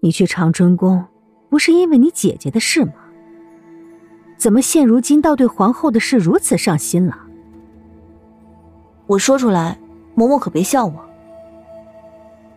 [0.00, 1.04] 你去长春宫，
[1.50, 2.92] 不是因为你姐姐的事吗？
[4.40, 7.14] 怎么现如今倒对皇后的事如此上心了？
[9.06, 9.78] 我说出来，
[10.16, 10.94] 嬷嬷可别笑我。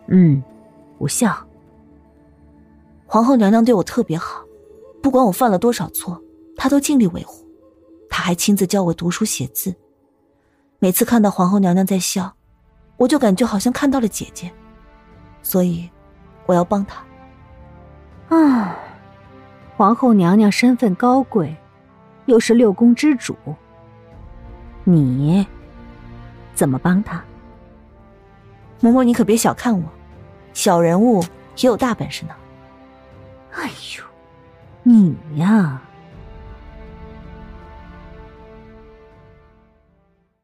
[0.06, 0.42] 嗯，
[0.98, 1.36] 不笑。
[3.04, 4.42] 皇后娘娘对我特别好，
[5.02, 6.18] 不管我犯了多少错，
[6.56, 7.46] 她都尽力维护。
[8.08, 9.74] 她还亲自教我读书写字。
[10.78, 12.34] 每次看到皇后娘娘在笑。
[12.96, 14.50] 我就感觉好像看到了姐姐，
[15.42, 15.90] 所以
[16.46, 17.04] 我要帮她。
[18.34, 18.74] 啊，
[19.76, 21.54] 皇后娘娘身份高贵，
[22.26, 23.36] 又是六宫之主，
[24.84, 25.46] 你
[26.54, 27.24] 怎么帮他？
[28.80, 29.84] 嬷嬷，你可别小看我，
[30.52, 31.22] 小人物
[31.56, 32.34] 也有大本事呢。
[33.52, 34.04] 哎呦，
[34.82, 35.80] 你呀！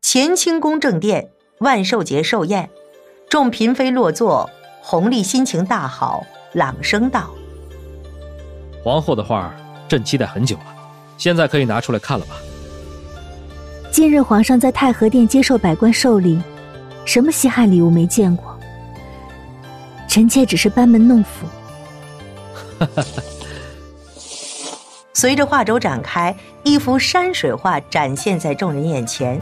[0.03, 1.31] 乾清宫正殿。
[1.61, 2.71] 万寿节寿宴，
[3.29, 4.49] 众嫔妃落座，
[4.81, 7.29] 弘历心情大好，朗声道
[8.83, 9.55] ：“皇后的画，
[9.87, 10.80] 朕期待很久了，
[11.21, 12.35] 现在可以拿出来看了吧？”
[13.93, 16.41] 今日皇上在太和殿接受百官寿礼，
[17.05, 18.59] 什么稀罕礼物没见过？
[20.09, 21.47] 臣妾只是班门弄斧。
[25.13, 29.39] 随着画轴展开，一幅山水画展现在众人眼前。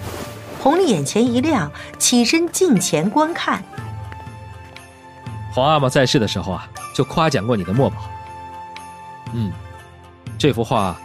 [0.60, 3.62] 弘历眼前一亮，起身近前观看。
[5.54, 7.96] 皇阿玛在世的时候啊，就夸奖过你的墨宝。
[9.32, 9.52] 嗯，
[10.36, 10.98] 这幅画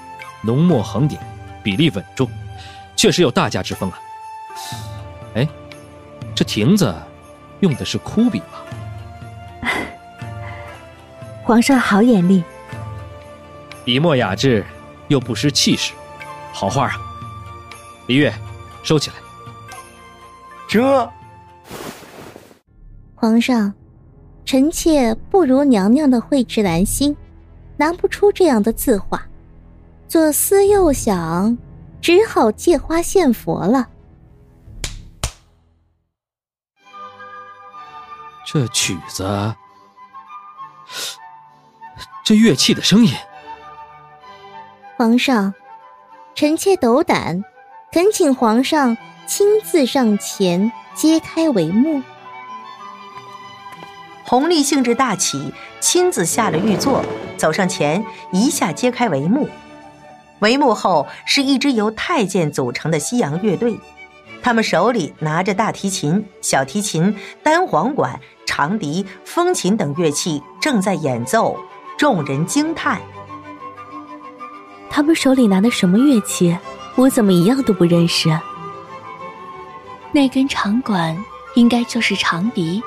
[0.44, 1.20] 浓墨横点，
[1.64, 2.30] 比例稳重，
[2.96, 4.00] 确实有大家之风啊。
[5.36, 5.48] 哎，
[6.36, 6.94] 这亭子
[7.62, 8.66] 用的是枯笔吧？
[11.44, 12.44] 皇上好眼力，
[13.84, 14.66] 笔墨雅致，
[15.08, 15.94] 又不失气势，
[16.52, 16.96] 好画啊！
[18.08, 18.34] 李月，
[18.84, 19.16] 收起来。
[20.68, 21.10] 这，
[23.16, 23.74] 皇上，
[24.46, 27.16] 臣妾不如娘娘的蕙质兰心，
[27.78, 29.26] 拿不出这样的字画。
[30.08, 31.58] 左思右想，
[32.02, 33.90] 只好借花献佛了。
[38.46, 39.56] 这曲子，
[42.24, 43.12] 这乐器的声音。
[44.96, 45.56] 皇上，
[46.36, 47.44] 臣妾斗胆，
[47.92, 52.04] 恳请皇上亲自上前揭开帷幕。
[54.24, 57.04] 弘历兴致大起，亲自下了御座，
[57.38, 59.50] 走上前一下揭开帷幕。
[60.44, 63.80] 帷幕后是一支由太监组成的西洋乐队，
[64.42, 71.58] 他们手里拿着大提琴、小提琴、单簧管、长笛、风琴等乐器，正在演奏，
[71.98, 73.02] 众人惊叹。
[74.90, 76.58] 他们手里拿的什么乐器？
[76.96, 78.30] 我怎么一样都不认识？
[80.12, 81.18] 那根长管
[81.56, 82.84] 应该就是长笛。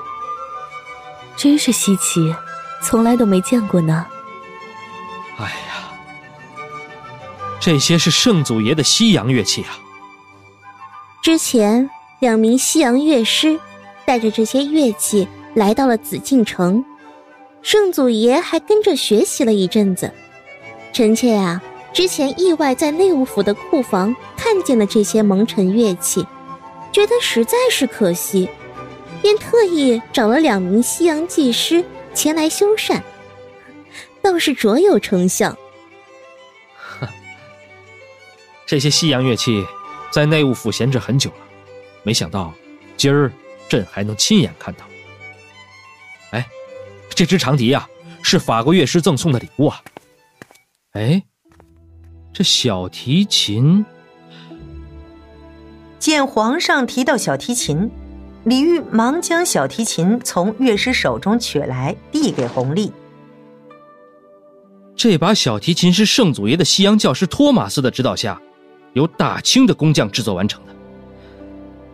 [1.36, 2.34] 真是稀奇，
[2.82, 4.06] 从来都没见过呢。
[7.58, 9.78] 这些是圣祖爷的西洋乐器啊！
[11.22, 13.58] 之前两名西洋乐师
[14.04, 16.84] 带着这些乐器来到了紫禁城，
[17.62, 20.12] 圣祖爷还跟着学习了一阵子。
[20.92, 21.60] 臣妾啊，
[21.92, 26.24] 之前意外在内务府的库房看见了这些蒙尘乐器，
[26.92, 28.48] 觉得实在是可惜。
[29.22, 33.00] 便特意找了两名西洋技师前来修缮，
[34.22, 35.56] 倒是卓有成效。
[38.66, 39.64] 这些西洋乐器
[40.10, 41.36] 在内务府闲置很久了，
[42.02, 42.52] 没想到
[42.96, 43.32] 今儿
[43.68, 44.84] 朕还能亲眼看到。
[46.32, 46.44] 哎，
[47.08, 47.88] 这支长笛呀，
[48.22, 49.80] 是法国乐师赠送的礼物啊。
[50.92, 51.22] 哎，
[52.32, 53.86] 这小提琴，
[55.98, 57.90] 见皇上提到小提琴。
[58.44, 62.92] 李煜忙将小提琴从乐师手中取来，递给弘历。
[64.94, 68.40] 这把小提琴是圣祖爷的西洋教师托马斯的指导下，
[68.96, 70.72] 由大清的工匠制作完成的。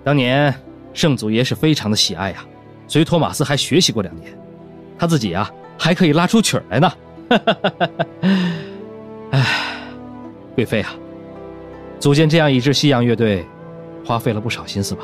[0.05, 0.55] 当年
[0.95, 2.47] 圣祖爷是非常的喜爱呀，
[2.87, 4.33] 随托马斯还学习过两年，
[4.97, 6.93] 他自己啊还可以拉出曲来呢。
[9.33, 9.45] 哎，
[10.55, 10.95] 贵妃啊，
[11.99, 13.45] 组建这样一支西洋乐队，
[14.05, 15.03] 花费了不少心思吧？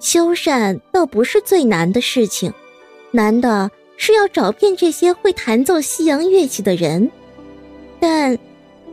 [0.00, 2.54] 修缮倒不是最难的事情，
[3.10, 7.10] 难的是要找遍这些会弹奏西洋乐器的人。
[8.00, 8.38] 但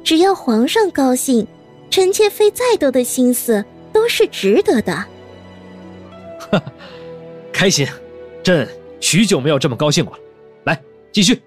[0.04, 1.48] 只要皇上高兴，
[1.90, 3.64] 臣妾费再多的心思
[3.94, 4.94] 都是值得的。
[6.52, 6.62] 哈，
[7.54, 7.88] 开心，
[8.44, 8.68] 朕
[9.00, 10.24] 许久没有这么高兴过了。
[10.66, 11.42] 来，继续。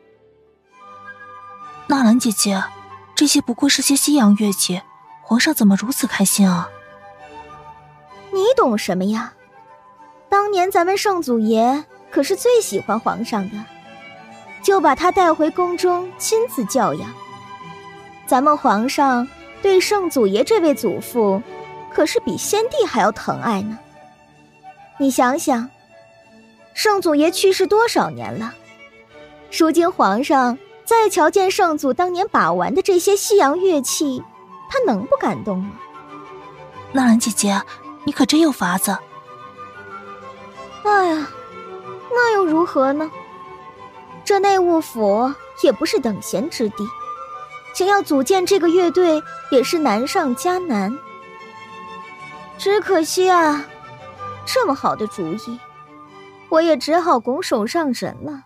[1.88, 2.62] 纳兰姐姐，
[3.14, 4.80] 这些不过是些西洋乐器，
[5.22, 6.70] 皇上怎么如此开心啊？
[8.32, 9.34] 你懂什么呀？
[10.28, 13.56] 当年咱们圣祖爷可是最喜欢皇上的，
[14.62, 17.12] 就把他带回宫中亲自教养。
[18.26, 19.26] 咱们皇上
[19.60, 21.42] 对圣祖爷这位祖父，
[21.92, 23.78] 可是比先帝还要疼爱呢。
[24.98, 25.68] 你想想，
[26.74, 28.54] 圣祖爷去世多少年了？
[29.56, 34.22] 如今皇上再瞧见圣祖当年把玩的这些西洋乐器，
[34.70, 35.72] 他能不感动吗？
[36.92, 37.60] 纳兰姐姐，
[38.04, 38.96] 你可真有法子。
[40.84, 41.28] 哎呀，
[42.10, 43.10] 那又如何呢？
[44.24, 46.86] 这内务府也不是等闲之地，
[47.74, 50.96] 想要组建这个乐队也是难上加难。
[52.58, 53.64] 只可惜啊，
[54.46, 55.58] 这么好的主意，
[56.48, 58.44] 我也只好拱手让人了。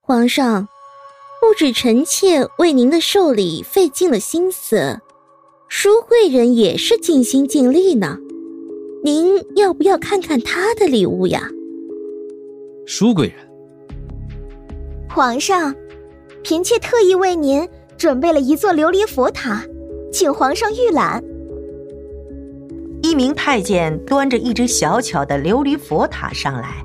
[0.00, 0.68] 皇上，
[1.40, 5.00] 不止臣妾为您的寿礼费尽了心思，
[5.68, 8.18] 淑贵人也是尽心尽力呢。
[9.04, 11.48] 您要不要看看她的礼物呀？
[12.86, 13.48] 淑贵人，
[15.08, 15.72] 皇上，
[16.42, 19.62] 嫔妾特意为您准备了一座琉璃佛塔，
[20.12, 21.22] 请皇上御览。
[23.02, 26.84] 一名太监端着一只小巧的琉璃佛塔上来，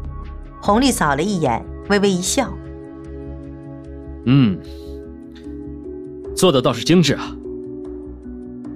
[0.62, 2.54] 弘历扫了一眼，微微一笑。
[4.26, 4.60] 嗯，
[6.36, 7.36] 做的倒是精致啊。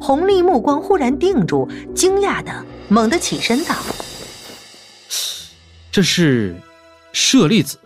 [0.01, 2.51] 弘历目光忽然定住，惊讶的
[2.88, 3.75] 猛地起身道
[5.91, 6.56] ：“这是
[7.11, 7.77] 舍利子。”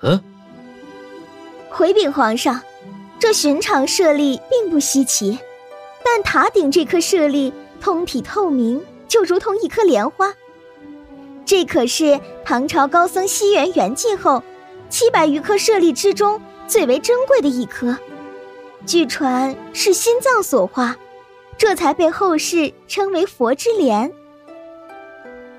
[1.70, 2.62] 回禀皇上，
[3.24, 5.40] 这寻常舍利并不稀奇，
[6.04, 10.34] 但塔顶这颗舍利通体透明，就如同一颗莲花。
[11.46, 14.44] 这可是唐朝高僧西元圆寂后，
[14.90, 17.98] 七百余颗舍利之中最为珍贵的一颗，
[18.86, 20.98] 据传是心脏所化。
[21.58, 24.12] 这才被后世称为佛之莲。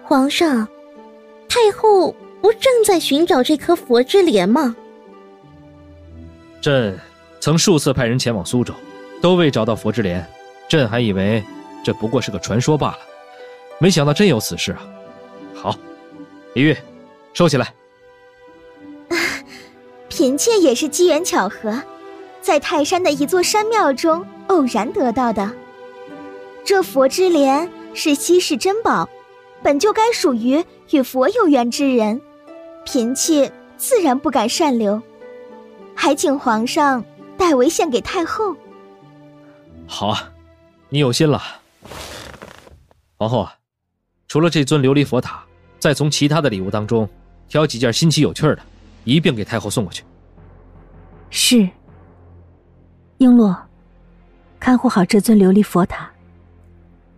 [0.03, 0.69] 皇上，
[1.49, 4.77] 太后不正在寻找这颗佛之莲吗？
[6.61, 7.01] 朕
[7.45, 8.73] 曾数次派人前往苏州，
[9.21, 10.27] 都未找到佛之莲。
[10.67, 11.45] 朕还以为
[11.85, 12.99] 这不过是个传说罢了，
[13.79, 14.81] 没想到真有此事啊！
[15.55, 15.79] 好，
[16.55, 16.75] 李玉，
[17.35, 17.75] 收起来。
[20.09, 21.83] 嫔妾也是机缘巧合，
[22.41, 25.53] 在泰山的一座山庙中偶然得到的。
[26.65, 29.07] 这佛之莲是稀世珍宝，
[29.63, 32.23] 本就该属于与佛有缘之人，
[32.87, 35.03] 嫔妾自然不敢擅留，
[35.95, 37.05] 还请皇上
[37.37, 38.57] 代为献给太后。
[39.87, 40.33] 好啊，
[40.89, 41.43] 你有心了。
[43.17, 43.55] 皇后啊，
[44.29, 45.45] 除了这尊琉璃佛塔，
[45.79, 47.09] 再从其他的礼物当中
[47.49, 48.59] 挑几件新奇有趣的，
[49.05, 50.03] 一并给太后送过去。
[51.31, 51.69] 是。
[53.19, 53.57] 璎珞，
[54.59, 56.11] 看护好这尊琉璃佛塔。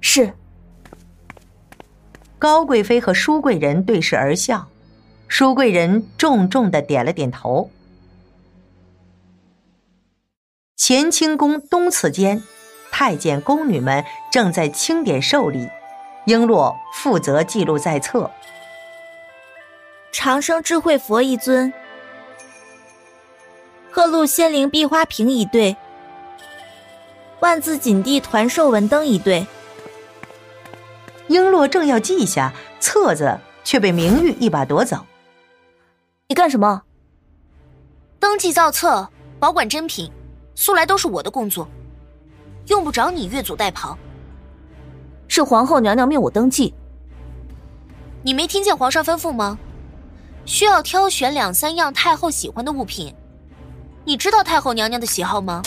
[0.00, 0.32] 是。
[2.38, 4.68] 高贵妃和舒贵人对视而笑，
[5.26, 7.70] 舒贵人重重的点了点头。
[10.78, 12.42] 乾清宫东侧间，
[12.92, 15.68] 太监宫女们正在清点寿礼，
[16.26, 18.30] 璎珞负责记录在册。
[20.12, 21.72] 长生智慧佛一尊，
[23.90, 25.76] 鹤鹿仙灵壁花瓶一对，
[27.40, 29.46] 万字锦地团寿文灯一对。
[31.28, 35.06] 璎珞正要记下册子，却被明玉一把夺走。
[36.28, 36.82] 你干什么？
[38.20, 39.08] 登记造册，
[39.40, 40.10] 保管珍品，
[40.56, 41.68] 素来都是我的工作，
[42.66, 43.96] 用不着你越俎代庖。
[45.28, 46.74] 是皇后娘娘命我登记。
[48.22, 49.56] 你没听见皇上吩咐吗？
[50.44, 53.14] 需要挑选两三样太后喜欢的物品。
[54.04, 55.62] 你知道太后娘娘的喜好吗？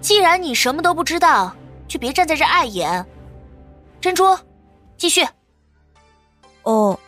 [0.00, 1.54] 既然你什么都不知道，
[1.88, 3.06] 就别站在这碍眼。
[4.00, 4.36] 珍珠，
[4.98, 5.24] 继续。
[6.64, 6.98] 哦，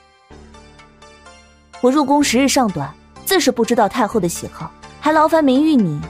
[1.81, 2.95] 我入宫时日尚短，
[3.27, 4.71] 自是不知道太后的喜好，
[5.01, 6.01] 还劳烦明玉你，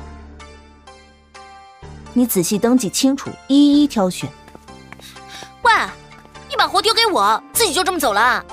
[2.16, 4.30] 你仔细登记清楚，一一挑选。
[5.62, 5.72] 喂，
[6.48, 8.44] 你把活丢给我，自己就这么走了？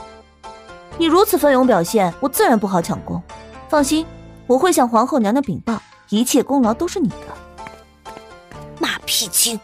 [0.97, 3.21] 你如此奋勇表现，我自然不好抢功。
[3.69, 4.03] 放心，
[4.47, 8.11] 我会向皇后娘娘禀报，一切功劳都是你的。
[8.79, 9.59] 马屁精。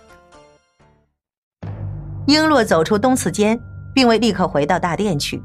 [2.28, 3.60] 璎珞走出东次间，
[3.96, 5.42] 并未立刻回到大殿去，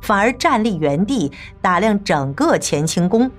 [0.00, 1.30] 反而站立原地
[1.60, 3.30] 打量整个乾清宫。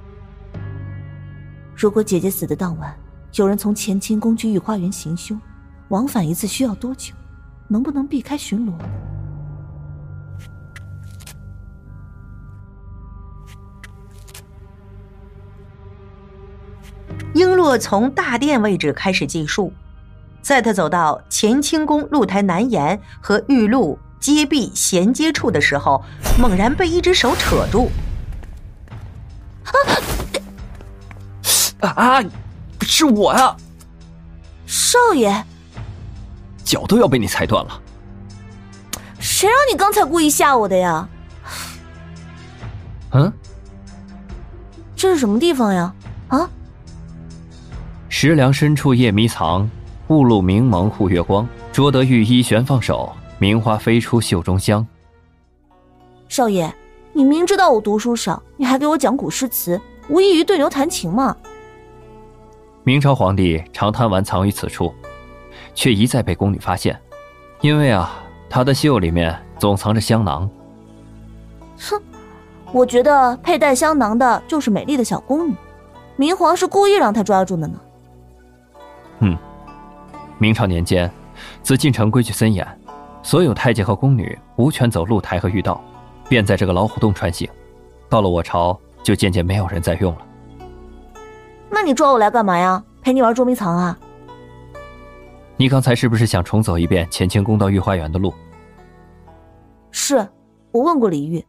[1.75, 2.95] 如果姐姐死的当晚
[3.35, 5.39] 有人从乾清宫去御花园行凶，
[5.87, 7.13] 往返一次需要多久？
[7.69, 8.73] 能不能避开巡逻？
[17.33, 19.71] 璎珞从大殿位置开始计数。
[20.41, 26.03] 在他走到乾清宫露台南檐和玉露阶壁衔接处的时候，
[26.37, 27.89] 猛然被一只手扯住。
[31.79, 32.23] 啊啊！
[32.81, 33.55] 是我呀，
[34.65, 35.43] 少爷，
[36.63, 37.81] 脚都要被你踩断了。
[39.19, 41.07] 谁让你刚才故意吓我的呀？
[43.11, 43.31] 嗯，
[44.95, 45.93] 这是什么地方呀？
[46.27, 46.49] 啊？
[48.09, 49.69] 石梁深处夜迷藏。
[50.07, 54.85] 雾露明蒙护月光，捉得玉衣悬放手，名花飞出袖中香。
[56.27, 56.69] 少爷，
[57.13, 59.79] 你明知道我读书少，你还给我讲古诗词，
[60.09, 61.33] 无异于对牛弹琴吗？
[62.83, 64.93] 明朝皇帝常贪玩藏于此处，
[65.75, 66.99] 却一再被宫女发现，
[67.61, 68.11] 因为啊，
[68.49, 70.49] 他的袖里面总藏着香囊。
[71.77, 72.01] 哼，
[72.71, 75.55] 我觉得佩戴香囊的就是美丽的小宫女，
[76.15, 77.79] 明皇是故意让他抓住的呢。
[79.19, 79.37] 嗯。
[80.39, 81.07] 明朝年间，
[81.61, 82.67] 紫禁城规矩森严，
[83.21, 85.79] 所有太监和宫女无权走露台和御道，
[86.27, 87.47] 便在这个老虎洞穿行。
[88.09, 90.21] 到了我朝，就渐渐没有人再用了。
[91.71, 92.83] 那你抓我来干嘛呀？
[93.01, 93.97] 陪你玩捉迷藏啊？
[95.57, 98.33] 你刚才是不是想重走一遍乾清宫到御花园的路？
[99.89, 100.27] 是，
[100.71, 101.43] 我问过李玉，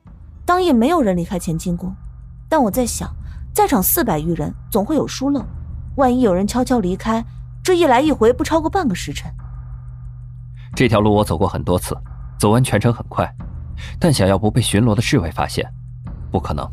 [0.46, 1.94] 当夜没有人离开乾清宫。
[2.48, 3.10] 但我在想，
[3.54, 5.44] 在场四百余人，总会有疏漏。
[5.96, 7.24] 万一有人悄悄离开，
[7.62, 9.30] 这一来一回不超过半个时辰。
[10.74, 11.96] 这条路我走过很多次，
[12.38, 13.30] 走完全程很快，
[13.98, 15.70] 但想要不被巡逻的侍卫发现，
[16.30, 16.66] 不可能。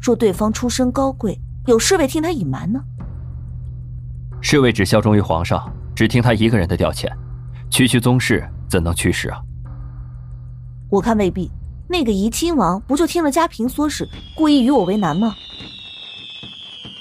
[0.00, 2.80] 若对方出身高贵，有侍卫听他隐瞒呢？
[4.40, 7.08] 侍卫只效忠于皇上，只听他一个人的调遣，
[7.70, 9.40] 区区宗室怎能驱使啊？
[10.90, 11.50] 我看未必。
[11.88, 15.36] 那个怡亲王不就听了嘉嫔唆使，故意与我为难吗？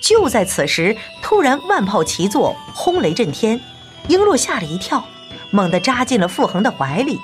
[0.01, 3.59] 就在此时，突然万炮齐作，轰雷震天，
[4.07, 5.03] 璎珞吓了一跳。
[5.49, 7.19] 猛地扎进了傅恒的怀里。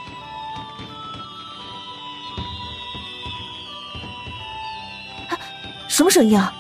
[5.88, 6.54] 什么声音啊？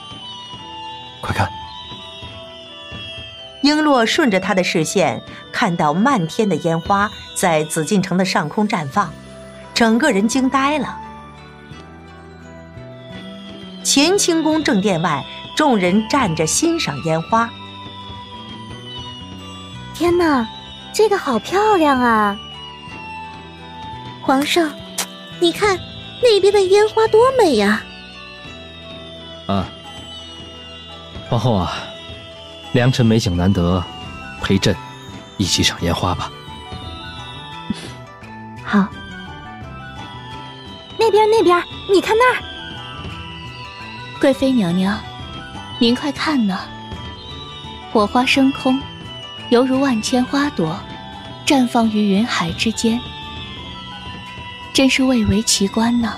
[1.21, 1.49] 快看！
[3.63, 5.21] 璎珞顺着他的视线，
[5.51, 9.11] 看到漫天的烟花在紫禁城的上空绽放，
[9.73, 10.97] 整个人惊呆了。
[13.83, 17.49] 乾清宫正殿外，众人站着欣赏烟花。
[19.93, 20.47] 天哪！
[20.93, 22.39] 这个好漂亮啊！
[24.21, 24.71] 皇上，
[25.39, 25.77] 你看
[26.23, 27.83] 那边的烟花多美呀！
[29.45, 29.67] 啊，
[31.29, 31.73] 皇后啊，
[32.71, 33.83] 良辰美景难得，
[34.41, 34.75] 陪朕
[35.37, 36.31] 一起赏烟花吧。
[38.63, 38.87] 好。
[40.99, 42.41] 那边那边，你看那儿，
[44.19, 44.99] 贵妃娘娘，
[45.79, 46.59] 您快看呢！
[47.91, 48.81] 火花升空。
[49.49, 50.77] 犹如万千花朵，
[51.45, 52.99] 绽放于云海之间，
[54.73, 56.13] 真是蔚为奇观呢。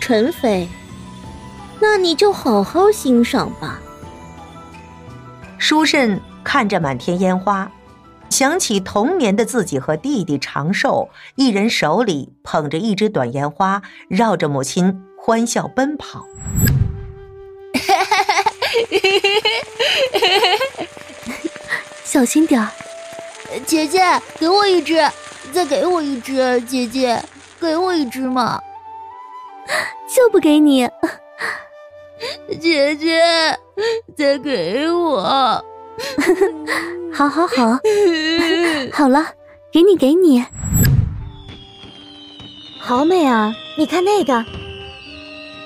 [0.00, 0.68] 纯妃，
[1.80, 3.80] 那你就好好欣赏吧。
[5.58, 7.70] 舒慎看着满天烟花，
[8.30, 16.24] 想起童年的自己和弟弟长寿，一人手里捧着一只短烟花，绕着母亲欢笑奔跑。
[22.04, 22.70] 小心点儿，
[23.66, 24.02] 姐姐，
[24.38, 25.04] 给我一只，
[25.52, 27.22] 再给我一只，姐姐，
[27.60, 28.60] 给我一只嘛，
[30.14, 30.88] 就不给你。
[32.60, 33.20] 姐姐，
[34.16, 35.22] 再给我。
[37.12, 37.78] 好 好好，
[38.92, 39.26] 好了，
[39.72, 40.44] 给你给你。
[42.78, 43.54] 好美啊！
[43.76, 44.44] 你看那个，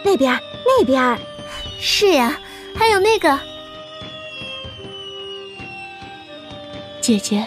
[0.04, 1.18] 那边那边，
[1.78, 2.38] 是呀，
[2.74, 3.38] 还有那个。
[7.00, 7.46] 姐姐，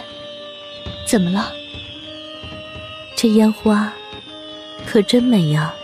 [1.06, 1.52] 怎么了？
[3.16, 3.92] 这烟花
[4.86, 5.74] 可真美呀！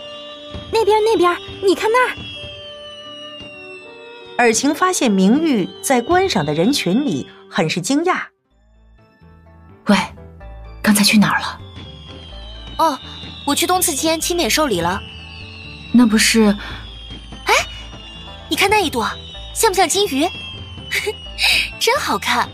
[0.71, 2.15] 那边那边，你看那儿。
[4.37, 8.21] 尔晴发现明玉在观赏的人群里，很是惊讶。
[9.87, 9.95] 喂，
[10.81, 11.59] 刚才去哪儿了？
[12.77, 12.99] 哦，
[13.45, 14.99] 我去东次间清点寿礼了。
[15.93, 16.55] 那不是？
[17.45, 17.53] 哎，
[18.49, 19.07] 你看那一朵，
[19.53, 20.27] 像不像金鱼？
[21.79, 22.49] 真好看。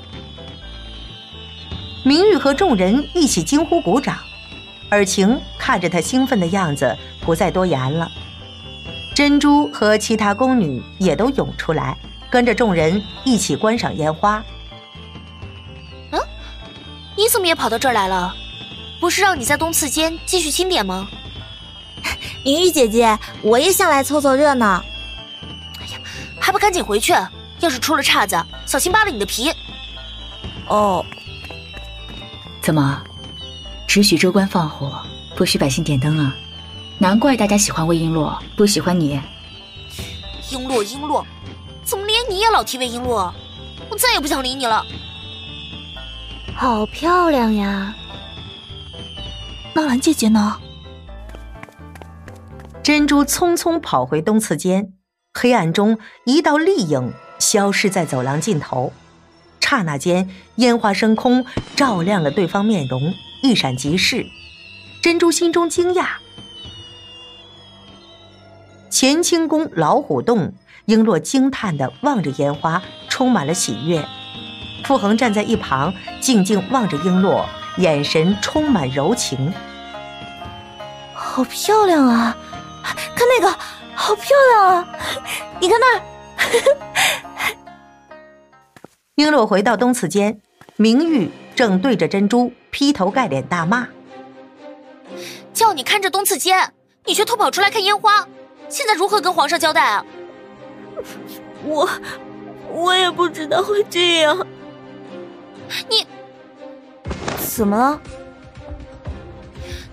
[2.03, 4.17] 明玉和众人一起惊呼鼓掌，
[4.89, 8.11] 尔晴看着他兴奋的样子，不再多言了。
[9.17, 11.97] 珍珠和其他宫女也都涌出来，
[12.29, 14.43] 跟着众人一起观赏烟花。
[16.11, 16.19] 嗯，
[17.15, 18.31] 你怎么也跑到这儿来了？
[19.01, 21.07] 不是让你在东次间继续清点吗？
[22.45, 24.83] 明玉姐姐，我也想来凑凑热闹。
[25.79, 25.99] 哎呀，
[26.39, 27.11] 还不赶紧回去！
[27.59, 29.51] 要是出了岔子，小心扒了你的皮。
[30.67, 31.03] 哦。
[32.61, 33.01] 怎么，
[33.87, 35.01] 只许州官放火，
[35.35, 36.35] 不许百姓点灯啊？
[36.99, 39.19] 难怪大家喜欢魏璎珞，不喜欢你。
[40.41, 41.23] 璎珞，璎珞，
[41.83, 43.31] 怎么连你也老提魏璎珞？
[43.89, 44.83] 我再也不想理你了。
[46.55, 47.93] 好漂亮呀！
[49.75, 50.57] 纳兰姐姐呢？
[52.81, 54.93] 珍珠匆匆跑回东次间，
[55.35, 58.91] 黑暗中一道丽影消失在走廊尽头。
[59.61, 61.45] 刹那间，烟花升空，
[61.75, 64.25] 照亮了对方面容，一闪即逝。
[65.03, 66.07] 珍珠心中惊讶。
[68.89, 70.53] 乾清宫老虎洞，
[70.85, 74.03] 璎珞惊叹的望着烟花，充满了喜悦。
[74.85, 77.45] 傅恒站在一旁，静静望着璎珞，
[77.77, 79.53] 眼神充满柔情。
[81.13, 82.35] 好漂亮啊！
[83.15, 83.51] 看那个，
[83.93, 84.87] 好漂亮啊！
[85.59, 86.01] 你看那儿。
[89.17, 90.39] 璎珞回到东次间，
[90.77, 93.87] 明玉正对着珍珠劈头盖脸大骂
[95.53, 96.73] ：“叫你看着东次间，
[97.05, 98.27] 你却偷跑出来看烟花，
[98.69, 100.05] 现在如何跟皇上交代啊？”
[101.63, 101.89] 我，
[102.71, 104.45] 我也不知道会这样。
[105.89, 106.05] 你
[107.39, 107.99] 怎么了？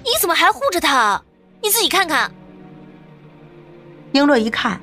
[0.02, 1.22] 你怎么还护着他？
[1.62, 2.30] 你自己看看。
[4.12, 4.80] 璎珞一看，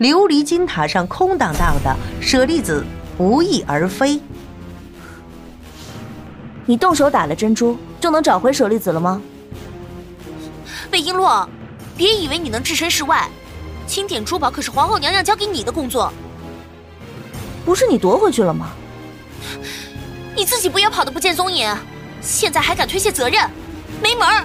[0.00, 2.84] 琉璃金塔上空荡荡的，舍利子
[3.16, 4.20] 不翼而飞。
[6.66, 9.20] 你动手打了珍珠，就能找回舍利子了吗？
[10.90, 11.46] 魏璎珞，
[11.96, 13.28] 别以为你能置身事外，
[13.86, 16.12] 清点珠宝可是皇后娘娘交给你的工作。
[17.64, 18.70] 不是你夺回去了吗？
[20.36, 21.74] 你自己不也跑得不见踪影？
[22.20, 23.48] 现在还敢推卸责任，
[24.02, 24.44] 没门儿！